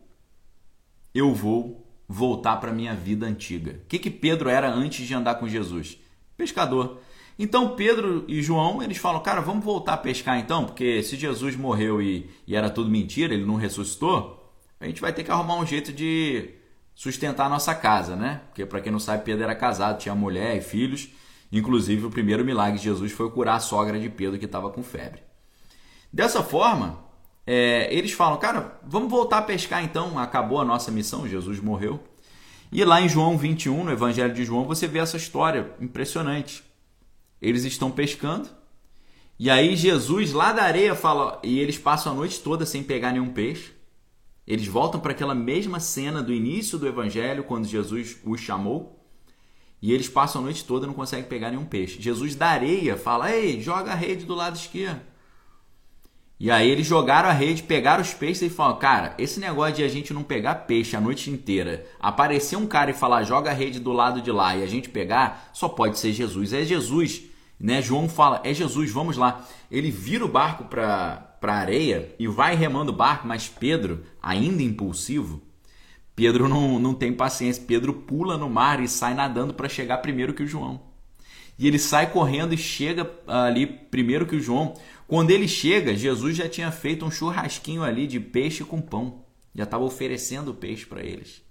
eu 1.14 1.34
vou 1.34 1.85
voltar 2.08 2.58
para 2.58 2.72
minha 2.72 2.94
vida 2.94 3.26
antiga. 3.26 3.80
O 3.84 3.88
que, 3.88 4.00
que 4.00 4.10
Pedro 4.10 4.50
era 4.50 4.70
antes 4.70 5.06
de 5.08 5.14
andar 5.14 5.36
com 5.36 5.48
Jesus? 5.48 5.98
Pescador. 6.38 7.00
Então 7.38 7.76
Pedro 7.76 8.24
e 8.28 8.42
João, 8.42 8.82
eles 8.82 8.98
falam, 8.98 9.22
cara, 9.22 9.42
vamos 9.42 9.66
voltar 9.66 9.94
a 9.94 9.98
pescar 9.98 10.40
então, 10.40 10.66
porque 10.66 11.04
se 11.04 11.18
Jesus 11.18 11.56
morreu 11.56 12.02
e, 12.02 12.30
e 12.48 12.56
era 12.56 12.70
tudo 12.70 12.90
mentira, 12.90 13.34
ele 13.34 13.46
não 13.46 13.56
ressuscitou, 13.56 14.54
a 14.80 14.86
gente 14.86 15.02
vai 15.02 15.12
ter 15.12 15.24
que 15.24 15.32
arrumar 15.32 15.56
um 15.56 15.66
jeito 15.66 15.92
de 15.92 16.50
sustentar 16.94 17.48
a 17.48 17.50
nossa 17.50 17.76
casa, 17.76 18.16
né? 18.16 18.42
Porque 18.48 18.66
para 18.66 18.80
quem 18.80 18.92
não 18.92 19.00
sabe, 19.00 19.24
Pedro 19.24 19.44
era 19.44 19.56
casado, 19.56 20.00
tinha 20.00 20.16
mulher 20.16 20.56
e 20.56 20.62
filhos. 20.62 21.10
Inclusive, 21.52 22.06
o 22.06 22.10
primeiro 22.10 22.44
milagre 22.44 22.78
de 22.78 22.86
Jesus 22.86 23.12
foi 23.12 23.30
curar 23.30 23.58
a 23.58 23.60
sogra 23.60 24.00
de 24.00 24.10
Pedro 24.10 24.40
que 24.40 24.46
estava 24.46 24.70
com 24.70 24.82
febre. 24.82 25.22
Dessa 26.12 26.42
forma, 26.42 27.05
é, 27.48 27.94
eles 27.94 28.12
falam, 28.12 28.40
cara, 28.40 28.80
vamos 28.84 29.10
voltar 29.10 29.40
a 29.40 29.44
pescar 29.44 29.84
então, 29.84 30.18
acabou 30.18 30.60
a 30.60 30.66
nossa 30.66 30.92
missão, 30.92 31.28
Jesus 31.28 31.60
morreu. 31.60 32.00
E 32.72 32.84
lá 32.84 33.00
em 33.02 33.08
João 33.08 33.38
21, 33.38 33.84
no 33.84 33.92
Evangelho 33.92 34.34
de 34.34 34.44
João, 34.44 34.66
você 34.66 34.88
vê 34.88 35.00
essa 35.00 35.18
história 35.18 35.72
impressionante. 35.80 36.64
Eles 37.42 37.64
estão 37.64 37.92
pescando. 37.92 38.50
E 39.38 39.50
aí 39.50 39.76
Jesus 39.76 40.32
lá 40.34 40.52
da 40.52 40.64
areia 40.64 40.96
fala, 40.96 41.40
e 41.44 41.60
eles 41.60 41.78
passam 41.78 42.12
a 42.12 42.16
noite 42.16 42.40
toda 42.40 42.66
sem 42.66 42.82
pegar 42.82 43.12
nenhum 43.12 43.32
peixe. 43.32 43.74
Eles 44.48 44.68
voltam 44.68 45.00
para 45.00 45.12
aquela 45.12 45.36
mesma 45.36 45.80
cena 45.80 46.22
do 46.22 46.34
início 46.34 46.78
do 46.78 46.88
evangelho, 46.88 47.44
quando 47.44 47.68
Jesus 47.68 48.18
os 48.24 48.40
chamou. 48.40 49.04
E 49.82 49.94
eles 49.94 50.08
passam 50.08 50.42
a 50.42 50.44
noite 50.44 50.64
toda 50.64 50.86
e 50.86 50.88
não 50.88 50.94
conseguem 50.94 51.26
pegar 51.26 51.52
nenhum 51.52 51.66
peixe. 51.66 52.02
Jesus 52.02 52.36
da 52.36 52.48
areia 52.48 52.96
fala: 52.98 53.32
"Ei, 53.32 53.62
joga 53.62 53.92
a 53.92 53.96
rede 53.96 54.26
do 54.26 54.34
lado 54.34 54.56
esquerdo". 54.56 55.02
E 56.38 56.52
aí 56.52 56.70
eles 56.70 56.86
jogaram 56.86 57.30
a 57.30 57.32
rede, 57.32 57.64
pegaram 57.64 58.02
os 58.02 58.14
peixes 58.14 58.52
e 58.52 58.54
falaram: 58.54 58.78
Cara, 58.78 59.16
esse 59.18 59.40
negócio 59.40 59.76
de 59.76 59.84
a 59.84 59.88
gente 59.88 60.14
não 60.14 60.24
pegar 60.24 60.56
peixe 60.56 60.96
a 60.96 61.02
noite 61.02 61.30
inteira, 61.30 61.86
aparecer 62.00 62.58
um 62.58 62.68
cara 62.68 62.92
e 62.92 62.94
falar: 62.94 63.24
Joga 63.24 63.52
a 63.52 63.54
rede 63.54 63.80
do 63.80 63.94
lado 63.94 64.22
de 64.22 64.32
lá 64.32 64.56
e 64.56 64.64
a 64.64 64.68
gente 64.68 64.90
pegar, 64.90 65.50
só 65.54 65.70
pode 65.70 65.98
ser 65.98 66.12
Jesus. 66.12 66.52
É 66.52 66.64
Jesus. 66.64 67.24
Né? 67.58 67.82
João 67.82 68.10
fala: 68.10 68.42
É 68.44 68.54
Jesus, 68.54 68.92
vamos 68.92 69.16
lá. 69.16 69.46
Ele 69.72 69.90
vira 69.90 70.26
o 70.26 70.30
barco 70.30 70.66
para 70.66 71.38
a 71.42 71.54
areia 71.54 72.14
e 72.20 72.28
vai 72.28 72.54
remando 72.54 72.92
o 72.92 72.96
barco, 72.96 73.26
mas 73.26 73.48
Pedro, 73.48 74.04
ainda 74.22 74.62
impulsivo, 74.62 75.42
Pedro 76.16 76.50
não, 76.50 76.80
não 76.80 76.94
tem 76.94 77.14
paciência. 77.14 77.64
Pedro 77.66 77.94
pula 77.94 78.38
no 78.38 78.50
mar 78.50 78.82
e 78.82 78.88
sai 78.88 79.14
nadando 79.14 79.54
para 79.54 79.70
chegar 79.70 79.98
primeiro 80.00 80.34
que 80.34 80.44
o 80.44 80.48
João. 80.48 80.82
E 81.58 81.68
ele 81.68 81.80
sai 81.80 82.12
correndo 82.12 82.54
e 82.54 82.58
chega 82.58 83.10
ali 83.28 83.66
primeiro 83.66 84.26
que 84.26 84.36
o 84.36 84.40
João. 84.40 84.74
Quando 85.08 85.32
ele 85.32 85.48
chega, 85.48 85.96
Jesus 85.96 86.36
já 86.36 86.50
tinha 86.50 86.72
feito 86.72 87.06
um 87.06 87.12
churrasquinho 87.12 87.84
ali 87.84 88.08
de 88.08 88.20
peixe 88.20 88.64
com 88.64 88.82
pão. 88.82 89.24
Já 89.54 89.64
estava 89.64 89.84
oferecendo 89.84 90.54
peixe 90.54 90.86
para 90.86 91.04
eles. 91.04 91.42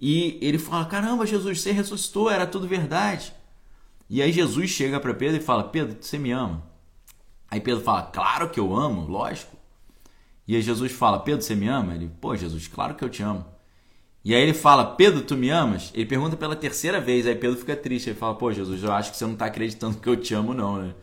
E 0.00 0.38
ele 0.40 0.58
fala: 0.58 0.84
Caramba, 0.84 1.26
Jesus, 1.26 1.60
você 1.60 1.72
ressuscitou, 1.72 2.30
era 2.30 2.46
tudo 2.46 2.68
verdade. 2.68 3.32
E 4.08 4.22
aí 4.22 4.32
Jesus 4.32 4.70
chega 4.70 5.00
para 5.00 5.14
Pedro 5.14 5.36
e 5.36 5.44
fala: 5.44 5.64
Pedro, 5.64 5.96
você 6.00 6.18
me 6.18 6.30
ama? 6.30 6.64
Aí 7.50 7.60
Pedro 7.60 7.82
fala: 7.82 8.02
Claro 8.02 8.50
que 8.50 8.60
eu 8.60 8.74
amo, 8.76 9.06
lógico. 9.06 9.56
E 10.46 10.54
aí 10.54 10.62
Jesus 10.62 10.92
fala: 10.92 11.18
Pedro, 11.18 11.42
você 11.42 11.54
me 11.54 11.68
ama? 11.68 11.94
Ele: 11.94 12.10
Pô, 12.20 12.36
Jesus, 12.36 12.68
claro 12.68 12.94
que 12.94 13.04
eu 13.04 13.08
te 13.08 13.22
amo. 13.22 13.44
E 14.24 14.34
aí 14.34 14.42
ele 14.42 14.54
fala: 14.54 14.84
Pedro, 14.84 15.22
tu 15.22 15.36
me 15.36 15.50
amas? 15.50 15.90
Ele 15.94 16.06
pergunta 16.06 16.36
pela 16.36 16.54
terceira 16.54 17.00
vez. 17.00 17.26
Aí 17.26 17.34
Pedro 17.34 17.58
fica 17.58 17.74
triste. 17.74 18.10
Ele 18.10 18.18
fala: 18.18 18.34
Pô, 18.34 18.52
Jesus, 18.52 18.82
eu 18.82 18.92
acho 18.92 19.10
que 19.10 19.16
você 19.16 19.24
não 19.24 19.32
está 19.32 19.46
acreditando 19.46 19.98
que 19.98 20.08
eu 20.08 20.16
te 20.16 20.34
amo, 20.34 20.54
não, 20.54 20.78
né? 20.78 20.94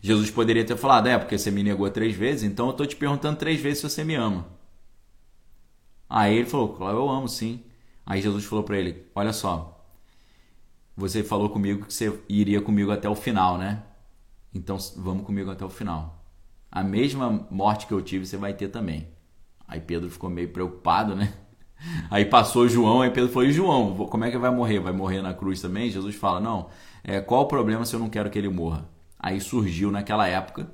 Jesus 0.00 0.30
poderia 0.30 0.64
ter 0.64 0.76
falado, 0.76 1.08
é, 1.08 1.18
porque 1.18 1.36
você 1.36 1.50
me 1.50 1.62
negou 1.62 1.90
três 1.90 2.14
vezes, 2.14 2.44
então 2.44 2.66
eu 2.66 2.72
estou 2.72 2.86
te 2.86 2.96
perguntando 2.96 3.38
três 3.38 3.60
vezes 3.60 3.80
se 3.80 3.90
você 3.90 4.04
me 4.04 4.14
ama. 4.14 4.46
Aí 6.08 6.36
ele 6.36 6.46
falou, 6.48 6.70
claro, 6.70 6.98
eu 6.98 7.08
amo 7.08 7.28
sim. 7.28 7.62
Aí 8.06 8.22
Jesus 8.22 8.44
falou 8.44 8.64
para 8.64 8.78
ele, 8.78 9.04
olha 9.14 9.32
só, 9.32 9.78
você 10.96 11.22
falou 11.22 11.50
comigo 11.50 11.86
que 11.86 11.94
você 11.94 12.18
iria 12.28 12.60
comigo 12.60 12.90
até 12.90 13.08
o 13.08 13.14
final, 13.14 13.58
né? 13.58 13.82
Então 14.54 14.76
vamos 14.96 15.24
comigo 15.24 15.50
até 15.50 15.64
o 15.64 15.70
final. 15.70 16.24
A 16.70 16.82
mesma 16.82 17.46
morte 17.50 17.86
que 17.86 17.92
eu 17.92 18.02
tive 18.02 18.26
você 18.26 18.36
vai 18.36 18.52
ter 18.54 18.68
também. 18.68 19.08
Aí 19.66 19.80
Pedro 19.80 20.10
ficou 20.10 20.30
meio 20.30 20.48
preocupado, 20.48 21.14
né? 21.14 21.32
Aí 22.10 22.24
passou 22.24 22.66
João, 22.66 23.02
aí 23.02 23.10
Pedro 23.10 23.30
falou: 23.30 23.48
e 23.48 23.52
João, 23.52 23.94
como 24.08 24.24
é 24.24 24.30
que 24.32 24.36
vai 24.36 24.50
morrer? 24.50 24.80
Vai 24.80 24.92
morrer 24.92 25.22
na 25.22 25.32
cruz 25.32 25.60
também? 25.60 25.88
Jesus 25.88 26.16
fala: 26.16 26.40
Não, 26.40 26.68
é, 27.04 27.20
qual 27.20 27.42
o 27.42 27.46
problema 27.46 27.84
se 27.84 27.94
eu 27.94 28.00
não 28.00 28.10
quero 28.10 28.28
que 28.30 28.36
ele 28.36 28.48
morra? 28.48 28.88
Aí 29.18 29.40
surgiu 29.40 29.90
naquela 29.90 30.26
época 30.26 30.70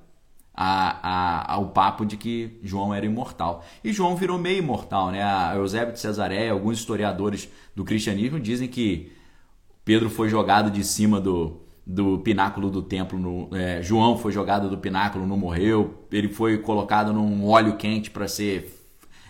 a, 0.54 1.54
a, 1.54 1.58
o 1.58 1.66
papo 1.68 2.06
de 2.06 2.16
que 2.16 2.58
João 2.62 2.94
era 2.94 3.04
imortal. 3.04 3.64
E 3.82 3.92
João 3.92 4.14
virou 4.14 4.38
meio 4.38 4.58
imortal, 4.58 5.10
né? 5.10 5.22
A 5.22 5.54
Eusébio 5.56 5.92
de 5.92 6.00
Cesareia, 6.00 6.52
alguns 6.52 6.78
historiadores 6.78 7.48
do 7.74 7.84
cristianismo 7.84 8.38
dizem 8.38 8.68
que 8.68 9.10
Pedro 9.84 10.08
foi 10.08 10.28
jogado 10.28 10.70
de 10.70 10.84
cima 10.84 11.20
do, 11.20 11.60
do 11.84 12.18
pináculo 12.18 12.70
do 12.70 12.82
templo. 12.82 13.18
No, 13.18 13.48
é, 13.56 13.82
João 13.82 14.16
foi 14.16 14.30
jogado 14.30 14.70
do 14.70 14.78
pináculo, 14.78 15.26
não 15.26 15.36
morreu. 15.36 16.06
Ele 16.12 16.28
foi 16.28 16.58
colocado 16.58 17.12
num 17.12 17.46
óleo 17.46 17.76
quente 17.76 18.10
para 18.10 18.28
ser 18.28 18.80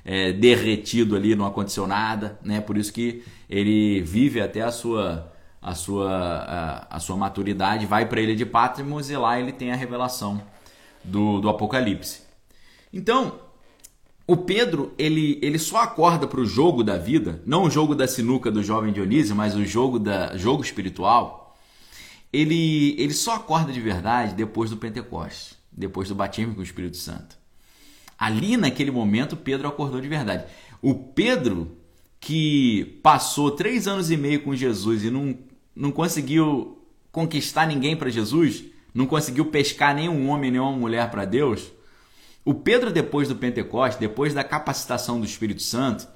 é, 0.04 0.32
derretido 0.32 1.16
ali, 1.16 1.34
não 1.34 1.46
aconteceu 1.46 1.86
nada, 1.86 2.38
né? 2.44 2.60
Por 2.60 2.76
isso 2.76 2.92
que 2.92 3.24
ele 3.48 4.02
vive 4.02 4.42
até 4.42 4.60
a 4.60 4.70
sua 4.70 5.32
a 5.64 5.74
sua, 5.74 6.12
a, 6.12 6.96
a 6.96 7.00
sua 7.00 7.16
maturidade, 7.16 7.86
vai 7.86 8.04
para 8.04 8.20
a 8.20 8.22
ilha 8.22 8.36
de 8.36 8.44
Patmos 8.44 9.08
e 9.08 9.16
lá 9.16 9.40
ele 9.40 9.50
tem 9.50 9.72
a 9.72 9.76
revelação 9.76 10.42
do, 11.02 11.40
do 11.40 11.48
Apocalipse. 11.48 12.20
Então, 12.92 13.40
o 14.26 14.36
Pedro, 14.36 14.92
ele, 14.98 15.38
ele 15.42 15.58
só 15.58 15.78
acorda 15.78 16.26
para 16.26 16.38
o 16.38 16.44
jogo 16.44 16.84
da 16.84 16.98
vida, 16.98 17.42
não 17.46 17.64
o 17.64 17.70
jogo 17.70 17.94
da 17.94 18.06
sinuca 18.06 18.50
do 18.50 18.62
jovem 18.62 18.92
Dionísio, 18.92 19.34
mas 19.34 19.56
o 19.56 19.64
jogo, 19.64 19.98
da, 19.98 20.36
jogo 20.36 20.62
espiritual. 20.62 21.56
Ele, 22.30 22.94
ele 22.98 23.14
só 23.14 23.36
acorda 23.36 23.72
de 23.72 23.80
verdade 23.80 24.34
depois 24.34 24.68
do 24.68 24.76
Pentecostes, 24.76 25.56
depois 25.72 26.08
do 26.08 26.14
batismo 26.14 26.54
com 26.54 26.60
o 26.60 26.64
Espírito 26.64 26.98
Santo. 26.98 27.38
Ali, 28.18 28.58
naquele 28.58 28.90
momento, 28.90 29.34
Pedro 29.34 29.66
acordou 29.66 29.98
de 29.98 30.08
verdade. 30.08 30.44
O 30.82 30.94
Pedro, 30.94 31.78
que 32.20 33.00
passou 33.02 33.50
três 33.50 33.88
anos 33.88 34.10
e 34.10 34.16
meio 34.16 34.42
com 34.42 34.54
Jesus 34.54 35.04
e 35.04 35.10
não 35.10 35.34
não 35.74 35.90
conseguiu 35.90 36.78
conquistar 37.10 37.66
ninguém 37.66 37.96
para 37.96 38.10
Jesus, 38.10 38.64
não 38.92 39.06
conseguiu 39.06 39.46
pescar 39.46 39.94
nenhum 39.94 40.28
homem, 40.28 40.50
nenhuma 40.50 40.72
mulher 40.72 41.10
para 41.10 41.24
Deus. 41.24 41.72
O 42.44 42.54
Pedro, 42.54 42.92
depois 42.92 43.28
do 43.28 43.36
Pentecostes, 43.36 43.98
depois 43.98 44.34
da 44.34 44.44
capacitação 44.44 45.18
do 45.18 45.26
Espírito 45.26 45.62
Santo, 45.62 46.06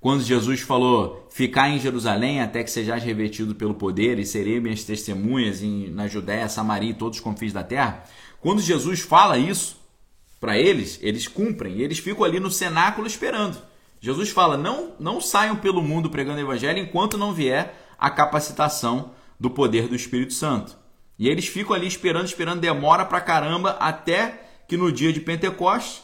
quando 0.00 0.22
Jesus 0.22 0.60
falou: 0.60 1.26
Ficar 1.30 1.68
em 1.68 1.78
Jerusalém 1.78 2.40
até 2.40 2.62
que 2.62 2.70
sejais 2.70 3.02
revestido 3.02 3.54
pelo 3.54 3.74
poder 3.74 4.18
e 4.18 4.26
serei 4.26 4.60
minhas 4.60 4.84
testemunhas 4.84 5.62
em, 5.62 5.90
na 5.90 6.06
Judéia, 6.06 6.48
Samaria 6.48 6.90
e 6.90 6.94
todos 6.94 7.18
os 7.18 7.24
confins 7.24 7.52
da 7.52 7.62
terra. 7.62 8.04
Quando 8.40 8.62
Jesus 8.62 9.00
fala 9.00 9.38
isso 9.38 9.78
para 10.38 10.58
eles, 10.58 10.98
eles 11.02 11.28
cumprem 11.28 11.80
eles 11.80 11.98
ficam 11.98 12.24
ali 12.24 12.40
no 12.40 12.50
cenáculo 12.50 13.06
esperando. 13.06 13.58
Jesus 14.00 14.30
fala: 14.30 14.56
não, 14.56 14.94
não 14.98 15.20
saiam 15.20 15.56
pelo 15.56 15.82
mundo 15.82 16.08
pregando 16.08 16.38
o 16.38 16.42
evangelho 16.42 16.78
enquanto 16.78 17.18
não 17.18 17.34
vier 17.34 17.89
a 18.00 18.10
capacitação 18.10 19.12
do 19.38 19.50
poder 19.50 19.86
do 19.86 19.94
Espírito 19.94 20.32
Santo. 20.32 20.76
E 21.18 21.28
eles 21.28 21.46
ficam 21.46 21.76
ali 21.76 21.86
esperando, 21.86 22.26
esperando, 22.26 22.60
demora 22.60 23.04
pra 23.04 23.20
caramba, 23.20 23.72
até 23.72 24.42
que 24.66 24.76
no 24.76 24.90
dia 24.90 25.12
de 25.12 25.20
Pentecostes, 25.20 26.02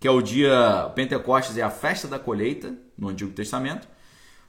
que 0.00 0.08
é 0.08 0.10
o 0.10 0.20
dia. 0.20 0.90
Pentecostes 0.96 1.56
é 1.56 1.62
a 1.62 1.70
festa 1.70 2.08
da 2.08 2.18
colheita 2.18 2.74
no 2.98 3.08
Antigo 3.08 3.30
Testamento, 3.30 3.86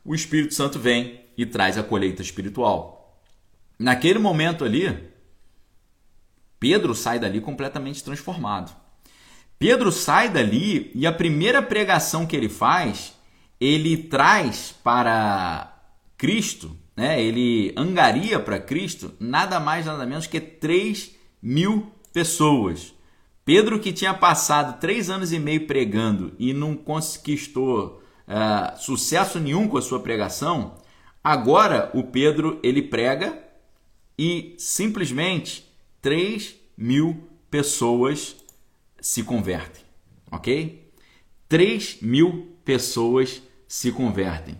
o 0.03 0.15
Espírito 0.15 0.55
Santo 0.55 0.79
vem 0.79 1.21
e 1.37 1.45
traz 1.45 1.77
a 1.77 1.83
colheita 1.83 2.23
espiritual. 2.23 3.21
Naquele 3.77 4.17
momento 4.17 4.63
ali, 4.63 5.11
Pedro 6.59 6.95
sai 6.95 7.19
dali 7.19 7.39
completamente 7.39 8.03
transformado. 8.03 8.75
Pedro 9.59 9.91
sai 9.91 10.29
dali 10.29 10.91
e 10.95 11.05
a 11.05 11.11
primeira 11.11 11.61
pregação 11.61 12.25
que 12.25 12.35
ele 12.35 12.49
faz, 12.49 13.13
ele 13.59 13.95
traz 13.97 14.73
para 14.83 15.70
Cristo, 16.21 16.77
né? 16.95 17.19
ele 17.19 17.73
angaria 17.75 18.39
para 18.39 18.59
Cristo 18.59 19.11
nada 19.19 19.59
mais, 19.59 19.87
nada 19.87 20.05
menos 20.05 20.27
que 20.27 20.39
3 20.39 21.15
mil 21.41 21.91
pessoas. 22.13 22.93
Pedro, 23.43 23.79
que 23.79 23.91
tinha 23.91 24.13
passado 24.13 24.79
três 24.79 25.09
anos 25.09 25.33
e 25.33 25.39
meio 25.39 25.65
pregando 25.65 26.35
e 26.37 26.53
não 26.53 26.75
conquistou 26.75 28.03
uh, 28.27 28.77
sucesso 28.77 29.39
nenhum 29.39 29.67
com 29.67 29.79
a 29.79 29.81
sua 29.81 29.99
pregação, 29.99 30.75
agora 31.23 31.89
o 31.95 32.03
Pedro 32.03 32.59
ele 32.61 32.83
prega 32.83 33.43
e 34.15 34.53
simplesmente 34.59 35.67
3 36.03 36.55
mil 36.77 37.27
pessoas 37.49 38.35
se 39.01 39.23
convertem, 39.23 39.83
ok? 40.31 40.87
3 41.49 41.97
mil 42.03 42.55
pessoas 42.63 43.41
se 43.67 43.91
convertem, 43.91 44.55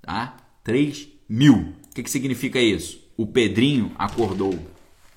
tá? 0.00 0.45
3 0.66 1.08
mil. 1.28 1.74
O 1.90 1.94
que, 1.94 2.02
que 2.02 2.10
significa 2.10 2.58
isso? 2.58 3.00
O 3.16 3.24
Pedrinho 3.24 3.92
acordou, 3.96 4.58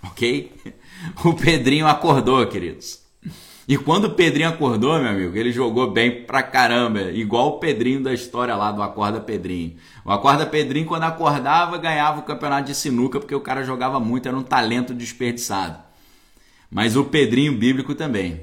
ok? 0.03 0.53
O 1.23 1.33
Pedrinho 1.33 1.87
acordou, 1.87 2.45
queridos. 2.45 3.01
E 3.65 3.77
quando 3.77 4.05
o 4.05 4.09
Pedrinho 4.09 4.49
acordou, 4.49 4.99
meu 4.99 5.07
amigo, 5.07 5.37
ele 5.37 5.49
jogou 5.49 5.91
bem 5.91 6.25
pra 6.25 6.43
caramba, 6.43 7.03
igual 7.11 7.47
o 7.47 7.59
Pedrinho 7.59 8.03
da 8.03 8.13
história 8.13 8.53
lá 8.53 8.69
do 8.69 8.83
Acorda 8.83 9.21
Pedrinho. 9.21 9.77
O 10.03 10.11
Acorda 10.11 10.45
Pedrinho, 10.45 10.85
quando 10.85 11.03
acordava, 11.03 11.77
ganhava 11.77 12.19
o 12.19 12.23
campeonato 12.23 12.67
de 12.67 12.75
sinuca, 12.75 13.17
porque 13.17 13.33
o 13.33 13.39
cara 13.39 13.63
jogava 13.63 13.97
muito, 13.97 14.27
era 14.27 14.37
um 14.37 14.43
talento 14.43 14.93
desperdiçado 14.93 15.89
mas 16.69 16.95
o 16.95 17.05
Pedrinho 17.05 17.57
bíblico 17.57 17.95
também. 17.95 18.41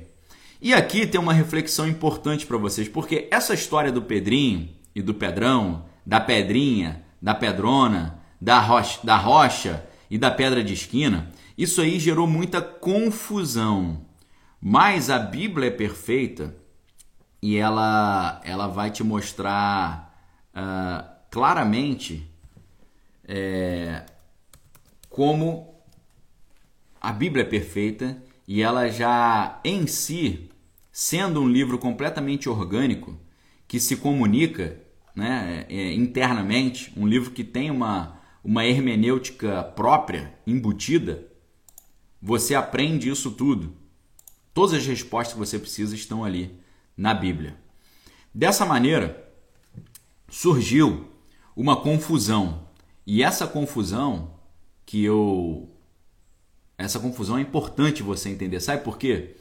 E 0.61 0.75
aqui 0.75 1.07
tem 1.07 1.21
uma 1.21 1.33
reflexão 1.33 1.87
importante 1.87 2.47
para 2.47 2.57
vocês, 2.57 2.89
porque 2.89 3.29
essa 3.31 3.55
história 3.55 3.93
do 3.93 4.03
Pedrinho 4.03 4.69
e 4.95 5.03
do 5.03 5.15
Pedrão, 5.15 5.85
da 6.07 6.21
Pedrinha, 6.21 7.05
da 7.21 7.35
Pedrona, 7.35 8.23
da 8.41 8.61
rocha, 8.61 9.01
da 9.03 9.17
rocha 9.17 9.85
e 10.09 10.17
da 10.17 10.31
pedra 10.31 10.63
de 10.63 10.73
esquina, 10.73 11.33
isso 11.59 11.81
aí 11.81 11.99
gerou 11.99 12.27
muita 12.27 12.63
confusão. 12.63 14.07
Mas 14.61 15.11
a 15.11 15.19
Bíblia 15.19 15.69
é 15.69 15.71
perfeita 15.71 16.55
e 17.43 17.57
ela, 17.57 18.41
ela 18.45 18.69
vai 18.69 18.91
te 18.91 19.03
mostrar 19.03 20.15
uh, 20.55 21.07
claramente 21.31 22.31
é, 23.25 24.05
como 25.11 25.75
a 27.01 27.13
Bíblia 27.13 27.43
é 27.43 27.47
perfeita 27.47 28.23
e 28.47 28.63
ela 28.63 28.89
já 28.89 29.61
em 29.65 29.87
si, 29.87 30.51
sendo 30.93 31.41
um 31.41 31.49
livro 31.49 31.79
completamente 31.79 32.49
orgânico, 32.49 33.19
que 33.67 33.81
se 33.81 33.97
comunica 33.97 34.86
né, 35.17 35.65
é, 35.71 35.95
internamente, 35.95 36.93
um 36.95 37.07
livro 37.07 37.31
que 37.31 37.43
tem 37.43 37.71
uma, 37.71 38.21
uma 38.45 38.67
hermenêutica 38.67 39.65
própria, 39.65 40.35
embutida, 40.47 41.27
você 42.21 42.55
aprende 42.55 43.09
isso 43.09 43.31
tudo. 43.31 43.75
Todas 44.53 44.75
as 44.75 44.87
respostas 44.87 45.33
que 45.33 45.39
você 45.39 45.59
precisa 45.59 45.95
estão 45.95 46.23
ali 46.23 46.55
na 46.95 47.15
Bíblia. 47.15 47.57
Dessa 48.35 48.67
maneira, 48.67 49.27
surgiu 50.29 51.09
uma 51.55 51.77
confusão. 51.77 52.69
E 53.07 53.23
essa 53.23 53.47
confusão 53.47 54.35
que 54.85 55.03
eu 55.03 55.71
essa 56.79 57.01
confusão 57.01 57.39
é 57.39 57.41
importante 57.41 58.03
você 58.03 58.29
entender. 58.29 58.61
Sabe 58.61 58.85
por 58.85 58.99
quê? 58.99 59.37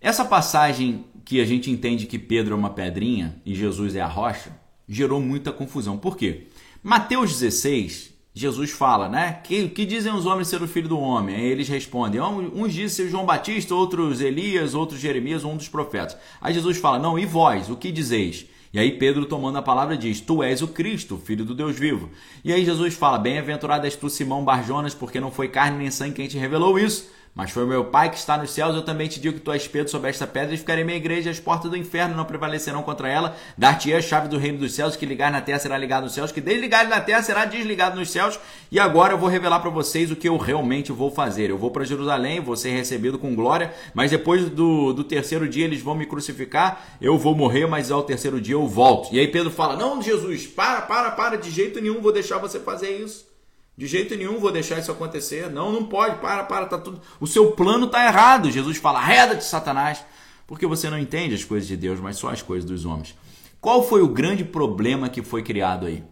Essa 0.00 0.24
passagem 0.24 1.04
que 1.24 1.40
a 1.40 1.44
gente 1.44 1.70
entende 1.70 2.06
que 2.06 2.18
Pedro 2.18 2.54
é 2.54 2.56
uma 2.56 2.70
pedrinha 2.70 3.42
e 3.44 3.54
Jesus 3.54 3.96
é 3.96 4.00
a 4.00 4.06
rocha, 4.06 4.52
gerou 4.88 5.20
muita 5.20 5.52
confusão. 5.52 5.96
Por 5.96 6.16
quê? 6.16 6.48
Mateus 6.82 7.32
16, 7.32 8.14
Jesus 8.34 8.70
fala, 8.70 9.08
né? 9.08 9.40
Que, 9.44 9.68
que 9.68 9.86
dizem 9.86 10.12
os 10.12 10.26
homens 10.26 10.48
ser 10.48 10.60
o 10.60 10.68
filho 10.68 10.88
do 10.88 10.98
homem? 10.98 11.36
Aí 11.36 11.44
eles 11.44 11.68
respondem: 11.68 12.20
uns 12.20 12.72
dizem 12.72 13.08
João 13.08 13.24
Batista, 13.24 13.74
outros 13.74 14.20
Elias, 14.20 14.74
outros 14.74 15.00
Jeremias, 15.00 15.44
um 15.44 15.56
dos 15.56 15.68
profetas. 15.68 16.16
Aí 16.40 16.52
Jesus 16.52 16.76
fala: 16.78 16.98
Não, 16.98 17.18
e 17.18 17.24
vós, 17.24 17.70
o 17.70 17.76
que 17.76 17.92
dizeis? 17.92 18.46
E 18.72 18.78
aí 18.80 18.98
Pedro, 18.98 19.24
tomando 19.24 19.56
a 19.56 19.62
palavra, 19.62 19.96
diz: 19.96 20.20
Tu 20.20 20.42
és 20.42 20.60
o 20.62 20.66
Cristo, 20.66 21.16
filho 21.16 21.44
do 21.44 21.54
Deus 21.54 21.78
vivo. 21.78 22.10
E 22.44 22.52
aí 22.52 22.64
Jesus 22.64 22.94
fala: 22.94 23.18
Bem-aventurado 23.18 23.84
és 23.86 23.94
tu, 23.94 24.10
Simão 24.10 24.44
Barjonas, 24.44 24.94
porque 24.94 25.20
não 25.20 25.30
foi 25.30 25.46
carne 25.46 25.78
nem 25.78 25.90
sangue 25.92 26.14
quem 26.14 26.26
te 26.26 26.36
revelou 26.36 26.76
isso, 26.76 27.08
mas 27.34 27.50
foi 27.50 27.66
meu 27.66 27.86
Pai 27.86 28.10
que 28.10 28.16
está 28.16 28.38
nos 28.38 28.50
céus, 28.50 28.76
eu 28.76 28.82
também 28.82 29.08
te 29.08 29.18
digo 29.18 29.34
que 29.34 29.40
tu 29.40 29.50
és 29.50 29.66
Pedro 29.66 29.90
sobre 29.90 30.08
esta 30.08 30.26
pedra, 30.26 30.54
e 30.54 30.58
ficarei 30.58 30.84
minha 30.84 30.96
igreja, 30.96 31.30
as 31.30 31.40
portas 31.40 31.68
do 31.68 31.76
inferno 31.76 32.14
não 32.14 32.24
prevalecerão 32.24 32.82
contra 32.82 33.08
ela. 33.08 33.36
Dar-te 33.58 33.92
a 33.92 34.00
chave 34.00 34.28
do 34.28 34.38
reino 34.38 34.58
dos 34.58 34.72
céus, 34.72 34.94
que 34.94 35.04
ligar 35.04 35.32
na 35.32 35.40
terra 35.40 35.58
será 35.58 35.76
ligado 35.76 36.04
nos 36.04 36.14
céus, 36.14 36.30
que 36.30 36.40
desligar 36.40 36.88
na 36.88 37.00
terra 37.00 37.22
será 37.22 37.44
desligado 37.44 37.98
nos 37.98 38.10
céus. 38.10 38.38
E 38.70 38.78
agora 38.78 39.14
eu 39.14 39.18
vou 39.18 39.28
revelar 39.28 39.58
para 39.58 39.70
vocês 39.70 40.12
o 40.12 40.16
que 40.16 40.28
eu 40.28 40.36
realmente 40.36 40.92
vou 40.92 41.10
fazer. 41.10 41.50
Eu 41.50 41.58
vou 41.58 41.72
para 41.72 41.84
Jerusalém, 41.84 42.40
vou 42.40 42.56
ser 42.56 42.70
recebido 42.70 43.18
com 43.18 43.34
glória, 43.34 43.74
mas 43.92 44.12
depois 44.12 44.48
do, 44.48 44.92
do 44.92 45.02
terceiro 45.02 45.48
dia 45.48 45.64
eles 45.64 45.82
vão 45.82 45.96
me 45.96 46.06
crucificar, 46.06 46.96
eu 47.00 47.18
vou 47.18 47.34
morrer, 47.34 47.66
mas 47.66 47.90
ao 47.90 48.04
terceiro 48.04 48.40
dia 48.40 48.54
eu 48.54 48.68
volto. 48.68 49.12
E 49.12 49.18
aí 49.18 49.26
Pedro 49.26 49.50
fala: 49.50 49.76
Não, 49.76 50.00
Jesus, 50.00 50.46
para, 50.46 50.82
para, 50.82 51.10
para, 51.10 51.36
de 51.36 51.50
jeito 51.50 51.80
nenhum 51.80 52.00
vou 52.00 52.12
deixar 52.12 52.38
você 52.38 52.60
fazer 52.60 52.96
isso. 52.96 53.33
De 53.76 53.86
jeito 53.86 54.14
nenhum 54.14 54.38
vou 54.38 54.52
deixar 54.52 54.78
isso 54.78 54.92
acontecer. 54.92 55.50
Não, 55.50 55.72
não 55.72 55.84
pode. 55.84 56.20
Para, 56.20 56.44
para, 56.44 56.66
tá 56.66 56.78
tudo. 56.78 57.00
O 57.18 57.26
seu 57.26 57.52
plano 57.52 57.86
está 57.86 58.04
errado. 58.06 58.50
Jesus 58.50 58.76
fala: 58.76 59.00
"Reda 59.00 59.34
de 59.34 59.44
Satanás", 59.44 60.04
porque 60.46 60.66
você 60.66 60.88
não 60.88 60.98
entende 60.98 61.34
as 61.34 61.44
coisas 61.44 61.66
de 61.66 61.76
Deus, 61.76 61.98
mas 62.00 62.16
só 62.16 62.30
as 62.30 62.42
coisas 62.42 62.68
dos 62.68 62.84
homens. 62.84 63.16
Qual 63.60 63.82
foi 63.82 64.02
o 64.02 64.08
grande 64.08 64.44
problema 64.44 65.08
que 65.08 65.22
foi 65.22 65.42
criado 65.42 65.86
aí? 65.86 66.04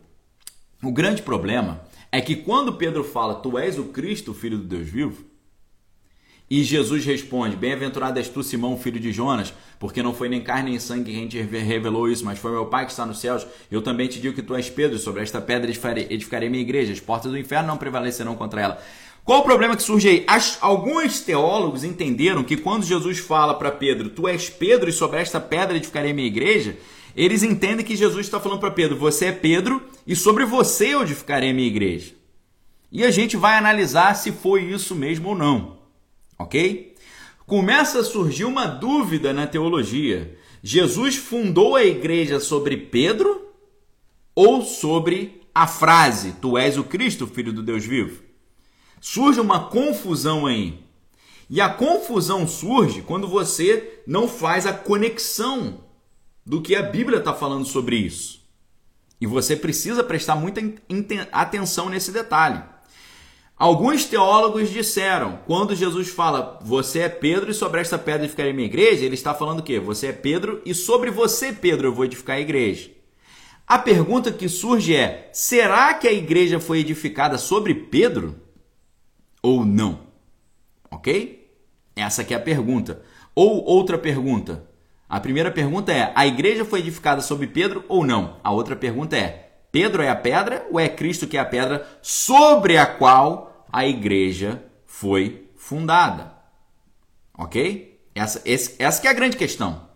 O 0.83 0.91
grande 0.91 1.23
problema 1.23 1.83
é 2.11 2.21
que 2.21 2.35
quando 2.35 2.75
Pedro 2.75 3.05
fala: 3.05 3.37
"Tu 3.37 3.57
és 3.59 3.79
o 3.79 3.85
Cristo, 3.85 4.35
filho 4.35 4.59
do 4.59 4.65
Deus 4.65 4.89
vivo", 4.89 5.32
e 6.53 6.63
Jesus 6.63 7.07
responde: 7.07 7.57
Bem-aventurado 7.57 8.19
és 8.19 8.29
tu, 8.29 8.43
Simão, 8.43 8.77
filho 8.77 9.01
de 9.01 9.11
Jonas, 9.11 9.55
porque 9.79 10.03
não 10.03 10.13
foi 10.13 10.29
nem 10.29 10.43
carne 10.43 10.69
nem 10.69 10.79
sangue 10.79 11.11
quem 11.11 11.27
te 11.27 11.41
revelou 11.41 12.11
isso, 12.11 12.27
mas 12.27 12.39
foi 12.39 12.51
meu 12.53 12.67
Pai 12.67 12.85
que 12.85 12.91
está 12.91 13.07
nos 13.07 13.21
céus. 13.21 13.47
Eu 13.71 13.81
também 13.81 14.07
te 14.07 14.21
digo 14.21 14.35
que 14.35 14.43
tu 14.43 14.55
és 14.55 14.69
Pedro, 14.69 14.99
sobre 14.99 15.23
esta 15.23 15.41
pedra 15.41 15.71
edificarei 15.71 16.51
minha 16.51 16.61
igreja, 16.61 16.93
as 16.93 17.01
portas 17.01 17.33
do 17.33 17.39
inferno 17.39 17.69
não 17.69 17.79
prevalecerão 17.79 18.35
contra 18.35 18.61
ela. 18.61 18.83
Qual 19.25 19.41
o 19.41 19.45
problema 19.45 19.75
que 19.75 19.83
surge 19.83 20.07
aí? 20.07 20.25
As, 20.27 20.59
alguns 20.61 21.21
teólogos 21.21 21.85
entenderam 21.85 22.45
que 22.45 22.59
quando 22.59 22.85
Jesus 22.85 23.17
fala 23.19 23.55
para 23.55 23.71
Pedro, 23.71 24.11
tu 24.11 24.29
és 24.29 24.51
Pedro 24.51 24.91
e 24.91 24.93
sobre 24.93 25.21
esta 25.21 25.41
pedra 25.41 25.79
edificarei 25.79 26.13
minha 26.13 26.29
igreja, 26.29 26.77
eles 27.17 27.43
entendem 27.43 27.87
que 27.87 27.97
Jesus 27.97 28.27
está 28.27 28.39
falando 28.39 28.61
para 28.61 28.71
Pedro, 28.71 28.99
você 28.99 29.27
é 29.27 29.33
Pedro 29.33 29.83
e 30.07 30.15
sobre 30.15 30.45
você 30.45 30.89
eu 30.89 31.01
edificarei 31.01 31.51
minha 31.55 31.69
igreja. 31.69 32.13
E 32.91 33.07
a 33.07 33.11
gente 33.11 33.39
vai 33.39 33.57
analisar 33.57 34.15
se 34.17 34.31
foi 34.31 34.65
isso 34.65 34.95
mesmo 34.95 35.31
ou 35.31 35.35
não 35.35 35.82
ok? 36.39 36.95
Começa 37.47 38.01
a 38.01 38.05
surgir 38.05 38.45
uma 38.45 38.67
dúvida 38.67 39.33
na 39.33 39.47
teologia. 39.47 40.39
Jesus 40.63 41.17
fundou 41.17 41.77
a 41.77 41.85
igreja 41.85 42.39
sobre 42.39 42.77
Pedro 42.77 43.49
ou 44.35 44.63
sobre 44.63 45.43
a 45.55 45.67
frase: 45.67 46.37
Tu 46.41 46.57
és 46.57 46.79
o 46.79 46.85
Cristo, 46.85 47.27
filho 47.27 47.53
do 47.53 47.63
Deus 47.63 47.85
vivo? 47.85 48.23
Surge 49.01 49.41
uma 49.41 49.69
confusão 49.69 50.47
aí. 50.47 50.81
E 51.51 51.61
a 51.61 51.69
confusão 51.69 52.47
surge 52.47 53.03
quando 53.03 53.29
você 53.29 54.01
não 54.07 54.27
faz 54.27 54.65
a 54.65 54.73
conexão 54.73 55.85
do 56.47 56.63
que 56.63 56.75
a 56.75 56.83
Bíblia 56.83 57.19
está 57.19 57.35
falando 57.35 57.67
sobre 57.67 57.97
isso. 57.97 58.41
E 59.21 59.27
você 59.27 59.55
precisa 59.55 60.03
prestar 60.03 60.35
muita 60.35 60.61
atenção 61.31 61.89
nesse 61.89 62.11
detalhe. 62.11 62.63
Alguns 63.63 64.05
teólogos 64.07 64.71
disseram, 64.71 65.39
quando 65.47 65.77
Jesus 65.77 66.09
fala, 66.09 66.59
você 66.65 67.03
é 67.03 67.09
Pedro 67.09 67.53
e 67.53 67.55
sobre 67.55 67.81
esta 67.81 67.97
pedra 67.97 68.25
edificarei 68.25 68.53
minha 68.53 68.67
igreja, 68.67 69.05
ele 69.05 69.15
está 69.15 69.33
falando 69.33 69.61
o 69.61 69.63
quê? 69.63 69.79
Você 69.79 70.09
é 70.09 70.13
Pedro 70.13 70.61
e 70.67 70.75
sobre 70.75 71.13
você, 71.13 71.53
Pedro, 71.53 71.87
eu 71.87 71.95
vou 71.95 72.05
edificar 72.05 72.35
a 72.35 72.41
igreja. 72.41 72.91
A 73.65 73.79
pergunta 73.79 74.33
que 74.33 74.49
surge 74.49 74.97
é: 74.97 75.31
será 75.33 75.95
que 75.95 76.09
a 76.09 76.13
igreja 76.13 76.59
foi 76.59 76.81
edificada 76.81 77.39
sobre 77.39 77.73
Pedro 77.73 78.35
ou 79.41 79.65
não? 79.65 80.09
Ok? 80.91 81.49
Essa 81.95 82.23
aqui 82.23 82.35
é 82.35 82.39
a 82.39 82.41
pergunta. 82.41 83.01
Ou 83.33 83.65
outra 83.65 83.97
pergunta: 83.97 84.69
A 85.09 85.21
primeira 85.21 85.53
pergunta 85.53 85.93
é: 85.93 86.11
a 86.17 86.27
igreja 86.27 86.65
foi 86.65 86.81
edificada 86.81 87.21
sobre 87.21 87.47
Pedro 87.47 87.85
ou 87.89 88.05
não? 88.05 88.39
A 88.43 88.51
outra 88.51 88.75
pergunta 88.75 89.17
é: 89.17 89.53
Pedro 89.71 90.03
é 90.03 90.09
a 90.09 90.17
pedra 90.17 90.67
ou 90.69 90.81
é 90.81 90.89
Cristo 90.89 91.29
que 91.29 91.37
é 91.37 91.41
a 91.41 91.45
pedra 91.45 91.87
sobre 92.03 92.77
a 92.77 92.85
qual 92.85 93.52
a 93.73 93.87
igreja 93.87 94.63
foi 94.85 95.51
fundada? 95.57 96.35
Ok? 97.37 97.99
Essa, 98.15 98.43
esse, 98.45 98.77
essa 98.79 99.07
é 99.07 99.11
a 99.11 99.15
grande 99.15 99.39
questão. 99.39 99.89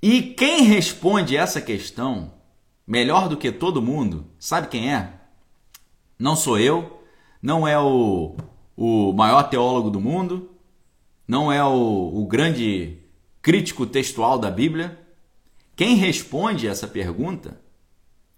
E 0.00 0.22
quem 0.22 0.62
responde 0.62 1.36
essa 1.36 1.60
questão 1.60 2.34
melhor 2.86 3.28
do 3.28 3.36
que 3.36 3.50
todo 3.50 3.82
mundo, 3.82 4.26
sabe 4.38 4.68
quem 4.68 4.92
é? 4.92 5.14
Não 6.18 6.36
sou 6.36 6.58
eu, 6.58 7.02
não 7.42 7.66
é 7.66 7.78
o, 7.78 8.36
o 8.76 9.12
maior 9.12 9.44
teólogo 9.44 9.90
do 9.90 10.00
mundo, 10.00 10.50
não 11.26 11.50
é 11.50 11.64
o, 11.64 12.12
o 12.14 12.26
grande 12.26 12.98
crítico 13.40 13.86
textual 13.86 14.38
da 14.38 14.50
Bíblia. 14.50 14.98
Quem 15.74 15.96
responde 15.96 16.68
essa 16.68 16.86
pergunta 16.86 17.60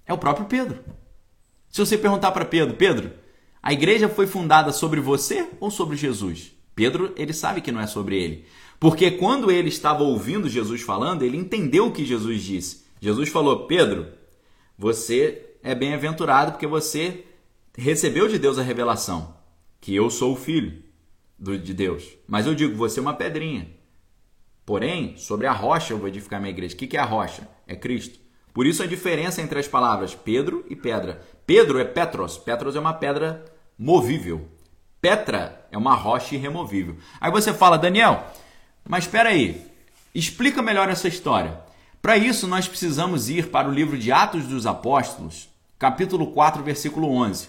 é 0.07 0.13
o 0.13 0.19
próprio 0.19 0.47
Pedro. 0.47 0.83
Se 1.69 1.81
você 1.81 1.99
perguntar 1.99 2.33
para 2.33 2.45
Pedro, 2.45 2.77
Pedro, 2.77 3.24
a 3.67 3.73
igreja 3.73 4.11
foi 4.11 4.27
fundada 4.27 4.71
sobre 4.73 5.01
você 5.01 5.49
ou 5.59 5.71
sobre 5.71 5.97
Jesus? 5.97 6.53
Pedro, 6.75 7.15
ele 7.17 7.33
sabe 7.33 7.63
que 7.63 7.73
não 7.73 7.81
é 7.81 7.87
sobre 7.87 8.23
ele. 8.23 8.45
Porque 8.79 9.13
quando 9.13 9.51
ele 9.51 9.71
estava 9.71 10.03
ouvindo 10.03 10.51
Jesus 10.51 10.83
falando, 10.83 11.23
ele 11.23 11.39
entendeu 11.39 11.87
o 11.87 11.91
que 11.91 12.05
Jesus 12.05 12.43
disse. 12.43 12.85
Jesus 13.01 13.31
falou: 13.31 13.67
Pedro, 13.67 14.09
você 14.77 15.57
é 15.63 15.75
bem-aventurado 15.75 16.53
porque 16.53 16.67
você 16.67 17.25
recebeu 17.75 18.29
de 18.29 18.39
Deus 18.39 18.59
a 18.59 18.63
revelação 18.63 19.35
que 19.81 19.95
eu 19.95 20.11
sou 20.11 20.35
o 20.35 20.37
filho 20.37 20.83
de 21.39 21.73
Deus. 21.73 22.05
Mas 22.29 22.47
eu 22.47 22.55
digo, 22.55 22.77
você 22.77 22.99
é 23.01 23.03
uma 23.03 23.15
pedrinha. 23.15 23.67
Porém, 24.67 25.17
sobre 25.17 25.47
a 25.47 25.53
rocha 25.53 25.95
eu 25.95 25.99
vou 25.99 26.09
edificar 26.09 26.39
minha 26.39 26.53
igreja. 26.53 26.75
O 26.75 26.77
que 26.77 26.99
é 26.99 27.01
a 27.01 27.05
rocha? 27.07 27.49
É 27.67 27.75
Cristo. 27.75 28.19
Por 28.53 28.67
isso 28.67 28.83
a 28.83 28.87
diferença 28.87 29.41
entre 29.41 29.59
as 29.59 29.67
palavras 29.67 30.15
Pedro 30.15 30.67
e 30.69 30.77
pedra. 30.77 31.23
Pedro 31.47 31.79
é 31.79 31.85
Petros. 31.85 32.37
Petros 32.37 32.77
é 32.77 32.81
uma 32.81 32.93
pedra 32.93 33.54
movível. 33.79 34.49
Petra 35.01 35.67
é 35.71 35.77
uma 35.77 35.95
rocha 35.95 36.35
irremovível. 36.35 36.97
Aí 37.21 37.31
você 37.31 37.53
fala, 37.53 37.77
Daniel, 37.77 38.25
mas 38.89 39.05
espera 39.05 39.31
aí, 39.31 39.67
explica 40.15 40.63
melhor 40.63 40.89
essa 40.89 41.09
história. 41.09 41.61
Para 42.01 42.17
isso, 42.17 42.47
nós 42.47 42.69
precisamos 42.69 43.29
ir 43.31 43.51
para 43.51 43.69
o 43.69 43.73
livro 43.73 43.99
de 43.99 44.13
Atos 44.13 44.47
dos 44.47 44.67
Apóstolos, 44.67 45.49
capítulo 45.79 46.29
4, 46.29 46.63
versículo 46.63 47.09
11. 47.11 47.49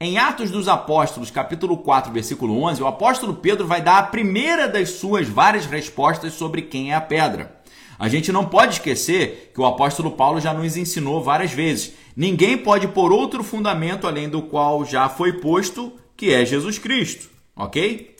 Em 0.00 0.16
Atos 0.16 0.50
dos 0.50 0.66
Apóstolos, 0.66 1.30
capítulo 1.30 1.76
4, 1.76 2.10
versículo 2.10 2.62
11, 2.62 2.82
o 2.82 2.86
apóstolo 2.86 3.34
Pedro 3.34 3.66
vai 3.66 3.82
dar 3.82 3.98
a 3.98 4.02
primeira 4.04 4.66
das 4.66 4.92
suas 4.92 5.28
várias 5.28 5.66
respostas 5.66 6.32
sobre 6.32 6.62
quem 6.62 6.92
é 6.92 6.94
a 6.94 7.00
pedra. 7.00 7.59
A 8.00 8.08
gente 8.08 8.32
não 8.32 8.46
pode 8.46 8.72
esquecer 8.72 9.52
que 9.54 9.60
o 9.60 9.66
apóstolo 9.66 10.12
Paulo 10.12 10.40
já 10.40 10.54
nos 10.54 10.76
ensinou 10.76 11.22
várias 11.22 11.52
vezes. 11.52 11.92
Ninguém 12.16 12.56
pode 12.56 12.88
pôr 12.88 13.12
outro 13.12 13.44
fundamento 13.44 14.06
além 14.06 14.26
do 14.26 14.40
qual 14.40 14.86
já 14.86 15.06
foi 15.08 15.34
posto, 15.34 15.92
que 16.16 16.32
é 16.32 16.46
Jesus 16.46 16.78
Cristo, 16.78 17.28
ok? 17.54 18.16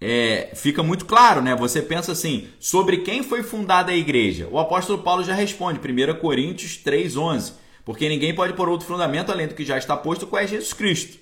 É, 0.00 0.50
fica 0.54 0.82
muito 0.82 1.04
claro, 1.04 1.40
né? 1.40 1.54
Você 1.54 1.80
pensa 1.80 2.10
assim, 2.10 2.48
sobre 2.58 2.98
quem 2.98 3.22
foi 3.22 3.44
fundada 3.44 3.92
a 3.92 3.96
igreja? 3.96 4.48
O 4.50 4.58
apóstolo 4.58 5.02
Paulo 5.02 5.22
já 5.22 5.32
responde, 5.32 5.78
1 5.78 6.18
Coríntios 6.18 6.78
3,11 6.84 7.52
porque 7.86 8.08
ninguém 8.08 8.34
pode 8.34 8.52
pôr 8.54 8.68
outro 8.68 8.84
fundamento 8.84 9.30
além 9.30 9.46
do 9.46 9.54
que 9.54 9.64
já 9.64 9.78
está 9.78 9.96
posto, 9.96 10.26
qual 10.26 10.42
é 10.42 10.46
Jesus 10.46 10.72
Cristo. 10.72 11.18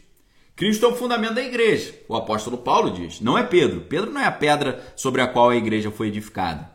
Cristo 0.56 0.86
é 0.86 0.88
o 0.88 0.94
fundamento 0.94 1.34
da 1.34 1.42
igreja. 1.42 1.94
O 2.08 2.14
apóstolo 2.14 2.58
Paulo 2.58 2.90
diz, 2.90 3.20
não 3.20 3.36
é 3.36 3.42
Pedro. 3.42 3.82
Pedro 3.82 4.10
não 4.10 4.20
é 4.20 4.26
a 4.26 4.32
pedra 4.32 4.84
sobre 4.94 5.20
a 5.20 5.26
qual 5.26 5.50
a 5.50 5.56
igreja 5.56 5.90
foi 5.90 6.08
edificada. 6.08 6.70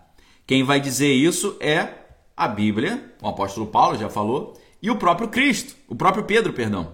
Quem 0.45 0.63
vai 0.63 0.79
dizer 0.81 1.13
isso 1.13 1.55
é 1.59 1.93
a 2.35 2.47
Bíblia, 2.47 3.13
o 3.21 3.27
apóstolo 3.27 3.67
Paulo 3.67 3.97
já 3.97 4.09
falou, 4.09 4.59
e 4.81 4.89
o 4.89 4.95
próprio 4.95 5.27
Cristo, 5.27 5.75
o 5.87 5.95
próprio 5.95 6.23
Pedro, 6.23 6.53
perdão. 6.53 6.93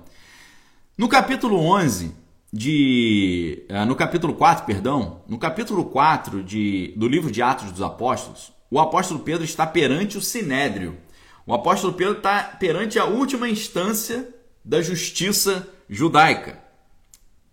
No 0.97 1.07
capítulo 1.07 1.57
11 1.57 2.13
de 2.51 3.65
eh, 3.69 3.85
no 3.85 3.95
capítulo 3.95 4.33
4, 4.33 4.65
perdão, 4.65 5.21
no 5.27 5.37
capítulo 5.37 5.85
4 5.85 6.43
de, 6.43 6.93
do 6.95 7.07
livro 7.07 7.31
de 7.31 7.41
Atos 7.41 7.71
dos 7.71 7.81
Apóstolos, 7.81 8.51
o 8.71 8.79
apóstolo 8.79 9.19
Pedro 9.19 9.43
está 9.43 9.67
perante 9.67 10.17
o 10.17 10.21
sinédrio. 10.21 10.97
O 11.45 11.53
apóstolo 11.53 11.93
Pedro 11.93 12.17
está 12.17 12.43
perante 12.43 12.97
a 12.97 13.05
última 13.05 13.47
instância 13.47 14.27
da 14.63 14.81
justiça 14.81 15.67
judaica. 15.89 16.64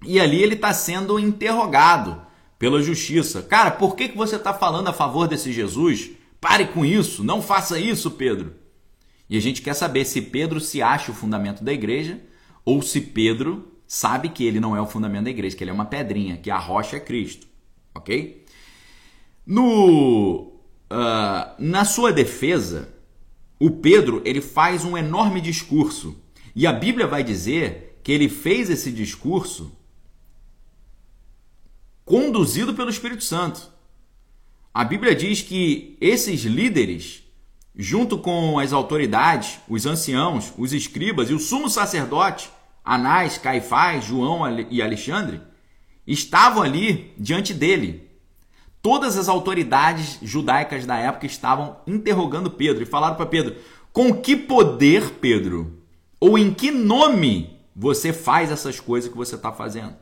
E 0.04 0.18
ali 0.20 0.42
ele 0.42 0.54
está 0.54 0.72
sendo 0.72 1.18
interrogado 1.18 2.20
pela 2.58 2.82
justiça. 2.82 3.42
Cara, 3.42 3.70
por 3.70 3.96
que, 3.96 4.08
que 4.08 4.16
você 4.16 4.36
está 4.36 4.54
falando 4.54 4.88
a 4.88 4.92
favor 4.92 5.26
desse 5.26 5.52
Jesus? 5.52 6.10
Pare 6.40 6.66
com 6.66 6.84
isso, 6.84 7.22
não 7.24 7.42
faça 7.42 7.78
isso, 7.78 8.10
Pedro. 8.12 8.54
E 9.28 9.36
a 9.36 9.40
gente 9.40 9.62
quer 9.62 9.74
saber 9.74 10.04
se 10.04 10.20
Pedro 10.20 10.60
se 10.60 10.82
acha 10.82 11.10
o 11.10 11.14
fundamento 11.14 11.64
da 11.64 11.72
igreja 11.72 12.20
ou 12.64 12.82
se 12.82 13.00
Pedro 13.00 13.72
sabe 13.86 14.28
que 14.28 14.44
ele 14.44 14.60
não 14.60 14.76
é 14.76 14.80
o 14.80 14.86
fundamento 14.86 15.24
da 15.24 15.30
igreja, 15.30 15.56
que 15.56 15.64
ele 15.64 15.70
é 15.70 15.74
uma 15.74 15.84
pedrinha, 15.84 16.36
que 16.36 16.50
a 16.50 16.58
rocha 16.58 16.96
é 16.96 17.00
Cristo. 17.00 17.46
Ok? 17.94 18.44
No, 19.46 20.52
uh, 20.90 21.54
na 21.58 21.84
sua 21.84 22.12
defesa, 22.12 22.94
o 23.58 23.70
Pedro 23.70 24.22
ele 24.24 24.40
faz 24.40 24.84
um 24.84 24.96
enorme 24.96 25.40
discurso 25.40 26.16
e 26.54 26.66
a 26.66 26.72
Bíblia 26.72 27.06
vai 27.06 27.24
dizer 27.24 28.00
que 28.02 28.12
ele 28.12 28.28
fez 28.28 28.70
esse 28.70 28.90
discurso 28.90 29.72
conduzido 32.04 32.74
pelo 32.74 32.90
Espírito 32.90 33.24
Santo. 33.24 33.70
A 34.72 34.84
Bíblia 34.84 35.14
diz 35.14 35.42
que 35.42 35.96
esses 36.00 36.42
líderes, 36.42 37.22
junto 37.76 38.18
com 38.18 38.58
as 38.58 38.72
autoridades, 38.72 39.58
os 39.68 39.86
anciãos, 39.86 40.52
os 40.56 40.72
escribas 40.72 41.30
e 41.30 41.34
o 41.34 41.38
sumo 41.38 41.68
sacerdote, 41.68 42.50
Anás, 42.84 43.38
Caifás, 43.38 44.04
João 44.04 44.42
e 44.70 44.82
Alexandre, 44.82 45.40
estavam 46.06 46.62
ali 46.62 47.12
diante 47.18 47.54
dele 47.54 48.12
Todas 48.82 49.16
as 49.16 49.28
autoridades 49.28 50.18
judaicas 50.20 50.84
da 50.84 50.96
época 50.96 51.24
estavam 51.24 51.76
interrogando 51.86 52.50
Pedro 52.50 52.82
e 52.82 52.86
falaram 52.86 53.14
para 53.14 53.26
Pedro: 53.26 53.54
com 53.92 54.12
que 54.12 54.34
poder, 54.34 55.12
Pedro, 55.20 55.78
ou 56.18 56.36
em 56.36 56.52
que 56.52 56.72
nome 56.72 57.60
você 57.76 58.12
faz 58.12 58.50
essas 58.50 58.80
coisas 58.80 59.08
que 59.08 59.16
você 59.16 59.36
está 59.36 59.52
fazendo? 59.52 59.94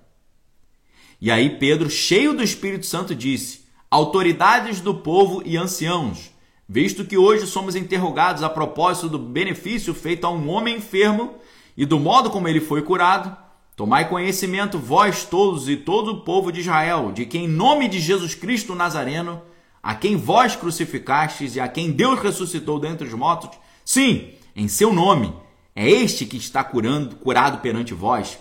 E 1.20 1.30
aí 1.30 1.58
Pedro, 1.58 1.90
cheio 1.90 2.34
do 2.34 2.42
Espírito 2.42 2.86
Santo, 2.86 3.14
disse: 3.14 3.66
autoridades 3.90 4.80
do 4.80 4.94
povo 4.94 5.42
e 5.44 5.56
anciãos, 5.56 6.30
visto 6.68 7.04
que 7.04 7.18
hoje 7.18 7.46
somos 7.46 7.76
interrogados 7.76 8.42
a 8.42 8.48
propósito 8.48 9.08
do 9.08 9.18
benefício 9.18 9.92
feito 9.92 10.26
a 10.26 10.30
um 10.30 10.48
homem 10.48 10.76
enfermo 10.76 11.34
e 11.76 11.84
do 11.84 11.98
modo 11.98 12.30
como 12.30 12.48
ele 12.48 12.60
foi 12.60 12.82
curado, 12.82 13.36
Tomai 13.80 14.10
conhecimento, 14.10 14.78
vós 14.78 15.24
todos 15.24 15.66
e 15.66 15.74
todo 15.74 16.10
o 16.10 16.20
povo 16.20 16.52
de 16.52 16.60
Israel, 16.60 17.12
de 17.12 17.24
que 17.24 17.38
em 17.38 17.48
nome 17.48 17.88
de 17.88 17.98
Jesus 17.98 18.34
Cristo 18.34 18.74
Nazareno, 18.74 19.40
a 19.82 19.94
quem 19.94 20.16
vós 20.16 20.54
crucificastes 20.54 21.56
e 21.56 21.60
a 21.60 21.66
quem 21.66 21.90
Deus 21.90 22.20
ressuscitou 22.20 22.78
dentre 22.78 23.08
os 23.08 23.14
mortos, 23.14 23.58
sim, 23.82 24.34
em 24.54 24.68
seu 24.68 24.92
nome, 24.92 25.32
é 25.74 25.88
este 25.88 26.26
que 26.26 26.36
está 26.36 26.62
curando, 26.62 27.16
curado 27.16 27.62
perante 27.62 27.94
vós. 27.94 28.38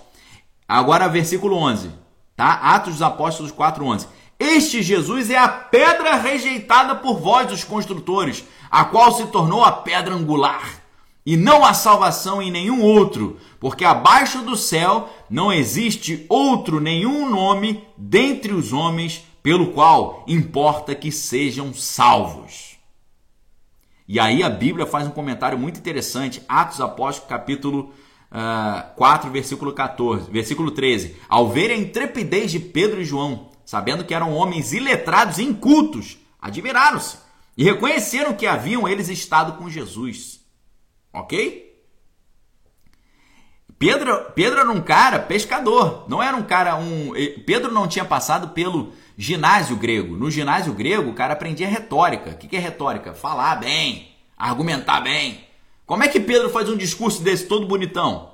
Agora, 0.68 1.08
versículo 1.08 1.56
11, 1.56 1.90
tá? 2.40 2.54
Atos 2.54 2.94
dos 2.94 3.02
Apóstolos 3.02 3.52
4:11. 3.52 4.08
Este 4.40 4.82
Jesus 4.82 5.30
é 5.30 5.38
a 5.38 5.50
pedra 5.50 6.16
rejeitada 6.16 6.96
por 6.96 7.20
vós, 7.20 7.52
os 7.52 7.66
construtores, 7.66 8.46
a 8.72 8.86
qual 8.86 9.12
se 9.12 9.26
tornou 9.28 9.62
a 9.62 9.74
pedra 9.74 10.16
angular 10.16 10.82
e 11.26 11.36
não 11.36 11.66
há 11.66 11.74
salvação 11.74 12.42
em 12.42 12.50
nenhum 12.50 12.82
outro, 12.82 13.38
porque 13.60 13.84
abaixo 13.84 14.42
do 14.42 14.56
céu 14.56 15.10
não 15.30 15.52
existe 15.52 16.26
outro 16.30 16.80
nenhum 16.80 17.30
nome 17.30 17.84
dentre 17.98 18.54
os 18.54 18.72
homens 18.72 19.22
pelo 19.44 19.74
qual 19.74 20.24
importa 20.26 20.96
que 20.96 21.12
sejam 21.12 21.74
salvos. 21.74 22.78
E 24.08 24.18
aí 24.18 24.44
a 24.44 24.50
Bíblia 24.50 24.86
faz 24.86 25.06
um 25.06 25.12
comentário 25.12 25.60
muito 25.60 25.78
interessante, 25.78 26.42
Atos 26.48 26.80
Apóstolos, 26.80 27.30
capítulo 27.30 27.94
uh, 28.32 28.36
ah, 28.38 28.94
4, 28.96 29.32
versículo 29.32 29.74
14, 29.74 30.30
versículo 30.32 30.72
13. 30.72 31.16
Ao 31.28 31.50
ver 31.50 31.72
a 31.72 31.78
intrepidez 31.78 32.52
de 32.52 32.60
Pedro 32.60 33.02
e 33.02 33.06
João, 33.06 33.50
sabendo 33.66 34.04
que 34.04 34.14
eram 34.14 34.34
homens 34.34 34.74
iletrados 34.74 35.38
e 35.38 35.44
incultos, 35.44 36.18
admiraram-se 36.42 37.18
e 37.58 37.64
reconheceram 37.64 38.34
que 38.34 38.48
haviam 38.48 38.88
eles 38.88 39.10
estado 39.10 39.54
com 39.58 39.70
Jesus. 39.70 40.40
Ok? 41.12 41.70
Pedro, 43.78 44.32
Pedro 44.36 44.60
era 44.60 44.70
um 44.70 44.82
cara 44.82 45.20
pescador, 45.20 46.06
não 46.10 46.22
era 46.22 46.36
um 46.36 46.44
cara 46.44 46.76
um. 46.76 47.14
Pedro 47.46 47.72
não 47.72 47.88
tinha 47.88 48.04
passado 48.04 48.50
pelo 48.50 48.92
ginásio 49.18 49.78
grego. 49.78 50.18
No 50.18 50.30
ginásio 50.30 50.74
grego, 50.74 51.10
o 51.10 51.14
cara 51.14 51.34
aprendia 51.34 51.68
retórica. 51.68 52.32
O 52.32 52.36
que 52.38 52.56
é 52.58 52.60
retórica? 52.60 53.14
Falar 53.14 53.56
bem, 53.56 54.14
argumentar 54.38 55.00
bem. 55.00 55.49
Como 55.90 56.04
é 56.04 56.08
que 56.08 56.20
Pedro 56.20 56.52
faz 56.52 56.70
um 56.70 56.78
discurso 56.78 57.24
desse 57.24 57.48
todo 57.48 57.66
bonitão? 57.66 58.34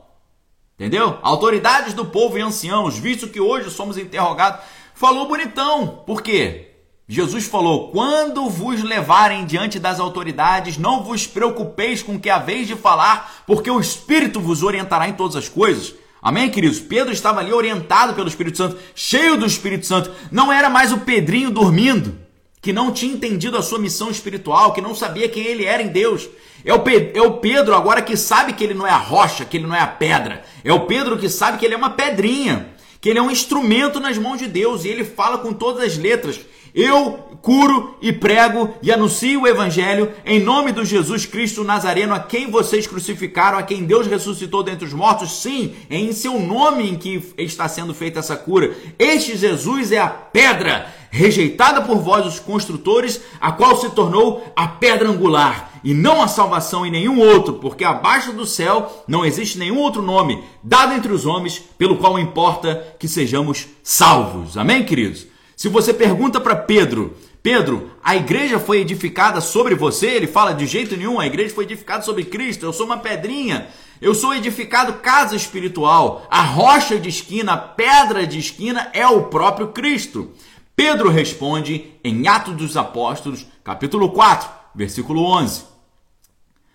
Entendeu? 0.78 1.20
Autoridades 1.22 1.94
do 1.94 2.04
povo 2.04 2.38
e 2.38 2.42
anciãos, 2.42 3.00
visto 3.00 3.30
que 3.30 3.40
hoje 3.40 3.72
somos 3.72 3.98
interrogados, 3.98 4.60
falou 4.94 5.26
bonitão. 5.26 6.04
Por 6.06 6.22
quê? 6.22 6.72
Jesus 7.08 7.46
falou: 7.46 7.92
Quando 7.92 8.50
vos 8.50 8.84
levarem 8.84 9.46
diante 9.46 9.80
das 9.80 10.02
autoridades, 10.02 10.78
não 10.78 11.02
vos 11.02 11.26
preocupeis 11.26 12.04
com 12.04 12.16
o 12.16 12.20
que 12.20 12.30
haveis 12.30 12.68
de 12.68 12.76
falar, 12.76 13.46
porque 13.48 13.72
o 13.72 13.80
Espírito 13.80 14.42
vos 14.42 14.62
orientará 14.62 15.08
em 15.08 15.14
todas 15.14 15.38
as 15.38 15.48
coisas. 15.48 15.96
Amém, 16.22 16.52
queridos? 16.52 16.82
Pedro 16.82 17.14
estava 17.14 17.40
ali 17.40 17.54
orientado 17.54 18.16
pelo 18.16 18.28
Espírito 18.28 18.58
Santo, 18.58 18.78
cheio 18.94 19.38
do 19.38 19.46
Espírito 19.46 19.86
Santo. 19.86 20.12
Não 20.30 20.52
era 20.52 20.70
mais 20.70 20.92
o 20.92 20.98
Pedrinho 20.98 21.52
dormindo, 21.52 22.20
que 22.66 22.74
não 22.74 22.92
tinha 22.92 23.14
entendido 23.14 23.60
a 23.60 23.62
sua 23.62 23.78
missão 23.78 24.10
espiritual, 24.10 24.74
que 24.74 24.82
não 24.82 24.96
sabia 24.96 25.30
quem 25.30 25.46
ele 25.46 25.66
era 25.66 25.84
em 25.84 25.88
Deus. 25.88 26.28
É 26.66 26.74
o, 26.74 26.82
é 27.14 27.22
o 27.22 27.34
Pedro 27.34 27.76
agora 27.76 28.02
que 28.02 28.18
sabe 28.18 28.54
que 28.54 28.64
ele 28.64 28.74
não 28.74 28.88
é 28.88 28.90
a 28.90 28.98
rocha, 28.98 29.46
que 29.46 29.56
ele 29.56 29.68
não 29.68 29.76
é 29.76 29.82
a 29.82 29.86
pedra. 29.86 30.44
É 30.64 30.74
o 30.74 30.88
Pedro 30.88 31.16
que 31.16 31.30
sabe 31.30 31.60
que 31.60 31.66
ele 31.66 31.76
é 31.76 31.78
uma 31.78 31.92
pedrinha, 31.92 32.74
que 33.00 33.08
ele 33.08 33.20
é 33.20 33.22
um 33.22 33.30
instrumento 33.30 34.00
nas 34.00 34.18
mãos 34.18 34.40
de 34.40 34.48
Deus 34.48 34.84
e 34.84 34.88
ele 34.88 35.04
fala 35.04 35.38
com 35.38 35.54
todas 35.54 35.84
as 35.84 35.96
letras. 35.96 36.40
Eu 36.74 37.35
curo 37.46 37.96
e 38.02 38.12
prego 38.12 38.74
e 38.82 38.92
anuncio 38.92 39.42
o 39.42 39.48
evangelho 39.48 40.12
em 40.26 40.42
nome 40.42 40.72
do 40.72 40.84
Jesus 40.84 41.28
Cristo 41.28 41.64
Nazareno, 41.64 42.16
a 42.16 42.20
quem 42.20 42.50
vocês 42.50 42.88
crucificaram, 42.88 43.60
a 43.60 43.62
quem 43.62 43.84
Deus 43.84 44.08
ressuscitou 44.08 44.64
dentre 44.64 44.88
os 44.88 44.94
mortos. 44.94 45.44
Sim, 45.44 45.76
é 45.88 45.96
em 45.96 46.12
seu 46.12 46.40
nome 46.40 46.90
em 46.90 46.98
que 46.98 47.22
está 47.38 47.68
sendo 47.68 47.94
feita 47.94 48.18
essa 48.18 48.36
cura. 48.36 48.76
Este 48.98 49.38
Jesus 49.38 49.92
é 49.92 50.00
a 50.00 50.08
pedra 50.08 50.92
rejeitada 51.12 51.84
por 51.84 52.00
vós, 52.00 52.26
os 52.26 52.40
construtores, 52.40 53.22
a 53.40 53.52
qual 53.52 53.80
se 53.80 53.92
tornou 53.92 54.52
a 54.56 54.68
pedra 54.68 55.08
angular, 55.08 55.72
e 55.84 55.94
não 55.94 56.24
a 56.24 56.28
salvação 56.28 56.84
em 56.84 56.92
nenhum 56.92 57.20
outro, 57.20 57.54
porque 57.54 57.84
abaixo 57.84 58.34
do 58.34 58.48
céu 58.48 59.06
não 59.08 59.24
existe 59.24 59.60
nenhum 59.60 59.78
outro 59.78 60.02
nome 60.02 60.44
dado 60.64 60.94
entre 60.94 61.14
os 61.14 61.28
homens 61.28 61.62
pelo 61.78 61.98
qual 61.98 62.18
importa 62.18 62.96
que 62.98 63.08
sejamos 63.08 63.68
salvos. 63.84 64.58
Amém, 64.58 64.84
queridos? 64.84 65.28
Se 65.56 65.70
você 65.70 65.94
pergunta 65.94 66.42
para 66.42 66.56
Pedro, 66.56 67.16
Pedro, 67.46 67.92
a 68.04 68.16
igreja 68.16 68.58
foi 68.58 68.80
edificada 68.80 69.40
sobre 69.40 69.76
você? 69.76 70.08
Ele 70.08 70.26
fala 70.26 70.52
de 70.52 70.66
jeito 70.66 70.98
nenhum, 70.98 71.20
a 71.20 71.28
igreja 71.28 71.54
foi 71.54 71.66
edificada 71.66 72.02
sobre 72.02 72.26
Cristo. 72.26 72.66
Eu 72.66 72.74
sou 72.74 72.88
uma 72.88 72.98
pedrinha. 72.98 73.68
Eu 74.02 74.16
sou 74.16 74.34
edificado 74.34 74.94
casa 74.94 75.36
espiritual. 75.36 76.26
A 76.32 76.42
rocha 76.42 77.00
de 77.00 77.08
esquina, 77.08 77.54
a 77.54 77.58
pedra 77.58 78.26
de 78.26 78.40
esquina 78.40 78.90
é 78.94 79.06
o 79.06 79.26
próprio 79.26 79.68
Cristo. 79.68 80.32
Pedro 80.76 81.08
responde 81.08 81.92
em 82.04 82.28
Atos 82.28 82.56
dos 82.56 82.76
Apóstolos, 82.76 83.46
capítulo 83.64 84.10
4, 84.10 84.50
versículo 84.74 85.24
11. 85.38 85.66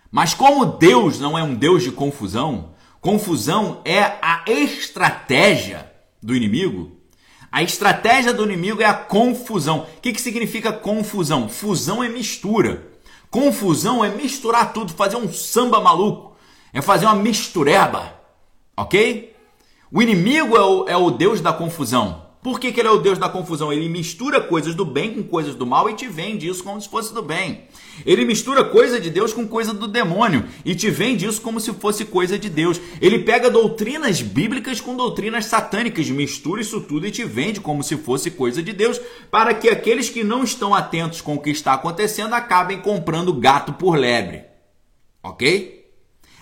Mas 0.08 0.34
como 0.34 0.64
Deus 0.64 1.18
não 1.18 1.36
é 1.36 1.42
um 1.42 1.56
Deus 1.56 1.82
de 1.82 1.90
confusão, 1.90 2.74
confusão 3.00 3.80
é 3.84 4.02
a 4.22 4.44
estratégia 4.46 5.90
do 6.22 6.32
inimigo, 6.32 6.99
a 7.52 7.62
estratégia 7.62 8.32
do 8.32 8.44
inimigo 8.44 8.80
é 8.80 8.84
a 8.84 8.94
confusão. 8.94 9.80
O 9.80 10.00
que, 10.00 10.12
que 10.12 10.20
significa 10.20 10.72
confusão? 10.72 11.48
Fusão 11.48 12.02
é 12.02 12.08
mistura. 12.08 12.86
Confusão 13.28 14.04
é 14.04 14.08
misturar 14.08 14.72
tudo, 14.72 14.92
fazer 14.92 15.16
um 15.16 15.32
samba 15.32 15.80
maluco. 15.80 16.36
É 16.72 16.80
fazer 16.80 17.06
uma 17.06 17.16
mistureba. 17.16 18.14
Ok? 18.76 19.34
O 19.90 20.00
inimigo 20.00 20.56
é 20.56 20.60
o, 20.60 20.88
é 20.88 20.96
o 20.96 21.10
Deus 21.10 21.40
da 21.40 21.52
confusão. 21.52 22.19
Por 22.42 22.58
que, 22.58 22.72
que 22.72 22.80
ele 22.80 22.88
é 22.88 22.90
o 22.90 22.98
Deus 22.98 23.18
da 23.18 23.28
confusão? 23.28 23.70
Ele 23.70 23.86
mistura 23.86 24.40
coisas 24.40 24.74
do 24.74 24.82
bem 24.82 25.12
com 25.12 25.22
coisas 25.22 25.54
do 25.54 25.66
mal 25.66 25.90
e 25.90 25.94
te 25.94 26.08
vende 26.08 26.48
isso 26.48 26.64
como 26.64 26.80
se 26.80 26.88
fosse 26.88 27.12
do 27.12 27.22
bem. 27.22 27.64
Ele 28.06 28.24
mistura 28.24 28.64
coisa 28.64 28.98
de 28.98 29.10
Deus 29.10 29.34
com 29.34 29.46
coisa 29.46 29.74
do 29.74 29.86
demônio 29.86 30.46
e 30.64 30.74
te 30.74 30.88
vende 30.88 31.26
isso 31.26 31.42
como 31.42 31.60
se 31.60 31.70
fosse 31.74 32.06
coisa 32.06 32.38
de 32.38 32.48
Deus. 32.48 32.80
Ele 32.98 33.18
pega 33.18 33.50
doutrinas 33.50 34.22
bíblicas 34.22 34.80
com 34.80 34.96
doutrinas 34.96 35.44
satânicas, 35.44 36.08
mistura 36.08 36.62
isso 36.62 36.80
tudo 36.80 37.06
e 37.06 37.10
te 37.10 37.24
vende 37.24 37.60
como 37.60 37.82
se 37.82 37.98
fosse 37.98 38.30
coisa 38.30 38.62
de 38.62 38.72
Deus, 38.72 38.98
para 39.30 39.52
que 39.52 39.68
aqueles 39.68 40.08
que 40.08 40.24
não 40.24 40.42
estão 40.42 40.74
atentos 40.74 41.20
com 41.20 41.34
o 41.34 41.40
que 41.40 41.50
está 41.50 41.74
acontecendo 41.74 42.32
acabem 42.32 42.80
comprando 42.80 43.34
gato 43.34 43.74
por 43.74 43.98
lebre. 43.98 44.44
Ok? 45.22 45.90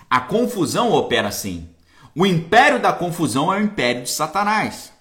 A 0.09 0.21
confusão 0.21 0.93
opera 0.93 1.27
assim. 1.27 1.67
O 2.15 2.25
império 2.25 2.79
da 2.79 2.93
confusão 2.93 3.53
é 3.53 3.59
o 3.59 3.63
império 3.63 4.03
de 4.03 4.09
Satanás. 4.09 4.97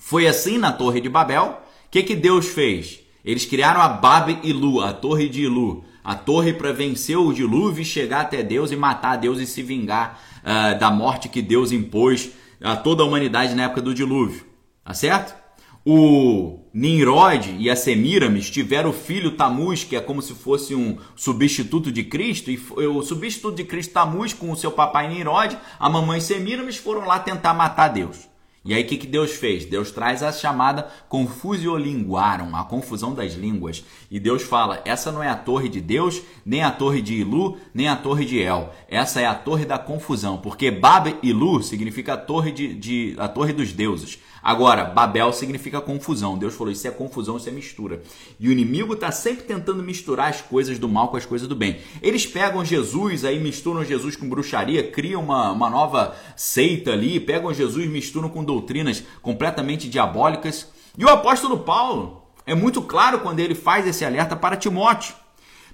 Foi 0.00 0.26
assim 0.26 0.58
na 0.58 0.72
Torre 0.72 1.00
de 1.00 1.08
Babel. 1.08 1.60
O 1.86 1.90
que, 1.90 2.02
que 2.02 2.16
Deus 2.16 2.48
fez? 2.48 3.00
Eles 3.24 3.44
criaram 3.44 3.80
a 3.80 3.88
Bab 3.88 4.40
Ilu, 4.42 4.80
a 4.80 4.92
Torre 4.92 5.28
de 5.28 5.42
Ilu. 5.42 5.84
A 6.02 6.14
torre 6.14 6.54
para 6.54 6.72
vencer 6.72 7.18
o 7.18 7.32
dilúvio 7.32 7.82
e 7.82 7.84
chegar 7.84 8.22
até 8.22 8.42
Deus 8.42 8.72
e 8.72 8.76
matar 8.76 9.16
Deus 9.16 9.38
e 9.38 9.46
se 9.46 9.62
vingar 9.62 10.18
uh, 10.38 10.78
da 10.78 10.90
morte 10.90 11.28
que 11.28 11.42
Deus 11.42 11.70
impôs 11.70 12.30
a 12.60 12.74
toda 12.74 13.02
a 13.02 13.06
humanidade 13.06 13.54
na 13.54 13.64
época 13.64 13.82
do 13.82 13.94
dilúvio. 13.94 14.46
Tá 14.82 14.94
certo? 14.94 15.38
O 15.84 16.60
Nimrod 16.72 17.54
e 17.58 17.68
a 17.68 17.76
Semiramis 17.76 18.50
tiveram 18.50 18.90
o 18.90 18.94
filho 18.94 19.32
Tamuz, 19.32 19.84
que 19.84 19.94
é 19.94 20.00
como 20.00 20.22
se 20.22 20.34
fosse 20.34 20.74
um 20.74 20.96
substituto 21.14 21.92
de 21.92 22.02
Cristo, 22.02 22.50
e 22.50 22.58
o 22.86 23.02
substituto 23.02 23.56
de 23.56 23.64
Cristo 23.64 23.92
Tamuz 23.92 24.32
com 24.32 24.50
o 24.50 24.56
seu 24.56 24.72
papai 24.72 25.08
Nimrod, 25.08 25.56
a 25.78 25.88
mamãe 25.90 26.20
Semiramis 26.20 26.78
foram 26.78 27.06
lá 27.06 27.18
tentar 27.18 27.52
matar 27.52 27.88
Deus. 27.88 28.30
E 28.62 28.74
aí 28.74 28.82
o 28.82 28.86
que, 28.86 28.98
que 28.98 29.06
Deus 29.06 29.32
fez? 29.32 29.64
Deus 29.64 29.90
traz 29.90 30.22
a 30.22 30.30
chamada 30.30 30.86
confusiolinguaram, 31.08 32.54
a 32.54 32.62
confusão 32.62 33.14
das 33.14 33.32
línguas. 33.32 33.82
E 34.10 34.20
Deus 34.20 34.42
fala: 34.42 34.82
essa 34.84 35.10
não 35.10 35.22
é 35.22 35.30
a 35.30 35.34
torre 35.34 35.68
de 35.68 35.80
Deus, 35.80 36.20
nem 36.44 36.62
a 36.62 36.70
torre 36.70 37.00
de 37.00 37.14
Ilu, 37.14 37.56
nem 37.72 37.88
a 37.88 37.96
torre 37.96 38.26
de 38.26 38.38
El. 38.38 38.70
Essa 38.86 39.20
é 39.20 39.26
a 39.26 39.34
torre 39.34 39.64
da 39.64 39.78
confusão, 39.78 40.36
porque 40.36 40.70
Bab 40.70 41.16
Ilu 41.22 41.62
significa 41.62 42.14
a 42.14 42.18
torre, 42.18 42.52
de, 42.52 42.74
de, 42.74 43.14
a 43.18 43.28
torre 43.28 43.54
dos 43.54 43.72
deuses. 43.72 44.18
Agora, 44.42 44.84
Babel 44.84 45.32
significa 45.32 45.80
confusão. 45.80 46.38
Deus 46.38 46.54
falou: 46.54 46.72
isso 46.72 46.86
é 46.86 46.90
confusão, 46.90 47.36
isso 47.36 47.48
é 47.48 47.52
mistura. 47.52 48.02
E 48.38 48.48
o 48.48 48.52
inimigo 48.52 48.94
está 48.94 49.12
sempre 49.12 49.44
tentando 49.44 49.82
misturar 49.82 50.30
as 50.30 50.40
coisas 50.40 50.78
do 50.78 50.88
mal 50.88 51.08
com 51.08 51.16
as 51.16 51.26
coisas 51.26 51.46
do 51.46 51.54
bem. 51.54 51.78
Eles 52.02 52.26
pegam 52.26 52.64
Jesus, 52.64 53.24
aí 53.24 53.38
misturam 53.38 53.84
Jesus 53.84 54.16
com 54.16 54.28
bruxaria, 54.28 54.90
criam 54.90 55.22
uma, 55.22 55.52
uma 55.52 55.68
nova 55.68 56.16
seita 56.36 56.92
ali, 56.92 57.20
pegam 57.20 57.52
Jesus, 57.52 57.86
misturam 57.88 58.28
com 58.28 58.42
doutrinas 58.42 59.02
completamente 59.20 59.88
diabólicas. 59.88 60.68
E 60.96 61.04
o 61.04 61.08
apóstolo 61.08 61.58
Paulo 61.58 62.22
é 62.46 62.54
muito 62.54 62.82
claro 62.82 63.20
quando 63.20 63.40
ele 63.40 63.54
faz 63.54 63.86
esse 63.86 64.04
alerta 64.04 64.34
para 64.34 64.56
Timóteo. 64.56 65.14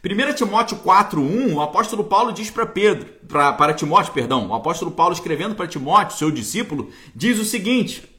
1 0.04 0.34
Timóteo 0.34 0.78
4:1, 0.78 1.54
o 1.54 1.60
apóstolo 1.60 2.04
Paulo 2.04 2.32
diz 2.32 2.50
para 2.50 2.66
Pedro, 2.66 3.06
pra, 3.26 3.52
para 3.52 3.74
Timóteo, 3.74 4.12
perdão, 4.12 4.48
o 4.48 4.54
apóstolo 4.54 4.90
Paulo 4.90 5.12
escrevendo 5.12 5.54
para 5.54 5.66
Timóteo, 5.66 6.16
seu 6.16 6.30
discípulo, 6.30 6.90
diz 7.14 7.40
o 7.40 7.44
seguinte: 7.44 8.15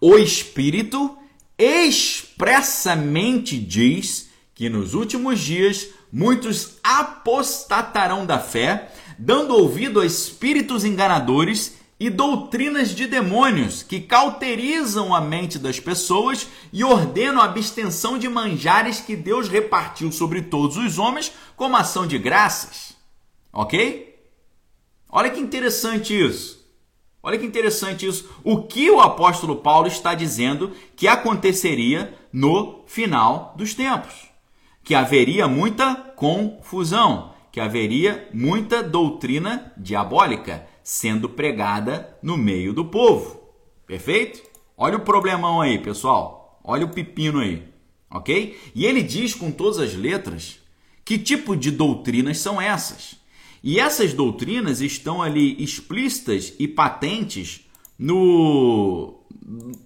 o 0.00 0.16
Espírito 0.16 1.16
expressamente 1.58 3.58
diz 3.58 4.28
que 4.54 4.68
nos 4.68 4.94
últimos 4.94 5.40
dias 5.40 5.88
muitos 6.12 6.76
apostatarão 6.82 8.24
da 8.24 8.38
fé, 8.38 8.92
dando 9.18 9.54
ouvido 9.54 10.00
a 10.00 10.06
espíritos 10.06 10.84
enganadores 10.84 11.76
e 11.98 12.10
doutrinas 12.10 12.94
de 12.94 13.06
demônios 13.06 13.82
que 13.82 14.00
cauterizam 14.00 15.14
a 15.14 15.20
mente 15.20 15.58
das 15.58 15.80
pessoas 15.80 16.46
e 16.72 16.84
ordenam 16.84 17.40
a 17.40 17.44
abstenção 17.44 18.18
de 18.18 18.28
manjares 18.28 19.00
que 19.00 19.16
Deus 19.16 19.48
repartiu 19.48 20.12
sobre 20.12 20.42
todos 20.42 20.76
os 20.76 20.98
homens 20.98 21.32
como 21.56 21.76
ação 21.76 22.06
de 22.06 22.18
graças. 22.18 22.94
Ok? 23.52 24.14
Olha 25.08 25.30
que 25.30 25.40
interessante 25.40 26.14
isso. 26.14 26.65
Olha 27.26 27.38
que 27.40 27.44
interessante 27.44 28.06
isso. 28.06 28.30
O 28.44 28.62
que 28.62 28.88
o 28.88 29.00
apóstolo 29.00 29.56
Paulo 29.56 29.88
está 29.88 30.14
dizendo 30.14 30.70
que 30.94 31.08
aconteceria 31.08 32.16
no 32.32 32.84
final 32.86 33.52
dos 33.58 33.74
tempos? 33.74 34.28
Que 34.84 34.94
haveria 34.94 35.48
muita 35.48 35.96
confusão, 36.14 37.34
que 37.50 37.58
haveria 37.58 38.28
muita 38.32 38.80
doutrina 38.80 39.72
diabólica 39.76 40.68
sendo 40.84 41.28
pregada 41.28 42.16
no 42.22 42.36
meio 42.36 42.72
do 42.72 42.84
povo. 42.84 43.42
Perfeito? 43.88 44.40
Olha 44.78 44.96
o 44.96 45.00
problemão 45.00 45.60
aí, 45.60 45.80
pessoal. 45.80 46.60
Olha 46.62 46.84
o 46.86 46.90
pepino 46.90 47.40
aí. 47.40 47.66
Ok? 48.08 48.56
E 48.72 48.86
ele 48.86 49.02
diz 49.02 49.34
com 49.34 49.50
todas 49.50 49.80
as 49.80 49.94
letras 49.94 50.60
que 51.04 51.18
tipo 51.18 51.56
de 51.56 51.72
doutrinas 51.72 52.38
são 52.38 52.62
essas. 52.62 53.15
E 53.66 53.80
essas 53.80 54.14
doutrinas 54.14 54.80
estão 54.80 55.20
ali 55.20 55.60
explícitas 55.60 56.52
e 56.56 56.68
patentes 56.68 57.62
no, 57.98 59.18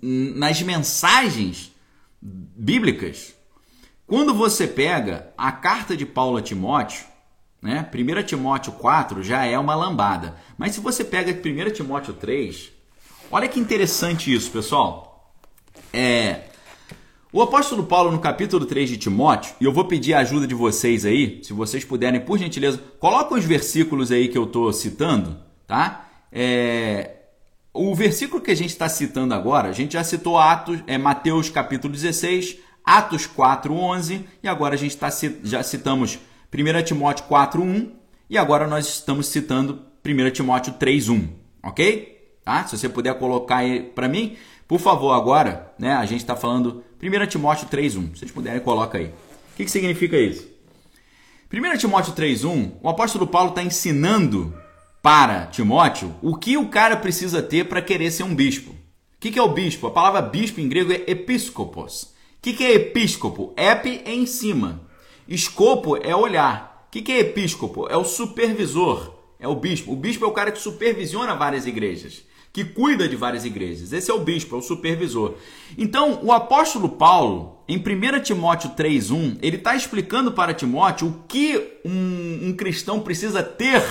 nas 0.03 0.61
mensagens 0.61 1.73
bíblicas. 2.21 3.35
Quando 4.07 4.35
você 4.35 4.69
pega 4.69 5.33
a 5.35 5.51
carta 5.51 5.97
de 5.97 6.05
Paulo 6.05 6.37
a 6.37 6.43
Timóteo, 6.43 7.07
né? 7.63 7.89
1 7.91 8.23
Timóteo 8.25 8.73
4 8.73 9.23
já 9.23 9.47
é 9.47 9.59
uma 9.59 9.75
lambada. 9.75 10.37
Mas 10.59 10.75
se 10.75 10.81
você 10.83 11.03
pega 11.03 11.33
1 11.33 11.73
Timóteo 11.73 12.13
3, 12.13 12.71
olha 13.31 13.49
que 13.49 13.59
interessante 13.59 14.31
isso, 14.31 14.51
pessoal. 14.51 15.33
É, 15.91 16.50
o 17.33 17.41
apóstolo 17.41 17.85
Paulo, 17.85 18.11
no 18.11 18.19
capítulo 18.19 18.67
3 18.67 18.91
de 18.91 18.97
Timóteo, 18.97 19.55
e 19.61 19.65
eu 19.65 19.73
vou 19.73 19.85
pedir 19.85 20.15
a 20.15 20.19
ajuda 20.19 20.47
de 20.47 20.55
vocês 20.55 21.05
aí, 21.05 21.41
se 21.45 21.53
vocês 21.53 21.85
puderem, 21.85 22.21
por 22.21 22.39
gentileza, 22.39 22.81
coloquem 22.99 23.39
os 23.39 23.45
versículos 23.45 24.11
aí 24.11 24.29
que 24.29 24.37
eu 24.37 24.45
estou 24.45 24.73
citando, 24.73 25.39
tá? 25.67 26.09
É, 26.33 27.19
o 27.73 27.95
versículo 27.95 28.43
que 28.43 28.51
a 28.51 28.57
gente 28.57 28.71
está 28.71 28.89
citando 28.89 29.33
agora, 29.33 29.69
a 29.69 29.73
gente 29.73 29.93
já 29.93 30.03
citou 30.03 30.39
Atos, 30.39 30.81
é 30.89 30.99
Mateus 30.99 31.49
capítulo 31.49 31.93
16, 31.93 32.59
Atos 32.85 33.29
4:11 33.29 34.25
e 34.43 34.49
agora 34.49 34.75
a 34.75 34.79
gente 34.79 34.97
tá, 34.97 35.09
já 35.45 35.63
citamos 35.63 36.19
1 36.53 36.83
Timóteo 36.83 37.27
4:1 37.27 37.91
e 38.29 38.37
agora 38.37 38.67
nós 38.67 38.89
estamos 38.89 39.27
citando 39.27 39.83
1 40.05 40.31
Timóteo 40.33 40.73
3:1, 40.73 41.29
ok? 41.63 42.19
Tá? 42.45 42.67
Se 42.67 42.77
você 42.77 42.89
puder 42.89 43.17
colocar 43.19 43.59
aí 43.59 43.83
para 43.83 44.09
mim, 44.09 44.37
por 44.71 44.79
favor, 44.79 45.11
agora, 45.11 45.75
né? 45.77 45.95
A 45.95 46.07
gente 46.07 46.21
está 46.21 46.37
falando 46.37 46.85
1 47.03 47.27
Timóteo 47.27 47.67
3:1. 47.67 48.13
Se 48.15 48.21
vocês 48.21 48.31
puderem, 48.31 48.61
coloca 48.61 48.99
aí. 48.99 49.07
O 49.07 49.57
que, 49.57 49.65
que 49.65 49.71
significa 49.71 50.17
isso? 50.17 50.49
1 51.53 51.77
Timóteo 51.77 52.13
3:1, 52.13 52.75
o 52.81 52.89
apóstolo 52.89 53.27
Paulo 53.27 53.49
está 53.49 53.65
ensinando 53.65 54.55
para 55.03 55.47
Timóteo 55.47 56.15
o 56.23 56.37
que 56.37 56.57
o 56.57 56.69
cara 56.69 56.97
precisa 56.97 57.43
ter 57.43 57.65
para 57.65 57.83
querer 57.83 58.13
ser 58.13 58.23
um 58.23 58.33
bispo. 58.33 58.71
O 58.71 58.77
que, 59.19 59.33
que 59.33 59.41
é 59.41 59.43
o 59.43 59.53
bispo? 59.53 59.89
A 59.89 59.91
palavra 59.91 60.23
bispo 60.23 60.61
em 60.61 60.69
grego 60.69 60.93
é 60.93 61.03
episcopos. 61.09 62.03
O 62.05 62.09
que, 62.41 62.53
que 62.53 62.63
é 62.63 62.75
episcopo? 62.75 63.53
Ep 63.57 64.03
é 64.05 64.15
em 64.15 64.25
cima. 64.25 64.83
Escopo 65.27 65.97
é 65.97 66.15
olhar. 66.15 66.87
O 66.87 66.91
que, 66.93 67.03
que 67.03 67.11
é 67.11 67.19
episcopo? 67.19 67.89
É 67.89 67.97
o 67.97 68.05
supervisor, 68.05 69.17
é 69.41 69.49
o 69.49 69.57
bispo. 69.57 69.93
O 69.93 69.97
bispo 69.97 70.25
é 70.25 70.29
o 70.29 70.33
cara 70.33 70.53
que 70.53 70.61
supervisiona 70.61 71.35
várias 71.35 71.67
igrejas, 71.67 72.23
que 72.53 72.65
cuida 72.65 73.09
de 73.09 73.17
várias 73.17 73.45
igrejas. 73.45 73.93
Esse 73.93 74.11
é 74.11 74.15
o 74.15 74.21
bispo, 74.21 74.57
é 74.57 74.59
o 74.59 74.63
supervisor. 74.63 75.35
Então, 75.79 76.21
o 76.23 76.33
apóstolo 76.33 76.89
Paulo, 76.89 77.63
em 77.69 77.79
1 77.79 78.23
Timóteo 78.23 78.71
3,1, 78.71 79.39
ele 79.41 79.57
está 79.57 79.77
explicando 79.77 80.33
para 80.33 80.55
Timóteo 80.55 81.09
o 81.09 81.25
que 81.29 81.81
um, 81.85 82.49
um 82.49 82.53
cristão 82.57 83.01
precisa 83.01 83.43
ter 83.43 83.83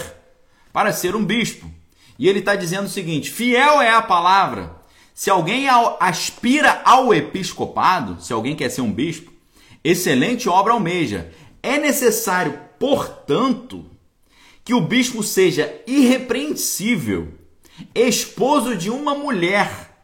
para 0.73 0.91
ser 0.91 1.15
um 1.15 1.23
bispo. 1.23 1.71
E 2.17 2.27
ele 2.27 2.39
está 2.39 2.55
dizendo 2.55 2.85
o 2.85 2.89
seguinte: 2.89 3.31
fiel 3.31 3.81
é 3.81 3.91
a 3.91 4.01
palavra. 4.01 4.77
Se 5.13 5.29
alguém 5.29 5.67
aspira 5.99 6.81
ao 6.85 7.13
episcopado, 7.13 8.21
se 8.21 8.31
alguém 8.31 8.55
quer 8.55 8.69
ser 8.69 8.81
um 8.81 8.91
bispo, 8.91 9.31
excelente 9.83 10.47
obra 10.47 10.73
almeja. 10.73 11.31
É 11.61 11.77
necessário, 11.77 12.57
portanto, 12.77 13.85
que 14.63 14.73
o 14.73 14.79
bispo 14.79 15.21
seja 15.21 15.81
irrepreensível, 15.85 17.38
esposo 17.93 18.75
de 18.75 18.89
uma 18.89 19.15
mulher, 19.15 20.01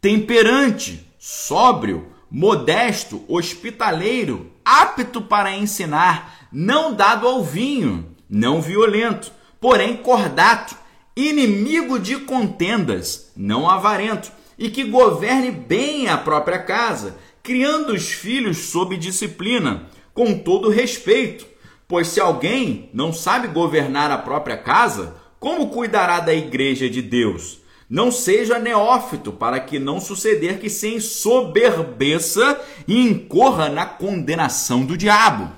temperante, 0.00 1.06
sóbrio, 1.18 2.08
modesto, 2.30 3.24
hospitaleiro, 3.28 4.52
apto 4.64 5.22
para 5.22 5.56
ensinar, 5.56 6.48
não 6.52 6.94
dado 6.94 7.26
ao 7.26 7.42
vinho, 7.42 8.14
não 8.28 8.60
violento 8.60 9.32
porém 9.64 9.96
cordato, 9.96 10.76
inimigo 11.16 11.98
de 11.98 12.18
contendas, 12.18 13.32
não 13.34 13.66
avarento, 13.66 14.30
e 14.58 14.68
que 14.68 14.84
governe 14.84 15.50
bem 15.50 16.06
a 16.06 16.18
própria 16.18 16.58
casa, 16.58 17.16
criando 17.42 17.94
os 17.94 18.12
filhos 18.12 18.58
sob 18.58 18.94
disciplina, 18.98 19.88
com 20.12 20.38
todo 20.38 20.68
respeito. 20.68 21.46
Pois 21.88 22.08
se 22.08 22.20
alguém 22.20 22.90
não 22.92 23.10
sabe 23.10 23.48
governar 23.48 24.10
a 24.10 24.18
própria 24.18 24.58
casa, 24.58 25.16
como 25.44 25.68
cuidará 25.68 26.20
da 26.20 26.32
igreja 26.32 26.88
de 26.88 27.02
Deus? 27.02 27.58
Não 27.86 28.10
seja 28.10 28.58
neófito, 28.58 29.30
para 29.30 29.60
que 29.60 29.78
não 29.78 30.00
suceder 30.00 30.58
que 30.58 30.70
se 30.70 30.94
ensoberbeça 30.94 32.58
e 32.88 32.98
incorra 32.98 33.68
na 33.68 33.84
condenação 33.84 34.86
do 34.86 34.96
diabo. 34.96 35.52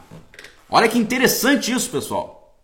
Olha 0.68 0.88
que 0.88 0.98
interessante 0.98 1.70
isso, 1.70 1.88
pessoal. 1.88 2.58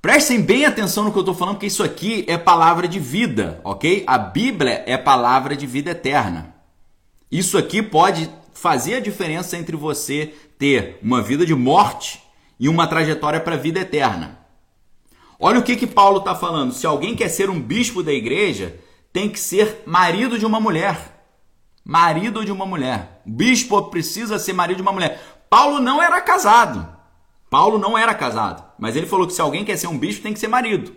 Prestem 0.00 0.40
bem 0.40 0.64
atenção 0.64 1.02
no 1.02 1.10
que 1.10 1.18
eu 1.18 1.22
estou 1.22 1.34
falando, 1.34 1.56
porque 1.56 1.66
isso 1.66 1.82
aqui 1.82 2.24
é 2.28 2.38
palavra 2.38 2.86
de 2.86 3.00
vida, 3.00 3.60
ok? 3.64 4.04
A 4.06 4.16
Bíblia 4.16 4.84
é 4.86 4.96
palavra 4.96 5.56
de 5.56 5.66
vida 5.66 5.90
eterna. 5.90 6.54
Isso 7.32 7.58
aqui 7.58 7.82
pode 7.82 8.30
fazer 8.54 8.94
a 8.94 9.00
diferença 9.00 9.58
entre 9.58 9.74
você 9.74 10.32
ter 10.56 11.00
uma 11.02 11.20
vida 11.20 11.44
de 11.44 11.54
morte 11.56 12.22
e 12.60 12.68
uma 12.68 12.86
trajetória 12.86 13.40
para 13.40 13.56
a 13.56 13.58
vida 13.58 13.80
eterna. 13.80 14.39
Olha 15.40 15.58
o 15.58 15.62
que, 15.62 15.74
que 15.74 15.86
Paulo 15.86 16.18
está 16.18 16.34
falando. 16.34 16.72
Se 16.72 16.86
alguém 16.86 17.16
quer 17.16 17.30
ser 17.30 17.48
um 17.48 17.58
bispo 17.58 18.02
da 18.02 18.12
igreja, 18.12 18.78
tem 19.10 19.28
que 19.28 19.40
ser 19.40 19.82
marido 19.86 20.38
de 20.38 20.44
uma 20.44 20.60
mulher. 20.60 21.24
Marido 21.82 22.44
de 22.44 22.52
uma 22.52 22.66
mulher. 22.66 23.22
Bispo 23.24 23.82
precisa 23.84 24.38
ser 24.38 24.52
marido 24.52 24.76
de 24.76 24.82
uma 24.82 24.92
mulher. 24.92 25.18
Paulo 25.48 25.80
não 25.80 26.02
era 26.02 26.20
casado. 26.20 26.86
Paulo 27.48 27.78
não 27.78 27.98
era 27.98 28.14
casado, 28.14 28.64
mas 28.78 28.94
ele 28.94 29.06
falou 29.06 29.26
que 29.26 29.32
se 29.32 29.40
alguém 29.40 29.64
quer 29.64 29.76
ser 29.76 29.88
um 29.88 29.98
bispo 29.98 30.22
tem 30.22 30.32
que 30.32 30.38
ser 30.38 30.46
marido. 30.46 30.94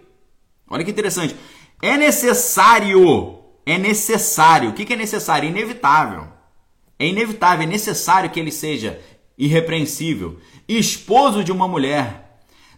Olha 0.69 0.83
que 0.83 0.91
interessante. 0.91 1.35
É 1.81 1.97
necessário, 1.97 3.39
é 3.65 3.77
necessário. 3.79 4.69
O 4.69 4.73
que 4.73 4.93
é 4.93 4.95
necessário? 4.95 5.49
Inevitável. 5.49 6.27
É 6.99 7.07
inevitável, 7.07 7.63
é 7.63 7.67
necessário 7.67 8.29
que 8.29 8.39
ele 8.39 8.51
seja 8.51 9.01
irrepreensível, 9.35 10.37
esposo 10.67 11.43
de 11.43 11.51
uma 11.51 11.67
mulher. 11.67 12.22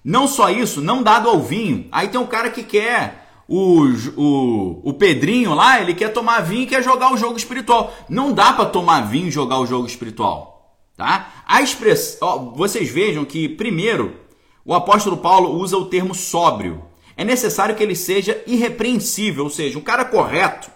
Não 0.06 0.28
só 0.28 0.52
isso, 0.52 0.84
não 0.84 1.02
dado 1.02 1.28
ao 1.28 1.42
vinho. 1.42 1.88
Aí 1.92 2.10
tem 2.10 2.22
um 2.22 2.28
cara 2.28 2.52
que 2.52 2.62
quer 2.62 3.28
o, 3.48 3.82
o, 4.16 4.90
o 4.90 4.94
Pedrinho 4.94 5.56
lá, 5.56 5.82
ele 5.82 5.96
quer 5.96 6.14
tomar 6.14 6.42
vinho 6.42 6.62
e 6.62 6.68
quer 6.68 6.84
jogar 6.84 7.12
o 7.12 7.18
jogo 7.18 7.36
espiritual. 7.36 7.92
Não 8.08 8.32
dá 8.32 8.54
para 8.54 8.70
tomar 8.70 9.02
vinho 9.02 9.30
e 9.30 9.32
jogar 9.32 9.60
o 9.60 9.66
jogo 9.66 9.88
espiritual. 9.88 10.78
Tá? 10.96 11.44
A 11.48 11.60
expressão, 11.60 12.54
vocês 12.56 12.88
vejam 12.88 13.26
que 13.26 13.50
primeiro 13.50 14.16
o 14.64 14.76
apóstolo 14.76 15.18
Paulo 15.18 15.60
usa 15.60 15.76
o 15.76 15.86
termo 15.86 16.14
sóbrio. 16.14 16.84
É 17.18 17.26
necessário 17.26 17.76
que 17.76 17.82
ele 17.82 17.96
seja 17.96 18.44
irrepreensível, 18.46 19.46
ou 19.46 19.50
seja, 19.50 19.80
um 19.80 19.82
cara 19.82 20.06
correto, 20.06 20.70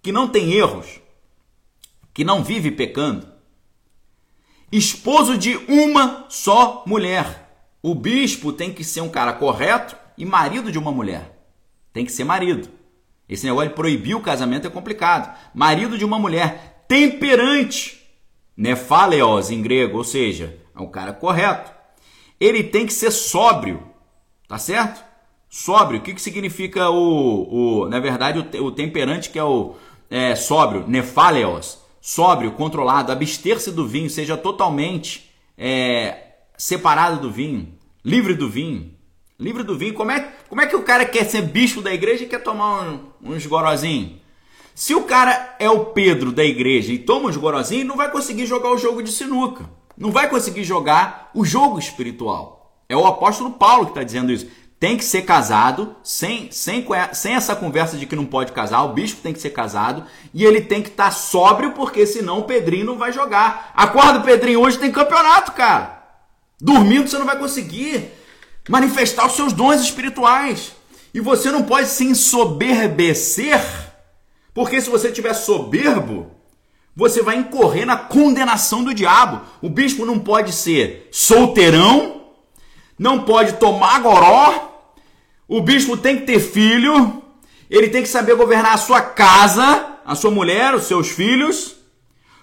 que 0.00 0.12
não 0.12 0.28
tem 0.28 0.52
erros, 0.52 1.00
que 2.14 2.22
não 2.22 2.44
vive 2.44 2.70
pecando. 2.70 3.26
Esposo 4.70 5.36
de 5.36 5.56
uma 5.68 6.26
só 6.28 6.84
mulher. 6.86 7.41
O 7.82 7.94
bispo 7.94 8.52
tem 8.52 8.72
que 8.72 8.84
ser 8.84 9.00
um 9.00 9.08
cara 9.08 9.32
correto 9.32 9.96
e 10.16 10.24
marido 10.24 10.70
de 10.70 10.78
uma 10.78 10.92
mulher. 10.92 11.36
Tem 11.92 12.04
que 12.04 12.12
ser 12.12 12.24
marido. 12.24 12.68
Esse 13.28 13.44
negócio 13.44 13.70
de 13.70 13.74
proibir 13.74 14.14
o 14.14 14.20
casamento 14.20 14.66
é 14.66 14.70
complicado. 14.70 15.36
Marido 15.52 15.98
de 15.98 16.04
uma 16.04 16.18
mulher 16.18 16.84
temperante 16.86 18.00
nefaleos 18.56 19.50
em 19.50 19.62
grego, 19.62 19.98
ou 19.98 20.04
seja, 20.04 20.58
é 20.76 20.80
um 20.80 20.90
cara 20.90 21.12
correto. 21.12 21.72
Ele 22.38 22.62
tem 22.62 22.86
que 22.86 22.92
ser 22.92 23.10
sóbrio, 23.10 23.82
tá 24.46 24.58
certo? 24.58 25.02
Sóbrio, 25.48 26.00
o 26.00 26.02
que, 26.02 26.14
que 26.14 26.22
significa 26.22 26.88
o, 26.90 27.82
o 27.82 27.88
na 27.88 27.98
verdade, 27.98 28.38
o, 28.38 28.64
o 28.64 28.72
temperante 28.72 29.30
que 29.30 29.38
é 29.38 29.44
o 29.44 29.74
é, 30.10 30.34
sóbrio, 30.34 30.86
nefaleos, 30.86 31.78
sóbrio, 32.00 32.52
controlado, 32.52 33.12
abster-se 33.12 33.70
do 33.70 33.86
vinho, 33.86 34.10
seja 34.10 34.36
totalmente 34.36 35.30
é, 35.56 36.31
separado 36.62 37.20
do 37.20 37.28
vinho, 37.28 37.74
livre 38.04 38.34
do 38.34 38.48
vinho. 38.48 38.94
Livre 39.36 39.64
do 39.64 39.76
vinho, 39.76 39.94
como 39.94 40.12
é, 40.12 40.20
como 40.48 40.60
é 40.60 40.66
que 40.66 40.76
o 40.76 40.84
cara 40.84 41.04
quer 41.04 41.28
ser 41.28 41.42
bispo 41.42 41.82
da 41.82 41.92
igreja 41.92 42.22
e 42.22 42.28
quer 42.28 42.40
tomar 42.40 42.82
um, 42.82 43.00
uns 43.20 43.44
gorozinhos? 43.46 44.12
Se 44.72 44.94
o 44.94 45.02
cara 45.02 45.56
é 45.58 45.68
o 45.68 45.86
Pedro 45.86 46.30
da 46.30 46.44
igreja 46.44 46.92
e 46.92 47.00
toma 47.00 47.28
os 47.28 47.36
gorozinhos, 47.36 47.88
não 47.88 47.96
vai 47.96 48.12
conseguir 48.12 48.46
jogar 48.46 48.70
o 48.70 48.78
jogo 48.78 49.02
de 49.02 49.10
sinuca. 49.10 49.68
Não 49.98 50.12
vai 50.12 50.30
conseguir 50.30 50.62
jogar 50.62 51.32
o 51.34 51.44
jogo 51.44 51.80
espiritual. 51.80 52.72
É 52.88 52.96
o 52.96 53.06
apóstolo 53.06 53.50
Paulo 53.50 53.86
que 53.86 53.90
está 53.90 54.04
dizendo 54.04 54.30
isso. 54.30 54.46
Tem 54.78 54.96
que 54.96 55.04
ser 55.04 55.22
casado, 55.22 55.96
sem, 56.00 56.48
sem, 56.52 56.86
sem 57.12 57.34
essa 57.34 57.56
conversa 57.56 57.96
de 57.96 58.06
que 58.06 58.14
não 58.14 58.24
pode 58.24 58.52
casar. 58.52 58.84
O 58.84 58.92
bispo 58.92 59.20
tem 59.20 59.32
que 59.32 59.40
ser 59.40 59.50
casado 59.50 60.04
e 60.32 60.44
ele 60.44 60.60
tem 60.60 60.80
que 60.80 60.90
estar 60.90 61.06
tá 61.06 61.10
sóbrio, 61.10 61.72
porque 61.72 62.06
senão 62.06 62.38
o 62.38 62.44
Pedrinho 62.44 62.86
não 62.86 62.98
vai 62.98 63.12
jogar. 63.12 63.72
Acorda, 63.74 64.20
Pedrinho, 64.20 64.60
hoje 64.60 64.78
tem 64.78 64.92
campeonato, 64.92 65.50
cara. 65.52 66.01
Dormindo 66.62 67.08
você 67.08 67.18
não 67.18 67.26
vai 67.26 67.38
conseguir 67.38 68.10
manifestar 68.68 69.26
os 69.26 69.34
seus 69.34 69.52
dons 69.52 69.82
espirituais. 69.82 70.72
E 71.12 71.20
você 71.20 71.50
não 71.50 71.64
pode 71.64 71.88
se 71.88 72.04
ensoberbecer 72.04 73.60
porque 74.54 74.80
se 74.80 74.90
você 74.90 75.10
tiver 75.10 75.32
soberbo, 75.34 76.30
você 76.94 77.22
vai 77.22 77.36
incorrer 77.36 77.86
na 77.86 77.96
condenação 77.96 78.84
do 78.84 78.92
diabo. 78.92 79.40
O 79.62 79.68
bispo 79.68 80.04
não 80.04 80.18
pode 80.18 80.52
ser 80.52 81.08
solteirão, 81.10 82.22
não 82.98 83.24
pode 83.24 83.54
tomar 83.54 84.00
goró, 84.00 84.84
o 85.48 85.60
bispo 85.60 85.96
tem 85.96 86.18
que 86.18 86.26
ter 86.26 86.38
filho, 86.38 87.22
ele 87.70 87.88
tem 87.88 88.02
que 88.02 88.08
saber 88.08 88.34
governar 88.34 88.74
a 88.74 88.78
sua 88.78 89.00
casa, 89.00 89.96
a 90.04 90.14
sua 90.14 90.30
mulher, 90.30 90.74
os 90.74 90.84
seus 90.84 91.08
filhos. 91.08 91.76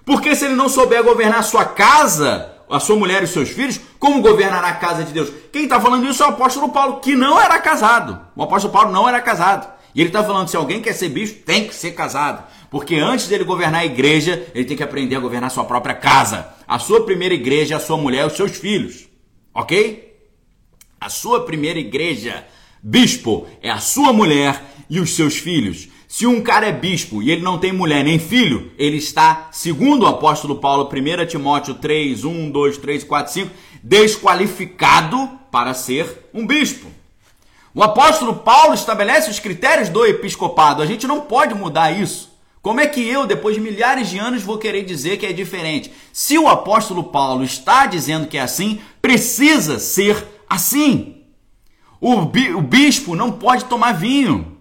Porque 0.04 0.36
se 0.36 0.46
ele 0.46 0.56
não 0.56 0.68
souber 0.68 1.04
governar 1.04 1.40
a 1.40 1.44
sua 1.44 1.66
casa, 1.66 2.56
a 2.70 2.80
sua 2.80 2.96
mulher 2.96 3.24
e 3.24 3.28
seus 3.28 3.50
filhos, 3.50 3.80
como 3.98 4.22
governará 4.22 4.68
a 4.68 4.76
casa 4.76 5.04
de 5.04 5.12
Deus? 5.12 5.32
Quem 5.52 5.64
está 5.64 5.82
falando 5.82 6.08
isso 6.08 6.22
é 6.24 6.28
o 6.28 6.30
apóstolo 6.30 6.70
Paulo, 6.70 7.00
que 7.00 7.16
não 7.16 7.40
era 7.40 7.60
casado. 7.60 8.20
O 8.36 8.44
apóstolo 8.44 8.72
Paulo 8.72 8.92
não 8.92 9.08
era 9.08 9.20
casado. 9.22 9.68
E 9.96 10.02
ele 10.02 10.10
está 10.10 10.24
falando: 10.24 10.48
se 10.48 10.56
alguém 10.56 10.82
quer 10.82 10.94
ser 10.94 11.10
bispo, 11.10 11.44
tem 11.44 11.68
que 11.68 11.74
ser 11.74 11.92
casado. 11.92 12.44
Porque 12.70 12.96
antes 12.96 13.28
dele 13.28 13.44
governar 13.44 13.82
a 13.82 13.86
igreja, 13.86 14.48
ele 14.54 14.66
tem 14.66 14.78
que 14.78 14.84
aprender 14.84 15.16
a 15.16 15.20
governar 15.20 15.48
a 15.48 15.54
sua 15.54 15.66
própria 15.66 15.96
casa. 15.96 16.48
A 16.68 16.78
sua 16.78 17.04
primeira 17.04 17.34
igreja, 17.34 17.78
a 17.78 17.80
sua 17.80 17.98
mulher, 17.98 18.26
os 18.26 18.34
seus 18.34 18.56
filhos. 18.58 19.08
Ok? 19.54 20.08
A 21.02 21.10
sua 21.10 21.46
primeira 21.46 21.80
igreja 21.80 22.46
Bispo 22.82 23.46
é 23.62 23.70
a 23.70 23.80
sua 23.80 24.14
mulher 24.14 24.62
e 24.90 25.00
os 25.00 25.16
seus 25.16 25.38
filhos. 25.38 25.90
Se 26.12 26.26
um 26.26 26.42
cara 26.42 26.66
é 26.66 26.72
bispo 26.72 27.22
e 27.22 27.30
ele 27.30 27.44
não 27.44 27.60
tem 27.60 27.72
mulher 27.72 28.04
nem 28.04 28.18
filho, 28.18 28.72
ele 28.80 28.98
está, 28.98 29.48
segundo 29.52 30.04
o 30.04 30.08
apóstolo 30.08 30.56
Paulo, 30.56 30.90
1 30.92 31.28
Timóteo 31.28 31.76
3, 31.76 32.26
1, 32.26 32.50
2, 32.50 32.78
3, 32.80 33.04
4, 33.04 33.34
5, 33.34 33.52
desqualificado 33.84 35.30
para 35.52 35.72
ser 35.76 36.28
um 36.34 36.48
bispo. 36.48 36.88
O 37.76 37.84
apóstolo 37.84 38.38
Paulo 38.38 38.74
estabelece 38.74 39.30
os 39.30 39.40
critérios 39.40 39.88
do 39.88 40.04
episcopado. 40.04 40.82
A 40.82 40.86
gente 40.88 41.06
não 41.06 41.22
pode 41.22 41.54
mudar 41.54 41.92
isso. 41.92 42.36
Como 42.60 42.80
é 42.82 42.88
que 42.88 43.08
eu, 43.08 43.28
depois 43.28 43.54
de 43.54 43.62
milhares 43.62 44.10
de 44.10 44.18
anos, 44.18 44.42
vou 44.42 44.58
querer 44.58 44.84
dizer 44.84 45.18
que 45.18 45.28
é 45.28 45.32
diferente? 45.32 45.94
Se 46.12 46.40
o 46.40 46.48
apóstolo 46.48 47.04
Paulo 47.04 47.44
está 47.44 47.86
dizendo 47.86 48.28
que 48.28 48.40
é 48.40 48.42
assim, 48.42 48.82
precisa 49.00 49.78
ser 49.78 50.26
assim. 50.50 51.22
O, 52.02 52.26
bispo 52.64 53.16
não 53.16 53.32
pode 53.32 53.66
tomar 53.66 53.92
vinho. 53.92 54.59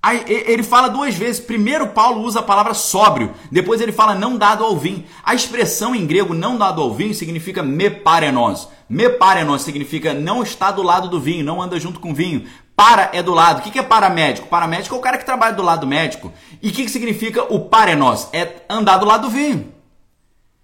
Aí, 0.00 0.24
ele 0.28 0.62
fala 0.62 0.88
duas 0.88 1.14
vezes. 1.14 1.40
Primeiro, 1.40 1.88
Paulo 1.88 2.22
usa 2.22 2.38
a 2.38 2.42
palavra 2.42 2.72
sóbrio. 2.72 3.34
Depois, 3.50 3.80
ele 3.80 3.90
fala 3.90 4.14
não 4.14 4.36
dado 4.36 4.64
ao 4.64 4.76
vinho. 4.76 5.04
A 5.24 5.34
expressão 5.34 5.94
em 5.94 6.06
grego 6.06 6.32
não 6.32 6.56
dado 6.56 6.80
ao 6.80 6.94
vinho 6.94 7.14
significa 7.14 7.62
meparenos. 7.62 8.68
Meparenos 8.88 9.62
significa 9.62 10.14
não 10.14 10.42
está 10.42 10.70
do 10.70 10.82
lado 10.82 11.08
do 11.08 11.20
vinho, 11.20 11.44
não 11.44 11.60
anda 11.60 11.80
junto 11.80 12.00
com 12.00 12.12
o 12.12 12.14
vinho. 12.14 12.46
Para 12.76 13.10
é 13.12 13.22
do 13.22 13.34
lado. 13.34 13.58
O 13.58 13.62
que 13.70 13.78
é 13.78 13.82
paramédico? 13.82 14.46
Paramédico 14.46 14.94
é 14.94 14.98
o 14.98 15.02
cara 15.02 15.18
que 15.18 15.26
trabalha 15.26 15.56
do 15.56 15.64
lado 15.64 15.80
do 15.80 15.86
médico. 15.86 16.32
E 16.62 16.68
o 16.68 16.72
que 16.72 16.88
significa 16.88 17.52
o 17.52 17.60
parenos? 17.60 18.28
É 18.32 18.62
andar 18.70 18.98
do 18.98 19.06
lado 19.06 19.22
do 19.22 19.30
vinho. 19.30 19.77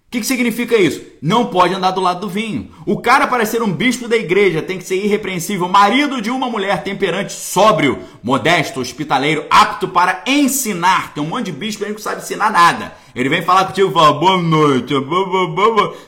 O 0.07 0.11
que, 0.15 0.21
que 0.21 0.25
significa 0.25 0.77
isso? 0.77 1.01
Não 1.21 1.47
pode 1.47 1.73
andar 1.73 1.91
do 1.91 1.99
lado 1.99 2.21
do 2.21 2.29
vinho. 2.29 2.71
O 2.85 3.01
cara, 3.01 3.27
para 3.27 3.45
ser 3.45 3.61
um 3.61 3.71
bispo 3.71 4.07
da 4.07 4.15
igreja, 4.15 4.61
tem 4.61 4.77
que 4.77 4.85
ser 4.85 4.95
irrepreensível, 4.95 5.67
marido 5.67 6.21
de 6.21 6.29
uma 6.29 6.49
mulher 6.49 6.83
temperante, 6.83 7.33
sóbrio, 7.33 7.99
modesto, 8.23 8.79
hospitaleiro, 8.79 9.45
apto 9.49 9.89
para 9.89 10.23
ensinar. 10.25 11.13
Tem 11.13 11.21
um 11.21 11.27
monte 11.27 11.47
de 11.47 11.51
bispo 11.51 11.83
que 11.83 11.91
não 11.91 11.97
sabe 11.97 12.21
ensinar 12.21 12.49
nada. 12.49 12.95
Ele 13.13 13.27
vem 13.27 13.41
falar 13.41 13.65
contigo 13.65 13.89
e 13.89 13.93
fala, 13.93 14.13
boa 14.13 14.41
noite, 14.41 14.93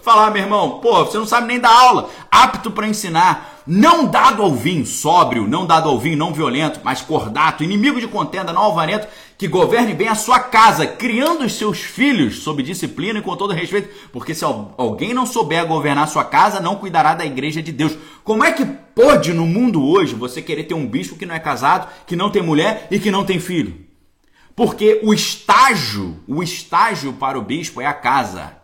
falar, 0.03 0.27
ah, 0.27 0.31
meu 0.31 0.43
irmão, 0.43 0.79
pô, 0.79 1.03
você 1.03 1.17
não 1.17 1.25
sabe 1.25 1.47
nem 1.47 1.59
dar 1.59 1.71
aula. 1.71 2.09
Apto 2.31 2.71
para 2.71 2.87
ensinar 2.87 3.56
não 3.67 4.05
dado 4.05 4.41
ao 4.41 4.53
vinho, 4.53 4.85
sóbrio, 4.85 5.47
não 5.47 5.65
dado 5.65 5.89
ao 5.89 5.99
vinho, 5.99 6.17
não 6.17 6.33
violento, 6.33 6.79
mas 6.83 7.01
cordato, 7.01 7.63
inimigo 7.63 7.99
de 7.99 8.07
contenda, 8.07 8.53
não 8.53 8.61
alvarento, 8.61 9.07
que 9.37 9.47
governe 9.47 9.93
bem 9.93 10.07
a 10.07 10.15
sua 10.15 10.39
casa, 10.39 10.87
criando 10.87 11.43
os 11.43 11.53
seus 11.53 11.79
filhos 11.79 12.39
sob 12.39 12.63
disciplina 12.63 13.19
e 13.19 13.21
com 13.21 13.35
todo 13.35 13.53
respeito, 13.53 13.89
porque 14.11 14.33
se 14.33 14.43
alguém 14.43 15.13
não 15.13 15.25
souber 15.25 15.67
governar 15.67 16.07
sua 16.07 16.23
casa, 16.23 16.59
não 16.59 16.77
cuidará 16.77 17.13
da 17.13 17.25
igreja 17.25 17.61
de 17.61 17.71
Deus. 17.71 17.95
Como 18.23 18.43
é 18.43 18.51
que 18.51 18.65
pode 18.65 19.33
no 19.33 19.45
mundo 19.45 19.85
hoje 19.85 20.15
você 20.15 20.41
querer 20.41 20.63
ter 20.63 20.73
um 20.73 20.87
bispo 20.87 21.17
que 21.17 21.25
não 21.25 21.35
é 21.35 21.39
casado, 21.39 21.87
que 22.07 22.15
não 22.15 22.31
tem 22.31 22.41
mulher 22.41 22.87
e 22.89 22.99
que 22.99 23.11
não 23.11 23.25
tem 23.25 23.39
filho? 23.39 23.85
Porque 24.55 25.01
o 25.03 25.13
estágio, 25.13 26.17
o 26.27 26.41
estágio 26.41 27.13
para 27.13 27.37
o 27.37 27.43
bispo 27.43 27.79
é 27.79 27.85
a 27.85 27.93
casa. 27.93 28.57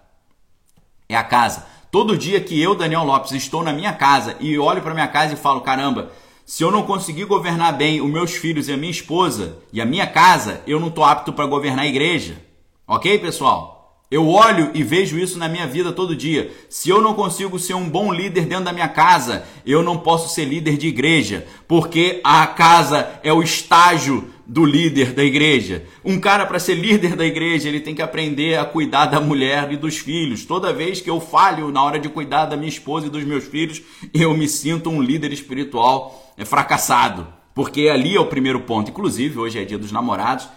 É 1.08 1.16
a 1.16 1.24
casa. 1.24 1.68
Todo 1.94 2.18
dia 2.18 2.40
que 2.40 2.60
eu, 2.60 2.74
Daniel 2.74 3.04
Lopes, 3.04 3.34
estou 3.34 3.62
na 3.62 3.72
minha 3.72 3.94
casa 3.94 4.36
e 4.40 4.58
olho 4.58 4.82
para 4.82 4.96
minha 4.96 5.08
casa 5.08 5.36
e 5.36 5.38
falo: 5.38 5.62
caramba, 5.62 6.12
se 6.44 6.64
eu 6.64 6.72
não 6.72 6.82
conseguir 6.82 7.26
governar 7.26 7.78
bem 7.78 8.02
os 8.02 8.10
meus 8.10 8.32
filhos 8.32 8.68
e 8.68 8.74
a 8.74 8.78
minha 8.78 8.90
esposa 8.90 9.60
e 9.72 9.80
a 9.80 9.86
minha 9.86 10.08
casa, 10.08 10.64
eu 10.66 10.80
não 10.80 10.88
estou 10.88 11.04
apto 11.04 11.32
para 11.32 11.46
governar 11.46 11.86
a 11.86 11.88
igreja. 11.88 12.42
Ok, 12.88 13.20
pessoal? 13.20 14.02
Eu 14.10 14.28
olho 14.28 14.72
e 14.74 14.82
vejo 14.82 15.20
isso 15.20 15.38
na 15.38 15.48
minha 15.48 15.68
vida 15.68 15.92
todo 15.92 16.16
dia. 16.16 16.52
Se 16.68 16.90
eu 16.90 17.00
não 17.00 17.14
consigo 17.14 17.60
ser 17.60 17.76
um 17.76 17.88
bom 17.88 18.12
líder 18.12 18.48
dentro 18.48 18.66
da 18.66 18.74
minha 18.74 18.90
casa, 18.90 19.46
eu 19.64 19.84
não 19.84 20.00
posso 20.00 20.34
ser 20.34 20.46
líder 20.46 20.78
de 20.78 20.88
igreja, 20.88 21.46
porque 21.68 22.22
a 22.24 22.48
casa 22.48 23.20
é 23.22 23.32
o 23.32 23.44
estágio 23.44 24.33
do 24.46 24.66
líder 24.66 25.14
da 25.14 25.24
igreja. 25.24 25.86
Um 26.04 26.20
cara 26.20 26.46
para 26.46 26.60
ser 26.60 26.76
líder 26.76 27.16
da 27.16 27.26
igreja, 27.26 27.68
ele 27.70 27.80
tem 27.80 27.96
que 27.96 28.02
aprender 28.02 28.58
a 28.58 28.66
cuidar 28.66 29.06
da 29.06 29.20
mulher 29.20 29.72
e 29.72 29.78
dos 29.78 29.98
filhos. 29.98 30.46
Toda 30.46 30.74
vez 30.74 31.00
que 31.00 31.10
eu 31.10 31.20
falho 31.20 31.72
na 31.72 31.84
hora 31.84 32.00
de 32.00 32.10
cuidar 32.10 32.46
da 32.46 32.58
minha 32.58 32.70
esposa 32.70 33.08
e 33.08 33.10
dos 33.10 33.24
meus 33.24 33.46
filhos, 33.46 33.82
eu 34.14 34.36
me 34.36 34.48
sinto 34.48 34.90
um 34.90 35.02
líder 35.02 35.32
espiritual 35.32 36.34
fracassado, 36.46 37.28
porque 37.54 37.88
ali 37.88 38.16
é 38.16 38.20
o 38.20 38.26
primeiro 38.26 38.62
ponto. 38.62 38.92
Inclusive, 38.92 39.40
hoje 39.40 39.60
é 39.60 39.66
dia 39.66 39.78
dos 39.78 39.92
namorados. 39.92 40.48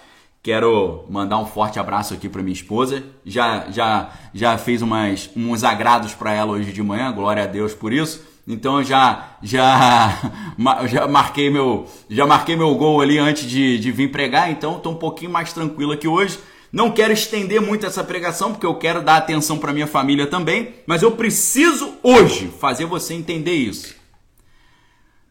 Quero 0.42 1.04
mandar 1.10 1.38
um 1.38 1.46
forte 1.46 1.78
abraço 1.78 2.14
aqui 2.14 2.28
para 2.28 2.42
minha 2.42 2.54
esposa. 2.54 3.02
Já 3.24 3.68
já 3.70 4.12
já 4.32 4.56
fez 4.56 4.80
umas, 4.80 5.28
uns 5.36 5.64
agrados 5.64 6.14
para 6.14 6.32
ela 6.32 6.52
hoje 6.52 6.72
de 6.72 6.82
manhã, 6.82 7.12
glória 7.12 7.42
a 7.42 7.46
Deus 7.46 7.74
por 7.74 7.92
isso. 7.92 8.35
Então 8.47 8.82
já 8.82 9.36
já 9.43 10.32
já 10.86 11.09
marquei 11.09 11.51
meu 11.51 11.86
já 12.09 12.27
marquei 12.27 12.56
meu 12.56 12.74
gol 12.74 13.01
ali 13.01 13.18
antes 13.18 13.44
de, 13.48 13.78
de 13.78 13.90
vir 13.90 14.10
pregar, 14.10 14.51
então 14.51 14.77
estou 14.77 14.93
um 14.93 14.97
pouquinho 14.97 15.31
mais 15.31 15.52
tranquilo 15.52 15.93
aqui 15.93 16.06
hoje. 16.06 16.39
Não 16.73 16.90
quero 16.90 17.12
estender 17.12 17.60
muito 17.60 17.86
essa 17.86 18.05
pregação 18.05 18.52
porque 18.52 18.66
eu 18.66 18.74
quero 18.74 19.02
dar 19.02 19.16
atenção 19.16 19.59
para 19.59 19.73
minha 19.73 19.86
família 19.86 20.27
também, 20.27 20.74
mas 20.86 21.02
eu 21.02 21.12
preciso 21.12 21.94
hoje 22.02 22.52
fazer 22.60 22.85
você 22.85 23.14
entender 23.14 23.55
isso. 23.55 23.94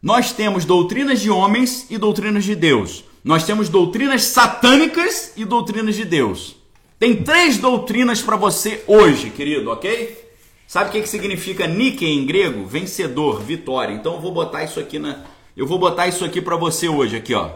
Nós 0.02 0.32
temos 0.32 0.64
doutrinas 0.64 1.20
de 1.20 1.30
homens 1.30 1.86
e 1.90 1.98
doutrinas 1.98 2.44
de 2.44 2.54
Deus. 2.54 3.04
Nós 3.24 3.44
temos 3.44 3.68
doutrinas 3.68 4.22
satânicas 4.22 5.32
e 5.36 5.44
doutrinas 5.44 5.94
de 5.94 6.04
Deus. 6.04 6.56
Tem 6.98 7.22
três 7.22 7.58
doutrinas 7.58 8.22
para 8.22 8.36
você 8.36 8.82
hoje, 8.86 9.30
querido, 9.30 9.70
ok? 9.70 10.25
Sabe 10.66 10.88
o 10.88 10.92
que, 10.92 11.02
que 11.02 11.08
significa 11.08 11.66
Nike 11.66 12.04
em 12.04 12.26
grego? 12.26 12.66
Vencedor, 12.66 13.40
vitória. 13.40 13.94
Então 13.94 14.14
eu 14.14 14.20
vou 14.20 14.32
botar 14.32 14.64
isso 14.64 14.80
aqui 14.80 14.98
na. 14.98 15.24
Eu 15.56 15.66
vou 15.66 15.78
botar 15.78 16.08
isso 16.08 16.24
aqui 16.24 16.42
para 16.42 16.56
você 16.56 16.88
hoje, 16.88 17.16
aqui, 17.16 17.34
ó. 17.34 17.50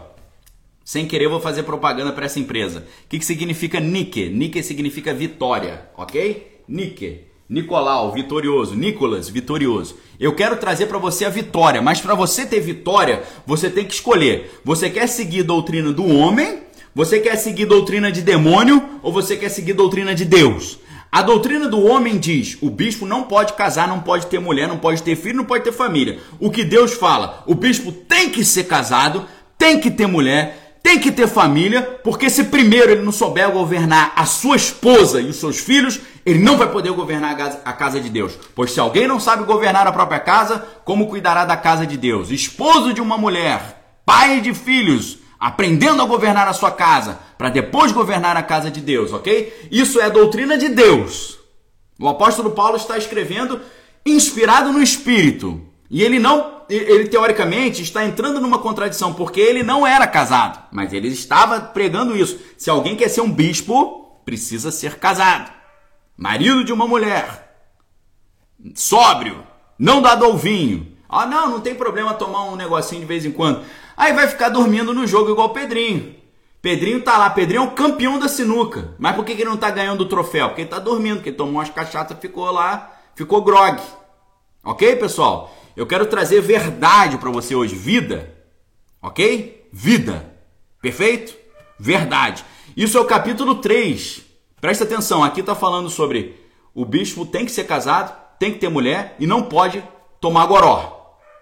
Sem 0.83 1.05
querer, 1.05 1.25
eu 1.25 1.29
vou 1.29 1.39
fazer 1.39 1.63
propaganda 1.63 2.11
para 2.11 2.25
essa 2.25 2.39
empresa. 2.39 2.79
O 3.05 3.09
que, 3.09 3.19
que 3.19 3.25
significa 3.25 3.79
Nike? 3.79 4.29
Nike 4.29 4.63
significa 4.63 5.13
vitória, 5.13 5.89
ok? 5.95 6.61
Nike. 6.67 7.31
Nicolau, 7.47 8.13
vitorioso. 8.13 8.75
Nicolas, 8.75 9.27
vitorioso. 9.27 9.97
Eu 10.17 10.33
quero 10.33 10.55
trazer 10.55 10.85
para 10.85 10.97
você 10.97 11.25
a 11.25 11.29
vitória, 11.29 11.81
mas 11.81 11.99
para 11.99 12.15
você 12.15 12.45
ter 12.45 12.61
vitória, 12.61 13.23
você 13.45 13.69
tem 13.69 13.85
que 13.85 13.93
escolher. 13.93 14.59
Você 14.63 14.89
quer 14.89 15.07
seguir 15.07 15.43
doutrina 15.43 15.91
do 15.91 16.05
homem? 16.07 16.63
Você 16.95 17.19
quer 17.19 17.35
seguir 17.35 17.65
doutrina 17.65 18.09
de 18.09 18.21
demônio? 18.21 18.81
Ou 19.03 19.11
você 19.11 19.35
quer 19.35 19.49
seguir 19.49 19.73
doutrina 19.73 20.15
de 20.15 20.23
Deus? 20.23 20.79
A 21.11 21.21
doutrina 21.21 21.67
do 21.67 21.83
homem 21.85 22.17
diz: 22.17 22.57
o 22.61 22.69
bispo 22.69 23.05
não 23.05 23.23
pode 23.23 23.53
casar, 23.53 23.85
não 23.85 23.99
pode 23.99 24.27
ter 24.27 24.39
mulher, 24.39 24.67
não 24.67 24.77
pode 24.77 25.03
ter 25.03 25.17
filho, 25.17 25.35
não 25.35 25.45
pode 25.45 25.65
ter 25.65 25.73
família. 25.73 26.19
O 26.39 26.49
que 26.49 26.63
Deus 26.63 26.93
fala? 26.93 27.43
O 27.45 27.53
bispo 27.53 27.91
tem 27.91 28.29
que 28.29 28.45
ser 28.45 28.63
casado, 28.63 29.27
tem 29.57 29.77
que 29.77 29.91
ter 29.91 30.07
mulher, 30.07 30.79
tem 30.81 30.97
que 30.97 31.11
ter 31.11 31.27
família, 31.27 31.81
porque 32.01 32.29
se 32.29 32.45
primeiro 32.45 32.93
ele 32.93 33.01
não 33.01 33.11
souber 33.11 33.51
governar 33.51 34.13
a 34.15 34.25
sua 34.25 34.55
esposa 34.55 35.19
e 35.19 35.25
os 35.25 35.35
seus 35.35 35.59
filhos, 35.59 35.99
ele 36.25 36.39
não 36.39 36.57
vai 36.57 36.71
poder 36.71 36.93
governar 36.93 37.35
a 37.65 37.73
casa 37.73 37.99
de 37.99 38.09
Deus. 38.09 38.37
Pois 38.55 38.71
se 38.71 38.79
alguém 38.79 39.05
não 39.05 39.19
sabe 39.19 39.43
governar 39.43 39.85
a 39.85 39.91
própria 39.91 40.19
casa, 40.19 40.65
como 40.85 41.07
cuidará 41.07 41.43
da 41.43 41.57
casa 41.57 41.85
de 41.85 41.97
Deus? 41.97 42.31
Esposo 42.31 42.93
de 42.93 43.01
uma 43.01 43.17
mulher, 43.17 43.99
pai 44.05 44.39
de 44.39 44.53
filhos, 44.53 45.17
aprendendo 45.41 46.03
a 46.03 46.05
governar 46.05 46.47
a 46.47 46.53
sua 46.53 46.69
casa, 46.69 47.19
para 47.35 47.49
depois 47.49 47.91
governar 47.91 48.37
a 48.37 48.43
casa 48.43 48.69
de 48.69 48.79
Deus, 48.79 49.11
ok? 49.11 49.69
Isso 49.71 49.99
é 49.99 50.07
doutrina 50.07 50.55
de 50.55 50.69
Deus. 50.69 51.39
O 51.99 52.07
apóstolo 52.07 52.51
Paulo 52.51 52.77
está 52.77 52.95
escrevendo 52.95 53.59
inspirado 54.05 54.71
no 54.71 54.83
Espírito. 54.83 55.59
E 55.89 56.03
ele 56.03 56.19
não, 56.19 56.61
ele 56.69 57.07
teoricamente 57.07 57.81
está 57.81 58.05
entrando 58.05 58.39
numa 58.39 58.59
contradição, 58.59 59.15
porque 59.15 59.39
ele 59.39 59.63
não 59.63 59.85
era 59.85 60.05
casado, 60.05 60.59
mas 60.71 60.93
ele 60.93 61.07
estava 61.07 61.59
pregando 61.59 62.15
isso. 62.15 62.39
Se 62.55 62.69
alguém 62.69 62.95
quer 62.95 63.09
ser 63.09 63.21
um 63.21 63.31
bispo, 63.31 64.21
precisa 64.23 64.71
ser 64.71 64.99
casado. 64.99 65.51
Marido 66.15 66.63
de 66.63 66.71
uma 66.71 66.87
mulher. 66.87 67.51
Sóbrio, 68.75 69.43
não 69.77 70.03
dado 70.03 70.23
ao 70.23 70.37
vinho. 70.37 70.95
Ah, 71.09 71.25
não, 71.25 71.49
não 71.49 71.59
tem 71.59 71.73
problema 71.73 72.13
tomar 72.13 72.43
um 72.43 72.55
negocinho 72.55 73.01
de 73.01 73.07
vez 73.07 73.25
em 73.25 73.31
quando. 73.31 73.65
Aí 74.01 74.13
vai 74.13 74.27
ficar 74.27 74.49
dormindo 74.49 74.95
no 74.95 75.05
jogo 75.05 75.29
igual 75.29 75.49
o 75.49 75.53
Pedrinho. 75.53 76.15
Pedrinho 76.59 77.03
tá 77.03 77.19
lá, 77.19 77.29
Pedrinho 77.29 77.61
é 77.61 77.65
o 77.67 77.71
campeão 77.73 78.17
da 78.17 78.27
sinuca. 78.27 78.95
Mas 78.97 79.15
por 79.15 79.23
que, 79.23 79.33
ele 79.33 79.45
não 79.45 79.55
tá 79.55 79.69
ganhando 79.69 80.01
o 80.01 80.07
troféu? 80.07 80.47
Porque 80.47 80.61
ele 80.61 80.69
tá 80.71 80.79
dormindo, 80.79 81.17
porque 81.17 81.29
ele 81.29 81.37
tomou 81.37 81.53
umas 81.53 81.69
cachaças, 81.69 82.17
ficou 82.19 82.49
lá, 82.49 82.99
ficou 83.13 83.43
grog. 83.43 83.79
Ok, 84.63 84.95
pessoal? 84.95 85.55
Eu 85.77 85.85
quero 85.85 86.07
trazer 86.07 86.41
verdade 86.41 87.19
para 87.19 87.29
você 87.29 87.53
hoje, 87.53 87.75
vida. 87.75 88.35
Ok? 88.99 89.69
Vida. 89.71 90.33
Perfeito? 90.81 91.35
Verdade. 91.79 92.43
Isso 92.75 92.97
é 92.97 93.01
o 93.01 93.05
capítulo 93.05 93.53
3. 93.53 94.23
Presta 94.59 94.83
atenção, 94.83 95.23
aqui 95.23 95.43
tá 95.43 95.53
falando 95.53 95.91
sobre 95.91 96.43
o 96.73 96.83
bispo 96.85 97.23
tem 97.23 97.45
que 97.45 97.51
ser 97.51 97.65
casado, 97.65 98.19
tem 98.39 98.51
que 98.51 98.57
ter 98.57 98.67
mulher 98.67 99.15
e 99.19 99.27
não 99.27 99.43
pode 99.43 99.83
tomar 100.19 100.47
goró. 100.47 101.00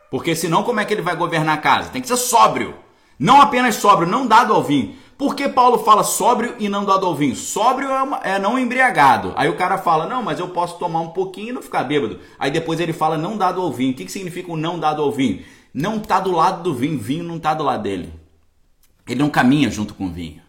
Porque 0.10 0.36
senão, 0.36 0.64
como 0.64 0.80
é 0.80 0.86
que 0.86 0.94
ele 0.94 1.02
vai 1.02 1.15
governar 1.15 1.57
a 1.57 1.61
casa? 1.61 1.90
Tem 1.90 2.02
que 2.02 2.07
ser 2.07 2.18
sóbrio. 2.18 2.76
Não 3.18 3.41
apenas 3.41 3.76
sóbrio, 3.76 4.07
não 4.07 4.26
dado 4.26 4.53
ao 4.53 4.64
vinho. 4.64 4.95
Por 5.18 5.36
que 5.36 5.49
Paulo 5.49 5.80
fala 5.80 6.03
sóbrio 6.03 6.56
e 6.57 6.69
não 6.69 6.86
dado 6.86 7.06
ao 7.06 7.14
vinho? 7.14 7.36
Sóbrio 7.36 7.90
é, 7.90 8.02
uma, 8.02 8.18
é, 8.23 8.40
não 8.40 8.57
embriagado. 8.57 9.34
Aí 9.36 9.49
o 9.49 9.57
cara 9.57 9.77
fala, 9.77 10.07
não, 10.07 10.23
mas 10.23 10.40
eu 10.40 10.48
posso 10.49 10.77
tomar 10.77 11.02
um 11.02 11.10
pouquinho 11.10 11.49
e 11.49 11.52
não 11.52 11.61
ficar 11.61 11.84
bêbado. 11.84 12.19
Aí 12.40 12.49
depois 12.49 12.80
ele 12.80 12.94
fala 12.94 13.18
não 13.18 13.38
dado 13.38 13.60
ao 13.60 13.72
vinho. 13.72 13.91
O 13.91 13.95
que, 13.95 14.06
que 14.06 14.11
significa 14.11 14.52
o 14.52 14.57
não 14.57 14.80
dado 14.80 15.02
ao 15.02 15.11
vinho? 15.11 15.44
não 15.73 15.98
está 15.98 16.19
do 16.19 16.31
lado 16.31 16.64
do 16.64 16.73
vinho, 16.73 16.99
vinho 16.99 17.23
não 17.23 17.38
está 17.38 17.53
do 17.53 17.64
lado 17.64 17.84
dele. 17.84 18.14
Ele 19.07 19.19
não 19.19 19.30
caminha 19.30 19.69
junto 19.69 19.94
com 19.94 20.06
o 20.06 20.11
vinho. 20.11 20.41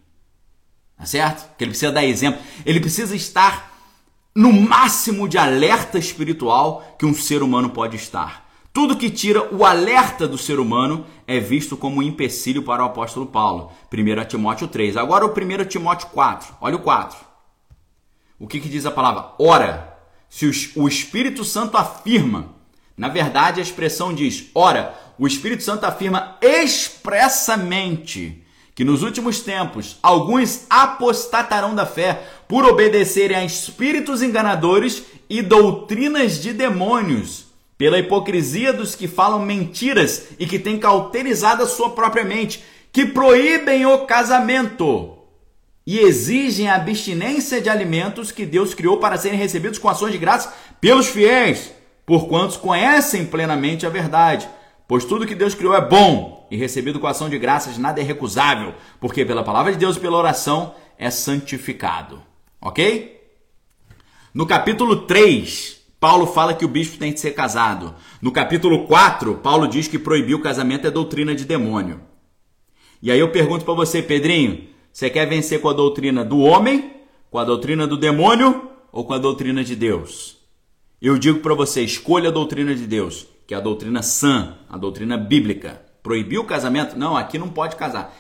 Tá 0.97 1.07
certo? 1.07 1.49
Porque 1.49 1.65
ele 1.65 1.71
precisa 1.71 1.93
dar 1.93 2.05
exemplo. 2.05 2.41
Ele 2.65 2.81
precisa 2.81 3.15
estar 3.17 3.71
no 4.35 4.53
máximo 4.53 5.29
de 5.29 5.39
alerta 5.39 5.99
espiritual 5.99 6.97
que 6.99 7.07
um 7.07 7.15
ser 7.15 7.43
humano 7.43 7.71
pode 7.71 7.97
estar. 7.97 8.50
Tudo 8.73 8.97
que 8.97 9.11
tira 9.11 9.53
o 9.53 9.65
alerta 9.65 10.29
do 10.29 10.39
ser 10.39 10.61
humano 10.61 11.05
é 11.27 11.41
visto 11.41 11.77
como 11.77 11.99
um 11.99 12.03
empecilho 12.03 12.63
para 12.63 12.83
o 12.83 12.87
apóstolo 12.87 13.27
Paulo. 13.27 13.73
1 13.93 14.29
Timóteo 14.29 14.69
3. 14.69 14.97
Agora 14.97 15.27
o 15.27 15.31
1 15.31 15.65
Timóteo 15.65 16.09
4. 16.09 16.55
Olha 16.61 16.77
o 16.77 16.81
4. 16.81 17.19
O 18.39 18.47
que, 18.47 18.61
que 18.61 18.69
diz 18.69 18.87
a 18.87 18.91
palavra? 18.91 19.33
Ora, 19.39 19.99
se 20.29 20.73
o 20.77 20.87
Espírito 20.87 21.45
Santo 21.45 21.77
afirma, 21.77 22.55
na 22.97 23.09
verdade 23.09 23.61
a 23.61 23.63
expressão 23.63 24.15
diz, 24.15 24.47
ora, 24.55 24.95
o 25.19 25.27
Espírito 25.27 25.63
Santo 25.63 25.85
afirma 25.85 26.37
expressamente 26.41 28.45
que 28.75 28.85
nos 28.85 29.03
últimos 29.03 29.41
tempos 29.41 29.99
alguns 30.03 30.65
apostatarão 30.71 31.75
da 31.75 31.85
fé 31.85 32.27
por 32.49 32.65
obedecerem 32.65 33.37
a 33.37 33.45
espíritos 33.45 34.23
enganadores 34.23 35.03
e 35.29 35.43
doutrinas 35.43 36.41
de 36.41 36.55
demônios, 36.55 37.50
pela 37.81 37.99
hipocrisia 37.99 38.75
dos 38.75 38.95
que 38.95 39.09
falam 39.09 39.39
mentiras 39.39 40.27
e 40.39 40.45
que 40.47 40.59
têm 40.59 40.79
cauterizado 40.79 41.63
a 41.63 41.67
sua 41.67 41.89
própria 41.89 42.23
mente, 42.23 42.63
que 42.93 43.07
proíbem 43.07 43.87
o 43.87 44.05
casamento 44.05 45.17
e 45.87 45.99
exigem 45.99 46.69
a 46.69 46.75
abstinência 46.75 47.59
de 47.59 47.71
alimentos 47.71 48.31
que 48.31 48.45
Deus 48.45 48.75
criou 48.75 48.99
para 48.99 49.17
serem 49.17 49.39
recebidos 49.39 49.79
com 49.79 49.89
ações 49.89 50.13
de 50.13 50.19
graça 50.19 50.55
pelos 50.79 51.07
fiéis, 51.07 51.73
por 52.05 52.29
quantos 52.29 52.59
conhecem 52.59 53.25
plenamente 53.25 53.87
a 53.87 53.89
verdade. 53.89 54.47
Pois 54.87 55.07
tudo 55.07 55.27
que 55.27 55.35
Deus 55.35 55.55
criou 55.55 55.75
é 55.75 55.81
bom 55.81 56.47
e 56.51 56.59
recebido 56.59 57.01
com 57.01 57.07
ação 57.07 57.31
de 57.31 57.39
graças 57.39 57.79
nada 57.79 57.99
é 57.99 58.05
recusável, 58.05 58.75
porque 59.01 59.25
pela 59.25 59.43
palavra 59.43 59.73
de 59.73 59.79
Deus 59.79 59.97
e 59.97 60.01
pela 60.01 60.19
oração 60.19 60.75
é 60.99 61.11
santificado. 61.11 62.23
Ok? 62.61 63.19
No 64.35 64.47
capítulo 64.47 65.07
3, 65.07 65.80
Paulo 66.01 66.27
fala 66.27 66.55
que 66.55 66.65
o 66.65 66.69
bispo 66.69 66.99
tem 66.99 67.13
que 67.13 67.21
ser 67.21 67.33
casado. 67.33 67.95
No 68.21 68.33
capítulo 68.33 68.87
4, 68.87 69.35
Paulo 69.37 69.69
diz 69.69 69.87
que 69.87 69.99
proibir 69.99 70.35
o 70.35 70.43
casamento 70.43 70.87
é 70.87 70.91
doutrina 70.91 71.35
de 71.35 71.45
demônio. 71.45 72.01
E 73.03 73.13
aí 73.13 73.21
eu 73.21 73.31
pergunto 73.31 73.65
para 73.65 73.75
você, 73.75 74.03
Pedrinho, 74.03 74.69
você 74.93 75.09
quer 75.09 75.27
vencer 75.27 75.61
com 75.61 75.69
a 75.69 75.75
doutrina 75.75 76.25
do 76.25 76.39
homem, 76.39 76.93
com 77.31 77.39
a 77.39 77.45
doutrina 77.45 77.87
do 77.87 77.97
demônio 77.97 78.71
ou 78.91 79.05
com 79.05 79.13
a 79.13 79.19
doutrina 79.19 79.63
de 79.63 79.77
Deus? 79.77 80.39
Eu 81.01 81.19
digo 81.19 81.41
para 81.41 81.55
você, 81.55 81.83
escolha 81.83 82.31
a 82.31 82.33
doutrina 82.33 82.75
de 82.75 82.87
Deus 82.87 83.27
que 83.51 83.55
é 83.55 83.57
a 83.57 83.61
doutrina 83.61 84.01
sã, 84.01 84.59
a 84.69 84.79
doutrina 84.79 85.17
bíblica. 85.17 85.83
Proibiu 86.05 86.43
o 86.43 86.45
casamento? 86.45 86.97
Não, 86.97 87.17
aqui 87.17 87.37
não 87.37 87.49
pode 87.49 87.75
casar. 87.75 88.17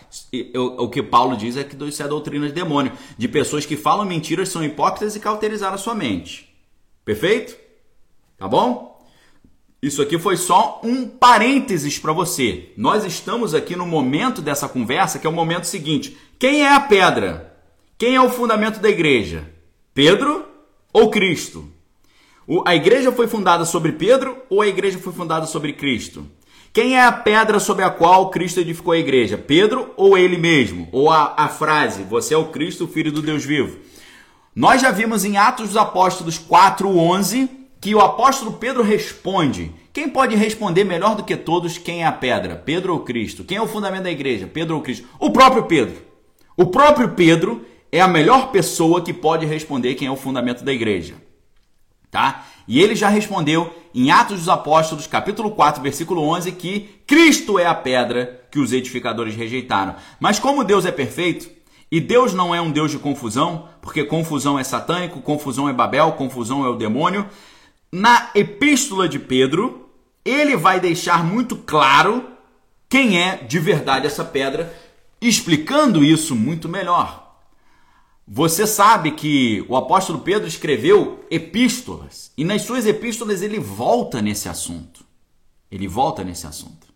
O 0.77 0.89
que 0.89 1.01
Paulo 1.05 1.36
diz 1.36 1.57
é 1.57 1.62
que 1.62 1.77
isso 1.85 2.02
é 2.02 2.09
doutrina 2.09 2.48
de 2.48 2.52
demônio, 2.52 2.90
de 3.16 3.28
pessoas 3.28 3.65
que 3.65 3.77
falam 3.77 4.05
mentiras, 4.05 4.48
são 4.48 4.65
hipócritas 4.65 5.15
e 5.15 5.20
cauterizaram 5.20 5.77
a 5.77 5.78
sua 5.78 5.94
mente. 5.94 6.52
Perfeito? 7.05 7.57
Tá 8.41 8.49
bom? 8.49 8.99
Isso 9.83 10.01
aqui 10.01 10.19
foi 10.19 10.35
só 10.39 10.81
um 10.83 11.07
parênteses 11.07 11.99
para 11.99 12.11
você. 12.11 12.73
Nós 12.75 13.05
estamos 13.05 13.55
aqui 13.55 13.77
no 13.77 13.87
momento 13.87 14.41
dessa 14.41 14.67
conversa, 14.67 15.19
que 15.19 15.27
é 15.27 15.31
o 15.31 15.33
momento 15.33 15.65
seguinte: 15.65 16.17
quem 16.39 16.62
é 16.62 16.73
a 16.73 16.81
pedra? 16.81 17.55
Quem 17.99 18.15
é 18.15 18.21
o 18.21 18.31
fundamento 18.31 18.81
da 18.81 18.89
igreja? 18.89 19.47
Pedro 19.93 20.47
ou 20.91 21.11
Cristo? 21.11 21.69
A 22.65 22.75
igreja 22.75 23.12
foi 23.12 23.29
fundada 23.29 23.67
sobre 23.67 23.93
Pedro 23.93 24.39
ou 24.49 24.62
a 24.62 24.67
igreja 24.67 24.99
foi 24.99 25.12
fundada 25.12 25.45
sobre 25.45 25.75
Cristo? 25.75 26.27
Quem 26.73 26.97
é 26.97 27.05
a 27.05 27.12
pedra 27.12 27.61
sobre 27.61 27.85
a 27.85 27.91
qual 27.91 28.31
Cristo 28.31 28.61
edificou 28.61 28.95
a 28.95 28.99
igreja? 28.99 29.37
Pedro 29.37 29.93
ou 29.99 30.17
ele 30.17 30.39
mesmo? 30.39 30.89
Ou 30.93 31.11
a, 31.11 31.35
a 31.37 31.49
frase, 31.49 32.05
você 32.05 32.33
é 32.33 32.39
o 32.39 32.49
Cristo, 32.49 32.85
o 32.85 32.89
Filho 32.89 33.12
do 33.12 33.21
Deus 33.21 33.45
vivo? 33.45 33.79
Nós 34.57 34.81
já 34.81 34.91
vimos 34.91 35.27
em 35.27 35.37
Atos 35.37 35.69
dos 35.69 35.77
Apóstolos 35.77 36.39
4,11 36.39 37.60
que 37.81 37.94
o 37.94 38.01
apóstolo 38.01 38.52
Pedro 38.55 38.82
responde. 38.82 39.73
Quem 39.93 40.09
pode 40.09 40.36
responder 40.36 40.85
melhor 40.85 41.16
do 41.16 41.24
que 41.24 41.36
todos 41.36 41.78
quem 41.78 42.02
é 42.02 42.07
a 42.07 42.12
pedra? 42.12 42.57
Pedro 42.57 42.93
ou 42.93 43.01
Cristo? 43.01 43.43
Quem 43.43 43.57
é 43.57 43.62
o 43.62 43.66
fundamento 43.66 44.05
da 44.05 44.11
igreja? 44.11 44.47
Pedro 44.47 44.77
ou 44.77 44.82
Cristo? 44.82 45.09
O 45.19 45.31
próprio 45.31 45.65
Pedro. 45.65 45.97
O 46.57 46.66
próprio 46.66 47.11
Pedro 47.11 47.65
é 47.90 48.01
a 48.01 48.09
melhor 48.09 48.51
pessoa 48.52 49.02
que 49.02 49.12
pode 49.12 49.47
responder 49.47 49.94
quem 49.94 50.07
é 50.07 50.11
o 50.11 50.16
fundamento 50.16 50.62
da 50.65 50.73
igreja 50.73 51.15
tá? 52.11 52.44
E 52.66 52.81
ele 52.81 52.94
já 52.94 53.09
respondeu 53.09 53.73
em 53.94 54.11
Atos 54.11 54.40
dos 54.40 54.48
Apóstolos, 54.48 55.07
capítulo 55.07 55.52
4, 55.52 55.82
versículo 55.82 56.23
11, 56.23 56.52
que 56.52 57.02
Cristo 57.07 57.59
é 57.59 57.66
a 57.66 57.74
pedra 57.74 58.40
que 58.51 58.59
os 58.59 58.73
edificadores 58.73 59.35
rejeitaram. 59.35 59.94
Mas 60.19 60.39
como 60.39 60.65
Deus 60.65 60.85
é 60.85 60.93
perfeito, 60.93 61.48
e 61.90 62.01
Deus 62.01 62.32
não 62.32 62.55
é 62.55 62.61
um 62.61 62.70
Deus 62.70 62.90
de 62.90 62.98
confusão, 62.98 63.69
porque 63.82 64.05
confusão 64.05 64.59
é 64.59 64.65
satânico, 64.65 65.20
confusão 65.20 65.69
é 65.69 65.73
Babel, 65.73 66.12
confusão 66.12 66.65
é 66.65 66.69
o 66.69 66.77
demônio, 66.77 67.27
na 67.93 68.31
epístola 68.35 69.09
de 69.09 69.19
Pedro, 69.19 69.91
ele 70.25 70.57
vai 70.57 70.79
deixar 70.79 71.25
muito 71.25 71.57
claro 71.57 72.29
quem 72.89 73.21
é 73.21 73.37
de 73.37 73.59
verdade 73.59 74.07
essa 74.07 74.25
pedra, 74.25 74.75
explicando 75.21 76.05
isso 76.05 76.35
muito 76.35 76.69
melhor. 76.69 77.31
Você 78.27 78.67
sabe 78.67 79.12
que 79.12 79.65
o 79.69 79.77
apóstolo 79.77 80.21
Pedro 80.21 80.47
escreveu 80.47 81.25
epístolas 81.31 82.33
e 82.37 82.45
nas 82.45 82.62
suas 82.62 82.87
epístolas 82.87 83.43
ele 83.43 83.59
volta 83.59 84.23
nesse 84.23 84.49
assunto. 84.49 85.05
Ele 85.71 85.89
volta 85.89 86.23
nesse 86.23 86.47
assunto. 86.47 86.87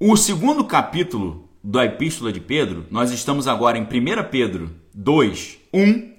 O 0.00 0.16
segundo 0.16 0.64
capítulo 0.64 1.48
da 1.62 1.84
epístola 1.84 2.32
de 2.32 2.40
Pedro, 2.40 2.86
nós 2.90 3.10
estamos 3.10 3.46
agora 3.46 3.78
em 3.78 3.82
1 3.82 3.86
Pedro 4.30 4.70
2, 4.94 5.58
1. 5.72 6.11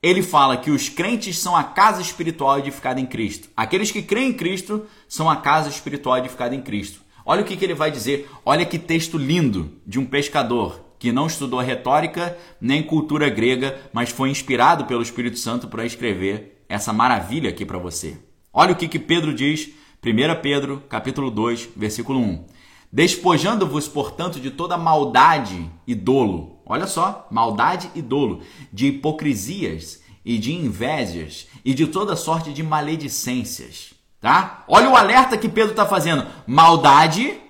Ele 0.00 0.22
fala 0.22 0.56
que 0.56 0.70
os 0.70 0.88
crentes 0.88 1.38
são 1.38 1.56
a 1.56 1.64
casa 1.64 2.00
espiritual 2.00 2.58
edificada 2.58 3.00
em 3.00 3.06
Cristo. 3.06 3.48
Aqueles 3.56 3.90
que 3.90 4.00
creem 4.00 4.30
em 4.30 4.32
Cristo 4.32 4.86
são 5.08 5.28
a 5.28 5.36
casa 5.36 5.68
espiritual 5.68 6.18
edificada 6.18 6.54
em 6.54 6.60
Cristo. 6.60 7.00
Olha 7.26 7.42
o 7.42 7.44
que, 7.44 7.56
que 7.56 7.64
ele 7.64 7.74
vai 7.74 7.90
dizer. 7.90 8.30
Olha 8.44 8.64
que 8.64 8.78
texto 8.78 9.18
lindo 9.18 9.72
de 9.86 9.98
um 9.98 10.06
pescador 10.06 10.80
que 10.98 11.12
não 11.12 11.26
estudou 11.26 11.60
retórica 11.60 12.36
nem 12.60 12.82
cultura 12.82 13.28
grega, 13.28 13.78
mas 13.92 14.10
foi 14.10 14.30
inspirado 14.30 14.84
pelo 14.84 15.02
Espírito 15.02 15.38
Santo 15.38 15.68
para 15.68 15.84
escrever 15.84 16.64
essa 16.68 16.92
maravilha 16.92 17.50
aqui 17.50 17.64
para 17.64 17.78
você. 17.78 18.18
Olha 18.52 18.72
o 18.72 18.76
que, 18.76 18.88
que 18.88 18.98
Pedro 18.98 19.34
diz, 19.34 19.70
1 20.04 20.40
Pedro, 20.40 20.82
capítulo 20.88 21.30
2, 21.30 21.70
versículo 21.76 22.20
1. 22.20 22.46
Despojando-vos, 22.90 23.86
portanto, 23.86 24.40
de 24.40 24.50
toda 24.50 24.78
maldade 24.78 25.70
e 25.86 25.94
dolo. 25.94 26.57
Olha 26.68 26.86
só, 26.86 27.26
maldade 27.30 27.90
e 27.94 28.02
dolo, 28.02 28.42
de 28.72 28.88
hipocrisias 28.88 30.02
e 30.24 30.36
de 30.38 30.52
invejas 30.52 31.48
e 31.64 31.72
de 31.72 31.86
toda 31.86 32.14
sorte 32.14 32.52
de 32.52 32.62
maledicências. 32.62 33.94
Tá? 34.20 34.64
Olha 34.68 34.90
o 34.90 34.96
alerta 34.96 35.38
que 35.38 35.48
Pedro 35.48 35.70
está 35.70 35.86
fazendo: 35.86 36.26
maldade, 36.46 37.40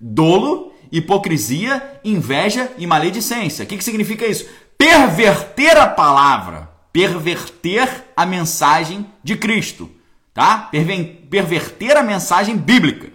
dolo 0.00 0.70
hipocrisia, 0.90 2.00
inveja 2.04 2.72
e 2.76 2.86
maledicência. 2.86 3.64
O 3.64 3.66
que, 3.66 3.76
que 3.76 3.84
significa 3.84 4.26
isso? 4.26 4.48
Perverter 4.76 5.76
a 5.76 5.86
palavra, 5.86 6.70
perverter 6.92 8.06
a 8.16 8.26
mensagem 8.26 9.06
de 9.22 9.36
Cristo, 9.36 9.90
tá? 10.34 10.68
Perverter 11.30 11.96
a 11.96 12.02
mensagem 12.02 12.56
bíblica. 12.56 13.12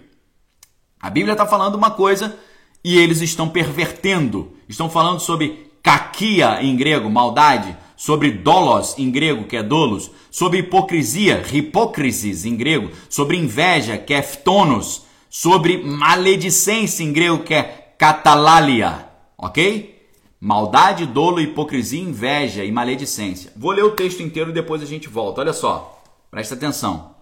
A 1.00 1.10
Bíblia 1.10 1.32
está 1.32 1.46
falando 1.46 1.74
uma 1.74 1.90
coisa 1.90 2.38
e 2.86 2.96
eles 2.96 3.20
estão 3.20 3.48
pervertendo. 3.48 4.52
Estão 4.68 4.88
falando 4.88 5.18
sobre 5.18 5.72
kakia 5.82 6.62
em 6.62 6.76
grego, 6.76 7.10
maldade, 7.10 7.76
sobre 7.96 8.30
dolos 8.30 8.96
em 8.96 9.10
grego, 9.10 9.42
que 9.42 9.56
é 9.56 9.62
dolos, 9.62 10.12
sobre 10.30 10.60
hipocrisia, 10.60 11.42
hipócrisis 11.52 12.44
em 12.44 12.54
grego, 12.54 12.92
sobre 13.10 13.36
inveja, 13.36 13.98
que 13.98 14.14
é 14.14 14.22
ftonos, 14.22 15.02
sobre 15.28 15.78
maledicência 15.82 17.02
em 17.02 17.12
grego 17.12 17.40
que 17.40 17.54
é 17.54 17.64
catalalia, 17.98 19.08
ok? 19.36 20.08
Maldade, 20.40 21.06
dolo, 21.06 21.40
hipocrisia, 21.40 22.00
inveja 22.00 22.64
e 22.64 22.70
maledicência. 22.70 23.50
Vou 23.56 23.72
ler 23.72 23.82
o 23.82 23.96
texto 23.96 24.22
inteiro 24.22 24.50
e 24.50 24.54
depois 24.54 24.80
a 24.80 24.86
gente 24.86 25.08
volta. 25.08 25.40
Olha 25.40 25.52
só, 25.52 26.04
presta 26.30 26.54
atenção. 26.54 27.16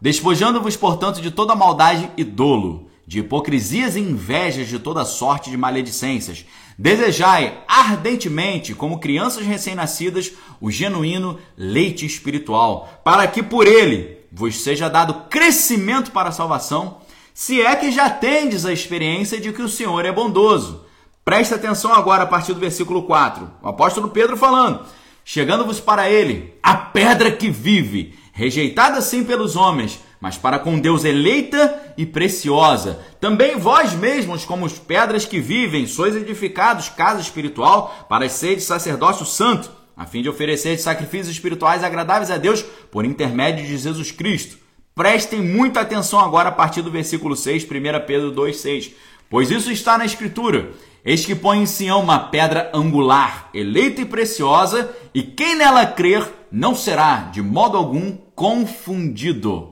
Despojando-vos, 0.00 0.76
portanto, 0.76 1.20
de 1.20 1.30
toda 1.30 1.54
maldade 1.54 2.10
e 2.16 2.24
dolo, 2.24 2.90
de 3.12 3.18
hipocrisias 3.18 3.94
e 3.94 4.00
invejas 4.00 4.68
de 4.68 4.78
toda 4.78 5.04
sorte 5.04 5.50
de 5.50 5.56
maledicências. 5.58 6.46
Desejai 6.78 7.58
ardentemente, 7.68 8.74
como 8.74 9.00
crianças 9.00 9.44
recém-nascidas, 9.44 10.32
o 10.58 10.70
genuíno 10.70 11.38
leite 11.54 12.06
espiritual, 12.06 13.02
para 13.04 13.26
que 13.26 13.42
por 13.42 13.66
ele 13.66 14.16
vos 14.32 14.62
seja 14.62 14.88
dado 14.88 15.28
crescimento 15.28 16.10
para 16.10 16.30
a 16.30 16.32
salvação 16.32 17.02
se 17.34 17.60
é 17.60 17.76
que 17.76 17.92
já 17.92 18.08
tendes 18.08 18.64
a 18.64 18.72
experiência 18.72 19.38
de 19.38 19.52
que 19.52 19.60
o 19.60 19.68
Senhor 19.68 20.06
é 20.06 20.10
bondoso. 20.10 20.86
Presta 21.22 21.56
atenção 21.56 21.92
agora 21.92 22.22
a 22.22 22.26
partir 22.26 22.54
do 22.54 22.60
versículo 22.60 23.02
4. 23.02 23.46
O 23.62 23.68
apóstolo 23.68 24.08
Pedro 24.08 24.38
falando: 24.38 24.86
chegando-vos 25.22 25.80
para 25.80 26.08
ele, 26.08 26.54
a 26.62 26.74
pedra 26.74 27.30
que 27.30 27.50
vive, 27.50 28.18
rejeitada 28.32 29.02
sim 29.02 29.22
pelos 29.22 29.54
homens, 29.54 30.00
mas 30.22 30.38
para 30.38 30.60
com 30.60 30.78
Deus 30.78 31.04
eleita 31.04 31.94
e 31.98 32.06
preciosa. 32.06 33.00
Também 33.20 33.56
vós 33.56 33.92
mesmos, 33.92 34.44
como 34.44 34.64
as 34.64 34.78
pedras 34.78 35.24
que 35.24 35.40
vivem, 35.40 35.84
sois 35.84 36.14
edificados 36.14 36.88
casa 36.88 37.20
espiritual 37.20 38.06
para 38.08 38.28
ser 38.28 38.54
de 38.54 38.62
sacerdócio 38.62 39.26
santo, 39.26 39.68
a 39.96 40.06
fim 40.06 40.22
de 40.22 40.28
oferecer 40.28 40.78
sacrifícios 40.78 41.34
espirituais 41.34 41.82
agradáveis 41.82 42.30
a 42.30 42.36
Deus 42.36 42.62
por 42.88 43.04
intermédio 43.04 43.64
de 43.66 43.76
Jesus 43.76 44.12
Cristo. 44.12 44.58
Prestem 44.94 45.40
muita 45.40 45.80
atenção 45.80 46.20
agora 46.20 46.50
a 46.50 46.52
partir 46.52 46.82
do 46.82 46.90
versículo 46.90 47.34
6, 47.34 47.64
1 47.64 47.66
Pedro 48.06 48.30
2,6. 48.30 48.92
Pois 49.28 49.50
isso 49.50 49.72
está 49.72 49.98
na 49.98 50.04
Escritura. 50.04 50.70
Eis 51.04 51.26
que 51.26 51.34
põe 51.34 51.58
em 51.58 51.66
Sião 51.66 52.00
uma 52.00 52.20
pedra 52.20 52.70
angular, 52.72 53.50
eleita 53.52 54.02
e 54.02 54.04
preciosa, 54.04 54.88
e 55.12 55.20
quem 55.20 55.56
nela 55.56 55.84
crer 55.84 56.24
não 56.52 56.76
será, 56.76 57.28
de 57.32 57.42
modo 57.42 57.76
algum, 57.76 58.16
confundido. 58.36 59.71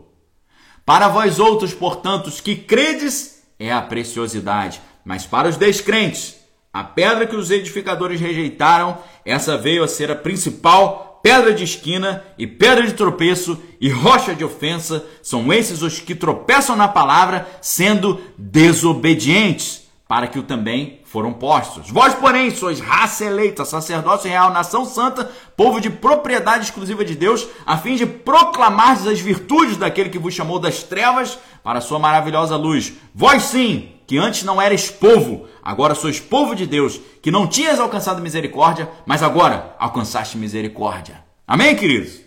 Para 0.91 1.07
vós 1.07 1.39
outros, 1.39 1.73
portanto, 1.73 2.27
os 2.27 2.41
que 2.41 2.57
credes, 2.57 3.45
é 3.61 3.73
a 3.73 3.81
preciosidade, 3.81 4.81
mas 5.05 5.25
para 5.25 5.49
os 5.49 5.57
descrentes, 5.57 6.35
a 6.73 6.83
pedra 6.83 7.29
que 7.29 7.37
os 7.37 7.53
edificadores 7.53 8.21
rejeitaram, 8.21 8.99
essa 9.25 9.57
veio 9.57 9.85
a 9.85 9.87
ser 9.87 10.11
a 10.11 10.17
principal 10.17 11.21
pedra 11.23 11.55
de 11.55 11.62
esquina 11.62 12.25
e 12.37 12.45
pedra 12.45 12.85
de 12.85 12.95
tropeço 12.95 13.57
e 13.81 13.89
rocha 13.89 14.35
de 14.35 14.45
ofensa. 14.45 15.07
São 15.23 15.53
esses 15.53 15.81
os 15.81 16.01
que 16.01 16.12
tropeçam 16.12 16.75
na 16.75 16.89
palavra, 16.89 17.47
sendo 17.61 18.21
desobedientes, 18.37 19.89
para 20.09 20.27
que 20.27 20.41
o 20.41 20.43
também 20.43 20.99
foram 21.11 21.32
postos. 21.32 21.91
Vós, 21.91 22.15
porém, 22.15 22.53
sois 22.53 22.78
raça 22.78 23.24
eleita, 23.24 23.65
sacerdócio 23.65 24.31
real, 24.31 24.53
nação 24.53 24.85
santa, 24.85 25.28
povo 25.57 25.81
de 25.81 25.91
propriedade 25.91 26.66
exclusiva 26.66 27.05
de 27.05 27.16
Deus, 27.16 27.49
a 27.66 27.77
fim 27.77 27.97
de 27.97 28.07
proclamar 28.07 28.93
as 28.93 29.19
virtudes 29.19 29.77
daquele 29.77 30.09
que 30.09 30.20
vos 30.20 30.32
chamou 30.32 30.61
das 30.61 30.85
trevas 30.85 31.37
para 31.65 31.81
a 31.81 31.82
sua 31.82 31.99
maravilhosa 31.99 32.55
luz. 32.55 32.93
Vós 33.12 33.43
sim, 33.43 33.91
que 34.07 34.19
antes 34.19 34.45
não 34.45 34.62
eres 34.62 34.89
povo, 34.89 35.49
agora 35.61 35.97
sois 35.97 36.20
povo 36.20 36.55
de 36.55 36.65
Deus, 36.65 37.01
que 37.20 37.32
não 37.32 37.49
tinhas 37.49 37.81
alcançado 37.81 38.23
misericórdia, 38.23 38.89
mas 39.05 39.20
agora 39.20 39.74
alcançaste 39.81 40.39
misericórdia. 40.39 41.24
Amém, 41.45 41.74
queridos? 41.74 42.20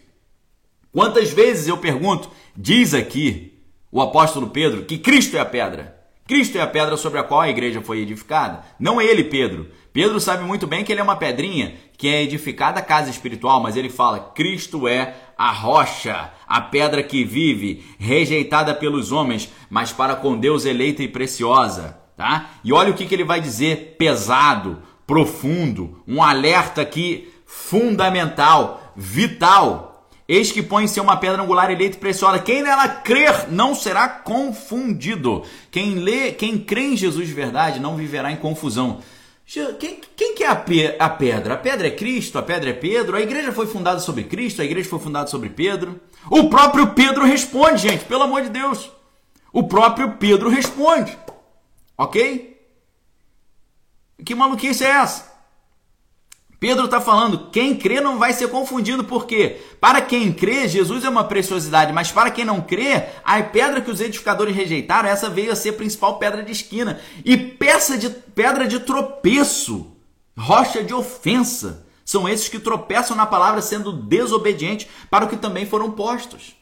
Quantas 0.91 1.31
vezes 1.31 1.69
eu 1.69 1.77
pergunto, 1.77 2.29
diz 2.53 2.93
aqui 2.93 3.63
o 3.89 4.01
apóstolo 4.01 4.49
Pedro, 4.49 4.83
que 4.83 4.97
Cristo 4.97 5.37
é 5.37 5.39
a 5.39 5.45
pedra. 5.45 6.02
Cristo 6.25 6.57
é 6.57 6.61
a 6.61 6.67
pedra 6.67 6.95
sobre 6.95 7.19
a 7.19 7.23
qual 7.23 7.41
a 7.41 7.49
igreja 7.49 7.81
foi 7.81 7.99
edificada. 7.99 8.63
Não 8.79 8.99
é 8.99 9.05
ele, 9.05 9.25
Pedro. 9.25 9.69
Pedro 9.91 10.19
sabe 10.19 10.43
muito 10.43 10.65
bem 10.65 10.83
que 10.83 10.91
ele 10.91 11.01
é 11.01 11.03
uma 11.03 11.17
pedrinha 11.17 11.75
que 11.97 12.07
é 12.07 12.23
edificada 12.23 12.79
a 12.79 12.83
casa 12.83 13.09
espiritual, 13.09 13.61
mas 13.61 13.75
ele 13.75 13.89
fala: 13.89 14.31
Cristo 14.33 14.87
é 14.87 15.15
a 15.37 15.51
rocha, 15.51 16.31
a 16.47 16.61
pedra 16.61 17.03
que 17.03 17.23
vive, 17.23 17.85
rejeitada 17.99 18.73
pelos 18.73 19.11
homens, 19.11 19.51
mas 19.69 19.91
para 19.91 20.15
com 20.15 20.37
Deus 20.37 20.65
eleita 20.65 21.03
e 21.03 21.07
preciosa. 21.07 21.99
Tá? 22.15 22.51
E 22.63 22.71
olha 22.71 22.91
o 22.91 22.93
que, 22.93 23.05
que 23.05 23.13
ele 23.13 23.23
vai 23.23 23.41
dizer: 23.41 23.95
pesado, 23.97 24.81
profundo, 25.05 26.01
um 26.07 26.23
alerta 26.23 26.81
aqui 26.81 27.31
fundamental, 27.45 28.93
vital. 28.95 29.92
Eis 30.27 30.51
que 30.51 30.63
põe-se 30.63 30.99
uma 30.99 31.17
pedra 31.17 31.41
angular 31.41 31.69
eleita 31.69 31.97
e 31.97 31.99
preciosa. 31.99 32.39
Quem 32.39 32.63
nela 32.63 32.87
crer 32.87 33.51
não 33.51 33.75
será 33.75 34.07
confundido. 34.07 35.43
Quem 35.69 35.95
lê, 35.95 36.31
quem 36.31 36.57
crê 36.57 36.81
em 36.81 36.97
Jesus 36.97 37.27
de 37.27 37.33
verdade 37.33 37.79
não 37.79 37.97
viverá 37.97 38.31
em 38.31 38.37
confusão. 38.37 39.01
Quem, 39.45 39.99
quem 40.15 40.33
que 40.33 40.43
é 40.43 40.47
a 40.47 40.55
pedra? 40.55 41.53
A 41.53 41.57
pedra 41.57 41.87
é 41.87 41.91
Cristo, 41.91 42.39
a 42.39 42.41
pedra 42.41 42.69
é 42.69 42.73
Pedro. 42.73 43.17
A 43.17 43.21
igreja 43.21 43.51
foi 43.51 43.67
fundada 43.67 43.99
sobre 43.99 44.23
Cristo, 44.23 44.61
a 44.61 44.65
igreja 44.65 44.89
foi 44.89 44.99
fundada 44.99 45.27
sobre 45.27 45.49
Pedro. 45.49 45.99
O 46.29 46.49
próprio 46.49 46.93
Pedro 46.93 47.25
responde, 47.25 47.81
gente, 47.81 48.05
pelo 48.05 48.23
amor 48.23 48.43
de 48.43 48.49
Deus. 48.49 48.89
O 49.51 49.63
próprio 49.63 50.13
Pedro 50.13 50.49
responde. 50.49 51.17
Ok? 51.97 52.57
Que 54.25 54.33
maluquice 54.33 54.85
é 54.85 54.89
essa? 54.89 55.32
Pedro 56.63 56.85
está 56.85 57.01
falando, 57.01 57.49
quem 57.51 57.75
crê 57.75 57.99
não 57.99 58.17
vai 58.17 58.31
ser 58.31 58.47
confundido, 58.47 59.03
porque 59.03 59.59
para 59.81 59.99
quem 59.99 60.31
crê, 60.31 60.65
Jesus 60.65 61.03
é 61.03 61.09
uma 61.09 61.25
preciosidade, 61.25 61.91
mas 61.91 62.09
para 62.09 62.31
quem 62.31 62.45
não 62.45 62.61
crê, 62.61 63.03
a 63.21 63.43
pedra 63.43 63.81
que 63.81 63.91
os 63.91 63.99
edificadores 63.99 64.55
rejeitaram, 64.55 65.09
essa 65.09 65.29
veio 65.29 65.51
a 65.51 65.57
ser 65.57 65.71
a 65.71 65.73
principal 65.73 66.17
pedra 66.19 66.41
de 66.41 66.53
esquina 66.53 67.01
e 67.25 67.35
peça 67.35 67.97
de 67.97 68.09
pedra 68.09 68.65
de 68.65 68.79
tropeço, 68.79 69.91
rocha 70.37 70.81
de 70.81 70.93
ofensa. 70.93 71.85
São 72.05 72.29
esses 72.29 72.47
que 72.47 72.59
tropeçam 72.59 73.17
na 73.17 73.25
palavra 73.25 73.61
sendo 73.61 73.91
desobedientes 73.91 74.87
para 75.09 75.25
o 75.25 75.27
que 75.27 75.35
também 75.35 75.65
foram 75.65 75.91
postos. 75.91 76.55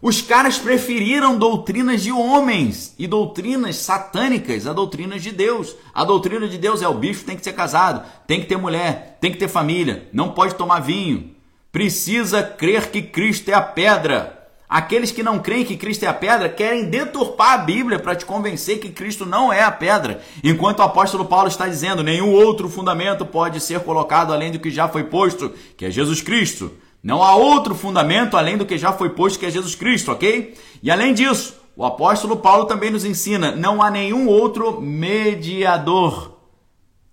Os 0.00 0.22
caras 0.22 0.58
preferiram 0.58 1.36
doutrinas 1.36 2.02
de 2.02 2.12
homens 2.12 2.94
e 2.98 3.06
doutrinas 3.06 3.76
satânicas 3.76 4.66
a 4.66 4.72
doutrinas 4.72 5.22
de 5.22 5.32
Deus. 5.32 5.74
A 5.92 6.04
doutrina 6.04 6.46
de 6.46 6.56
Deus 6.56 6.82
é 6.82 6.88
o 6.88 6.94
bicho 6.94 7.24
tem 7.24 7.36
que 7.36 7.42
ser 7.42 7.52
casado, 7.52 8.06
tem 8.26 8.40
que 8.40 8.46
ter 8.46 8.56
mulher, 8.56 9.18
tem 9.20 9.32
que 9.32 9.38
ter 9.38 9.48
família, 9.48 10.08
não 10.12 10.30
pode 10.30 10.54
tomar 10.54 10.80
vinho. 10.80 11.34
Precisa 11.72 12.42
crer 12.42 12.90
que 12.90 13.02
Cristo 13.02 13.48
é 13.50 13.54
a 13.54 13.60
pedra. 13.60 14.36
Aqueles 14.68 15.10
que 15.10 15.22
não 15.22 15.38
creem 15.38 15.64
que 15.64 15.76
Cristo 15.76 16.04
é 16.04 16.08
a 16.08 16.14
pedra 16.14 16.48
querem 16.48 16.90
deturpar 16.90 17.54
a 17.54 17.58
Bíblia 17.58 17.98
para 17.98 18.14
te 18.14 18.24
convencer 18.24 18.78
que 18.78 18.90
Cristo 18.90 19.24
não 19.26 19.52
é 19.52 19.62
a 19.62 19.72
pedra. 19.72 20.22
Enquanto 20.44 20.80
o 20.80 20.82
apóstolo 20.82 21.24
Paulo 21.24 21.48
está 21.48 21.66
dizendo, 21.66 22.02
nenhum 22.02 22.30
outro 22.30 22.68
fundamento 22.68 23.24
pode 23.24 23.60
ser 23.60 23.80
colocado 23.80 24.32
além 24.32 24.52
do 24.52 24.58
que 24.58 24.70
já 24.70 24.86
foi 24.86 25.04
posto, 25.04 25.52
que 25.76 25.86
é 25.86 25.90
Jesus 25.90 26.20
Cristo. 26.20 26.70
Não 27.02 27.22
há 27.22 27.36
outro 27.36 27.74
fundamento 27.74 28.36
além 28.36 28.56
do 28.56 28.66
que 28.66 28.76
já 28.76 28.92
foi 28.92 29.10
posto, 29.10 29.38
que 29.38 29.46
é 29.46 29.50
Jesus 29.50 29.74
Cristo, 29.74 30.10
ok? 30.10 30.54
E 30.82 30.90
além 30.90 31.14
disso, 31.14 31.54
o 31.76 31.84
apóstolo 31.84 32.36
Paulo 32.36 32.64
também 32.64 32.90
nos 32.90 33.04
ensina: 33.04 33.52
não 33.52 33.80
há 33.80 33.90
nenhum 33.90 34.26
outro 34.26 34.80
mediador 34.80 36.38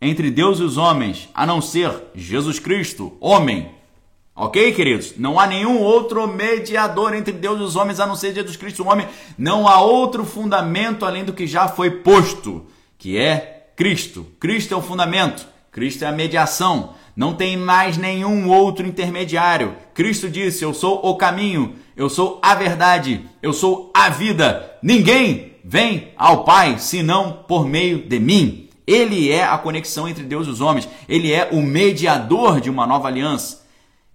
entre 0.01 0.29
Deus 0.29 0.59
e 0.59 0.63
os 0.63 0.77
homens, 0.77 1.29
a 1.33 1.45
não 1.45 1.61
ser 1.61 1.91
Jesus 2.15 2.59
Cristo, 2.59 3.15
homem. 3.19 3.73
Ok, 4.35 4.73
queridos? 4.73 5.13
Não 5.15 5.39
há 5.39 5.47
nenhum 5.47 5.79
outro 5.79 6.27
mediador 6.27 7.13
entre 7.13 7.31
Deus 7.31 7.59
e 7.59 7.63
os 7.63 7.75
homens, 7.77 8.01
a 8.01 8.05
não 8.05 8.17
ser 8.17 8.33
Jesus 8.33 8.57
Cristo, 8.57 8.85
homem. 8.85 9.07
Não 9.37 9.65
há 9.65 9.79
outro 9.79 10.25
fundamento 10.25 11.05
além 11.05 11.23
do 11.23 11.31
que 11.31 11.47
já 11.47 11.69
foi 11.69 11.89
posto, 11.89 12.65
que 12.97 13.17
é 13.17 13.69
Cristo. 13.77 14.27
Cristo 14.39 14.73
é 14.73 14.77
o 14.77 14.81
fundamento, 14.81 15.47
Cristo 15.71 16.03
é 16.03 16.07
a 16.07 16.11
mediação. 16.11 16.95
Não 17.15 17.33
tem 17.33 17.55
mais 17.55 17.97
nenhum 17.97 18.49
outro 18.49 18.85
intermediário. 18.85 19.75
Cristo 19.93 20.29
disse: 20.29 20.63
Eu 20.63 20.73
sou 20.73 20.99
o 21.03 21.15
caminho, 21.15 21.75
eu 21.95 22.09
sou 22.09 22.39
a 22.41 22.53
verdade, 22.53 23.21
eu 23.41 23.53
sou 23.53 23.91
a 23.93 24.09
vida. 24.09 24.77
Ninguém 24.83 25.53
vem 25.63 26.09
ao 26.17 26.43
Pai 26.43 26.77
senão 26.77 27.43
por 27.47 27.65
meio 27.67 27.99
de 27.99 28.19
mim. 28.19 28.69
Ele 28.85 29.31
é 29.31 29.43
a 29.43 29.57
conexão 29.57 30.07
entre 30.07 30.23
Deus 30.23 30.45
e 30.45 30.49
os 30.49 30.61
homens. 30.61 30.87
Ele 31.07 31.31
é 31.31 31.49
o 31.51 31.61
mediador 31.61 32.59
de 32.59 32.69
uma 32.69 32.85
nova 32.85 33.07
aliança. 33.07 33.64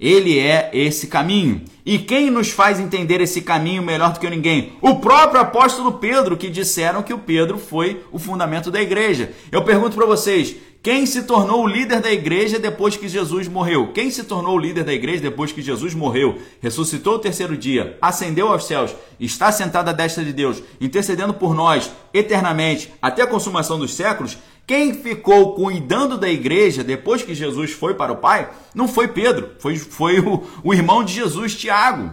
Ele 0.00 0.38
é 0.38 0.70
esse 0.72 1.08
caminho. 1.08 1.62
E 1.84 1.98
quem 1.98 2.30
nos 2.30 2.50
faz 2.50 2.80
entender 2.80 3.20
esse 3.20 3.42
caminho 3.42 3.82
melhor 3.82 4.12
do 4.12 4.20
que 4.20 4.30
ninguém? 4.30 4.72
O 4.80 4.96
próprio 4.96 5.40
apóstolo 5.40 5.92
Pedro, 5.92 6.36
que 6.36 6.48
disseram 6.48 7.02
que 7.02 7.12
o 7.12 7.18
Pedro 7.18 7.58
foi 7.58 8.02
o 8.10 8.18
fundamento 8.18 8.70
da 8.70 8.80
igreja. 8.80 9.32
Eu 9.52 9.62
pergunto 9.62 9.96
para 9.96 10.06
vocês: 10.06 10.56
quem 10.82 11.04
se 11.04 11.24
tornou 11.24 11.62
o 11.62 11.66
líder 11.66 12.00
da 12.00 12.10
igreja 12.10 12.58
depois 12.58 12.96
que 12.96 13.06
Jesus 13.06 13.46
morreu? 13.46 13.92
Quem 13.92 14.10
se 14.10 14.24
tornou 14.24 14.56
o 14.56 14.58
líder 14.58 14.82
da 14.82 14.94
igreja 14.94 15.20
depois 15.20 15.52
que 15.52 15.60
Jesus 15.60 15.92
morreu? 15.92 16.38
Ressuscitou 16.62 17.16
o 17.16 17.18
terceiro 17.18 17.54
dia, 17.54 17.98
ascendeu 18.00 18.48
aos 18.48 18.64
céus, 18.64 18.96
está 19.18 19.52
sentado 19.52 19.90
à 19.90 19.92
destra 19.92 20.24
de 20.24 20.32
Deus, 20.32 20.62
intercedendo 20.80 21.34
por 21.34 21.54
nós 21.54 21.90
eternamente 22.14 22.90
até 23.02 23.20
a 23.20 23.26
consumação 23.26 23.78
dos 23.78 23.92
séculos? 23.92 24.38
Quem 24.70 24.94
ficou 24.94 25.54
cuidando 25.54 26.16
da 26.16 26.28
igreja 26.28 26.84
depois 26.84 27.24
que 27.24 27.34
Jesus 27.34 27.72
foi 27.72 27.94
para 27.94 28.12
o 28.12 28.18
Pai 28.18 28.48
não 28.72 28.86
foi 28.86 29.08
Pedro, 29.08 29.50
foi, 29.58 29.76
foi 29.76 30.20
o, 30.20 30.44
o 30.62 30.72
irmão 30.72 31.02
de 31.02 31.12
Jesus, 31.12 31.56
Tiago. 31.56 32.12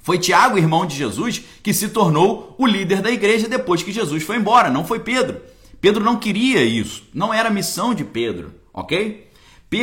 Foi 0.00 0.16
Tiago, 0.16 0.56
irmão 0.56 0.86
de 0.86 0.96
Jesus, 0.96 1.42
que 1.62 1.74
se 1.74 1.90
tornou 1.90 2.54
o 2.56 2.66
líder 2.66 3.02
da 3.02 3.10
igreja 3.10 3.50
depois 3.50 3.82
que 3.82 3.92
Jesus 3.92 4.22
foi 4.22 4.36
embora, 4.36 4.70
não 4.70 4.82
foi 4.82 4.98
Pedro. 4.98 5.42
Pedro 5.78 6.02
não 6.02 6.16
queria 6.16 6.64
isso, 6.64 7.02
não 7.12 7.34
era 7.34 7.50
missão 7.50 7.92
de 7.92 8.02
Pedro, 8.02 8.54
ok? 8.72 9.30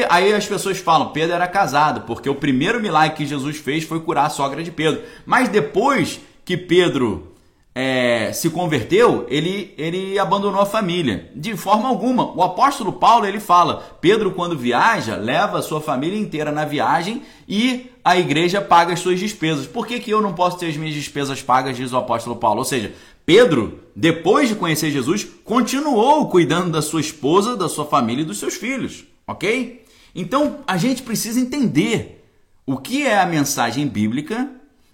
Aí 0.09 0.33
as 0.33 0.47
pessoas 0.47 0.79
falam, 0.79 1.11
Pedro 1.11 1.35
era 1.35 1.47
casado, 1.47 2.07
porque 2.07 2.27
o 2.27 2.33
primeiro 2.33 2.81
milagre 2.81 3.15
que 3.15 3.27
Jesus 3.27 3.57
fez 3.57 3.83
foi 3.83 3.99
curar 3.99 4.25
a 4.25 4.31
sogra 4.31 4.63
de 4.63 4.71
Pedro. 4.71 5.03
Mas 5.23 5.49
depois 5.49 6.19
que 6.43 6.57
Pedro 6.57 7.30
é, 7.73 8.33
se 8.33 8.49
converteu, 8.49 9.25
ele, 9.29 9.73
ele 9.77 10.19
abandonou 10.19 10.59
a 10.59 10.65
família. 10.65 11.31
De 11.33 11.55
forma 11.55 11.87
alguma. 11.87 12.35
O 12.35 12.43
apóstolo 12.43 12.93
Paulo 12.93 13.25
ele 13.25 13.39
fala: 13.39 13.97
Pedro, 14.01 14.31
quando 14.31 14.57
viaja, 14.57 15.15
leva 15.15 15.59
a 15.59 15.61
sua 15.61 15.79
família 15.79 16.19
inteira 16.19 16.51
na 16.51 16.65
viagem 16.65 17.21
e 17.47 17.89
a 18.03 18.17
igreja 18.17 18.59
paga 18.61 18.93
as 18.93 18.99
suas 18.99 19.19
despesas. 19.19 19.67
Por 19.67 19.87
que, 19.87 19.99
que 19.99 20.11
eu 20.11 20.21
não 20.21 20.33
posso 20.33 20.57
ter 20.57 20.67
as 20.67 20.75
minhas 20.75 20.95
despesas 20.95 21.41
pagas, 21.41 21.77
diz 21.77 21.93
o 21.93 21.97
apóstolo 21.97 22.35
Paulo? 22.35 22.59
Ou 22.59 22.65
seja, 22.65 22.93
Pedro, 23.25 23.79
depois 23.95 24.49
de 24.49 24.55
conhecer 24.55 24.91
Jesus, 24.91 25.25
continuou 25.45 26.27
cuidando 26.27 26.71
da 26.71 26.81
sua 26.81 26.99
esposa, 26.99 27.55
da 27.55 27.69
sua 27.69 27.85
família 27.85 28.23
e 28.23 28.25
dos 28.25 28.39
seus 28.39 28.55
filhos, 28.55 29.05
ok? 29.25 29.85
Então 30.13 30.57
a 30.67 30.75
gente 30.75 31.03
precisa 31.03 31.39
entender 31.39 32.27
o 32.65 32.77
que 32.77 33.05
é 33.05 33.19
a 33.19 33.25
mensagem 33.25 33.87
bíblica 33.87 34.49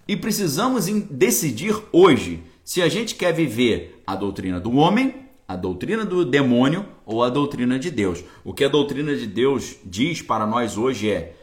e 0.07 0.15
precisamos 0.15 0.85
decidir 1.09 1.75
hoje 1.91 2.43
se 2.67 2.81
a 2.81 2.89
gente 2.89 3.15
quer 3.15 3.31
viver 3.31 4.03
a 4.05 4.13
doutrina 4.13 4.59
do 4.59 4.75
homem, 4.75 5.15
a 5.47 5.55
doutrina 5.55 6.03
do 6.03 6.25
demônio 6.25 6.85
ou 7.05 7.23
a 7.23 7.29
doutrina 7.29 7.79
de 7.79 7.89
Deus. 7.89 8.25
O 8.43 8.53
que 8.53 8.65
a 8.65 8.67
doutrina 8.67 9.15
de 9.15 9.25
Deus 9.25 9.77
diz 9.85 10.21
para 10.21 10.45
nós 10.45 10.77
hoje 10.77 11.09
é: 11.09 11.33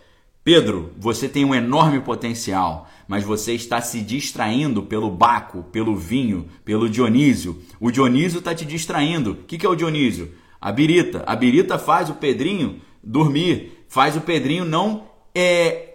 Pedro, 0.44 0.92
você 0.98 1.26
tem 1.26 1.42
um 1.42 1.54
enorme 1.54 1.98
potencial, 2.00 2.86
mas 3.08 3.24
você 3.24 3.54
está 3.54 3.80
se 3.80 4.02
distraindo 4.02 4.82
pelo 4.82 5.10
Baco, 5.10 5.62
pelo 5.72 5.96
vinho, 5.96 6.46
pelo 6.62 6.90
Dionísio. 6.90 7.58
O 7.80 7.90
Dionísio 7.90 8.40
está 8.40 8.54
te 8.54 8.66
distraindo. 8.66 9.30
O 9.30 9.34
que 9.36 9.64
é 9.64 9.68
o 9.68 9.74
Dionísio? 9.74 10.30
A 10.60 10.70
birita. 10.70 11.24
A 11.26 11.34
birita 11.34 11.78
faz 11.78 12.10
o 12.10 12.16
Pedrinho 12.16 12.82
dormir, 13.02 13.86
faz 13.88 14.14
o 14.14 14.20
Pedrinho 14.20 14.66
não 14.66 15.04
é, 15.34 15.94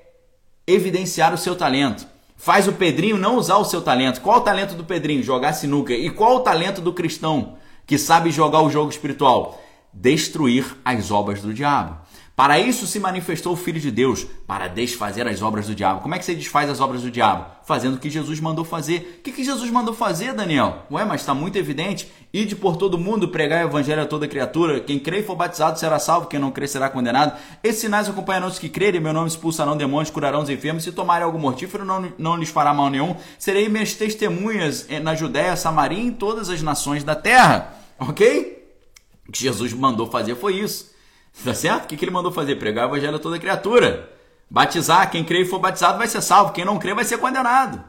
evidenciar 0.66 1.36
o 1.36 1.38
seu 1.38 1.56
talento. 1.56 2.08
Faz 2.42 2.70
o 2.70 2.72
Pedrinho 2.72 3.18
não 3.18 3.36
usar 3.36 3.58
o 3.58 3.66
seu 3.66 3.82
talento. 3.82 4.22
Qual 4.22 4.38
o 4.38 4.42
talento 4.42 4.74
do 4.74 4.86
Pedrinho? 4.86 5.22
Jogar 5.22 5.52
sinuca. 5.52 5.94
E 5.94 6.10
qual 6.10 6.38
o 6.38 6.40
talento 6.40 6.80
do 6.80 6.94
cristão 6.94 7.58
que 7.86 7.98
sabe 7.98 8.32
jogar 8.32 8.62
o 8.62 8.70
jogo 8.70 8.90
espiritual? 8.90 9.62
Destruir 9.94 10.78
as 10.86 11.12
obras 11.12 11.42
do 11.42 11.54
diabo. 11.54 11.98
Para 12.40 12.58
isso 12.58 12.88
se 12.88 13.02
manifestou 13.02 13.52
o 13.52 13.58
Filho 13.58 13.82
de 13.82 13.92
Deus, 13.92 14.26
para 14.48 14.70
desfazer 14.70 15.28
as 15.28 15.42
obras 15.42 15.68
do 15.68 15.76
diabo. 15.76 16.00
Como 16.00 16.16
é 16.16 16.18
que 16.18 16.24
você 16.24 16.34
desfaz 16.34 16.70
as 16.70 16.80
obras 16.80 17.02
do 17.02 17.12
diabo? 17.12 17.46
Fazendo 17.66 17.96
o 17.96 18.00
que 18.00 18.10
Jesus 18.10 18.40
mandou 18.40 18.64
fazer. 18.64 19.18
O 19.20 19.24
que, 19.24 19.34
que 19.34 19.44
Jesus 19.44 19.70
mandou 19.70 19.94
fazer, 19.94 20.34
Daniel? 20.34 20.84
Ué, 20.90 21.04
mas 21.04 21.20
está 21.20 21.34
muito 21.34 21.58
evidente. 21.58 22.10
Ide 22.34 22.56
por 22.56 22.78
todo 22.78 22.98
mundo, 22.98 23.28
pregar 23.28 23.66
o 23.66 23.68
evangelho 23.68 24.04
a 24.04 24.06
toda 24.06 24.26
criatura. 24.26 24.80
Quem 24.80 24.98
crê 24.98 25.20
e 25.20 25.24
for 25.24 25.36
batizado 25.36 25.78
será 25.78 26.00
salvo, 26.00 26.28
quem 26.28 26.40
não 26.40 26.50
crê 26.50 26.66
será 26.66 26.90
condenado. 26.90 27.38
Esses 27.62 27.82
sinais 27.82 28.08
acompanharão 28.08 28.48
os 28.48 28.58
que 28.58 28.70
crerem, 28.70 29.02
meu 29.02 29.12
nome 29.12 29.28
expulsarão 29.28 29.76
demônios, 29.76 30.10
curarão 30.10 30.42
os 30.42 30.50
enfermos. 30.50 30.86
Se 30.86 30.94
tomarem 30.94 31.26
algo 31.26 31.38
mortífero, 31.38 31.84
não, 31.84 32.10
não 32.18 32.38
lhes 32.38 32.48
fará 32.48 32.74
mal 32.74 32.90
nenhum. 32.90 33.18
Serei 33.38 33.68
minhas 33.68 33.96
testemunhas 33.96 34.88
na 35.04 35.14
Judéia, 35.14 35.58
Samaria 35.58 36.00
e 36.00 36.08
em 36.08 36.12
todas 36.14 36.50
as 36.50 36.62
nações 36.62 37.04
da 37.04 37.16
terra. 37.18 37.74
Ok? 38.00 38.66
O 39.28 39.32
que 39.34 39.42
Jesus 39.42 39.74
mandou 39.74 40.10
fazer 40.10 40.36
foi 40.36 40.54
isso. 40.54 40.98
Tá 41.44 41.54
certo? 41.54 41.86
O 41.86 41.88
que, 41.88 41.98
que 41.98 42.06
ele 42.06 42.12
mandou 42.12 42.32
fazer? 42.32 42.56
Pregar 42.56 42.86
o 42.86 42.90
evangelho 42.90 43.16
a 43.16 43.20
toda 43.20 43.40
criatura. 43.40 44.12
Batizar, 44.50 45.10
quem 45.12 45.24
crê 45.24 45.42
e 45.42 45.46
for 45.46 45.60
batizado 45.60 45.98
vai 45.98 46.08
ser 46.08 46.22
salvo, 46.22 46.54
quem 46.54 46.66
não 46.66 46.80
crê 46.80 46.94
vai 46.94 47.06
ser 47.06 47.18
condenado. 47.20 47.84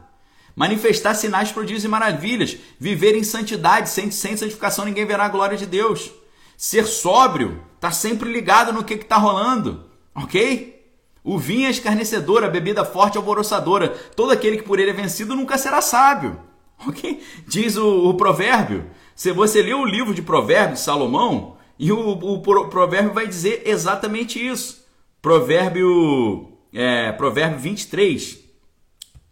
Manifestar 0.55 1.15
sinais, 1.15 1.51
prodígios 1.51 1.83
e 1.83 1.87
maravilhas. 1.87 2.57
Viver 2.79 3.15
em 3.15 3.23
santidade, 3.23 3.89
sem, 3.89 4.11
sem 4.11 4.37
santificação 4.37 4.85
ninguém 4.85 5.05
verá 5.05 5.25
a 5.25 5.29
glória 5.29 5.57
de 5.57 5.65
Deus. 5.65 6.11
Ser 6.55 6.85
sóbrio, 6.85 7.63
tá 7.79 7.89
sempre 7.91 8.31
ligado 8.31 8.71
no 8.71 8.83
que 8.83 8.93
está 8.93 9.17
rolando, 9.17 9.85
ok? 10.13 10.79
O 11.23 11.37
vinho 11.37 11.67
é 11.67 11.71
escarnecedor, 11.71 12.43
a 12.43 12.49
bebida 12.49 12.85
forte 12.85 13.15
é 13.15 13.19
alvoroçadora. 13.19 13.89
Todo 14.15 14.31
aquele 14.31 14.57
que 14.57 14.63
por 14.63 14.79
ele 14.79 14.91
é 14.91 14.93
vencido 14.93 15.35
nunca 15.35 15.57
será 15.57 15.81
sábio. 15.81 16.39
Ok? 16.87 17.23
Diz 17.47 17.77
o, 17.77 18.09
o 18.09 18.15
provérbio. 18.15 18.89
Se 19.15 19.31
você 19.31 19.61
lê 19.61 19.73
o 19.73 19.85
livro 19.85 20.15
de 20.15 20.21
provérbios 20.23 20.79
de 20.79 20.85
Salomão, 20.85 21.50
e 21.81 21.91
o, 21.91 22.11
o 22.11 22.39
provérbio 22.69 23.11
vai 23.11 23.25
dizer 23.25 23.63
exatamente 23.65 24.39
isso. 24.39 24.85
Provérbio, 25.19 26.51
é, 26.71 27.11
provérbio 27.11 27.57
23. 27.57 28.39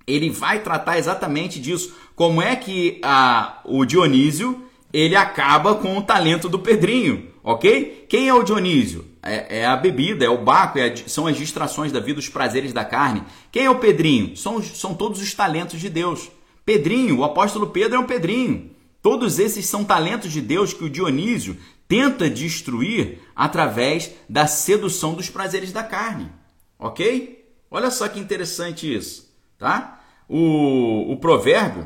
Ele 0.07 0.31
vai 0.31 0.63
tratar 0.63 0.97
exatamente 0.97 1.59
disso. 1.59 1.95
Como 2.15 2.41
é 2.41 2.55
que 2.55 2.99
a, 3.03 3.61
o 3.65 3.85
Dionísio 3.85 4.63
ele 4.91 5.15
acaba 5.15 5.75
com 5.75 5.95
o 5.95 6.01
talento 6.01 6.49
do 6.49 6.57
Pedrinho, 6.57 7.27
ok? 7.43 8.07
Quem 8.09 8.27
é 8.27 8.33
o 8.33 8.41
Dionísio? 8.41 9.05
É, 9.21 9.59
é 9.59 9.65
a 9.67 9.75
bebida, 9.75 10.25
é 10.25 10.29
o 10.29 10.43
baco, 10.43 10.79
é 10.79 10.87
a, 10.87 10.97
são 11.07 11.27
as 11.27 11.37
distrações 11.37 11.91
da 11.91 11.99
vida, 11.99 12.17
os 12.17 12.29
prazeres 12.29 12.73
da 12.73 12.83
carne. 12.83 13.21
Quem 13.51 13.65
é 13.65 13.69
o 13.69 13.77
Pedrinho? 13.77 14.35
São, 14.35 14.59
são 14.63 14.95
todos 14.95 15.21
os 15.21 15.35
talentos 15.35 15.79
de 15.79 15.87
Deus. 15.87 16.31
Pedrinho, 16.65 17.19
o 17.19 17.23
apóstolo 17.23 17.67
Pedro 17.67 17.97
é 17.97 17.99
um 17.99 18.07
Pedrinho. 18.07 18.71
Todos 19.03 19.37
esses 19.37 19.67
são 19.67 19.83
talentos 19.83 20.31
de 20.31 20.41
Deus 20.41 20.73
que 20.73 20.83
o 20.83 20.89
Dionísio 20.89 21.55
tenta 21.89 22.29
destruir 22.29 23.19
através 23.35 24.11
da 24.29 24.45
sedução 24.45 25.15
dos 25.15 25.29
prazeres 25.29 25.73
da 25.73 25.83
carne. 25.83 26.31
Ok? 26.77 27.51
Olha 27.69 27.89
só 27.89 28.07
que 28.07 28.19
interessante 28.19 28.95
isso, 28.95 29.35
tá? 29.57 29.99
O, 30.27 31.11
o 31.11 31.17
provérbio 31.17 31.83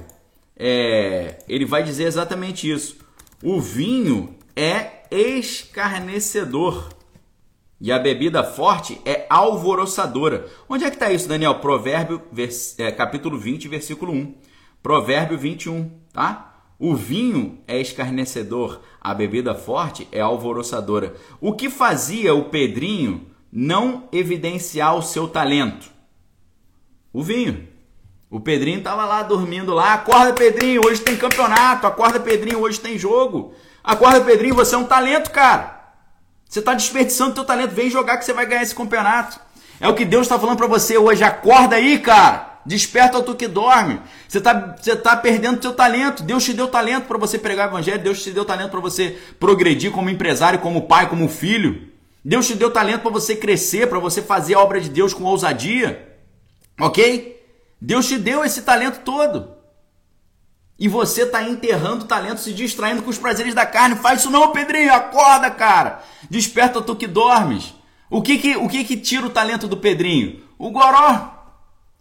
é, 0.58 1.40
ele 1.48 1.66
vai 1.66 1.84
dizer 1.84 2.04
exatamente 2.04 2.70
isso. 2.70 2.98
O 3.42 3.62
vinho 3.62 4.38
é 4.56 5.04
escarnecedor 5.10 6.90
e 7.80 7.92
a 7.92 7.98
bebida 7.98 8.44
forte 8.44 9.00
é 9.06 9.26
alvoroçadora. 9.30 10.48
Onde 10.68 10.84
é 10.84 10.90
que 10.90 10.98
está 10.98 11.12
isso, 11.12 11.30
Daniel? 11.30 11.56
Provérbio, 11.56 12.22
vers, 12.32 12.78
é, 12.78 12.92
capítulo 12.92 13.38
20, 13.38 13.70
versículo 13.70 14.12
1. 14.12 14.36
Provérbio 14.82 15.38
21, 15.38 15.90
tá? 16.12 16.54
O 16.80 16.96
vinho 16.96 17.60
é 17.68 17.80
escarnecedor, 17.80 18.82
a 19.04 19.14
bebida 19.14 19.54
forte 19.54 20.08
é 20.14 20.22
alvoroçadora. 20.22 21.16
O 21.42 21.54
que 21.54 21.70
fazia 21.70 22.34
o 22.34 22.46
Pedrinho 22.46 23.28
não 23.52 24.08
evidenciar 24.14 24.96
o 24.96 25.02
seu 25.02 25.28
talento? 25.28 25.92
O 27.12 27.22
vinho. 27.22 27.68
O 28.30 28.40
Pedrinho 28.40 28.78
estava 28.78 29.04
lá 29.04 29.22
dormindo 29.22 29.74
lá. 29.74 29.94
Acorda, 29.94 30.34
Pedrinho, 30.34 30.82
hoje 30.86 31.02
tem 31.02 31.18
campeonato. 31.18 31.86
Acorda, 31.86 32.20
Pedrinho, 32.20 32.62
hoje 32.62 32.80
tem 32.80 32.98
jogo. 32.98 33.54
Acorda, 33.84 34.22
Pedrinho, 34.22 34.56
você 34.56 34.74
é 34.74 34.78
um 34.78 34.86
talento, 34.86 35.30
cara. 35.32 35.84
Você 36.48 36.60
está 36.60 36.74
desperdiçando 36.74 37.36
teu 37.36 37.44
talento. 37.44 37.76
Vem 37.76 37.90
jogar 37.90 38.18
que 38.18 38.24
você 38.24 38.32
vai 38.32 38.46
ganhar 38.46 38.64
esse 38.64 38.74
campeonato. 38.74 39.38
É 39.82 39.88
o 39.88 39.94
que 39.94 40.06
Deus 40.06 40.24
está 40.24 40.40
falando 40.40 40.58
para 40.58 40.68
você 40.68 40.98
hoje. 40.98 41.24
Acorda 41.24 41.76
aí, 41.76 42.00
cara. 42.00 42.53
Desperta 42.65 43.22
tu 43.22 43.35
que 43.35 43.48
dorme. 43.48 43.99
Você 44.27 44.38
está 44.38 44.76
você 44.80 44.95
tá 44.95 45.15
perdendo 45.18 45.61
seu 45.61 45.73
talento. 45.73 46.23
Deus 46.23 46.44
te 46.44 46.53
deu 46.53 46.68
talento 46.68 47.06
para 47.06 47.18
você 47.18 47.38
pregar 47.38 47.68
o 47.68 47.72
evangelho. 47.72 48.02
Deus 48.02 48.23
te 48.23 48.31
deu 48.31 48.45
talento 48.45 48.72
para 48.72 48.80
você 48.80 49.18
progredir 49.40 49.91
como 49.91 50.10
empresário, 50.10 50.60
como 50.60 50.88
pai, 50.88 51.10
como 51.10 51.27
filho. 51.27 51.90
Deus 52.23 52.48
te 52.48 52.56
deu 52.56 52.72
talento 52.72 53.02
para 53.02 53.11
você 53.11 53.35
crescer, 53.35 53.88
para 53.88 53.99
você 53.99 54.22
fazer 54.22 54.56
a 54.56 54.60
obra 54.60 54.80
de 54.80 54.90
Deus 54.90 55.14
com 55.14 55.23
ousadia. 55.23 56.18
Ok? 56.80 57.41
Deus 57.81 58.07
te 58.07 58.18
deu 58.18 58.45
esse 58.45 58.61
talento 58.61 59.02
todo. 59.03 59.53
E 60.80 60.88
você 60.88 61.23
está 61.23 61.44
enterrando 61.44 62.06
o 62.06 62.07
talento, 62.07 62.40
se 62.40 62.53
distraindo 62.53 63.03
com 63.03 63.10
os 63.10 63.18
prazeres 63.18 63.53
da 63.53 63.65
carne. 63.65 63.95
Faz 63.95 64.22
isso 64.22 64.31
não, 64.31 64.52
Pedrinho. 64.52 64.94
Acorda, 64.94 65.52
cara. 65.52 66.02
Desperta 66.30 66.81
tu 66.81 66.95
que 66.95 67.07
dormes. 67.07 67.73
O 68.10 68.22
que 68.22 68.38
que, 68.38 68.56
o 68.56 68.69
que 68.69 68.84
que 68.84 68.98
tira 68.98 69.26
o 69.26 69.30
talento 69.30 69.68
do 69.68 69.77
Pedrinho? 69.77 70.41
O 70.57 70.72
goró. 70.72 71.43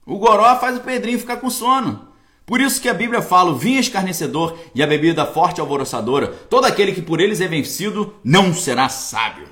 O 0.04 0.18
goró 0.18 0.56
faz 0.58 0.76
o 0.76 0.80
Pedrinho 0.80 1.18
ficar 1.18 1.36
com 1.36 1.48
sono. 1.48 2.08
Por 2.44 2.60
isso 2.60 2.80
que 2.80 2.88
a 2.88 2.94
Bíblia 2.94 3.22
fala: 3.22 3.52
o 3.52 3.56
vinho 3.56 3.80
escarnecedor 3.80 4.58
e 4.74 4.82
a 4.82 4.86
bebida 4.86 5.24
forte 5.24 5.60
alvoroçadora, 5.60 6.28
todo 6.28 6.64
aquele 6.64 6.92
que 6.92 7.02
por 7.02 7.20
eles 7.20 7.40
é 7.40 7.46
vencido 7.46 8.14
não 8.24 8.52
será 8.52 8.88
sábio. 8.88 9.48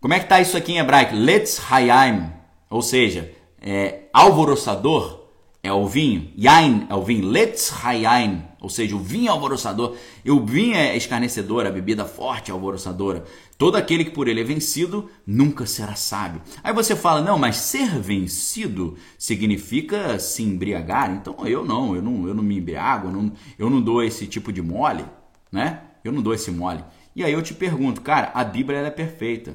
Como 0.00 0.14
é 0.14 0.18
que 0.18 0.24
está 0.24 0.40
isso 0.40 0.56
aqui 0.56 0.72
em 0.72 0.78
hebraico? 0.78 1.14
Let's 1.14 1.60
hayim, 1.70 2.32
ou 2.70 2.80
seja, 2.80 3.30
é, 3.60 4.04
alvoroçador 4.12 5.19
é 5.62 5.72
o 5.72 5.86
vinho, 5.86 6.32
yain 6.38 6.86
é 6.88 6.94
o 6.94 7.02
vinho, 7.02 7.28
let's 7.28 7.70
hayain, 7.84 8.42
ou 8.60 8.70
seja, 8.70 8.96
o 8.96 8.98
vinho 8.98 9.30
alvoroçador, 9.30 9.94
e 10.24 10.30
o 10.30 10.44
vinho 10.44 10.74
é 10.74 10.96
escarnecedor, 10.96 11.66
a 11.66 11.70
bebida 11.70 12.04
forte 12.04 12.50
é 12.50 12.54
alvoroçadora. 12.54 13.24
Todo 13.58 13.76
aquele 13.76 14.06
que 14.06 14.10
por 14.10 14.26
ele 14.26 14.40
é 14.40 14.44
vencido 14.44 15.10
nunca 15.26 15.66
será 15.66 15.94
sábio. 15.94 16.40
Aí 16.62 16.72
você 16.72 16.96
fala, 16.96 17.20
não, 17.20 17.38
mas 17.38 17.56
ser 17.56 18.00
vencido 18.00 18.96
significa 19.18 20.18
se 20.18 20.42
embriagar. 20.42 21.10
Então 21.10 21.46
eu 21.46 21.62
não, 21.64 21.94
eu 21.94 22.00
não, 22.00 22.26
eu 22.26 22.34
não 22.34 22.42
me 22.42 22.56
embriago, 22.56 23.08
eu 23.08 23.12
não, 23.12 23.32
eu 23.58 23.68
não 23.68 23.82
dou 23.82 24.02
esse 24.02 24.26
tipo 24.26 24.50
de 24.50 24.62
mole, 24.62 25.04
né? 25.52 25.82
Eu 26.02 26.10
não 26.10 26.22
dou 26.22 26.32
esse 26.32 26.50
mole. 26.50 26.82
E 27.14 27.22
aí 27.22 27.32
eu 27.32 27.42
te 27.42 27.52
pergunto, 27.52 28.00
cara, 28.00 28.30
a 28.32 28.42
Bíblia 28.42 28.78
é 28.78 28.90
perfeita. 28.90 29.52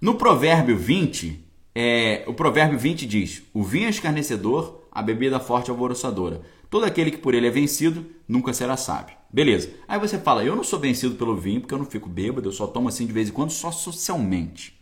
No 0.00 0.16
Provérbio 0.16 0.76
20, 0.76 1.44
é, 1.72 2.24
o 2.26 2.34
Provérbio 2.34 2.78
20 2.78 3.06
diz: 3.06 3.42
o 3.54 3.62
vinho 3.62 3.86
é 3.86 3.90
escarnecedor, 3.90 4.85
a 4.96 5.02
bebida 5.02 5.38
forte 5.38 5.70
alvoroçadora. 5.70 6.40
Todo 6.70 6.86
aquele 6.86 7.10
que 7.10 7.18
por 7.18 7.34
ele 7.34 7.46
é 7.46 7.50
vencido 7.50 8.06
nunca 8.26 8.54
será 8.54 8.78
sábio. 8.78 9.14
Beleza. 9.30 9.68
Aí 9.86 10.00
você 10.00 10.16
fala, 10.16 10.42
eu 10.42 10.56
não 10.56 10.64
sou 10.64 10.78
vencido 10.78 11.16
pelo 11.16 11.36
vinho 11.36 11.60
porque 11.60 11.74
eu 11.74 11.78
não 11.78 11.84
fico 11.84 12.08
bêbado, 12.08 12.48
eu 12.48 12.52
só 12.52 12.66
tomo 12.66 12.88
assim 12.88 13.06
de 13.06 13.12
vez 13.12 13.28
em 13.28 13.32
quando, 13.32 13.50
só 13.50 13.70
socialmente. 13.70 14.80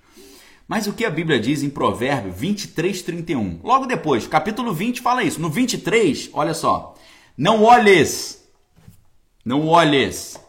Mas 0.69 0.86
o 0.86 0.93
que 0.93 1.05
a 1.05 1.11
Bíblia 1.11 1.41
diz 1.41 1.65
em 1.65 1.69
Provérbio 1.69 2.32
23, 2.32 3.03
31? 3.03 3.59
Logo 3.65 3.86
depois, 3.86 4.24
capítulo 4.28 4.73
20 4.73 5.01
fala 5.01 5.24
isso. 5.24 5.41
No 5.41 5.51
23, 5.51 6.31
olha 6.32 6.55
só. 6.55 6.95
Não 7.36 7.65
olhes, 7.65 8.49
não 9.45 9.66
olhes, 9.66 10.41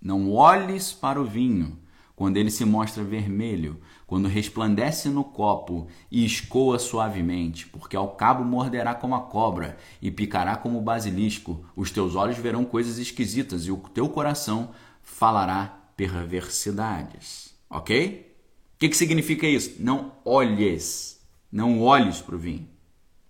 não 0.00 0.30
olhes 0.30 0.92
para 0.92 1.20
o 1.20 1.24
vinho 1.24 1.80
quando 2.14 2.36
ele 2.36 2.52
se 2.52 2.64
mostra 2.64 3.02
vermelho, 3.02 3.80
quando 4.06 4.28
resplandece 4.28 5.08
no 5.08 5.24
copo 5.24 5.88
e 6.10 6.24
escoa 6.24 6.78
suavemente, 6.78 7.66
porque 7.66 7.96
ao 7.96 8.14
cabo 8.14 8.44
morderá 8.44 8.94
como 8.94 9.16
a 9.16 9.20
cobra 9.20 9.76
e 10.00 10.10
picará 10.10 10.56
como 10.56 10.78
o 10.78 10.82
basilisco. 10.82 11.64
Os 11.74 11.90
teus 11.90 12.14
olhos 12.14 12.38
verão 12.38 12.64
coisas 12.64 12.98
esquisitas 12.98 13.66
e 13.66 13.72
o 13.72 13.78
teu 13.78 14.08
coração 14.08 14.70
falará 15.02 15.90
perversidades. 15.96 17.54
Ok? 17.68 18.36
O 18.74 18.78
que, 18.78 18.88
que 18.90 18.96
significa 18.96 19.46
isso? 19.46 19.76
Não 19.80 20.12
olhes. 20.24 21.20
Não 21.50 21.80
olhes 21.80 22.20
para 22.20 22.36
o 22.36 22.38
vinho. 22.38 22.68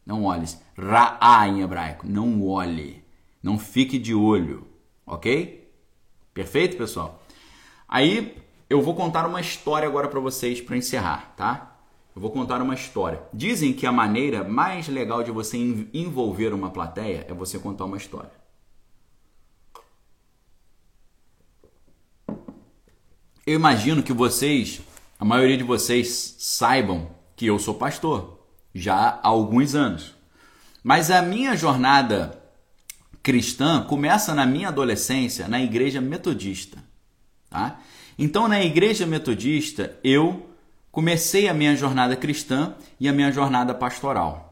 Não 0.05 0.25
olhes. 0.25 0.61
Ra'a 0.77 1.49
em 1.49 1.63
hebraico. 1.63 2.07
Não 2.07 2.47
olhe. 2.47 3.03
Não 3.43 3.59
fique 3.59 3.99
de 3.99 4.15
olho. 4.15 4.67
Ok? 5.07 5.73
Perfeito, 6.35 6.77
pessoal? 6.77 7.25
Aí 7.89 8.37
eu 8.69 8.83
vou 8.83 8.95
contar 8.95 9.27
uma 9.27 9.41
história 9.41 9.87
agora 9.89 10.09
para 10.09 10.21
vocês 10.21 10.61
para 10.61 10.77
encerrar, 10.77 11.35
tá? 11.37 11.77
Eu 12.15 12.23
vou 12.23 12.31
contar 12.31 12.61
uma 12.63 12.75
história. 12.75 13.23
Dizem 13.33 13.73
que 13.73 13.87
a 13.87 13.93
maneira 13.93 14.43
mais 14.43 14.89
legal 14.89 15.23
de 15.23 15.31
você 15.31 15.59
envolver 15.93 16.53
uma 16.53 16.71
plateia 16.71 17.27
é 17.29 17.35
você 17.35 17.59
contar 17.59 17.85
uma 17.85 17.97
história. 17.97 18.33
Eu 23.47 23.55
imagino 23.55 24.03
que 24.03 24.13
vocês, 24.13 24.81
a 25.21 25.25
maioria 25.25 25.57
de 25.57 25.63
vocês, 25.63 26.37
saibam 26.39 27.11
que 27.37 27.47
eu 27.47 27.59
sou 27.59 27.75
pastor 27.75 28.41
já 28.75 28.95
há 28.95 29.29
alguns 29.29 29.75
anos. 29.75 30.15
Mas 30.83 31.11
a 31.11 31.23
minha 31.23 31.55
jornada 31.55 32.43
cristã 33.23 33.85
começa 33.85 34.35
na 34.35 34.47
minha 34.47 34.69
adolescência 34.69 35.47
na 35.49 35.61
igreja 35.61 36.01
metodista. 36.01 36.83
Tá? 37.51 37.79
Então, 38.19 38.49
na 38.49 38.63
igreja 38.63 39.07
metodista, 39.07 39.99
eu 40.03 40.47
comecei 40.91 41.49
a 41.49 41.55
minha 41.55 41.77
jornada 41.77 42.17
cristã 42.17 42.75
e 42.99 43.07
a 43.07 43.13
minha 43.13 43.31
jornada 43.31 43.75
pastoral. 43.75 44.47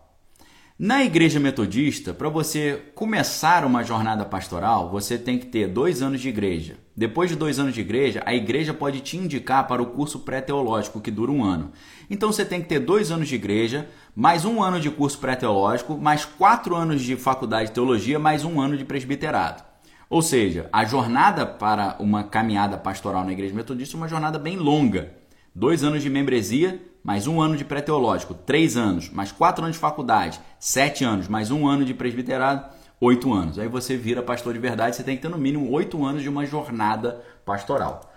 Na 0.79 1.03
igreja 1.03 1.41
metodista, 1.41 2.13
para 2.13 2.29
você 2.29 2.83
começar 2.95 3.65
uma 3.65 3.83
jornada 3.83 4.25
pastoral, 4.25 4.91
você 4.91 5.17
tem 5.17 5.39
que 5.39 5.47
ter 5.47 5.69
dois 5.69 6.03
anos 6.03 6.21
de 6.21 6.29
igreja. 6.29 6.77
Depois 6.95 7.31
de 7.31 7.37
dois 7.37 7.59
anos 7.59 7.73
de 7.73 7.81
igreja, 7.81 8.23
a 8.27 8.35
igreja 8.35 8.75
pode 8.75 9.01
te 9.01 9.17
indicar 9.17 9.67
para 9.67 9.81
o 9.81 9.87
curso 9.87 10.19
pré-teológico, 10.21 11.01
que 11.01 11.11
dura 11.11 11.33
um 11.33 11.43
ano. 11.43 11.73
Então 12.11 12.31
você 12.31 12.45
tem 12.45 12.61
que 12.61 12.69
ter 12.69 12.81
dois 12.81 13.11
anos 13.11 13.29
de 13.29 13.37
igreja, 13.37 13.89
mais 14.15 14.45
um 14.45 14.63
ano 14.63 14.79
de 14.79 14.91
curso 14.91 15.19
pré-teológico, 15.19 15.97
mais 15.97 16.25
quatro 16.25 16.75
anos 16.75 17.01
de 17.03 17.17
faculdade 17.17 17.69
de 17.69 17.75
teologia, 17.75 18.19
mais 18.19 18.45
um 18.45 18.61
ano 18.61 18.77
de 18.77 18.85
presbiterado. 18.85 19.63
Ou 20.09 20.23
seja, 20.23 20.69
a 20.73 20.85
jornada 20.85 21.47
para 21.47 21.97
uma 21.99 22.25
caminhada 22.25 22.77
pastoral 22.77 23.25
na 23.25 23.33
igreja 23.33 23.55
metodista 23.55 23.97
é 23.97 23.99
uma 23.99 24.09
jornada 24.09 24.39
bem 24.39 24.57
longa 24.57 25.13
dois 25.55 25.85
anos 25.85 26.03
de 26.03 26.11
membresia, 26.11 26.83
mais 27.03 27.27
um 27.27 27.41
ano 27.41 27.57
de 27.57 27.65
pré-teológico, 27.65 28.35
três 28.35 28.77
anos, 28.77 29.09
mais 29.09 29.31
quatro 29.31 29.63
anos 29.63 29.77
de 29.77 29.81
faculdade, 29.81 30.41
sete 30.59 31.05
anos, 31.05 31.29
mais 31.29 31.51
um 31.51 31.67
ano 31.67 31.85
de 31.85 31.95
presbiterado, 31.95 32.65
oito 33.01 33.33
anos. 33.33 33.59
Aí 33.59 33.69
você 33.69 33.97
vira 33.97 34.23
pastor 34.23 34.53
de 34.53 34.59
verdade, 34.59 34.97
você 34.97 35.05
tem 35.05 35.15
que 35.15 35.23
ter 35.23 35.29
no 35.29 35.39
mínimo 35.39 35.71
oito 35.71 36.05
anos 36.05 36.23
de 36.23 36.29
uma 36.29 36.45
jornada 36.45 37.23
pastoral. 37.45 38.11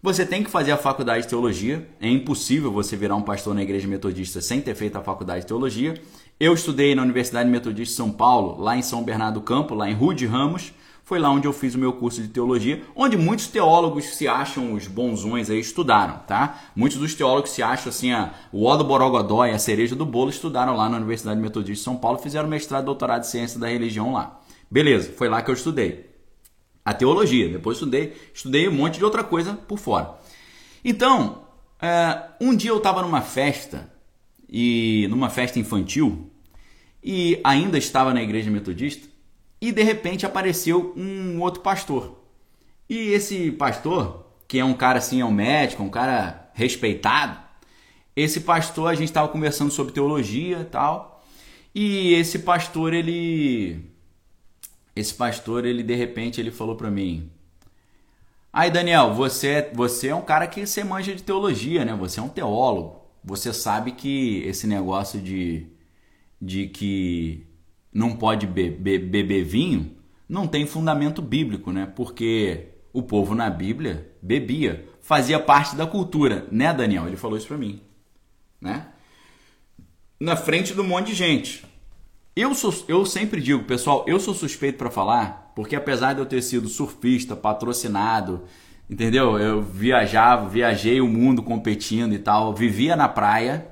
Você 0.00 0.24
tem 0.24 0.44
que 0.44 0.50
fazer 0.50 0.70
a 0.70 0.76
faculdade 0.76 1.24
de 1.24 1.28
teologia. 1.28 1.88
É 2.00 2.08
impossível 2.08 2.70
você 2.70 2.94
virar 2.94 3.16
um 3.16 3.22
pastor 3.22 3.52
na 3.52 3.62
igreja 3.62 3.88
metodista 3.88 4.40
sem 4.40 4.60
ter 4.60 4.76
feito 4.76 4.96
a 4.96 5.02
faculdade 5.02 5.40
de 5.40 5.46
teologia. 5.46 6.00
Eu 6.38 6.54
estudei 6.54 6.94
na 6.94 7.02
Universidade 7.02 7.50
Metodista 7.50 7.90
de 7.90 7.96
São 7.96 8.12
Paulo, 8.12 8.62
lá 8.62 8.76
em 8.76 8.82
São 8.82 9.02
Bernardo 9.02 9.40
do 9.40 9.40
Campo, 9.40 9.74
lá 9.74 9.90
em 9.90 9.94
Rude 9.94 10.24
Ramos. 10.24 10.72
Foi 11.08 11.18
lá 11.18 11.30
onde 11.30 11.48
eu 11.48 11.54
fiz 11.54 11.74
o 11.74 11.78
meu 11.78 11.94
curso 11.94 12.20
de 12.20 12.28
teologia, 12.28 12.84
onde 12.94 13.16
muitos 13.16 13.46
teólogos 13.46 14.04
se 14.14 14.28
acham 14.28 14.74
os 14.74 14.86
bonzões 14.86 15.48
aí 15.48 15.58
estudaram, 15.58 16.18
tá? 16.26 16.60
Muitos 16.76 16.98
dos 16.98 17.14
teólogos 17.14 17.48
se 17.52 17.62
acham 17.62 17.88
assim, 17.88 18.12
a, 18.12 18.34
o 18.52 18.66
ó 18.66 18.76
do 18.76 18.84
borogodó 18.84 19.46
e 19.46 19.50
a 19.50 19.58
cereja 19.58 19.96
do 19.96 20.04
bolo 20.04 20.28
estudaram 20.28 20.76
lá 20.76 20.86
na 20.86 20.98
Universidade 20.98 21.40
Metodista 21.40 21.80
de 21.80 21.82
São 21.82 21.96
Paulo, 21.96 22.18
fizeram 22.18 22.46
mestrado 22.46 22.84
doutorado 22.84 23.22
de 23.22 23.28
ciência 23.28 23.58
da 23.58 23.68
religião 23.68 24.12
lá. 24.12 24.38
Beleza, 24.70 25.10
foi 25.16 25.30
lá 25.30 25.40
que 25.40 25.50
eu 25.50 25.54
estudei. 25.54 26.10
A 26.84 26.92
teologia, 26.92 27.48
depois 27.48 27.78
estudei, 27.78 28.14
estudei 28.34 28.68
um 28.68 28.72
monte 28.72 28.98
de 28.98 29.04
outra 29.06 29.24
coisa 29.24 29.54
por 29.54 29.78
fora. 29.78 30.14
Então, 30.84 31.38
é, 31.80 32.22
um 32.38 32.54
dia 32.54 32.70
eu 32.70 32.76
estava 32.76 33.00
numa 33.00 33.22
festa, 33.22 33.90
e 34.46 35.06
numa 35.08 35.30
festa 35.30 35.58
infantil, 35.58 36.30
e 37.02 37.40
ainda 37.42 37.78
estava 37.78 38.12
na 38.12 38.22
igreja 38.22 38.50
metodista, 38.50 39.08
e 39.60 39.72
de 39.72 39.82
repente 39.82 40.26
apareceu 40.26 40.92
um 40.96 41.40
outro 41.40 41.60
pastor. 41.60 42.18
E 42.88 43.10
esse 43.12 43.50
pastor, 43.52 44.26
que 44.46 44.58
é 44.58 44.64
um 44.64 44.74
cara 44.74 44.98
assim, 44.98 45.20
é 45.20 45.24
um 45.24 45.32
médico, 45.32 45.82
um 45.82 45.90
cara 45.90 46.50
respeitado, 46.54 47.38
esse 48.18 48.40
pastor 48.40 48.88
a 48.88 48.94
gente 48.94 49.08
estava 49.08 49.28
conversando 49.28 49.70
sobre 49.70 49.92
teologia 49.92 50.60
e 50.60 50.64
tal. 50.64 51.22
E 51.74 52.14
esse 52.14 52.40
pastor, 52.40 52.92
ele 52.92 53.84
esse 54.96 55.14
pastor, 55.14 55.64
ele 55.64 55.82
de 55.84 55.94
repente 55.94 56.40
ele 56.40 56.50
falou 56.50 56.74
para 56.74 56.90
mim: 56.90 57.30
"Aí, 58.52 58.70
Daniel, 58.70 59.14
você 59.14 59.70
você 59.72 60.08
é 60.08 60.14
um 60.14 60.22
cara 60.22 60.46
que 60.48 60.66
você 60.66 60.82
manja 60.82 61.14
de 61.14 61.22
teologia, 61.22 61.84
né? 61.84 61.94
Você 61.94 62.18
é 62.20 62.22
um 62.22 62.28
teólogo. 62.28 63.02
Você 63.22 63.52
sabe 63.52 63.92
que 63.92 64.42
esse 64.44 64.66
negócio 64.66 65.20
de 65.20 65.66
de 66.42 66.66
que 66.68 67.46
não 67.98 68.14
pode 68.14 68.46
beber, 68.46 69.00
beber 69.00 69.44
vinho, 69.44 69.90
não 70.28 70.46
tem 70.46 70.64
fundamento 70.64 71.20
bíblico, 71.20 71.72
né? 71.72 71.92
Porque 71.96 72.68
o 72.92 73.02
povo 73.02 73.34
na 73.34 73.50
Bíblia 73.50 74.12
bebia, 74.22 74.88
fazia 75.00 75.40
parte 75.40 75.74
da 75.74 75.84
cultura, 75.84 76.46
né, 76.52 76.72
Daniel? 76.72 77.08
Ele 77.08 77.16
falou 77.16 77.36
isso 77.36 77.48
para 77.48 77.58
mim, 77.58 77.82
né? 78.60 78.86
Na 80.20 80.36
frente 80.36 80.74
do 80.74 80.84
monte 80.84 81.08
de 81.08 81.14
gente. 81.14 81.64
Eu, 82.36 82.54
sou, 82.54 82.72
eu 82.86 83.04
sempre 83.04 83.40
digo, 83.40 83.64
pessoal, 83.64 84.04
eu 84.06 84.20
sou 84.20 84.32
suspeito 84.32 84.78
para 84.78 84.90
falar, 84.90 85.52
porque 85.56 85.74
apesar 85.74 86.12
de 86.12 86.20
eu 86.20 86.26
ter 86.26 86.40
sido 86.40 86.68
surfista, 86.68 87.34
patrocinado, 87.34 88.44
entendeu? 88.88 89.36
Eu 89.38 89.60
viajava, 89.60 90.48
viajei 90.48 91.00
o 91.00 91.08
mundo 91.08 91.42
competindo 91.42 92.14
e 92.14 92.18
tal, 92.20 92.54
vivia 92.54 92.94
na 92.94 93.08
praia, 93.08 93.66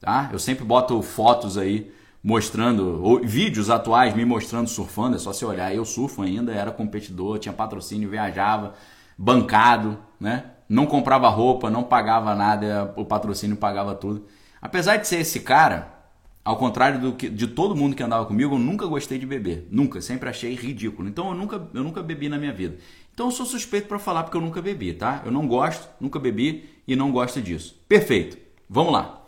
tá? 0.00 0.30
Eu 0.32 0.38
sempre 0.40 0.64
boto 0.64 1.00
fotos 1.00 1.56
aí 1.56 1.92
mostrando, 2.22 3.02
ou, 3.02 3.20
vídeos 3.20 3.70
atuais 3.70 4.14
me 4.14 4.24
mostrando 4.24 4.68
surfando, 4.68 5.16
é 5.16 5.18
só 5.18 5.32
você 5.32 5.44
olhar. 5.44 5.74
Eu 5.74 5.84
surfo 5.84 6.22
ainda, 6.22 6.52
era 6.52 6.70
competidor, 6.70 7.38
tinha 7.38 7.52
patrocínio, 7.52 8.08
viajava, 8.08 8.74
bancado, 9.16 9.98
né? 10.20 10.44
Não 10.68 10.86
comprava 10.86 11.28
roupa, 11.28 11.70
não 11.70 11.82
pagava 11.82 12.34
nada, 12.34 12.92
o 12.96 13.04
patrocínio 13.04 13.56
pagava 13.56 13.94
tudo. 13.94 14.26
Apesar 14.60 14.96
de 14.96 15.08
ser 15.08 15.20
esse 15.20 15.40
cara, 15.40 15.98
ao 16.44 16.56
contrário 16.56 17.00
do 17.00 17.12
que, 17.12 17.28
de 17.28 17.46
todo 17.46 17.76
mundo 17.76 17.96
que 17.96 18.02
andava 18.02 18.26
comigo, 18.26 18.54
eu 18.54 18.58
nunca 18.58 18.86
gostei 18.86 19.18
de 19.18 19.26
beber. 19.26 19.66
Nunca, 19.70 20.00
sempre 20.00 20.28
achei 20.28 20.54
ridículo. 20.54 21.08
Então 21.08 21.28
eu 21.28 21.34
nunca, 21.34 21.68
eu 21.72 21.82
nunca 21.82 22.02
bebi 22.02 22.28
na 22.28 22.38
minha 22.38 22.52
vida. 22.52 22.78
Então 23.12 23.26
eu 23.26 23.30
sou 23.30 23.46
suspeito 23.46 23.88
para 23.88 23.98
falar 23.98 24.22
porque 24.22 24.36
eu 24.36 24.40
nunca 24.40 24.60
bebi, 24.62 24.92
tá? 24.92 25.22
Eu 25.24 25.32
não 25.32 25.46
gosto, 25.46 25.88
nunca 26.00 26.18
bebi 26.18 26.68
e 26.86 26.94
não 26.94 27.12
gosto 27.12 27.40
disso. 27.40 27.78
Perfeito. 27.88 28.38
Vamos 28.68 28.92
lá. 28.92 29.26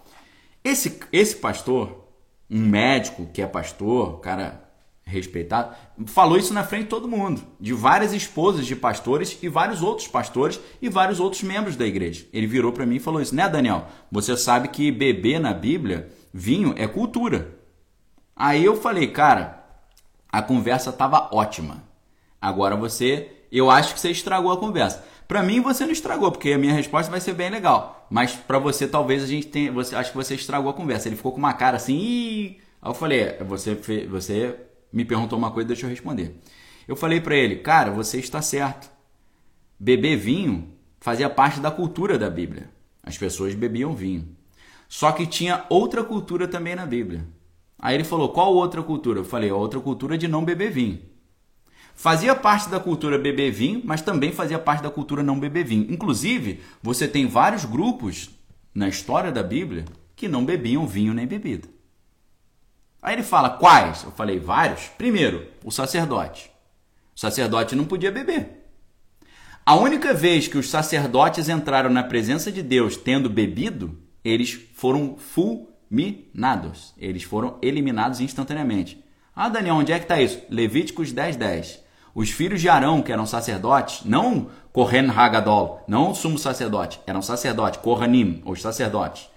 Esse, 0.63 1.01
esse 1.13 1.37
pastor, 1.37 2.00
um 2.51 2.61
médico 2.61 3.29
que 3.33 3.41
é 3.41 3.47
pastor, 3.47 4.21
cara 4.21 4.69
respeitado, 5.11 5.75
falou 6.07 6.39
isso 6.39 6.55
na 6.55 6.63
frente 6.63 6.85
de 6.85 6.89
todo 6.89 7.09
mundo, 7.09 7.43
de 7.59 7.73
várias 7.73 8.13
esposas 8.13 8.65
de 8.65 8.77
pastores 8.77 9.37
e 9.43 9.49
vários 9.49 9.83
outros 9.83 10.07
pastores 10.07 10.61
e 10.81 10.89
vários 10.89 11.19
outros 11.21 11.43
membros 11.43 11.77
da 11.77 11.85
igreja. 11.85 12.27
Ele 12.33 12.47
virou 12.47 12.73
para 12.73 12.87
mim 12.87 12.97
e 12.97 13.01
falou 13.01 13.21
isso, 13.21 13.35
né, 13.35 13.49
Daniel? 13.49 13.87
Você 14.11 14.37
sabe 14.37 14.69
que 14.69 14.91
beber 14.93 15.41
na 15.41 15.53
Bíblia, 15.53 16.09
vinho 16.33 16.75
é 16.77 16.87
cultura. 16.87 17.59
Aí 18.35 18.65
eu 18.65 18.77
falei, 18.77 19.09
cara, 19.09 19.65
a 20.31 20.41
conversa 20.41 20.93
tava 20.93 21.29
ótima. 21.33 21.83
Agora 22.41 22.77
você, 22.77 23.45
eu 23.53 23.71
acho 23.71 23.95
que 23.95 24.01
você 24.01 24.11
estragou 24.11 24.53
a 24.53 24.57
conversa. 24.57 25.05
Para 25.31 25.45
mim 25.45 25.61
você 25.61 25.85
não 25.85 25.93
estragou, 25.93 26.33
porque 26.33 26.51
a 26.51 26.59
minha 26.59 26.75
resposta 26.75 27.09
vai 27.09 27.21
ser 27.21 27.35
bem 27.35 27.51
legal. 27.51 28.05
Mas 28.11 28.33
para 28.33 28.59
você 28.59 28.89
talvez 28.89 29.23
a 29.23 29.29
gente 29.29 29.47
tenha, 29.47 29.71
você 29.71 29.95
acho 29.95 30.11
que 30.11 30.17
você 30.17 30.35
estragou 30.35 30.69
a 30.69 30.75
conversa. 30.75 31.07
Ele 31.07 31.15
ficou 31.15 31.31
com 31.31 31.39
uma 31.39 31.53
cara 31.53 31.77
assim, 31.77 31.97
Ih! 31.97 32.59
aí 32.83 32.91
eu 32.91 32.95
falei, 32.95 33.21
é, 33.21 33.45
você 33.45 33.77
você 34.11 34.57
me 34.93 35.05
perguntou 35.05 35.39
uma 35.39 35.53
coisa, 35.53 35.69
deixa 35.69 35.87
eu 35.87 35.91
responder. 35.91 36.35
Eu 36.89 36.97
falei 36.97 37.21
para 37.21 37.37
ele, 37.37 37.59
cara, 37.59 37.93
você 37.93 38.19
está 38.19 38.43
certo. 38.43 38.91
Beber 39.79 40.17
vinho 40.17 40.73
fazia 40.99 41.31
parte 41.31 41.61
da 41.61 41.71
cultura 41.71 42.19
da 42.19 42.29
Bíblia. 42.29 42.69
As 43.01 43.17
pessoas 43.17 43.55
bebiam 43.55 43.95
vinho. 43.95 44.37
Só 44.89 45.13
que 45.13 45.29
tinha 45.29 45.65
outra 45.71 46.03
cultura 46.03 46.49
também 46.49 46.75
na 46.75 46.85
Bíblia. 46.85 47.25
Aí 47.79 47.95
ele 47.95 48.03
falou: 48.03 48.31
qual 48.31 48.53
outra 48.53 48.83
cultura? 48.83 49.21
Eu 49.21 49.25
falei: 49.25 49.53
outra 49.53 49.79
cultura 49.79 50.19
de 50.19 50.27
não 50.27 50.45
beber 50.45 50.73
vinho. 50.73 50.99
Fazia 52.01 52.35
parte 52.35 52.71
da 52.71 52.81
cultura 52.81 53.19
beber 53.19 53.53
vinho, 53.53 53.83
mas 53.85 54.01
também 54.01 54.33
fazia 54.33 54.59
parte 54.59 54.83
da 54.83 54.91
cultura 54.91 55.23
não 55.23 55.39
beber 55.39 55.67
vinho. 55.67 55.87
Inclusive, 55.93 56.63
você 56.83 57.07
tem 57.07 57.27
vários 57.27 57.67
grupos 57.67 58.31
na 58.75 58.89
história 58.89 59.31
da 59.31 59.43
Bíblia 59.43 59.85
que 60.17 60.27
não 60.27 60.43
bebiam 60.43 60.87
vinho 60.87 61.13
nem 61.13 61.27
bebida. 61.27 61.69
Aí 63.03 63.17
ele 63.17 63.23
fala: 63.23 63.51
quais? 63.51 64.03
Eu 64.03 64.13
falei: 64.13 64.39
vários. 64.39 64.87
Primeiro, 64.97 65.47
o 65.63 65.71
sacerdote. 65.71 66.51
O 67.15 67.21
sacerdote 67.21 67.77
não 67.77 67.85
podia 67.85 68.11
beber. 68.11 68.67
A 69.67 69.75
única 69.75 70.15
vez 70.15 70.49
que 70.49 70.57
os 70.57 70.71
sacerdotes 70.71 71.51
entraram 71.51 71.91
na 71.91 72.03
presença 72.03 72.51
de 72.51 72.63
Deus 72.63 72.97
tendo 72.97 73.29
bebido, 73.29 73.95
eles 74.25 74.59
foram 74.73 75.19
fulminados. 75.19 76.95
Eles 76.97 77.25
foram 77.25 77.59
eliminados 77.61 78.21
instantaneamente. 78.21 79.05
Ah, 79.37 79.51
Daniel, 79.51 79.75
onde 79.75 79.93
é 79.93 79.99
que 79.99 80.07
está 80.07 80.19
isso? 80.19 80.41
Levíticos 80.49 81.13
10, 81.13 81.37
10. 81.37 81.90
Os 82.15 82.31
filhos 82.31 82.61
de 82.61 82.69
Arão, 82.69 83.03
que 83.03 83.13
eram 83.13 83.27
sacerdotes, 83.27 84.05
não 84.05 84.49
Kohen 84.73 85.11
Hagadol, 85.11 85.85
não 85.87 86.15
sumo 86.15 86.39
sacerdote, 86.39 87.01
eram 87.07 87.23
sacerdotes, 87.23 87.81
Kohanim, 87.81 88.43
os 88.45 88.61
sacerdotes. 88.61 89.29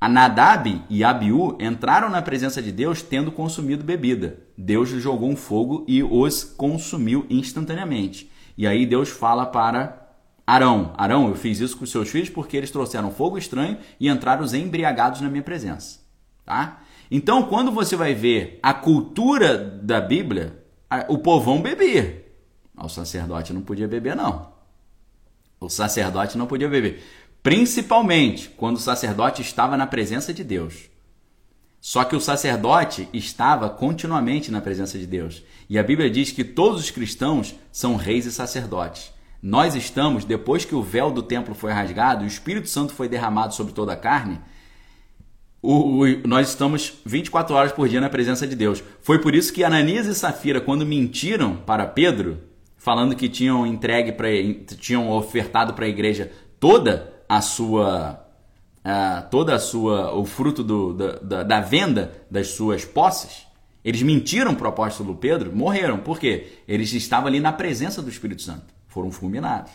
A 0.00 0.08
Nadab 0.08 0.82
e 0.90 1.04
Abiú 1.04 1.56
entraram 1.60 2.10
na 2.10 2.20
presença 2.20 2.60
de 2.60 2.72
Deus 2.72 3.02
tendo 3.02 3.30
consumido 3.30 3.84
bebida. 3.84 4.40
Deus 4.58 4.88
jogou 4.88 5.30
um 5.30 5.36
fogo 5.36 5.84
e 5.86 6.02
os 6.02 6.42
consumiu 6.42 7.24
instantaneamente. 7.30 8.28
E 8.58 8.66
aí 8.66 8.84
Deus 8.84 9.10
fala 9.10 9.46
para 9.46 10.10
Arão: 10.44 10.92
Arão, 10.96 11.28
eu 11.28 11.36
fiz 11.36 11.60
isso 11.60 11.76
com 11.76 11.86
seus 11.86 12.08
filhos 12.08 12.28
porque 12.28 12.56
eles 12.56 12.72
trouxeram 12.72 13.12
fogo 13.12 13.38
estranho 13.38 13.78
e 14.00 14.08
entraram 14.08 14.44
embriagados 14.44 15.20
na 15.20 15.30
minha 15.30 15.42
presença. 15.42 16.00
Tá? 16.44 16.80
Então, 17.08 17.44
quando 17.44 17.70
você 17.70 17.94
vai 17.94 18.12
ver 18.12 18.58
a 18.60 18.74
cultura 18.74 19.56
da 19.56 20.00
Bíblia, 20.00 20.61
o 21.08 21.18
povão 21.18 21.60
bebia. 21.60 22.26
O 22.76 22.88
sacerdote 22.88 23.52
não 23.52 23.62
podia 23.62 23.86
beber, 23.86 24.16
não. 24.16 24.52
O 25.60 25.68
sacerdote 25.68 26.36
não 26.36 26.46
podia 26.46 26.68
beber. 26.68 27.02
Principalmente 27.42 28.48
quando 28.50 28.76
o 28.76 28.80
sacerdote 28.80 29.42
estava 29.42 29.76
na 29.76 29.86
presença 29.86 30.32
de 30.32 30.42
Deus. 30.42 30.90
Só 31.80 32.04
que 32.04 32.14
o 32.14 32.20
sacerdote 32.20 33.08
estava 33.12 33.68
continuamente 33.68 34.52
na 34.52 34.60
presença 34.60 34.98
de 34.98 35.06
Deus. 35.06 35.42
E 35.68 35.78
a 35.78 35.82
Bíblia 35.82 36.08
diz 36.08 36.30
que 36.30 36.44
todos 36.44 36.80
os 36.80 36.90
cristãos 36.90 37.54
são 37.72 37.96
reis 37.96 38.24
e 38.24 38.30
sacerdotes. 38.30 39.12
Nós 39.42 39.74
estamos, 39.74 40.24
depois 40.24 40.64
que 40.64 40.76
o 40.76 40.82
véu 40.82 41.10
do 41.10 41.22
templo 41.22 41.52
foi 41.52 41.72
rasgado, 41.72 42.22
o 42.22 42.28
Espírito 42.28 42.68
Santo 42.68 42.92
foi 42.94 43.08
derramado 43.08 43.54
sobre 43.54 43.72
toda 43.72 43.92
a 43.92 43.96
carne, 43.96 44.40
o, 45.62 46.00
o, 46.00 46.28
nós 46.28 46.48
estamos 46.48 46.94
24 47.06 47.54
horas 47.54 47.72
por 47.72 47.88
dia 47.88 48.00
na 48.00 48.10
presença 48.10 48.46
de 48.46 48.56
Deus. 48.56 48.82
Foi 49.00 49.20
por 49.20 49.32
isso 49.32 49.52
que 49.52 49.62
Ananias 49.62 50.06
e 50.06 50.14
Safira, 50.14 50.60
quando 50.60 50.84
mentiram 50.84 51.56
para 51.56 51.86
Pedro, 51.86 52.38
falando 52.76 53.14
que 53.14 53.28
tinham 53.28 53.64
entregue 53.64 54.10
para 54.10 54.28
tinham 54.76 55.08
ofertado 55.08 55.72
para 55.72 55.84
a 55.84 55.88
igreja 55.88 56.32
toda 56.58 57.12
a 57.28 57.40
sua 57.40 58.26
uh, 58.84 59.30
toda 59.30 59.54
a 59.54 59.58
sua 59.60 60.12
o 60.12 60.24
fruto 60.24 60.64
do, 60.64 60.92
da, 60.92 61.44
da, 61.44 61.60
venda 61.60 62.12
das 62.28 62.48
suas 62.48 62.84
posses, 62.84 63.46
eles 63.84 64.02
mentiram 64.02 64.56
para 64.56 64.66
o 64.66 64.70
apóstolo 64.70 65.14
Pedro, 65.14 65.54
morreram. 65.54 65.98
Por 65.98 66.18
quê? 66.18 66.58
Eles 66.66 66.92
estavam 66.92 67.28
ali 67.28 67.38
na 67.38 67.52
presença 67.52 68.02
do 68.02 68.10
Espírito 68.10 68.42
Santo, 68.42 68.74
foram 68.88 69.12
fulminados. 69.12 69.70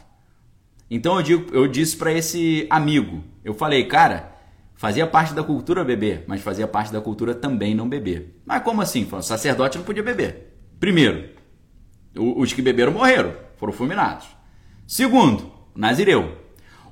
Então 0.91 1.15
eu, 1.15 1.22
digo, 1.22 1.55
eu 1.55 1.65
disse 1.65 1.95
para 1.95 2.11
esse 2.11 2.68
amigo, 2.69 3.23
eu 3.43 3.53
falei, 3.53 3.85
cara, 3.85 4.36
fazia 4.77 5.05
parte 5.05 5.33
da 5.33 5.43
cultura 5.43 5.83
beber, 5.83 6.23
mas 6.27 6.41
fazia 6.41 6.67
parte 6.67 6.93
da 6.93 7.01
cultura 7.01 7.35
também 7.35 7.75
não 7.75 7.89
beber. 7.89 8.39
Mas 8.45 8.63
como 8.63 8.81
assim? 8.81 9.07
O 9.11 9.21
sacerdote 9.21 9.77
não 9.77 9.83
podia 9.83 10.03
beber. 10.03 10.53
Primeiro, 10.79 11.29
os 12.15 12.53
que 12.53 12.61
beberam 12.61 12.93
morreram, 12.93 13.33
foram 13.57 13.73
fulminados. 13.73 14.27
Segundo, 14.87 15.51
o 15.75 15.79
nazireu. 15.79 16.37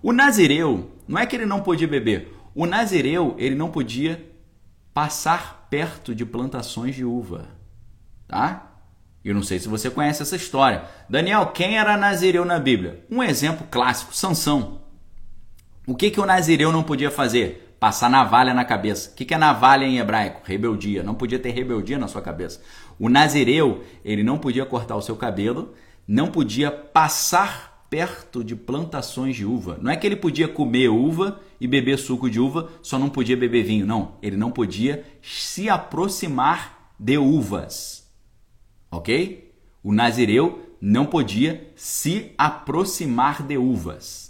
O 0.01 0.11
nazireu, 0.11 0.91
não 1.07 1.19
é 1.19 1.25
que 1.25 1.35
ele 1.35 1.45
não 1.45 1.61
podia 1.61 1.87
beber. 1.87 2.33
O 2.53 2.65
nazireu, 2.65 3.35
ele 3.37 3.55
não 3.55 3.71
podia 3.71 4.33
passar 4.93 5.67
perto 5.69 6.15
de 6.15 6.25
plantações 6.25 6.95
de 6.95 7.05
uva. 7.05 7.47
Tá? 8.27 8.71
Eu 9.23 9.33
não 9.33 9.43
sei 9.43 9.59
se 9.59 9.67
você 9.67 9.89
conhece 9.89 10.21
essa 10.21 10.35
história. 10.35 10.85
Daniel, 11.09 11.47
quem 11.47 11.77
era 11.77 11.97
nazireu 11.97 12.45
na 12.45 12.59
Bíblia? 12.59 13.05
Um 13.09 13.21
exemplo 13.21 13.67
clássico, 13.69 14.15
Sansão. 14.15 14.81
O 15.87 15.95
que, 15.95 16.09
que 16.09 16.19
o 16.19 16.25
nazireu 16.25 16.71
não 16.71 16.83
podia 16.83 17.11
fazer? 17.11 17.64
Passar 17.80 18.10
navalha 18.10 18.53
na 18.53 18.65
cabeça. 18.65 19.11
O 19.11 19.15
que, 19.15 19.34
é 19.34 19.38
navalha 19.38 19.85
em 19.85 19.97
hebraico? 19.97 20.41
Rebeldia. 20.43 21.03
Não 21.03 21.14
podia 21.14 21.39
ter 21.39 21.52
rebeldia 21.52 21.97
na 21.97 22.07
sua 22.07 22.22
cabeça. 22.22 22.61
O 22.97 23.10
nazireu, 23.10 23.84
ele 24.03 24.23
não 24.23 24.38
podia 24.38 24.65
cortar 24.65 24.95
o 24.95 25.02
seu 25.02 25.15
cabelo, 25.15 25.73
não 26.07 26.27
podia 26.27 26.72
passar 26.72 27.85
perto 27.89 28.43
de 28.43 28.56
plantações 28.56 29.35
de 29.35 29.45
uva. 29.45 29.77
Não 29.81 29.91
é 29.91 29.95
que 29.95 30.07
ele 30.07 30.15
podia 30.15 30.47
comer 30.47 30.89
uva 30.89 31.39
e 31.60 31.68
beber 31.68 31.97
suco 31.97 32.30
de 32.30 32.39
uva, 32.39 32.69
só 32.81 32.97
não 32.97 33.10
podia 33.10 33.38
beber 33.38 33.64
vinho. 33.64 33.85
Não, 33.85 34.15
ele 34.22 34.38
não 34.38 34.52
podia 34.52 35.06
se 35.22 35.69
aproximar 35.69 36.93
de 36.99 37.18
uvas. 37.18 38.10
Ok? 38.89 39.53
O 39.84 39.93
nazireu 39.93 40.77
não 40.80 41.06
podia 41.06 41.72
se 41.76 42.31
aproximar 42.38 43.43
de 43.43 43.57
uvas. 43.57 44.24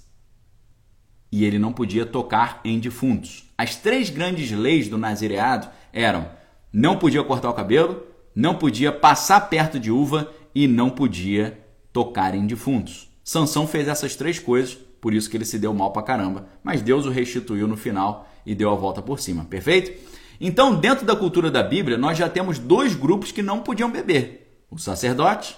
E 1.32 1.44
ele 1.44 1.60
não 1.60 1.74
podia 1.74 2.06
tocar 2.06 2.62
em 2.64 2.80
defuntos. 2.80 3.52
As 3.58 3.76
três 3.76 4.10
grandes 4.10 4.52
leis 4.52 4.88
do 4.88 4.98
nazireado 4.98 5.68
eram: 5.92 6.30
não 6.72 6.98
podia 6.98 7.24
cortar 7.24 7.50
o 7.50 7.54
cabelo, 7.54 8.04
não 8.36 8.56
podia 8.56 8.92
passar 8.92 9.42
perto 9.50 9.80
de 9.80 9.92
uva 9.92 10.32
e 10.54 10.68
não 10.68 10.90
podia 10.90 11.60
tocar 11.92 12.36
em 12.36 12.46
defuntos. 12.46 13.10
Sansão 13.24 13.66
fez 13.66 13.88
essas 13.88 14.16
três 14.16 14.40
coisas, 14.40 14.76
por 15.02 15.14
isso 15.14 15.30
que 15.30 15.38
ele 15.38 15.46
se 15.46 15.58
deu 15.58 15.74
mal 15.74 15.92
pra 15.92 16.04
caramba, 16.04 16.48
mas 16.64 16.82
Deus 16.82 17.06
o 17.06 17.10
restituiu 17.10 17.68
no 17.68 17.78
final 17.78 18.30
e 18.46 18.54
deu 18.54 18.70
a 18.70 18.76
volta 18.76 19.02
por 19.02 19.20
cima, 19.20 19.46
perfeito? 19.46 19.92
Então, 20.40 20.76
dentro 20.76 21.06
da 21.06 21.16
cultura 21.16 21.50
da 21.50 21.64
Bíblia, 21.64 21.98
nós 21.98 22.18
já 22.18 22.28
temos 22.28 22.60
dois 22.60 22.94
grupos 22.94 23.32
que 23.32 23.42
não 23.42 23.62
podiam 23.62 23.90
beber: 23.90 24.66
o 24.70 24.78
sacerdote 24.78 25.58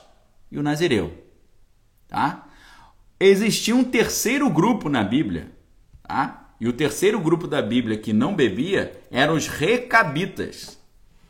e 0.52 0.58
o 0.58 0.64
nazireu. 0.64 1.14
Tá? 2.08 2.48
Existia 3.20 3.76
um 3.76 3.84
terceiro 3.84 4.50
grupo 4.50 4.88
na 4.88 5.04
Bíblia, 5.04 5.52
tá? 6.08 6.50
E 6.60 6.68
o 6.68 6.74
terceiro 6.74 7.20
grupo 7.20 7.48
da 7.48 7.62
Bíblia 7.62 7.98
que 7.98 8.14
não 8.14 8.36
bebia 8.36 9.00
eram 9.12 9.36
os 9.36 9.48
recabitas. 9.48 10.78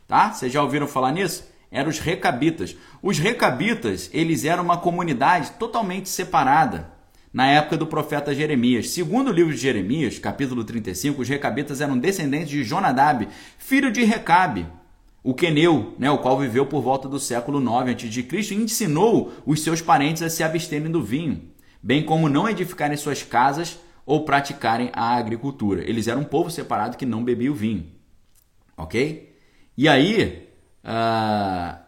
Tá? 0.06 0.32
Vocês 0.32 0.52
já 0.52 0.62
ouviram 0.62 0.86
falar 0.86 1.12
nisso? 1.12 1.44
eram 1.70 1.90
os 1.90 1.98
recabitas. 1.98 2.76
Os 3.02 3.18
recabitas, 3.18 4.10
eles 4.12 4.44
eram 4.44 4.62
uma 4.62 4.78
comunidade 4.78 5.52
totalmente 5.58 6.08
separada 6.08 6.90
na 7.32 7.46
época 7.46 7.76
do 7.76 7.86
profeta 7.86 8.34
Jeremias. 8.34 8.90
Segundo 8.90 9.28
o 9.28 9.32
livro 9.32 9.52
de 9.52 9.60
Jeremias, 9.60 10.18
capítulo 10.18 10.64
35, 10.64 11.22
os 11.22 11.28
recabitas 11.28 11.80
eram 11.80 11.98
descendentes 11.98 12.48
de 12.48 12.64
Jonadab, 12.64 13.28
filho 13.58 13.92
de 13.92 14.02
Recabe, 14.02 14.66
o 15.22 15.34
queneu, 15.34 15.94
né, 15.98 16.10
o 16.10 16.18
qual 16.18 16.38
viveu 16.38 16.64
por 16.64 16.80
volta 16.80 17.06
do 17.06 17.18
século 17.18 17.60
9 17.60 17.90
a.C. 17.90 18.54
e 18.54 18.56
ensinou 18.56 19.32
os 19.44 19.62
seus 19.62 19.82
parentes 19.82 20.22
a 20.22 20.30
se 20.30 20.42
absterem 20.42 20.90
do 20.90 21.02
vinho, 21.02 21.42
bem 21.82 22.02
como 22.02 22.30
não 22.30 22.48
edificarem 22.48 22.96
suas 22.96 23.22
casas 23.22 23.78
ou 24.08 24.24
praticarem 24.24 24.90
a 24.92 25.16
agricultura. 25.16 25.88
Eles 25.88 26.08
eram 26.08 26.22
um 26.22 26.24
povo 26.24 26.50
separado 26.50 26.96
que 26.96 27.06
não 27.06 27.22
bebia 27.22 27.52
o 27.52 27.54
vinho. 27.54 27.86
Ok? 28.76 29.36
E 29.76 29.88
aí, 29.88 30.48
Uh, 30.88 31.78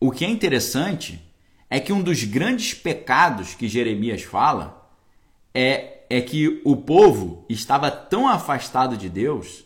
o 0.00 0.10
que 0.10 0.24
é 0.24 0.28
interessante 0.28 1.20
é 1.68 1.78
que 1.78 1.92
um 1.92 2.02
dos 2.02 2.24
grandes 2.24 2.72
pecados 2.72 3.54
que 3.54 3.68
Jeremias 3.68 4.22
fala 4.22 4.88
é, 5.52 6.04
é 6.08 6.20
que 6.22 6.62
o 6.64 6.76
povo 6.76 7.44
estava 7.48 7.90
tão 7.90 8.26
afastado 8.26 8.96
de 8.96 9.08
Deus 9.08 9.64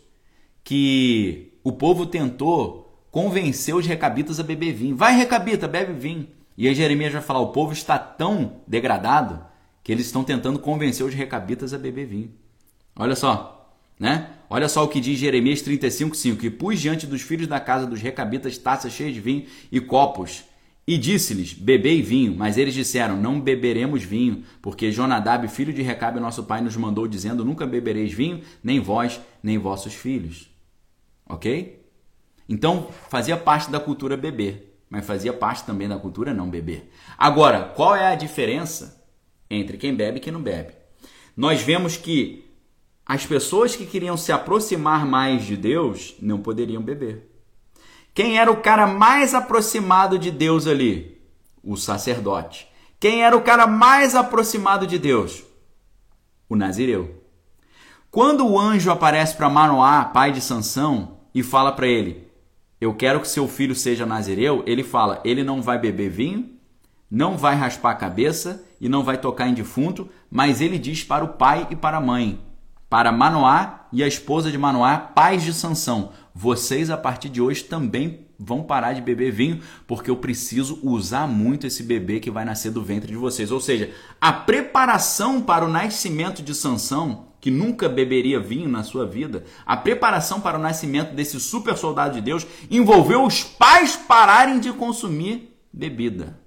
que 0.63 1.53
o 1.63 1.71
povo 1.71 2.05
tentou 2.05 3.01
convencer 3.11 3.73
os 3.73 3.85
recabitas 3.85 4.39
a 4.39 4.43
beber 4.43 4.73
vinho. 4.73 4.95
Vai, 4.95 5.15
recabita, 5.15 5.67
bebe 5.67 5.93
vinho. 5.93 6.27
E 6.57 6.67
aí 6.67 6.75
Jeremias 6.75 7.13
vai 7.13 7.21
falar: 7.21 7.39
o 7.39 7.53
povo 7.53 7.71
está 7.71 7.97
tão 7.97 8.61
degradado 8.67 9.41
que 9.89 9.93
eles 9.93 10.05
estão 10.05 10.23
tentando 10.23 10.59
convencer 10.59 11.03
os 11.03 11.15
recabitas 11.15 11.73
a 11.73 11.77
beber 11.79 12.05
vinho. 12.05 12.31
Olha 12.95 13.15
só, 13.15 13.75
né? 13.99 14.33
Olha 14.47 14.69
só 14.69 14.83
o 14.83 14.87
que 14.87 15.01
diz 15.01 15.17
Jeremias 15.17 15.63
35:5, 15.63 16.43
e 16.43 16.51
pus 16.51 16.79
diante 16.79 17.07
dos 17.07 17.23
filhos 17.23 17.47
da 17.47 17.59
casa 17.59 17.87
dos 17.87 17.99
recabitas 17.99 18.55
taças 18.59 18.93
cheias 18.93 19.15
de 19.15 19.19
vinho 19.19 19.47
e 19.71 19.81
copos, 19.81 20.43
e 20.85 20.95
disse-lhes: 20.95 21.53
Bebei 21.53 22.03
vinho, 22.03 22.35
mas 22.37 22.55
eles 22.55 22.75
disseram: 22.75 23.19
Não 23.19 23.41
beberemos 23.41 24.03
vinho, 24.03 24.43
porque 24.61 24.91
Jonadab, 24.91 25.47
filho 25.47 25.73
de 25.73 25.81
Recabe, 25.81 26.19
nosso 26.19 26.43
pai, 26.43 26.61
nos 26.61 26.77
mandou 26.77 27.07
dizendo: 27.07 27.43
Nunca 27.43 27.65
bebereis 27.65 28.13
vinho, 28.13 28.43
nem 28.63 28.79
vós, 28.79 29.19
nem 29.41 29.57
vossos 29.57 29.95
filhos. 29.95 30.51
OK? 31.27 31.83
Então, 32.47 32.89
fazia 33.09 33.35
parte 33.35 33.71
da 33.71 33.79
cultura 33.79 34.15
beber, 34.15 34.79
mas 34.87 35.03
fazia 35.03 35.33
parte 35.33 35.63
também 35.63 35.89
da 35.89 35.97
cultura 35.97 36.31
não 36.31 36.47
beber. 36.47 36.91
Agora, 37.17 37.63
qual 37.75 37.95
é 37.95 38.05
a 38.05 38.15
diferença 38.15 38.98
entre 39.49 39.77
quem 39.77 39.95
bebe 39.95 40.17
e 40.17 40.21
quem 40.21 40.31
não 40.31 40.41
bebe? 40.41 40.73
Nós 41.35 41.61
vemos 41.61 41.97
que 41.97 42.45
as 43.05 43.25
pessoas 43.25 43.75
que 43.75 43.85
queriam 43.85 44.15
se 44.15 44.31
aproximar 44.31 45.05
mais 45.05 45.43
de 45.43 45.57
Deus 45.57 46.15
não 46.21 46.39
poderiam 46.41 46.81
beber. 46.81 47.27
Quem 48.13 48.37
era 48.37 48.51
o 48.51 48.61
cara 48.61 48.85
mais 48.85 49.33
aproximado 49.33 50.19
de 50.19 50.29
Deus 50.29 50.67
ali? 50.67 51.19
O 51.63 51.75
sacerdote. 51.75 52.67
Quem 52.99 53.23
era 53.23 53.35
o 53.35 53.41
cara 53.41 53.65
mais 53.65 54.13
aproximado 54.13 54.85
de 54.85 54.99
Deus? 54.99 55.43
O 56.47 56.55
nazireu. 56.55 57.23
Quando 58.11 58.45
o 58.45 58.59
anjo 58.59 58.91
aparece 58.91 59.35
para 59.35 59.49
Manoá, 59.49 60.03
pai 60.05 60.31
de 60.31 60.41
Sansão, 60.41 61.19
e 61.33 61.41
fala 61.41 61.71
para 61.71 61.87
ele: 61.87 62.27
"Eu 62.81 62.93
quero 62.93 63.21
que 63.21 63.27
seu 63.27 63.47
filho 63.47 63.75
seja 63.75 64.05
nazireu", 64.05 64.63
ele 64.65 64.83
fala: 64.83 65.21
"Ele 65.23 65.43
não 65.43 65.61
vai 65.61 65.79
beber 65.79 66.09
vinho, 66.09 66.49
não 67.09 67.37
vai 67.37 67.55
raspar 67.55 67.91
a 67.91 67.95
cabeça 67.95 68.65
e 68.79 68.87
não 68.89 69.03
vai 69.03 69.17
tocar 69.17 69.47
em 69.47 69.53
defunto", 69.53 70.09
mas 70.29 70.61
ele 70.61 70.77
diz 70.77 71.03
para 71.03 71.23
o 71.23 71.29
pai 71.29 71.67
e 71.69 71.75
para 71.75 71.97
a 71.97 72.01
mãe: 72.01 72.39
para 72.89 73.11
Manoá 73.11 73.87
e 73.91 74.03
a 74.03 74.07
esposa 74.07 74.51
de 74.51 74.57
Manoá, 74.57 74.97
pais 74.97 75.43
de 75.43 75.53
Sansão: 75.53 76.11
vocês 76.33 76.89
a 76.89 76.97
partir 76.97 77.29
de 77.29 77.41
hoje 77.41 77.63
também 77.63 78.27
vão 78.39 78.63
parar 78.63 78.93
de 78.93 79.01
beber 79.01 79.31
vinho, 79.31 79.59
porque 79.85 80.09
eu 80.09 80.15
preciso 80.15 80.79
usar 80.81 81.27
muito 81.27 81.67
esse 81.67 81.83
bebê 81.83 82.21
que 82.21 82.31
vai 82.31 82.45
nascer 82.45 82.71
do 82.71 82.81
ventre 82.81 83.11
de 83.11 83.17
vocês. 83.17 83.51
Ou 83.51 83.59
seja, 83.59 83.91
a 84.21 84.31
preparação 84.31 85.41
para 85.41 85.65
o 85.65 85.69
nascimento 85.69 86.41
de 86.41 86.55
Sansão, 86.55 87.27
que 87.41 87.51
nunca 87.51 87.89
beberia 87.89 88.39
vinho 88.39 88.69
na 88.69 88.83
sua 88.83 89.05
vida, 89.05 89.43
a 89.65 89.75
preparação 89.75 90.39
para 90.39 90.57
o 90.57 90.61
nascimento 90.61 91.13
desse 91.13 91.39
super 91.39 91.77
soldado 91.77 92.15
de 92.15 92.21
Deus 92.21 92.47
envolveu 92.71 93.25
os 93.25 93.43
pais 93.43 93.97
pararem 93.97 94.59
de 94.59 94.71
consumir 94.71 95.53
bebida. 95.71 96.39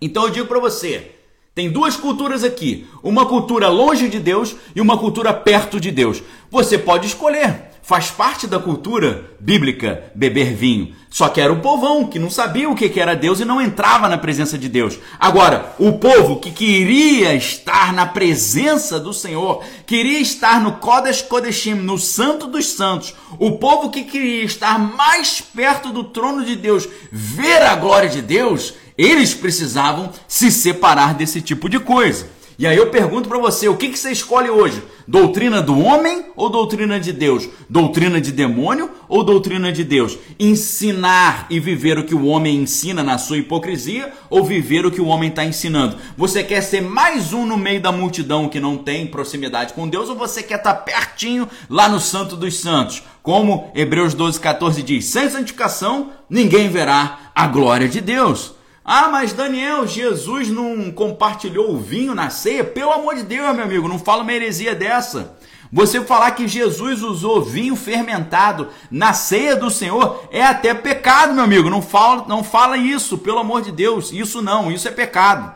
Então 0.00 0.24
eu 0.24 0.30
digo 0.30 0.46
para 0.46 0.60
você, 0.60 1.19
tem 1.54 1.68
duas 1.70 1.96
culturas 1.96 2.44
aqui, 2.44 2.86
uma 3.02 3.26
cultura 3.26 3.68
longe 3.68 4.08
de 4.08 4.20
Deus 4.20 4.54
e 4.74 4.80
uma 4.80 4.96
cultura 4.96 5.32
perto 5.34 5.80
de 5.80 5.90
Deus. 5.90 6.22
Você 6.50 6.78
pode 6.78 7.06
escolher. 7.06 7.70
Faz 7.82 8.08
parte 8.08 8.46
da 8.46 8.60
cultura 8.60 9.32
bíblica 9.40 10.12
beber 10.14 10.54
vinho. 10.54 10.94
Só 11.10 11.28
que 11.28 11.40
era 11.40 11.52
o 11.52 11.58
povão 11.60 12.06
que 12.06 12.20
não 12.20 12.30
sabia 12.30 12.70
o 12.70 12.76
que 12.76 13.00
era 13.00 13.16
Deus 13.16 13.40
e 13.40 13.44
não 13.44 13.60
entrava 13.60 14.08
na 14.08 14.16
presença 14.16 14.56
de 14.56 14.68
Deus. 14.68 14.96
Agora, 15.18 15.74
o 15.76 15.94
povo 15.94 16.36
que 16.38 16.52
queria 16.52 17.34
estar 17.34 17.92
na 17.92 18.06
presença 18.06 19.00
do 19.00 19.12
Senhor, 19.12 19.64
queria 19.86 20.20
estar 20.20 20.60
no 20.60 20.74
Kodesh 20.74 21.22
Kodeshim, 21.22 21.74
no 21.74 21.98
Santo 21.98 22.46
dos 22.46 22.66
Santos, 22.66 23.12
o 23.40 23.52
povo 23.58 23.90
que 23.90 24.04
queria 24.04 24.44
estar 24.44 24.78
mais 24.78 25.40
perto 25.40 25.92
do 25.92 26.04
trono 26.04 26.44
de 26.44 26.54
Deus, 26.54 26.88
ver 27.10 27.62
a 27.62 27.74
glória 27.74 28.08
de 28.08 28.22
Deus, 28.22 28.74
eles 29.00 29.32
precisavam 29.32 30.10
se 30.28 30.50
separar 30.50 31.14
desse 31.14 31.40
tipo 31.40 31.68
de 31.68 31.80
coisa. 31.80 32.28
E 32.60 32.66
aí 32.66 32.76
eu 32.76 32.90
pergunto 32.90 33.26
para 33.26 33.38
você, 33.38 33.66
o 33.70 33.76
que, 33.78 33.88
que 33.88 33.98
você 33.98 34.12
escolhe 34.12 34.50
hoje? 34.50 34.82
Doutrina 35.08 35.62
do 35.62 35.80
homem 35.80 36.26
ou 36.36 36.50
doutrina 36.50 37.00
de 37.00 37.10
Deus? 37.10 37.48
Doutrina 37.70 38.20
de 38.20 38.30
demônio 38.30 38.90
ou 39.08 39.24
doutrina 39.24 39.72
de 39.72 39.82
Deus? 39.82 40.18
Ensinar 40.38 41.46
e 41.48 41.58
viver 41.58 41.98
o 41.98 42.04
que 42.04 42.14
o 42.14 42.26
homem 42.26 42.58
ensina 42.58 43.02
na 43.02 43.16
sua 43.16 43.38
hipocrisia 43.38 44.12
ou 44.28 44.44
viver 44.44 44.84
o 44.84 44.90
que 44.90 45.00
o 45.00 45.06
homem 45.06 45.30
está 45.30 45.42
ensinando? 45.42 45.96
Você 46.18 46.44
quer 46.44 46.60
ser 46.60 46.82
mais 46.82 47.32
um 47.32 47.46
no 47.46 47.56
meio 47.56 47.80
da 47.80 47.90
multidão 47.90 48.50
que 48.50 48.60
não 48.60 48.76
tem 48.76 49.06
proximidade 49.06 49.72
com 49.72 49.88
Deus 49.88 50.10
ou 50.10 50.14
você 50.14 50.42
quer 50.42 50.58
estar 50.58 50.74
tá 50.74 50.82
pertinho 50.82 51.48
lá 51.70 51.88
no 51.88 51.98
Santo 51.98 52.36
dos 52.36 52.60
Santos? 52.60 53.02
Como 53.22 53.72
Hebreus 53.74 54.12
12, 54.12 54.38
14 54.38 54.82
diz: 54.82 55.06
sem 55.06 55.30
santificação 55.30 56.10
ninguém 56.28 56.68
verá 56.68 57.30
a 57.34 57.46
glória 57.46 57.88
de 57.88 58.02
Deus. 58.02 58.59
Ah, 58.92 59.08
mas 59.08 59.32
Daniel, 59.32 59.86
Jesus 59.86 60.48
não 60.48 60.90
compartilhou 60.90 61.70
o 61.70 61.78
vinho 61.78 62.12
na 62.12 62.28
ceia? 62.28 62.64
Pelo 62.64 62.90
amor 62.90 63.14
de 63.14 63.22
Deus, 63.22 63.54
meu 63.54 63.64
amigo, 63.64 63.86
não 63.86 64.00
fala 64.00 64.24
uma 64.24 64.32
heresia 64.32 64.74
dessa. 64.74 65.38
Você 65.72 66.00
falar 66.00 66.32
que 66.32 66.48
Jesus 66.48 67.00
usou 67.00 67.40
vinho 67.40 67.76
fermentado 67.76 68.68
na 68.90 69.12
ceia 69.12 69.54
do 69.54 69.70
Senhor 69.70 70.26
é 70.32 70.42
até 70.42 70.74
pecado, 70.74 71.32
meu 71.32 71.44
amigo. 71.44 71.70
Não 71.70 71.80
fala, 71.80 72.24
não 72.26 72.42
fala 72.42 72.76
isso, 72.76 73.16
pelo 73.16 73.38
amor 73.38 73.62
de 73.62 73.70
Deus. 73.70 74.10
Isso 74.10 74.42
não, 74.42 74.72
isso 74.72 74.88
é 74.88 74.90
pecado. 74.90 75.54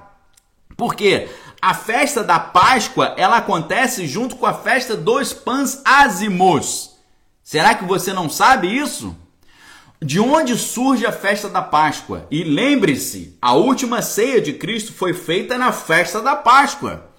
Por 0.76 0.94
quê? 0.94 1.28
A 1.60 1.74
festa 1.74 2.22
da 2.22 2.38
Páscoa, 2.38 3.14
ela 3.16 3.38
acontece 3.38 4.06
junto 4.06 4.36
com 4.36 4.46
a 4.46 4.54
festa 4.54 4.96
dos 4.96 5.32
pães 5.32 5.82
ázimos. 5.84 6.92
Será 7.42 7.74
que 7.74 7.84
você 7.84 8.12
não 8.12 8.30
sabe 8.30 8.68
isso? 8.68 9.23
De 10.02 10.20
onde 10.20 10.56
surge 10.56 11.06
a 11.06 11.12
festa 11.12 11.48
da 11.48 11.62
Páscoa? 11.62 12.26
E 12.30 12.44
lembre-se, 12.44 13.38
a 13.40 13.54
última 13.54 14.02
ceia 14.02 14.40
de 14.40 14.52
Cristo 14.52 14.92
foi 14.92 15.14
feita 15.14 15.56
na 15.56 15.72
festa 15.72 16.20
da 16.20 16.36
Páscoa. 16.36 17.10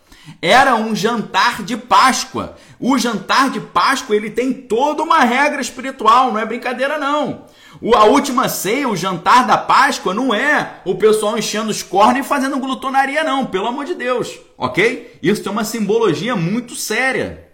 Era 0.42 0.76
um 0.76 0.96
jantar 0.96 1.64
de 1.64 1.78
Páscoa. 1.78 2.56
O 2.80 2.98
jantar 2.98 3.50
de 3.50 3.60
Páscoa 3.60 4.16
ele 4.16 4.30
tem 4.30 4.54
toda 4.54 5.04
uma 5.04 5.20
regra 5.20 5.62
espiritual, 5.62 6.32
não 6.32 6.40
é 6.40 6.46
brincadeira 6.46 6.98
não. 6.98 7.46
A 7.94 8.06
última 8.06 8.48
ceia, 8.50 8.88
o 8.90 8.96
jantar 8.96 9.46
da 9.46 9.58
Páscoa, 9.58 10.14
não 10.14 10.34
é 10.34 10.82
o 10.86 10.96
pessoal 10.96 11.38
enchendo 11.38 11.70
os 11.70 11.84
cornos 11.84 12.26
e 12.26 12.28
fazendo 12.28 12.60
glutonaria, 12.60 13.24
não, 13.24 13.46
pelo 13.46 13.68
amor 13.68 13.86
de 13.86 13.96
Deus, 13.96 14.40
ok? 14.58 15.18
Isso 15.22 15.44
tem 15.44 15.52
uma 15.52 15.64
simbologia 15.64 16.36
muito 16.36 16.76
séria. 16.76 17.45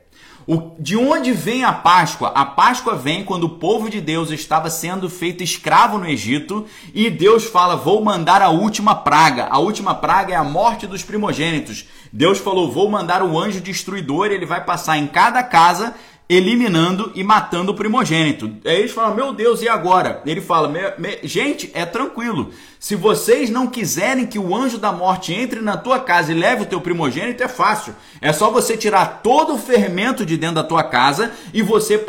O, 0.48 0.72
de 0.80 0.98
onde 0.98 1.32
vem 1.32 1.64
a 1.64 1.72
Páscoa? 1.72 2.32
A 2.34 2.46
Páscoa 2.46 2.96
vem 2.96 3.24
quando 3.24 3.44
o 3.44 3.58
povo 3.58 3.90
de 3.90 4.02
Deus 4.02 4.32
estava 4.32 4.70
sendo 4.70 5.10
feito 5.10 5.44
escravo 5.44 5.98
no 5.98 6.08
Egito 6.08 6.66
e 6.94 7.10
Deus 7.10 7.46
fala: 7.46 7.76
Vou 7.76 8.04
mandar 8.04 8.42
a 8.42 8.50
última 8.50 8.96
praga. 8.96 9.48
A 9.50 9.60
última 9.60 9.94
praga 9.94 10.34
é 10.34 10.38
a 10.38 10.44
morte 10.44 10.88
dos 10.88 11.04
primogênitos. 11.04 11.86
Deus 12.12 12.40
falou: 12.40 12.72
Vou 12.72 12.90
mandar 12.90 13.22
o 13.22 13.40
anjo 13.40 13.62
destruidor, 13.62 14.28
ele 14.28 14.46
vai 14.46 14.64
passar 14.64 14.98
em 14.98 15.08
cada 15.08 15.44
casa 15.44 15.94
eliminando 16.32 17.12
e 17.14 17.26
matando 17.26 17.74
o 17.74 17.76
primogênito. 17.76 18.49
Aí 18.64 18.80
eles 18.80 18.91
falam, 18.91 19.14
meu 19.14 19.34
Deus, 19.34 19.62
e 19.62 19.68
agora? 19.68 20.22
Ele 20.26 20.40
fala, 20.40 20.70
me, 20.70 20.80
me, 20.98 21.20
gente, 21.24 21.70
é 21.74 21.86
tranquilo. 21.86 22.52
Se 22.80 22.95
vocês 22.95 23.49
não 23.49 23.68
quiserem 23.68 24.26
que 24.26 24.40
o 24.40 24.56
anjo 24.56 24.78
da 24.78 24.94
morte 24.94 25.34
entre 25.34 25.60
na 25.60 25.76
tua 25.76 25.99
casa 25.99 26.32
e 26.32 26.36
leve 26.36 26.64
o 26.64 26.66
teu 26.66 26.80
primogênito, 26.80 27.44
é 27.44 27.49
fácil. 27.49 27.94
É 28.22 28.32
só 28.32 28.49
você 28.49 28.78
tirar 28.78 29.20
todo 29.22 29.56
o 29.56 29.58
fermento 29.58 30.26
de 30.26 30.38
dentro 30.38 30.56
da 30.56 30.64
tua 30.64 30.84
casa 30.86 31.34
e 31.53 31.62
você 31.62 32.02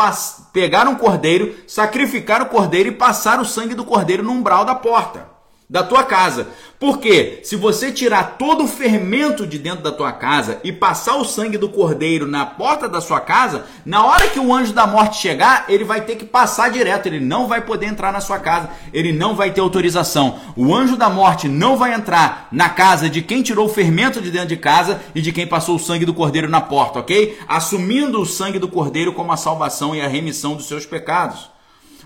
pegar 0.53 0.87
um 0.87 0.95
cordeiro, 0.95 1.57
sacrificar 1.67 2.43
o 2.43 2.47
cordeiro 2.47 2.91
e 2.91 2.93
passar 2.93 3.41
o 3.41 3.45
sangue 3.45 3.75
do 3.75 3.85
cordeiro 3.85 4.23
no 4.23 4.31
umbral 4.31 4.65
da 4.65 4.77
porta 4.77 5.32
da 5.73 5.83
tua 5.83 6.05
casa. 6.05 6.49
Porque 6.79 7.41
se 7.45 7.57
você 7.57 7.91
tirar 7.91 8.37
todo 8.37 8.65
o 8.65 8.69
fermento 8.69 9.47
de 9.47 9.59
dentro 9.59 9.83
da 9.83 9.91
tua 9.91 10.13
casa 10.13 10.61
e 10.63 10.71
passar 10.71 11.17
o 11.17 11.25
sangue 11.25 11.57
do 11.57 11.69
cordeiro 11.69 12.27
na 12.27 12.45
porta 12.45 12.87
da 12.87 13.01
sua 13.01 13.21
casa, 13.21 13.65
na 13.87 14.05
hora 14.05 14.29
que 14.29 14.39
o 14.39 14.53
anjo 14.53 14.75
da 14.75 14.87
morte 14.87 15.17
chegar, 15.17 15.65
ele 15.69 15.83
vai 15.83 16.03
ter 16.03 16.17
que 16.17 16.27
passar 16.27 16.71
direto, 16.71 17.07
ele 17.07 17.21
não 17.21 17.47
vai 17.49 17.63
poder 17.63 17.87
entrar 17.87 18.13
na 18.13 18.21
sua 18.21 18.39
casa, 18.39 18.69
ele 18.93 19.13
não 19.13 19.35
vai 19.35 19.51
ter 19.51 19.63
autorização. 19.63 20.39
O 20.55 20.75
anjo 20.75 20.95
da 20.95 21.09
morte 21.09 21.49
não 21.49 21.75
vai 21.79 21.95
entrar 21.95 22.49
na 22.53 22.69
casa 22.69 23.09
de 23.09 23.23
quem 23.23 23.43
tirou 23.43 23.65
o 23.65 23.73
fermento 23.73 24.21
de 24.21 24.31
dentro 24.31 24.49
de 24.49 24.59
casa 24.59 25.01
e 25.15 25.23
de 25.23 25.33
quem 25.33 25.47
passou 25.47 25.77
o 25.77 25.81
sangue 25.81 26.05
do 26.05 26.13
cordeiro 26.13 26.51
na 26.51 26.61
porta, 26.61 26.99
ok? 26.99 27.39
Assumindo 27.49 28.21
o 28.21 28.27
sangue 28.27 28.59
do 28.59 28.69
cordeiro 28.69 29.15
como 29.15 29.33
a 29.33 29.39
salvação 29.39 29.95
e 29.95 30.03
a 30.03 30.09
remissão 30.09 30.55
dos 30.55 30.67
seus 30.67 30.85
pecados. 30.85 31.52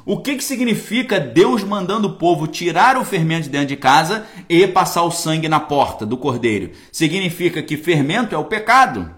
O 0.08 0.18
que, 0.18 0.36
que 0.36 0.44
significa 0.44 1.18
Deus 1.18 1.64
mandando 1.64 2.06
o 2.06 2.12
povo 2.12 2.46
tirar 2.46 2.96
o 2.96 3.04
fermento 3.04 3.42
de 3.42 3.48
dentro 3.48 3.66
de 3.66 3.76
casa 3.76 4.24
e 4.48 4.64
passar 4.64 5.02
o 5.02 5.10
sangue 5.10 5.48
na 5.48 5.58
porta 5.58 6.06
do 6.06 6.16
cordeiro? 6.16 6.70
Significa 6.92 7.60
que 7.60 7.76
fermento 7.76 8.32
é 8.32 8.38
o 8.38 8.44
pecado. 8.44 9.10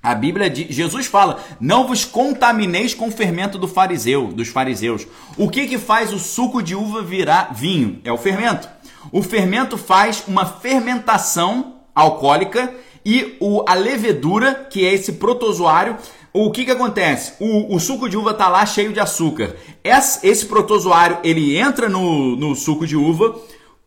A 0.00 0.14
Bíblia 0.14 0.48
diz, 0.48 0.72
Jesus 0.72 1.06
fala: 1.06 1.40
"Não 1.60 1.84
vos 1.84 2.04
contamineis 2.04 2.94
com 2.94 3.08
o 3.08 3.10
fermento 3.10 3.58
do 3.58 3.66
fariseu, 3.66 4.28
dos 4.28 4.46
fariseus". 4.46 5.04
O 5.36 5.50
que 5.50 5.66
que 5.66 5.78
faz 5.78 6.12
o 6.12 6.18
suco 6.20 6.62
de 6.62 6.76
uva 6.76 7.02
virar 7.02 7.52
vinho? 7.52 8.00
É 8.04 8.12
o 8.12 8.16
fermento. 8.16 8.68
O 9.10 9.24
fermento 9.24 9.76
faz 9.76 10.22
uma 10.28 10.46
fermentação 10.46 11.80
alcoólica 11.92 12.72
e 13.04 13.36
o, 13.40 13.64
a 13.66 13.74
levedura, 13.74 14.54
que 14.70 14.86
é 14.86 14.94
esse 14.94 15.14
protozoário, 15.14 15.96
o 16.32 16.50
que 16.50 16.64
que 16.64 16.70
acontece? 16.70 17.34
O, 17.40 17.74
o 17.74 17.80
suco 17.80 18.08
de 18.08 18.16
uva 18.16 18.34
tá 18.34 18.48
lá 18.48 18.64
cheio 18.64 18.92
de 18.92 19.00
açúcar. 19.00 19.56
Esse, 19.82 20.26
esse 20.26 20.46
protozoário, 20.46 21.18
ele 21.24 21.56
entra 21.56 21.88
no, 21.88 22.36
no 22.36 22.54
suco 22.54 22.86
de 22.86 22.96
uva, 22.96 23.36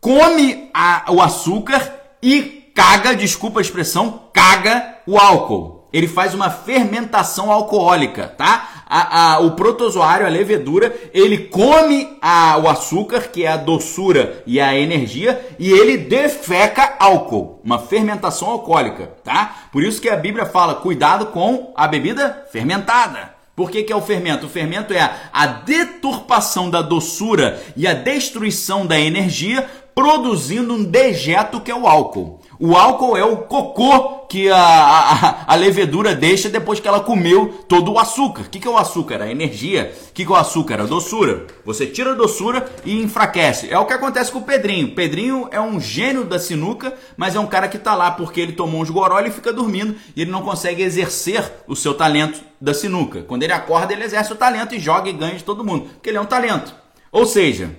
come 0.02 0.70
a, 0.74 1.06
o 1.10 1.22
açúcar 1.22 1.94
e 2.22 2.72
caga, 2.76 3.16
desculpa 3.16 3.60
a 3.60 3.62
expressão, 3.62 4.24
caga 4.34 5.00
o 5.08 5.18
álcool. 5.18 5.83
Ele 5.94 6.08
faz 6.08 6.34
uma 6.34 6.50
fermentação 6.50 7.52
alcoólica, 7.52 8.28
tá? 8.28 8.84
a, 8.96 9.34
a, 9.34 9.40
o 9.40 9.52
protozoário, 9.52 10.24
a 10.24 10.30
levedura, 10.30 10.96
ele 11.12 11.40
come 11.40 12.16
a, 12.22 12.60
o 12.60 12.70
açúcar, 12.70 13.22
que 13.22 13.44
é 13.44 13.48
a 13.48 13.58
doçura 13.58 14.44
e 14.46 14.62
a 14.62 14.78
energia, 14.78 15.44
e 15.58 15.72
ele 15.72 15.98
defeca 15.98 16.96
álcool, 17.00 17.60
uma 17.64 17.80
fermentação 17.80 18.52
alcoólica, 18.52 19.12
tá? 19.24 19.68
Por 19.72 19.82
isso 19.84 20.00
que 20.00 20.10
a 20.10 20.16
Bíblia 20.16 20.46
fala, 20.46 20.76
cuidado 20.76 21.28
com 21.28 21.74
a 21.76 21.88
bebida 21.88 22.46
fermentada. 22.52 23.34
Por 23.56 23.72
que, 23.72 23.82
que 23.82 23.92
é 23.92 23.96
o 23.96 24.02
fermento? 24.02 24.46
O 24.46 24.50
fermento 24.50 24.94
é 24.94 25.00
a, 25.00 25.16
a 25.34 25.46
deturpação 25.48 26.70
da 26.70 26.84
doçura 26.84 27.60
e 27.76 27.88
a 27.88 27.96
destruição 27.96 28.86
da 28.86 29.00
energia, 29.00 29.68
produzindo 29.96 30.74
um 30.74 30.84
dejeto 30.84 31.62
que 31.62 31.72
é 31.72 31.76
o 31.76 31.88
álcool. 31.88 32.40
O 32.66 32.78
álcool 32.78 33.18
é 33.18 33.26
o 33.26 33.36
cocô 33.40 34.20
que 34.20 34.50
a, 34.50 34.58
a, 34.58 35.54
a, 35.54 35.56
levedura 35.58 36.16
deixa 36.16 36.50
depois 36.50 36.80
que 36.80 36.88
ela 36.88 37.02
comeu 37.02 37.66
todo 37.68 37.92
o 37.92 38.00
açúcar. 38.00 38.44
O 38.44 38.50
que, 38.50 38.58
que 38.58 38.66
é 38.66 38.72
o 38.72 38.78
açúcar? 38.78 39.22
A 39.22 39.30
energia. 39.30 39.94
O 40.08 40.14
que, 40.14 40.26
que 40.26 40.32
é 40.32 40.34
o 40.34 40.38
açúcar? 40.38 40.80
A 40.80 40.86
doçura. 40.86 41.46
Você 41.66 41.86
tira 41.86 42.12
a 42.12 42.16
doçura 42.16 42.66
e 42.86 43.02
enfraquece. 43.02 43.70
É 43.70 43.78
o 43.78 43.86
que 43.86 43.92
acontece 43.92 44.32
com 44.32 44.40
o 44.40 44.44
Pedrinho. 44.44 44.96
Pedrinho 44.96 45.50
é 45.52 45.60
um 45.60 45.78
gênio 45.78 46.24
da 46.24 46.40
sinuca, 46.40 46.94
mas 47.18 47.36
é 47.36 47.40
um 47.42 47.48
cara 47.48 47.68
que 47.68 47.76
está 47.76 47.96
lá 47.96 48.12
porque 48.12 48.40
ele 48.40 48.54
tomou 48.54 48.80
uns 48.80 48.90
goró 48.90 49.20
e 49.20 49.30
fica 49.30 49.52
dormindo 49.52 49.98
e 50.16 50.22
ele 50.22 50.32
não 50.32 50.42
consegue 50.42 50.84
exercer 50.84 51.44
o 51.68 51.76
seu 51.76 51.94
talento 51.94 52.42
da 52.62 52.74
sinuca. 52.74 53.24
Quando 53.24 53.44
ele 53.44 53.52
acorda, 53.52 53.92
ele 53.92 54.06
exerce 54.06 54.32
o 54.32 54.38
talento 54.38 54.74
e 54.74 54.80
joga 54.80 55.10
e 55.10 55.12
ganha 55.12 55.36
de 55.36 55.44
todo 55.44 55.66
mundo, 55.66 55.90
porque 55.96 56.10
ele 56.10 56.18
é 56.18 56.22
um 56.22 56.26
talento. 56.26 56.74
Ou 57.12 57.26
seja, 57.26 57.76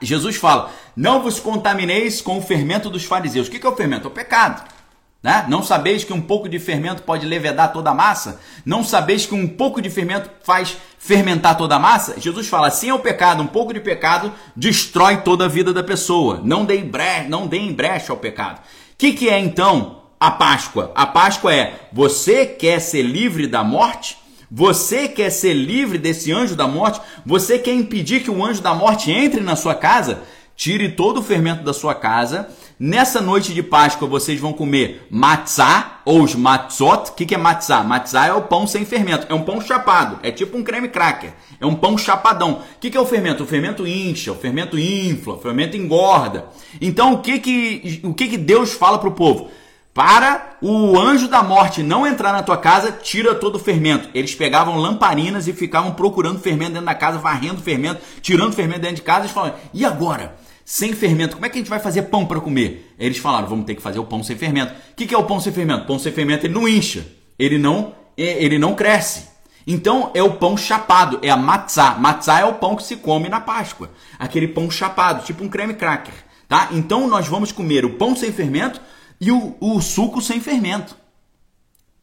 Jesus 0.00 0.36
fala: 0.36 0.70
Não 0.96 1.22
vos 1.22 1.40
contamineis 1.40 2.20
com 2.20 2.38
o 2.38 2.42
fermento 2.42 2.90
dos 2.90 3.04
fariseus. 3.04 3.48
O 3.48 3.50
que 3.50 3.66
é 3.66 3.68
o 3.68 3.76
fermento? 3.76 4.06
É 4.06 4.10
o 4.10 4.14
pecado. 4.14 4.78
Né? 5.20 5.46
Não 5.48 5.64
sabeis 5.64 6.04
que 6.04 6.12
um 6.12 6.20
pouco 6.20 6.48
de 6.48 6.60
fermento 6.60 7.02
pode 7.02 7.26
levedar 7.26 7.72
toda 7.72 7.90
a 7.90 7.94
massa? 7.94 8.40
Não 8.64 8.84
sabeis 8.84 9.26
que 9.26 9.34
um 9.34 9.48
pouco 9.48 9.82
de 9.82 9.90
fermento 9.90 10.30
faz 10.44 10.76
fermentar 10.96 11.56
toda 11.56 11.74
a 11.74 11.78
massa? 11.78 12.20
Jesus 12.20 12.46
fala: 12.46 12.68
assim 12.68 12.90
é 12.90 12.94
o 12.94 13.00
pecado, 13.00 13.42
um 13.42 13.46
pouco 13.46 13.74
de 13.74 13.80
pecado 13.80 14.32
destrói 14.54 15.18
toda 15.18 15.46
a 15.46 15.48
vida 15.48 15.72
da 15.72 15.82
pessoa. 15.82 16.40
Não 16.44 16.64
dê 16.64 16.78
brecha, 16.78 17.28
brecha 17.74 18.12
ao 18.12 18.18
pecado. 18.18 18.58
O 18.58 18.62
que, 18.96 19.12
que 19.12 19.28
é 19.28 19.38
então 19.38 20.02
a 20.20 20.30
Páscoa? 20.30 20.92
A 20.94 21.04
Páscoa 21.06 21.52
é: 21.52 21.88
você 21.92 22.46
quer 22.46 22.78
ser 22.80 23.02
livre 23.02 23.48
da 23.48 23.64
morte? 23.64 24.16
Você 24.50 25.08
quer 25.08 25.30
ser 25.30 25.54
livre 25.54 25.98
desse 25.98 26.32
anjo 26.32 26.56
da 26.56 26.66
morte? 26.66 27.00
Você 27.24 27.58
quer 27.58 27.74
impedir 27.74 28.22
que 28.22 28.30
o 28.30 28.44
anjo 28.44 28.62
da 28.62 28.74
morte 28.74 29.10
entre 29.10 29.40
na 29.40 29.56
sua 29.56 29.74
casa? 29.74 30.22
Tire 30.56 30.90
todo 30.90 31.18
o 31.18 31.22
fermento 31.22 31.62
da 31.62 31.72
sua 31.72 31.94
casa 31.94 32.48
Nessa 32.80 33.20
noite 33.20 33.52
de 33.52 33.60
Páscoa 33.60 34.06
vocês 34.06 34.38
vão 34.38 34.52
comer 34.52 35.04
matzá 35.10 36.00
ou 36.04 36.22
os 36.22 36.36
matzot. 36.36 37.10
O 37.10 37.12
que, 37.12 37.34
é 37.34 37.36
matzá? 37.36 37.82
Matzá 37.82 38.26
é 38.26 38.32
o 38.32 38.42
pão 38.42 38.68
sem 38.68 38.84
fermento. 38.84 39.26
É 39.28 39.34
um 39.34 39.42
pão 39.42 39.60
chapado. 39.60 40.20
É 40.22 40.30
tipo 40.30 40.56
um 40.56 40.62
creme 40.62 40.88
cracker. 40.88 41.32
É 41.60 41.66
um 41.66 41.74
pão 41.74 41.98
chapadão. 41.98 42.62
O 42.76 42.78
que, 42.78 42.88
que 42.88 42.96
é 42.96 43.00
o 43.00 43.04
fermento? 43.04 43.42
O 43.42 43.46
fermento 43.46 43.84
incha, 43.84 44.30
o 44.30 44.36
fermento 44.36 44.78
infla, 44.78 45.34
o 45.34 45.40
fermento 45.40 45.76
engorda. 45.76 46.46
Então 46.80 47.14
o 47.14 47.18
que, 47.18 47.40
que, 47.40 48.00
o 48.04 48.14
que, 48.14 48.28
que 48.28 48.38
Deus 48.38 48.72
fala 48.72 48.96
para 49.00 49.08
o 49.08 49.12
povo? 49.12 49.50
Para 49.98 50.56
o 50.62 50.96
anjo 50.96 51.26
da 51.26 51.42
morte 51.42 51.82
não 51.82 52.06
entrar 52.06 52.32
na 52.32 52.40
tua 52.40 52.56
casa, 52.56 52.92
tira 52.92 53.34
todo 53.34 53.56
o 53.56 53.58
fermento. 53.58 54.08
Eles 54.14 54.32
pegavam 54.32 54.76
lamparinas 54.76 55.48
e 55.48 55.52
ficavam 55.52 55.92
procurando 55.92 56.38
fermento 56.38 56.74
dentro 56.74 56.86
da 56.86 56.94
casa, 56.94 57.18
varrendo 57.18 57.60
fermento, 57.60 58.00
tirando 58.22 58.52
fermento 58.52 58.82
dentro 58.82 58.94
de 58.94 59.02
casa 59.02 59.26
e 59.26 59.28
falavam: 59.28 59.58
e 59.74 59.84
agora? 59.84 60.36
sem 60.64 60.92
fermento. 60.92 61.34
Como 61.34 61.46
é 61.46 61.48
que 61.48 61.56
a 61.56 61.60
gente 61.60 61.68
vai 61.68 61.80
fazer 61.80 62.02
pão 62.02 62.26
para 62.26 62.40
comer? 62.40 62.94
Eles 62.96 63.18
falaram, 63.18 63.48
vamos 63.48 63.64
ter 63.64 63.74
que 63.74 63.82
fazer 63.82 63.98
o 63.98 64.04
pão 64.04 64.22
sem 64.22 64.36
fermento. 64.36 64.72
O 64.72 64.94
que, 64.94 65.04
que 65.04 65.14
é 65.14 65.18
o 65.18 65.24
pão 65.24 65.40
sem 65.40 65.52
fermento? 65.52 65.86
Pão 65.86 65.98
sem 65.98 66.12
fermento 66.12 66.46
ele 66.46 66.54
não 66.54 66.68
incha, 66.68 67.04
ele 67.36 67.58
não, 67.58 67.94
é, 68.16 68.44
ele 68.44 68.56
não 68.56 68.76
cresce. 68.76 69.28
Então 69.66 70.12
é 70.14 70.22
o 70.22 70.34
pão 70.34 70.56
chapado, 70.56 71.18
é 71.22 71.30
a 71.30 71.36
matzá. 71.36 71.96
Matzá 71.98 72.38
é 72.38 72.44
o 72.44 72.54
pão 72.54 72.76
que 72.76 72.84
se 72.84 72.96
come 72.96 73.28
na 73.28 73.40
Páscoa, 73.40 73.90
aquele 74.16 74.46
pão 74.46 74.70
chapado, 74.70 75.24
tipo 75.24 75.42
um 75.42 75.48
creme 75.48 75.74
cracker, 75.74 76.14
tá? 76.46 76.68
Então 76.70 77.08
nós 77.08 77.26
vamos 77.26 77.50
comer 77.50 77.84
o 77.84 77.94
pão 77.94 78.14
sem 78.14 78.30
fermento 78.30 78.80
e 79.20 79.30
o, 79.30 79.56
o 79.60 79.80
suco 79.80 80.20
sem 80.20 80.40
fermento. 80.40 80.96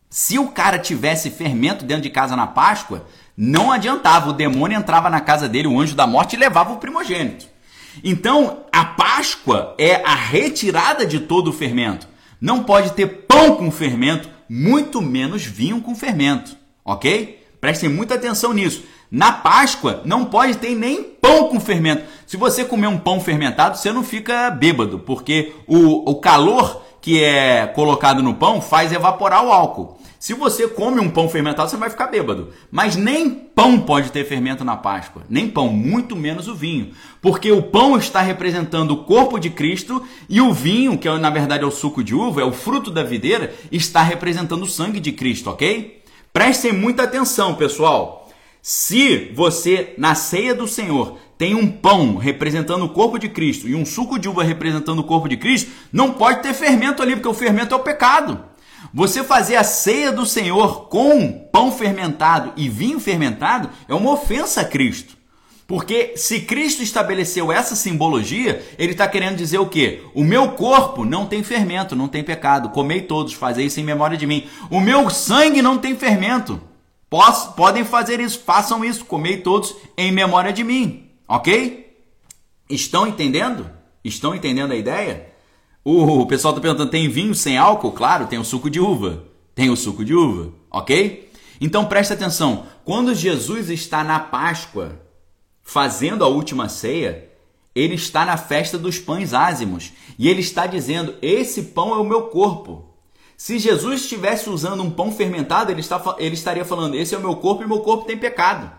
Se 0.10 0.40
o 0.40 0.48
cara 0.48 0.80
tivesse 0.80 1.30
fermento 1.30 1.84
dentro 1.84 2.04
de 2.04 2.10
casa 2.10 2.36
na 2.36 2.48
Páscoa, 2.48 3.06
não 3.36 3.72
adiantava, 3.72 4.30
o 4.30 4.34
demônio 4.34 4.78
entrava 4.78 5.10
na 5.10 5.20
casa 5.20 5.50
dele, 5.50 5.68
o 5.68 5.80
anjo 5.80 5.96
da 5.96 6.08
morte 6.08 6.36
e 6.36 6.40
levava 6.40 6.74
o 6.74 6.78
primogênito. 6.78 7.48
Então, 8.04 8.60
a 8.72 8.86
Páscoa 8.86 9.76
é 9.78 9.96
a 10.06 10.16
retirada 10.16 11.06
de 11.06 11.20
todo 11.20 11.50
o 11.50 11.54
fermento. 11.54 12.08
Não 12.40 12.64
pode 12.64 12.92
ter 12.92 13.08
pão 13.28 13.56
com 13.56 13.72
fermento, 13.72 14.30
muito 14.48 15.02
menos 15.02 15.44
vinho 15.44 15.82
com 15.82 15.96
fermento, 15.96 16.56
ok? 16.84 17.44
Prestem 17.60 17.90
muita 17.90 18.16
atenção 18.16 18.54
nisso. 18.54 18.84
Na 19.10 19.32
Páscoa 19.32 20.02
não 20.06 20.26
pode 20.26 20.58
ter 20.58 20.76
nem 20.76 21.04
pão 21.04 21.50
com 21.50 21.60
fermento. 21.60 22.04
Se 22.28 22.38
você 22.38 22.64
comer 22.64 22.88
um 22.88 22.98
pão 22.98 23.20
fermentado, 23.20 23.78
você 23.78 23.92
não 23.92 24.04
fica 24.04 24.50
bêbado, 24.50 25.00
porque 25.00 25.54
o, 25.68 26.10
o 26.10 26.16
calor 26.16 26.85
que 27.06 27.23
é 27.23 27.68
colocado 27.68 28.23
no 28.23 28.34
pão 28.34 28.60
faz 28.60 28.91
evaporar 28.91 29.45
o 29.45 29.52
álcool. 29.52 29.95
Se 30.19 30.34
você 30.34 30.68
come 30.68 30.99
um 30.99 31.07
pão 31.07 31.30
fermentado, 31.30 31.69
você 31.69 31.77
vai 31.77 31.88
ficar 31.88 32.07
bêbado. 32.07 32.52
Mas 32.72 32.95
nem 32.95 33.30
pão 33.30 33.80
pode 33.80 34.11
ter 34.11 34.26
fermento 34.26 34.64
na 34.64 34.76
Páscoa. 34.76 35.22
Nem 35.30 35.48
pão, 35.48 35.68
muito 35.68 36.15
menos 36.15 36.48
o 36.48 36.56
vinho. 36.56 36.94
Porque 37.22 37.52
o 37.52 37.61
pão 37.61 37.95
está 37.95 38.22
representando 38.22 38.90
o 38.90 39.03
corpo 39.03 39.38
de 39.38 39.52
Cristo 39.52 40.02
e 40.27 40.41
o 40.41 40.52
vinho, 40.52 40.98
que 40.98 41.07
é, 41.07 41.15
na 41.19 41.30
verdade 41.30 41.64
é 41.64 41.68
o 41.68 41.69
suco 41.69 42.03
de 42.03 42.15
uva, 42.15 42.41
é 42.41 42.44
o 42.44 42.52
fruto 42.52 42.90
da 42.90 43.03
videira, 43.03 43.53
está 43.72 44.02
representando 44.02 44.64
o 44.64 44.68
sangue 44.68 44.99
de 44.99 45.11
Cristo, 45.11 45.52
ok? 45.52 46.02
Prestem 46.34 46.73
muita 46.73 47.03
atenção, 47.03 47.53
pessoal. 47.53 48.27
Se 48.64 49.32
você, 49.36 49.94
na 49.95 50.15
ceia 50.15 50.56
do 50.56 50.68
Senhor, 50.68 51.19
tem 51.38 51.56
um 51.56 51.68
pão 51.68 52.16
representando 52.16 52.86
o 52.86 52.90
corpo 52.90 53.18
de 53.20 53.30
Cristo 53.30 53.68
e 53.68 53.76
um 53.76 53.86
suco 53.86 54.18
de 54.18 54.30
uva 54.30 54.44
representando 54.44 54.99
o 54.99 55.03
corpo 55.03 55.28
de 55.28 55.38
Cristo, 55.38 55.72
não 55.91 56.12
pode 56.12 56.41
ter 56.41 56.53
fermento 56.53 57.02
ali, 57.02 57.16
porque 57.16 57.28
o 57.28 57.34
fermento 57.34 57.74
é 57.74 57.78
o 57.78 57.82
pecado. 57.84 58.44
Você 58.94 59.24
fazer 59.24 59.57
a 59.57 59.64
ceia 59.64 60.12
do 60.12 60.26
Senhor 60.26 60.88
com 60.88 61.32
pão 61.52 61.72
fermentado 61.72 62.53
e 62.56 62.70
vinho 62.70 62.99
fermentado 62.99 63.70
é 63.90 63.94
uma 63.94 64.12
ofensa 64.12 64.62
a 64.62 64.66
Cristo. 64.66 65.16
Porque 65.68 66.14
se 66.16 66.41
Cristo 66.41 66.84
estabeleceu 66.84 67.52
essa 67.52 67.76
simbologia, 67.76 68.64
ele 68.78 68.91
está 68.91 69.07
querendo 69.07 69.36
dizer 69.36 69.57
o 69.57 69.66
quê? 69.66 70.03
O 70.14 70.24
meu 70.24 70.52
corpo 70.52 71.03
não 71.03 71.26
tem 71.26 71.41
fermento, 71.41 71.95
não 71.95 72.07
tem 72.07 72.24
pecado. 72.24 72.70
Comei 72.70 73.02
todos, 73.02 73.34
fazei 73.34 73.66
isso 73.66 73.80
em 73.80 73.84
memória 73.84 74.16
de 74.16 74.28
mim. 74.28 74.48
O 74.70 74.80
meu 74.80 75.10
sangue 75.10 75.64
não 75.64 75.78
tem 75.78 75.95
fermento. 75.95 76.62
Posso, 77.10 77.53
podem 77.53 77.84
fazer 77.84 78.20
isso, 78.20 78.41
façam 78.45 78.86
isso, 78.86 79.06
comei 79.06 79.38
todos 79.38 79.76
em 79.98 80.12
memória 80.12 80.53
de 80.53 80.64
mim. 80.64 81.05
Ok? 81.27 81.97
Estão 82.69 83.07
entendendo? 83.07 83.69
Estão 84.03 84.35
entendendo 84.35 84.72
a 84.72 84.76
ideia? 84.76 85.34
O 85.84 86.26
pessoal 86.26 86.52
está 86.52 86.61
perguntando: 86.61 86.89
tem 86.91 87.10
vinho 87.10 87.35
sem 87.35 87.57
álcool? 87.57 87.91
Claro, 87.91 88.27
tem 88.27 88.39
o 88.39 88.45
suco 88.45 88.69
de 88.69 88.80
uva. 88.80 89.26
Tem 89.53 89.69
o 89.69 89.77
suco 89.77 90.03
de 90.03 90.14
uva, 90.14 90.53
ok? 90.69 91.31
Então 91.61 91.85
presta 91.85 92.14
atenção: 92.14 92.65
quando 92.84 93.15
Jesus 93.15 93.69
está 93.69 94.03
na 94.03 94.19
Páscoa, 94.19 94.99
fazendo 95.64 96.23
a 96.23 96.27
última 96.27 96.68
ceia, 96.68 97.30
ele 97.73 97.95
está 97.95 98.26
na 98.26 98.35
festa 98.35 98.77
dos 98.77 98.99
pães 98.99 99.34
ázimos 99.34 99.93
e 100.19 100.27
ele 100.27 100.41
está 100.41 100.68
dizendo: 100.68 101.15
Esse 101.22 101.64
pão 101.64 101.93
é 101.93 101.97
o 101.97 102.03
meu 102.03 102.23
corpo. 102.23 102.93
Se 103.38 103.60
Jesus 103.60 104.02
estivesse 104.02 104.49
usando 104.49 104.81
um 104.81 104.91
pão 104.91 105.11
fermentado, 105.11 105.72
ele, 105.72 105.81
está, 105.81 106.15
ele 106.19 106.35
estaria 106.35 106.65
falando: 106.65 106.95
Esse 106.95 107.15
é 107.15 107.18
o 107.18 107.22
meu 107.22 107.35
corpo 107.35 107.64
e 107.64 107.68
meu 107.68 107.80
corpo 107.80 108.06
tem 108.06 108.18
pecado. 108.18 108.72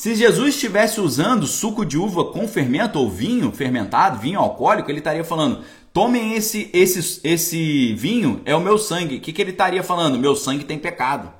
Se 0.00 0.14
Jesus 0.14 0.54
estivesse 0.54 0.98
usando 0.98 1.46
suco 1.46 1.84
de 1.84 1.98
uva 1.98 2.24
com 2.24 2.48
fermento 2.48 2.98
ou 2.98 3.10
vinho 3.10 3.52
fermentado, 3.52 4.18
vinho 4.18 4.40
alcoólico, 4.40 4.90
ele 4.90 4.96
estaria 4.96 5.22
falando: 5.22 5.62
tomem 5.92 6.32
esse, 6.32 6.70
esse, 6.72 7.20
esse 7.22 7.92
vinho, 7.92 8.40
é 8.46 8.56
o 8.56 8.62
meu 8.62 8.78
sangue. 8.78 9.16
O 9.16 9.20
que, 9.20 9.30
que 9.30 9.42
ele 9.42 9.50
estaria 9.50 9.82
falando? 9.82 10.18
Meu 10.18 10.34
sangue 10.34 10.64
tem 10.64 10.78
pecado. 10.78 11.30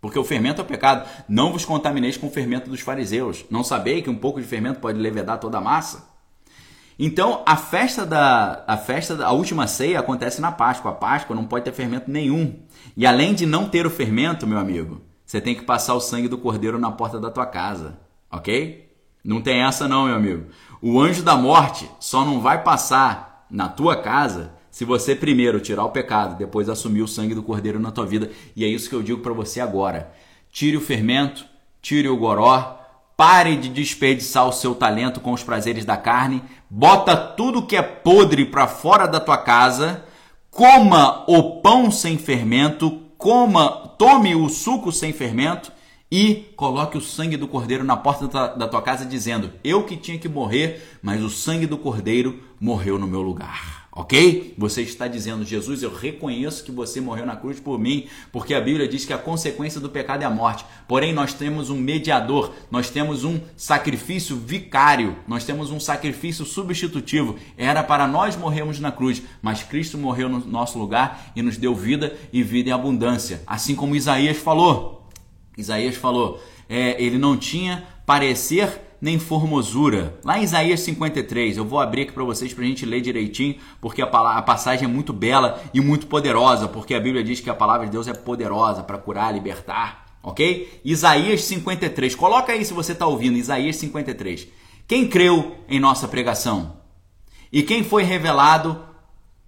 Porque 0.00 0.18
o 0.18 0.24
fermento 0.24 0.60
é 0.60 0.64
pecado. 0.64 1.08
Não 1.28 1.52
vos 1.52 1.64
contamineis 1.64 2.16
com 2.16 2.26
o 2.26 2.32
fermento 2.32 2.68
dos 2.68 2.80
fariseus. 2.80 3.44
Não 3.48 3.62
sabei 3.62 4.02
que 4.02 4.10
um 4.10 4.16
pouco 4.16 4.40
de 4.40 4.46
fermento 4.48 4.80
pode 4.80 4.98
levedar 4.98 5.38
toda 5.38 5.58
a 5.58 5.60
massa? 5.60 6.08
Então, 6.98 7.44
a 7.46 7.56
festa 7.56 8.04
da 8.04 8.64
a 8.66 8.76
festa 8.76 9.14
da 9.14 9.28
a 9.28 9.30
última 9.30 9.68
ceia 9.68 10.00
acontece 10.00 10.40
na 10.40 10.50
Páscoa. 10.50 10.90
A 10.90 10.94
Páscoa 10.94 11.36
não 11.36 11.44
pode 11.44 11.64
ter 11.64 11.72
fermento 11.72 12.10
nenhum. 12.10 12.58
E 12.96 13.06
além 13.06 13.34
de 13.34 13.46
não 13.46 13.68
ter 13.68 13.86
o 13.86 13.90
fermento, 13.90 14.48
meu 14.48 14.58
amigo, 14.58 15.00
você 15.30 15.40
tem 15.40 15.54
que 15.54 15.62
passar 15.62 15.94
o 15.94 16.00
sangue 16.00 16.26
do 16.26 16.36
cordeiro 16.36 16.76
na 16.76 16.90
porta 16.90 17.20
da 17.20 17.30
tua 17.30 17.46
casa, 17.46 18.00
OK? 18.32 18.90
Não 19.22 19.40
tem 19.40 19.62
essa 19.62 19.86
não, 19.86 20.06
meu 20.06 20.16
amigo. 20.16 20.46
O 20.82 21.00
anjo 21.00 21.22
da 21.22 21.36
morte 21.36 21.88
só 22.00 22.24
não 22.24 22.40
vai 22.40 22.64
passar 22.64 23.46
na 23.48 23.68
tua 23.68 23.94
casa 23.94 24.52
se 24.72 24.84
você 24.84 25.14
primeiro 25.14 25.60
tirar 25.60 25.84
o 25.84 25.90
pecado, 25.90 26.36
depois 26.36 26.68
assumir 26.68 27.02
o 27.02 27.06
sangue 27.06 27.32
do 27.32 27.44
cordeiro 27.44 27.78
na 27.78 27.92
tua 27.92 28.04
vida. 28.04 28.28
E 28.56 28.64
é 28.64 28.66
isso 28.66 28.88
que 28.90 28.94
eu 28.96 29.04
digo 29.04 29.20
para 29.20 29.32
você 29.32 29.60
agora. 29.60 30.12
Tire 30.50 30.76
o 30.76 30.80
fermento, 30.80 31.46
tire 31.80 32.08
o 32.08 32.16
goró, 32.16 32.80
pare 33.16 33.56
de 33.56 33.68
desperdiçar 33.68 34.48
o 34.48 34.52
seu 34.52 34.74
talento 34.74 35.20
com 35.20 35.32
os 35.32 35.44
prazeres 35.44 35.84
da 35.84 35.96
carne, 35.96 36.42
bota 36.68 37.16
tudo 37.16 37.68
que 37.68 37.76
é 37.76 37.82
podre 37.82 38.46
para 38.46 38.66
fora 38.66 39.06
da 39.06 39.20
tua 39.20 39.38
casa, 39.38 40.04
coma 40.50 41.22
o 41.28 41.60
pão 41.60 41.88
sem 41.88 42.18
fermento, 42.18 43.09
coma, 43.20 43.70
tome 43.98 44.34
o 44.34 44.48
suco 44.48 44.90
sem 44.90 45.12
fermento 45.12 45.70
e 46.10 46.52
coloque 46.56 46.98
o 46.98 47.02
sangue 47.02 47.36
do 47.36 47.46
cordeiro 47.46 47.84
na 47.84 47.96
porta 47.96 48.48
da 48.56 48.66
tua 48.66 48.82
casa, 48.82 49.04
dizendo: 49.04 49.52
Eu 49.62 49.84
que 49.84 49.96
tinha 49.96 50.18
que 50.18 50.28
morrer, 50.28 50.98
mas 51.00 51.22
o 51.22 51.30
sangue 51.30 51.66
do 51.66 51.78
cordeiro 51.78 52.42
morreu 52.58 52.98
no 52.98 53.06
meu 53.06 53.20
lugar. 53.20 53.79
Ok? 53.92 54.54
Você 54.56 54.82
está 54.82 55.08
dizendo, 55.08 55.44
Jesus, 55.44 55.82
eu 55.82 55.92
reconheço 55.92 56.62
que 56.62 56.70
você 56.70 57.00
morreu 57.00 57.26
na 57.26 57.34
cruz 57.34 57.58
por 57.58 57.76
mim, 57.76 58.06
porque 58.30 58.54
a 58.54 58.60
Bíblia 58.60 58.86
diz 58.86 59.04
que 59.04 59.12
a 59.12 59.18
consequência 59.18 59.80
do 59.80 59.90
pecado 59.90 60.22
é 60.22 60.24
a 60.24 60.30
morte. 60.30 60.64
Porém, 60.86 61.12
nós 61.12 61.34
temos 61.34 61.70
um 61.70 61.76
mediador, 61.76 62.52
nós 62.70 62.88
temos 62.88 63.24
um 63.24 63.40
sacrifício 63.56 64.36
vicário, 64.36 65.16
nós 65.26 65.44
temos 65.44 65.72
um 65.72 65.80
sacrifício 65.80 66.44
substitutivo. 66.44 67.36
Era 67.56 67.82
para 67.82 68.06
nós 68.06 68.36
morrermos 68.36 68.78
na 68.78 68.92
cruz, 68.92 69.22
mas 69.42 69.64
Cristo 69.64 69.98
morreu 69.98 70.28
no 70.28 70.38
nosso 70.46 70.78
lugar 70.78 71.32
e 71.34 71.42
nos 71.42 71.56
deu 71.56 71.74
vida 71.74 72.16
e 72.32 72.44
vida 72.44 72.70
em 72.70 72.72
abundância. 72.72 73.42
Assim 73.44 73.74
como 73.74 73.96
Isaías 73.96 74.36
falou. 74.36 75.08
Isaías 75.58 75.96
falou, 75.96 76.40
é, 76.68 77.02
ele 77.02 77.18
não 77.18 77.36
tinha 77.36 77.84
parecer 78.06 78.89
nem 79.00 79.18
formosura. 79.18 80.18
Lá 80.24 80.38
em 80.38 80.42
Isaías 80.42 80.80
53, 80.80 81.56
eu 81.56 81.64
vou 81.64 81.80
abrir 81.80 82.02
aqui 82.02 82.12
para 82.12 82.24
vocês 82.24 82.52
para 82.52 82.64
a 82.64 82.66
gente 82.66 82.84
ler 82.84 83.00
direitinho, 83.00 83.56
porque 83.80 84.02
a, 84.02 84.06
a, 84.06 84.42
passagem 84.42 84.84
é 84.84 84.88
muito 84.88 85.12
bela 85.12 85.62
e 85.72 85.80
muito 85.80 86.06
poderosa, 86.06 86.68
porque 86.68 86.94
a 86.94 87.00
Bíblia 87.00 87.24
diz 87.24 87.40
que 87.40 87.50
a 87.50 87.54
palavra 87.54 87.86
de 87.86 87.92
Deus 87.92 88.08
é 88.08 88.12
poderosa 88.12 88.82
para 88.82 88.98
curar, 88.98 89.32
libertar, 89.32 90.06
ok? 90.22 90.80
Isaías 90.84 91.42
53, 91.44 92.14
coloca 92.14 92.52
aí 92.52 92.64
se 92.64 92.72
você 92.72 92.92
está 92.92 93.06
ouvindo, 93.06 93.38
Isaías 93.38 93.76
53. 93.76 94.48
Quem 94.86 95.08
creu 95.08 95.56
em 95.68 95.80
nossa 95.80 96.06
pregação? 96.06 96.76
E 97.52 97.62
quem 97.62 97.82
foi 97.82 98.02
revelado, 98.02 98.84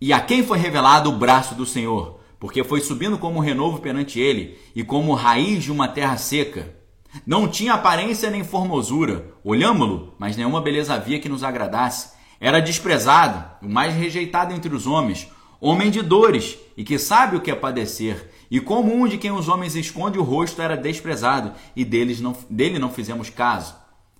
e 0.00 0.12
a 0.12 0.20
quem 0.20 0.42
foi 0.42 0.58
revelado 0.58 1.10
o 1.10 1.16
braço 1.16 1.54
do 1.54 1.66
Senhor? 1.66 2.22
porque 2.42 2.64
foi 2.64 2.80
subindo 2.80 3.16
como 3.18 3.38
renovo 3.38 3.78
perante 3.78 4.18
ele 4.18 4.58
e 4.74 4.82
como 4.82 5.14
raiz 5.14 5.62
de 5.62 5.70
uma 5.70 5.86
terra 5.86 6.16
seca. 6.16 6.74
Não 7.26 7.46
tinha 7.46 7.74
aparência 7.74 8.30
nem 8.30 8.42
formosura. 8.42 9.32
Olhámo-lo, 9.44 10.14
mas 10.18 10.36
nenhuma 10.36 10.60
beleza 10.60 10.94
havia 10.94 11.18
que 11.18 11.28
nos 11.28 11.44
agradasse. 11.44 12.12
Era 12.40 12.60
desprezado, 12.60 13.44
o 13.62 13.68
mais 13.68 13.94
rejeitado 13.94 14.54
entre 14.54 14.74
os 14.74 14.86
homens, 14.86 15.28
homem 15.60 15.90
de 15.90 16.02
dores 16.02 16.58
e 16.76 16.82
que 16.82 16.98
sabe 16.98 17.36
o 17.36 17.40
que 17.40 17.50
é 17.50 17.54
padecer. 17.54 18.30
E 18.50 18.58
como 18.60 18.92
um 18.92 19.06
de 19.06 19.18
quem 19.18 19.30
os 19.30 19.48
homens 19.48 19.76
esconde 19.76 20.18
o 20.18 20.22
rosto 20.22 20.60
era 20.60 20.76
desprezado, 20.76 21.52
e 21.76 21.84
deles 21.84 22.20
não, 22.20 22.36
dele 22.50 22.78
não 22.78 22.90
fizemos 22.90 23.30
caso. 23.30 23.74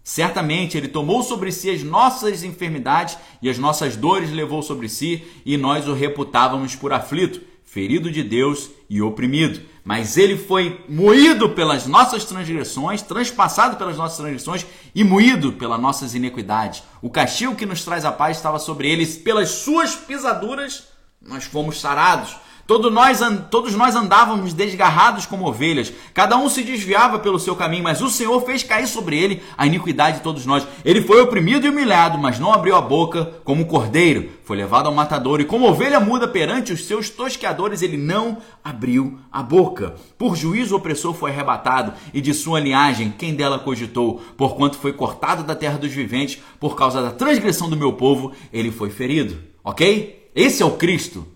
Certamente 0.05 0.77
ele 0.77 0.89
tomou 0.89 1.23
sobre 1.23 1.51
si 1.51 1.71
as 1.71 1.83
nossas 1.83 2.43
enfermidades 2.43 3.17
e 3.41 3.49
as 3.49 3.59
nossas 3.59 3.97
dores 3.97 4.31
levou 4.31 4.63
sobre 4.63 4.89
si, 4.89 5.25
e 5.45 5.57
nós 5.57 5.89
o 5.89 5.95
reputávamos 5.95 6.77
por 6.77 6.93
aflito, 6.93 7.41
ferido 7.65 8.11
de 8.11 8.23
Deus 8.23 8.71
e 8.89 9.01
oprimido. 9.01 9.61
Mas 9.85 10.17
ele 10.17 10.39
foi 10.39 10.85
moído 10.89 11.51
pelas 11.51 11.87
nossas 11.87 12.25
transgressões, 12.25 13.03
transpassado 13.03 13.77
pelas 13.77 13.97
nossas 13.97 14.17
transgressões 14.19 14.67
e 14.95 15.03
moído 15.03 15.53
pelas 15.53 15.81
nossas 15.81 16.15
iniquidades. 16.15 16.83
O 17.01 17.11
castigo 17.11 17.57
que 17.57 17.67
nos 17.67 17.85
traz 17.85 18.05
a 18.05 18.13
paz 18.13 18.37
estava 18.37 18.59
sobre 18.59 18.89
ele, 18.89 19.05
pelas 19.07 19.51
suas 19.51 19.97
pisaduras 19.97 20.93
nós 21.27 21.45
fomos 21.45 21.81
sarados. 21.81 22.37
Todos 22.67 22.93
nós, 22.93 23.21
todos 23.51 23.75
nós 23.75 23.97
andávamos 23.97 24.53
desgarrados 24.53 25.27
como 25.27 25.47
ovelhas, 25.47 25.93
cada 26.15 26.37
um 26.37 26.49
se 26.49 26.63
desviava 26.63 27.19
pelo 27.19 27.39
seu 27.39 27.57
caminho, 27.57 27.83
mas 27.85 28.01
o 28.01 28.09
Senhor 28.09 28.41
fez 28.43 28.63
cair 28.63 28.87
sobre 28.87 29.19
ele 29.19 29.43
a 29.59 29.67
iniquidade 29.67 30.19
de 30.19 30.23
todos 30.23 30.47
nós. 30.47 30.67
Ele 30.85 31.03
foi 31.03 31.21
oprimido 31.21 31.67
e 31.67 31.71
humilhado, 31.71 32.19
mas 32.19 32.39
não 32.39 32.53
abriu 32.53 32.77
a 32.77 32.81
boca 32.81 33.33
como 33.45 33.67
cordeiro, 33.67 34.31
foi 34.45 34.57
levado 34.57 34.87
ao 34.87 34.95
matador, 34.95 35.41
e 35.41 35.45
como 35.45 35.69
ovelha 35.69 35.99
muda 35.99 36.29
perante 36.29 36.73
os 36.73 36.85
seus 36.87 37.11
tosqueadores, 37.11 37.83
ele 37.83 37.97
não 37.97 38.39
abriu 38.63 39.19
a 39.31 39.43
boca. 39.43 39.95
Por 40.17 40.37
juízo 40.37 40.75
o 40.75 40.79
opressor 40.79 41.15
foi 41.15 41.31
arrebatado, 41.31 41.93
e 42.15 42.21
de 42.21 42.33
sua 42.33 42.61
linhagem, 42.61 43.13
quem 43.17 43.35
dela 43.35 43.59
cogitou, 43.59 44.23
porquanto 44.37 44.79
foi 44.79 44.93
cortado 44.93 45.43
da 45.43 45.57
terra 45.57 45.79
dos 45.79 45.93
viventes, 45.93 46.41
por 46.61 46.77
causa 46.77 47.03
da 47.03 47.11
transgressão 47.11 47.69
do 47.69 47.77
meu 47.77 47.93
povo, 47.93 48.33
ele 48.53 48.71
foi 48.71 48.91
ferido. 48.91 49.39
Ok? 49.65 50.31
Esse 50.35 50.63
é 50.63 50.67
o 50.67 50.73
Cristo. 50.73 51.27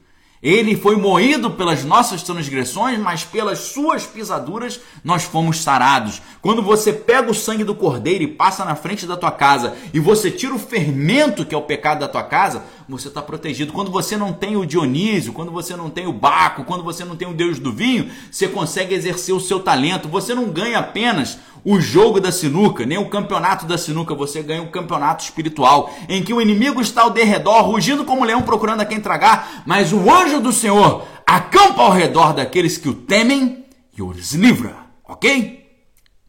Ele 0.42 0.76
foi 0.76 0.96
moído 0.96 1.50
pelas 1.50 1.82
nossas 1.82 2.22
transgressões, 2.22 2.98
mas 2.98 3.24
pelas 3.24 3.58
suas 3.58 4.06
pisaduras 4.06 4.80
nós 5.02 5.24
fomos 5.24 5.62
sarados. 5.62 6.20
Quando 6.42 6.62
você 6.62 6.92
pega 6.92 7.30
o 7.30 7.34
sangue 7.34 7.64
do 7.64 7.74
cordeiro 7.74 8.24
e 8.24 8.28
passa 8.28 8.64
na 8.64 8.74
frente 8.74 9.06
da 9.06 9.16
tua 9.16 9.30
casa 9.30 9.74
e 9.94 9.98
você 9.98 10.30
tira 10.30 10.54
o 10.54 10.58
fermento 10.58 11.44
que 11.44 11.54
é 11.54 11.58
o 11.58 11.62
pecado 11.62 12.00
da 12.00 12.08
tua 12.08 12.22
casa, 12.22 12.62
você 12.88 13.08
está 13.08 13.22
protegido. 13.22 13.72
Quando 13.72 13.90
você 13.90 14.16
não 14.16 14.32
tem 14.32 14.56
o 14.56 14.66
Dionísio, 14.66 15.32
quando 15.32 15.50
você 15.50 15.74
não 15.74 15.90
tem 15.90 16.06
o 16.06 16.12
Baco, 16.12 16.64
quando 16.64 16.84
você 16.84 17.04
não 17.04 17.16
tem 17.16 17.26
o 17.26 17.34
Deus 17.34 17.58
do 17.58 17.72
vinho, 17.72 18.10
você 18.30 18.46
consegue 18.46 18.94
exercer 18.94 19.34
o 19.34 19.40
seu 19.40 19.60
talento. 19.60 20.08
Você 20.08 20.34
não 20.34 20.50
ganha 20.50 20.78
apenas 20.78 21.38
o 21.68 21.80
jogo 21.80 22.20
da 22.20 22.30
sinuca, 22.30 22.86
nem 22.86 22.96
o 22.96 23.08
campeonato 23.08 23.66
da 23.66 23.76
sinuca, 23.76 24.14
você 24.14 24.40
ganha 24.40 24.62
um 24.62 24.70
campeonato 24.70 25.24
espiritual, 25.24 25.92
em 26.08 26.22
que 26.22 26.32
o 26.32 26.40
inimigo 26.40 26.80
está 26.80 27.02
ao 27.02 27.10
derredor, 27.10 27.62
rugindo 27.62 28.04
como 28.04 28.24
leão 28.24 28.40
procurando 28.42 28.82
a 28.82 28.86
quem 28.86 29.00
tragar, 29.00 29.64
mas 29.66 29.92
o 29.92 30.08
anjo 30.08 30.40
do 30.40 30.52
Senhor 30.52 31.04
acampa 31.26 31.82
ao 31.82 31.90
redor 31.90 32.32
daqueles 32.32 32.78
que 32.78 32.88
o 32.88 32.94
temem 32.94 33.64
e 33.98 34.00
os 34.00 34.32
livra, 34.32 34.76
ok? 35.02 35.68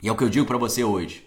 E 0.01 0.09
é 0.09 0.11
o 0.11 0.15
que 0.15 0.23
eu 0.23 0.30
digo 0.30 0.47
para 0.47 0.57
você 0.57 0.84
hoje. 0.84 1.23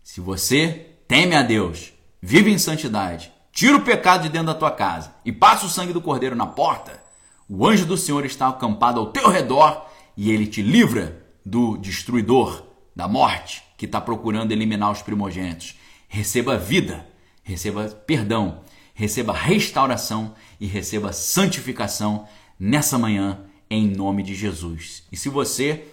Se 0.00 0.20
você 0.20 0.90
teme 1.08 1.34
a 1.34 1.42
Deus, 1.42 1.92
vive 2.22 2.52
em 2.52 2.58
santidade, 2.58 3.32
tira 3.50 3.76
o 3.76 3.82
pecado 3.82 4.22
de 4.22 4.28
dentro 4.28 4.46
da 4.46 4.54
tua 4.54 4.70
casa 4.70 5.12
e 5.24 5.32
passa 5.32 5.66
o 5.66 5.70
sangue 5.70 5.92
do 5.92 6.00
cordeiro 6.00 6.36
na 6.36 6.46
porta, 6.46 7.02
o 7.48 7.66
anjo 7.66 7.84
do 7.84 7.96
Senhor 7.96 8.24
está 8.24 8.46
acampado 8.46 9.00
ao 9.00 9.06
teu 9.06 9.28
redor 9.28 9.86
e 10.16 10.30
ele 10.30 10.46
te 10.46 10.62
livra 10.62 11.20
do 11.44 11.76
destruidor 11.78 12.73
da 12.94 13.08
morte, 13.08 13.62
que 13.76 13.86
está 13.86 14.00
procurando 14.00 14.52
eliminar 14.52 14.90
os 14.90 15.02
primogênitos. 15.02 15.78
Receba 16.08 16.56
vida, 16.56 17.06
receba 17.42 17.88
perdão, 17.88 18.60
receba 18.94 19.32
restauração 19.32 20.34
e 20.60 20.66
receba 20.66 21.12
santificação 21.12 22.26
nessa 22.58 22.96
manhã, 22.96 23.40
em 23.68 23.88
nome 23.88 24.22
de 24.22 24.34
Jesus. 24.34 25.04
E 25.10 25.16
se 25.16 25.28
você 25.28 25.84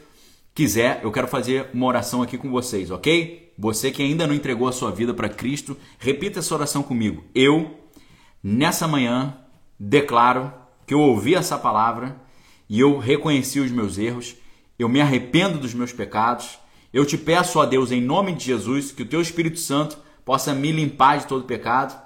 quiser, 0.54 1.02
eu 1.04 1.12
quero 1.12 1.28
fazer 1.28 1.70
uma 1.74 1.88
oração 1.88 2.22
aqui 2.22 2.38
com 2.38 2.52
vocês, 2.52 2.92
ok? 2.92 3.52
Você 3.58 3.92
que 3.92 4.04
ainda 4.04 4.28
não 4.28 4.36
entregou 4.36 4.68
a 4.68 4.72
sua 4.72 4.92
vida 4.92 5.14
para 5.14 5.30
Cristo, 5.30 5.78
repita 5.98 6.40
essa 6.40 6.54
oração 6.54 6.84
comigo. 6.84 7.24
Eu, 7.34 7.80
nessa 8.44 8.88
manhã, 8.88 9.38
declaro 9.80 10.54
que 10.86 10.94
eu 10.94 11.00
ouvi 11.00 11.36
essa 11.36 11.58
palavra 11.58 12.16
e 12.70 12.80
eu 12.80 12.98
reconheci 12.98 13.60
os 13.60 13.72
meus 13.72 13.98
erros, 13.98 14.36
eu 14.78 14.88
me 14.88 15.02
arrependo 15.02 15.58
dos 15.58 15.74
meus 15.74 15.92
pecados 15.92 16.61
eu 16.94 17.06
te 17.06 17.18
peço, 17.18 17.60
ó 17.60 17.66
Deus, 17.66 17.92
em 17.92 18.02
nome 18.02 18.34
de 18.34 18.46
Jesus, 18.46 18.92
que 18.92 19.04
o 19.04 19.06
teu 19.06 19.22
Espírito 19.22 19.60
Santo 19.60 19.98
possa 20.26 20.54
me 20.54 20.72
limpar 20.72 21.20
de 21.20 21.28
todo 21.28 21.46
pecado, 21.46 22.00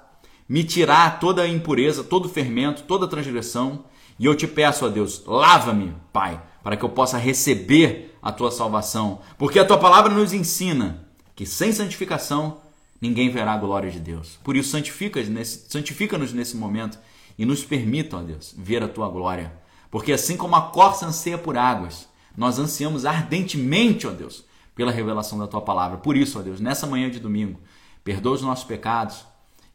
me 0.48 0.62
tirar 0.62 1.18
toda 1.18 1.42
a 1.42 1.48
impureza, 1.48 2.04
todo 2.04 2.28
fermento, 2.28 2.82
toda 2.82 3.08
transgressão. 3.08 3.84
E 4.18 4.24
eu 4.24 4.34
te 4.34 4.46
peço, 4.46 4.86
ó 4.86 4.88
Deus, 4.88 5.24
lava-me, 5.26 5.92
Pai, 6.12 6.40
para 6.62 6.76
que 6.76 6.84
eu 6.84 6.88
possa 6.88 7.18
receber 7.18 8.16
a 8.22 8.30
tua 8.30 8.50
salvação. 8.50 9.20
Porque 9.36 9.58
a 9.58 9.64
tua 9.64 9.78
palavra 9.78 10.12
nos 10.12 10.32
ensina 10.32 11.06
que 11.34 11.44
sem 11.44 11.72
santificação 11.72 12.60
ninguém 13.00 13.28
verá 13.28 13.54
a 13.54 13.58
glória 13.58 13.90
de 13.90 14.00
Deus. 14.00 14.38
Por 14.42 14.56
isso, 14.56 14.70
santifica-nos 14.70 15.28
nesse, 15.28 15.66
santifica 15.68 16.16
nesse 16.16 16.56
momento 16.56 16.98
e 17.36 17.44
nos 17.44 17.64
permita, 17.64 18.16
ó 18.16 18.22
Deus, 18.22 18.54
ver 18.56 18.82
a 18.82 18.88
tua 18.88 19.08
glória. 19.08 19.52
Porque 19.90 20.12
assim 20.12 20.36
como 20.36 20.56
a 20.56 20.62
corça 20.62 21.06
anseia 21.06 21.36
por 21.36 21.58
águas, 21.58 22.08
nós 22.36 22.58
ansiamos 22.58 23.04
ardentemente, 23.04 24.06
ó 24.06 24.10
Deus, 24.10 24.45
pela 24.76 24.92
revelação 24.92 25.38
da 25.38 25.48
tua 25.48 25.60
palavra. 25.60 25.98
Por 25.98 26.16
isso, 26.16 26.38
ó 26.38 26.42
Deus, 26.42 26.60
nessa 26.60 26.86
manhã 26.86 27.10
de 27.10 27.18
domingo, 27.18 27.58
perdoa 28.04 28.34
os 28.34 28.42
nossos 28.42 28.64
pecados 28.64 29.24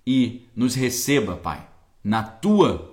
e 0.07 0.47
nos 0.55 0.75
receba, 0.75 1.35
Pai, 1.35 1.67
na 2.01 2.23
tua 2.23 2.89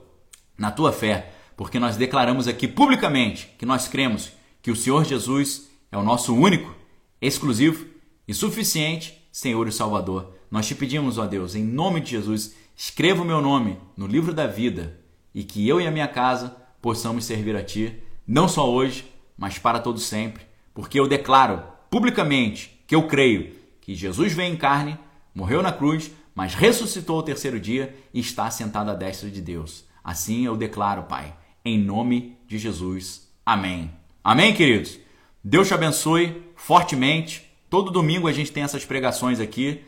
na 0.57 0.73
tua 0.73 0.91
fé, 0.91 1.33
porque 1.57 1.79
nós 1.79 1.97
declaramos 1.97 2.49
aqui 2.49 2.67
publicamente 2.67 3.55
que 3.57 3.65
nós 3.65 3.87
cremos 3.87 4.33
que 4.61 4.73
o 4.73 4.77
Senhor 4.77 5.05
Jesus 5.05 5.71
é 5.93 5.97
o 5.97 6.03
nosso 6.03 6.35
único, 6.35 6.75
exclusivo 7.23 7.87
e 8.27 8.35
suficiente 8.35 9.19
Senhor 9.31 9.69
e 9.69 9.73
Salvador. 9.73 10.35
Nós 10.51 10.67
te 10.67 10.75
pedimos, 10.75 11.17
ó 11.17 11.27
Deus, 11.27 11.55
em 11.55 11.63
nome 11.63 12.01
de 12.01 12.11
Jesus, 12.11 12.57
escreva 12.77 13.23
o 13.23 13.25
meu 13.25 13.41
nome 13.41 13.79
no 13.97 14.07
livro 14.07 14.35
da 14.35 14.49
vida 14.49 14.99
e 15.33 15.45
que 15.45 15.69
eu 15.69 15.81
e 15.81 15.87
a 15.87 15.93
minha 15.93 16.09
casa 16.09 16.57
possamos 16.83 17.25
servir 17.25 17.55
a 17.55 17.63
ti, 17.63 18.03
não 18.27 18.49
só 18.49 18.69
hoje, 18.69 19.05
mas 19.37 19.59
para 19.59 19.79
todo 19.79 20.01
sempre, 20.01 20.43
porque 20.75 20.99
eu 20.99 21.07
declaro 21.07 21.63
publicamente 21.90 22.82
que 22.86 22.94
eu 22.94 23.06
creio 23.06 23.55
que 23.81 23.94
Jesus 23.94 24.32
veio 24.32 24.52
em 24.52 24.56
carne, 24.56 24.98
morreu 25.35 25.62
na 25.62 25.73
cruz, 25.73 26.10
mas 26.35 26.55
ressuscitou 26.55 27.16
ao 27.16 27.23
terceiro 27.23 27.59
dia 27.59 27.97
e 28.12 28.20
está 28.20 28.51
sentado 28.51 28.90
à 28.90 28.94
destra 28.94 29.31
de 29.31 29.40
Deus. 29.40 29.85
Assim 30.05 30.47
eu 30.47 30.56
declaro, 30.56 31.05
Pai, 31.05 31.35
em 31.65 31.78
nome 31.78 32.36
de 32.47 32.59
Jesus. 32.59 33.28
Amém. 33.44 33.90
Amém, 34.23 34.55
queridos? 34.55 34.98
Deus 35.43 35.69
te 35.69 35.74
abençoe 35.74 36.43
fortemente. 36.55 37.51
Todo 37.70 37.90
domingo 37.90 38.28
a 38.28 38.32
gente 38.32 38.52
tem 38.52 38.62
essas 38.62 38.85
pregações 38.85 39.40
aqui 39.40 39.82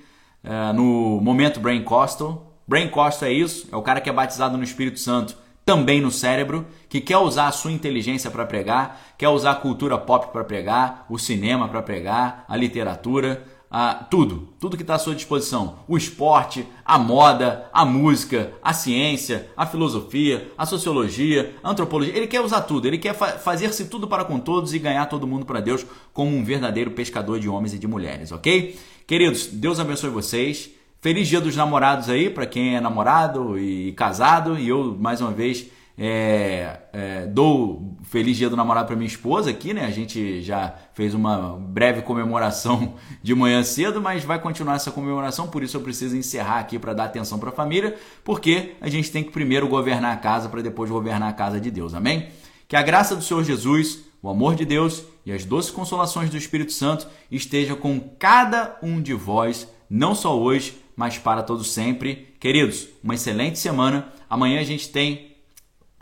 uh, 0.45 0.73
no 0.73 1.21
Momento 1.21 1.61
Brain 1.61 1.83
Costal. 1.83 2.59
Brain 2.67 2.89
Costal 2.89 3.29
é 3.29 3.33
isso, 3.33 3.69
é 3.71 3.77
o 3.77 3.83
cara 3.83 4.01
que 4.01 4.09
é 4.09 4.13
batizado 4.13 4.57
no 4.57 4.65
Espírito 4.65 4.99
Santo 4.99 5.37
também 5.65 6.01
no 6.01 6.11
cérebro, 6.11 6.67
que 6.89 7.01
quer 7.01 7.19
usar 7.19 7.49
a 7.49 7.53
sua 7.53 7.73
inteligência 7.73 8.31
para 8.31 8.47
pregar, 8.47 9.01
quer 9.17 9.29
usar 9.29 9.53
a 9.53 9.57
cultura 9.57 9.97
pop 9.97 10.33
para 10.33 10.45
pregar, 10.45 11.07
o 11.09 11.19
cinema 11.19 11.69
para 11.69 11.83
pregar, 11.83 12.45
a 12.49 12.57
literatura, 12.57 13.47
a, 13.71 13.95
tudo, 13.95 14.49
tudo 14.59 14.77
que 14.77 14.83
está 14.83 14.97
à 14.97 14.99
sua 14.99 15.15
disposição. 15.15 15.79
O 15.87 15.97
esporte, 15.97 16.67
a 16.85 16.99
moda, 16.99 17.69
a 17.73 17.85
música, 17.85 18.53
a 18.61 18.73
ciência, 18.73 19.49
a 19.57 19.65
filosofia, 19.65 20.51
a 20.59 20.67
sociologia, 20.67 21.55
a 21.63 21.71
antropologia. 21.71 22.17
Ele 22.17 22.27
quer 22.27 22.41
usar 22.41 22.63
tudo, 22.63 22.89
ele 22.89 22.99
quer 22.99 23.15
fa 23.15 23.39
fazer-se 23.39 23.85
tudo 23.85 24.09
para 24.09 24.25
com 24.25 24.41
todos 24.41 24.75
e 24.75 24.79
ganhar 24.79 25.07
todo 25.07 25.27
mundo 25.27 25.47
para 25.47 25.61
Deus 25.61 25.87
como 26.13 26.37
um 26.37 26.45
verdadeiro 26.45 26.91
pescador 26.91 27.39
de 27.39 27.49
homens 27.49 27.73
e 27.73 27.79
de 27.79 27.87
mulheres, 27.87 28.33
ok? 28.33 28.77
Queridos, 29.07 29.47
Deus 29.47 29.79
abençoe 29.79 30.11
vocês. 30.11 30.71
Feliz 31.01 31.29
Dia 31.29 31.41
dos 31.41 31.57
Namorados 31.57 32.11
aí 32.11 32.29
para 32.29 32.45
quem 32.45 32.77
é 32.77 32.81
namorado 32.81 33.59
e 33.59 33.93
casado. 33.93 34.59
E 34.59 34.69
eu, 34.69 34.95
mais 35.01 35.23
uma 35.23 35.31
vez, 35.31 35.67
é, 35.97 36.79
é, 36.93 37.27
dou 37.27 37.97
Feliz 38.03 38.37
Dia 38.37 38.51
do 38.51 38.57
Namorado 38.57 38.87
para 38.87 38.97
minha 38.97 39.07
esposa 39.07 39.49
aqui, 39.49 39.73
né? 39.73 39.87
A 39.87 39.91
gente 39.91 40.43
já 40.43 40.75
fez 40.93 41.15
uma 41.15 41.57
breve 41.59 42.03
comemoração 42.03 42.97
de 43.23 43.35
manhã 43.35 43.65
cedo, 43.65 43.99
mas 43.99 44.25
vai 44.25 44.39
continuar 44.39 44.75
essa 44.75 44.91
comemoração. 44.91 45.49
Por 45.49 45.63
isso 45.63 45.75
eu 45.75 45.81
preciso 45.81 46.15
encerrar 46.19 46.59
aqui 46.59 46.79
para 46.79 46.93
dar 46.93 47.05
atenção 47.05 47.39
para 47.39 47.49
a 47.49 47.53
família, 47.53 47.97
porque 48.23 48.75
a 48.79 48.91
gente 48.91 49.11
tem 49.11 49.25
que 49.25 49.31
primeiro 49.31 49.69
governar 49.69 50.13
a 50.13 50.19
casa 50.19 50.51
para 50.51 50.61
depois 50.61 50.91
governar 50.91 51.31
a 51.31 51.33
casa 51.35 51.59
de 51.59 51.71
Deus. 51.71 51.95
Amém? 51.95 52.29
Que 52.69 52.77
a 52.77 52.83
graça 52.83 53.17
do 53.17 53.23
Senhor 53.23 53.43
Jesus, 53.43 54.01
o 54.23 54.29
amor 54.29 54.55
de 54.55 54.67
Deus 54.67 55.03
e 55.25 55.33
as 55.33 55.47
doces 55.47 55.71
consolações 55.71 56.29
do 56.29 56.37
Espírito 56.37 56.75
Santo 56.75 57.07
estejam 57.31 57.75
com 57.75 57.99
cada 58.19 58.77
um 58.83 59.01
de 59.01 59.15
vós, 59.15 59.67
não 59.89 60.15
só 60.15 60.39
hoje 60.39 60.79
mas 61.01 61.17
para 61.17 61.43
todos 61.43 61.71
sempre. 61.71 62.37
Queridos, 62.39 62.87
uma 63.03 63.15
excelente 63.15 63.59
semana. 63.59 64.13
Amanhã 64.29 64.61
a 64.61 64.65
gente 64.65 64.91
tem 64.91 65.35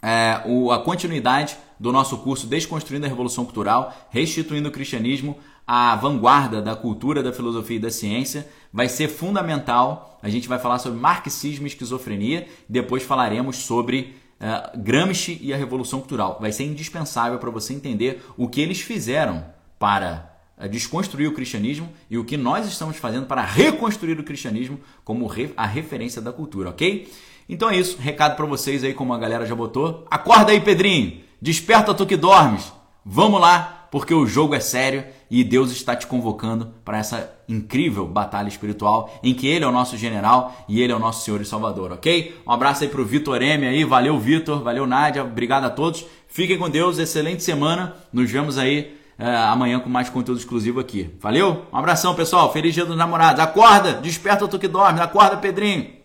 é, 0.03 0.43
o, 0.45 0.73
a 0.73 0.81
continuidade 0.81 1.57
do 1.79 1.93
nosso 1.93 2.19
curso 2.19 2.49
Desconstruindo 2.49 3.07
a 3.07 3.09
Revolução 3.09 3.45
Cultural, 3.45 3.95
Restituindo 4.11 4.69
o 4.69 4.73
Cristianismo 4.73 5.39
à 5.65 5.95
vanguarda 5.95 6.61
da 6.61 6.75
cultura, 6.75 7.23
da 7.23 7.33
filosofia 7.33 7.77
e 7.77 7.81
da 7.81 7.93
ciência. 7.93 8.49
Vai 8.73 8.89
ser 8.89 9.07
fundamental. 9.07 10.19
A 10.21 10.29
gente 10.29 10.49
vai 10.49 10.59
falar 10.59 10.81
sobre 10.81 10.99
marxismo 10.99 11.67
e 11.67 11.69
esquizofrenia. 11.69 12.49
Depois 12.69 13.05
falaremos 13.05 13.59
sobre 13.59 14.17
uh, 14.41 14.77
Gramsci 14.81 15.39
e 15.41 15.55
a 15.55 15.57
Revolução 15.57 16.01
Cultural. 16.01 16.39
Vai 16.41 16.51
ser 16.51 16.65
indispensável 16.65 17.39
para 17.39 17.51
você 17.51 17.73
entender 17.73 18.21
o 18.37 18.49
que 18.49 18.61
eles 18.61 18.81
fizeram 18.81 19.45
para 19.79 20.28
desconstruir 20.67 21.29
o 21.29 21.33
cristianismo 21.33 21.89
e 22.11 22.19
o 22.19 22.25
que 22.25 22.37
nós 22.37 22.67
estamos 22.67 22.97
fazendo 22.97 23.27
para 23.27 23.43
reconstruir 23.43 24.19
o 24.19 24.25
cristianismo 24.25 24.81
como 25.05 25.31
a 25.57 25.67
referência 25.67 26.21
da 26.21 26.33
cultura, 26.33 26.71
ok? 26.71 27.09
Então 27.49 27.71
é 27.71 27.77
isso. 27.77 27.99
Recado 27.99 28.37
para 28.37 28.47
vocês 28.47 28.83
aí, 28.83 28.93
como 28.93 29.13
a 29.13 29.19
galera 29.19 29.47
já 29.47 29.55
botou. 29.55 30.07
Acorda 30.11 30.53
aí, 30.53 30.61
Pedrinho! 30.61 31.21
Desperta 31.41 31.95
tu 31.95 32.05
que 32.05 32.17
dormes! 32.17 32.73
Vamos 33.05 33.41
lá! 33.41 33.79
porque 33.91 34.13
o 34.13 34.27
jogo 34.27 34.55
é 34.55 34.61
sério 34.61 35.05
e 35.31 35.43
Deus 35.43 35.71
está 35.71 35.95
te 35.97 36.07
convocando 36.07 36.73
para 36.85 36.99
essa 36.99 37.33
incrível 37.49 38.07
batalha 38.07 38.49
espiritual 38.49 39.11
em 39.23 39.35
que 39.35 39.47
Ele 39.47 39.65
é 39.65 39.69
o 39.69 39.73
nosso 39.73 39.97
general 39.97 40.65
e 40.69 40.81
Ele 40.81 40.93
é 40.93 40.97
o 40.97 40.99
nosso 40.99 41.25
Senhor 41.25 41.41
e 41.41 41.45
Salvador, 41.45 41.93
ok? 41.93 42.37
Um 42.47 42.53
abraço 42.53 42.83
aí 42.83 42.91
para 42.91 43.01
o 43.01 43.05
Vitor 43.05 43.41
M 43.43 43.67
aí, 43.67 43.85
valeu 43.85 44.19
Vitor, 44.19 44.63
valeu 44.63 44.87
Nádia, 44.87 45.25
obrigado 45.25 45.65
a 45.65 45.71
todos. 45.71 46.05
Fiquem 46.27 46.59
com 46.59 46.69
Deus, 46.69 46.99
excelente 46.99 47.43
semana, 47.43 47.95
nos 48.13 48.31
vemos 48.31 48.59
aí 48.59 48.98
uh, 49.19 49.51
amanhã 49.51 49.81
com 49.81 49.89
mais 49.89 50.09
conteúdo 50.09 50.39
exclusivo 50.39 50.81
aqui. 50.81 51.15
Valeu? 51.21 51.67
Um 51.73 51.77
abração 51.77 52.15
pessoal, 52.15 52.53
feliz 52.53 52.75
dia 52.75 52.87
dos 52.87 52.97
namorados, 52.97 53.43
acorda, 53.43 53.95
desperta 53.95 54.47
tu 54.47 54.59
que 54.59 54.69
dorme, 54.69 55.01
acorda 55.01 55.37
Pedrinho. 55.37 55.98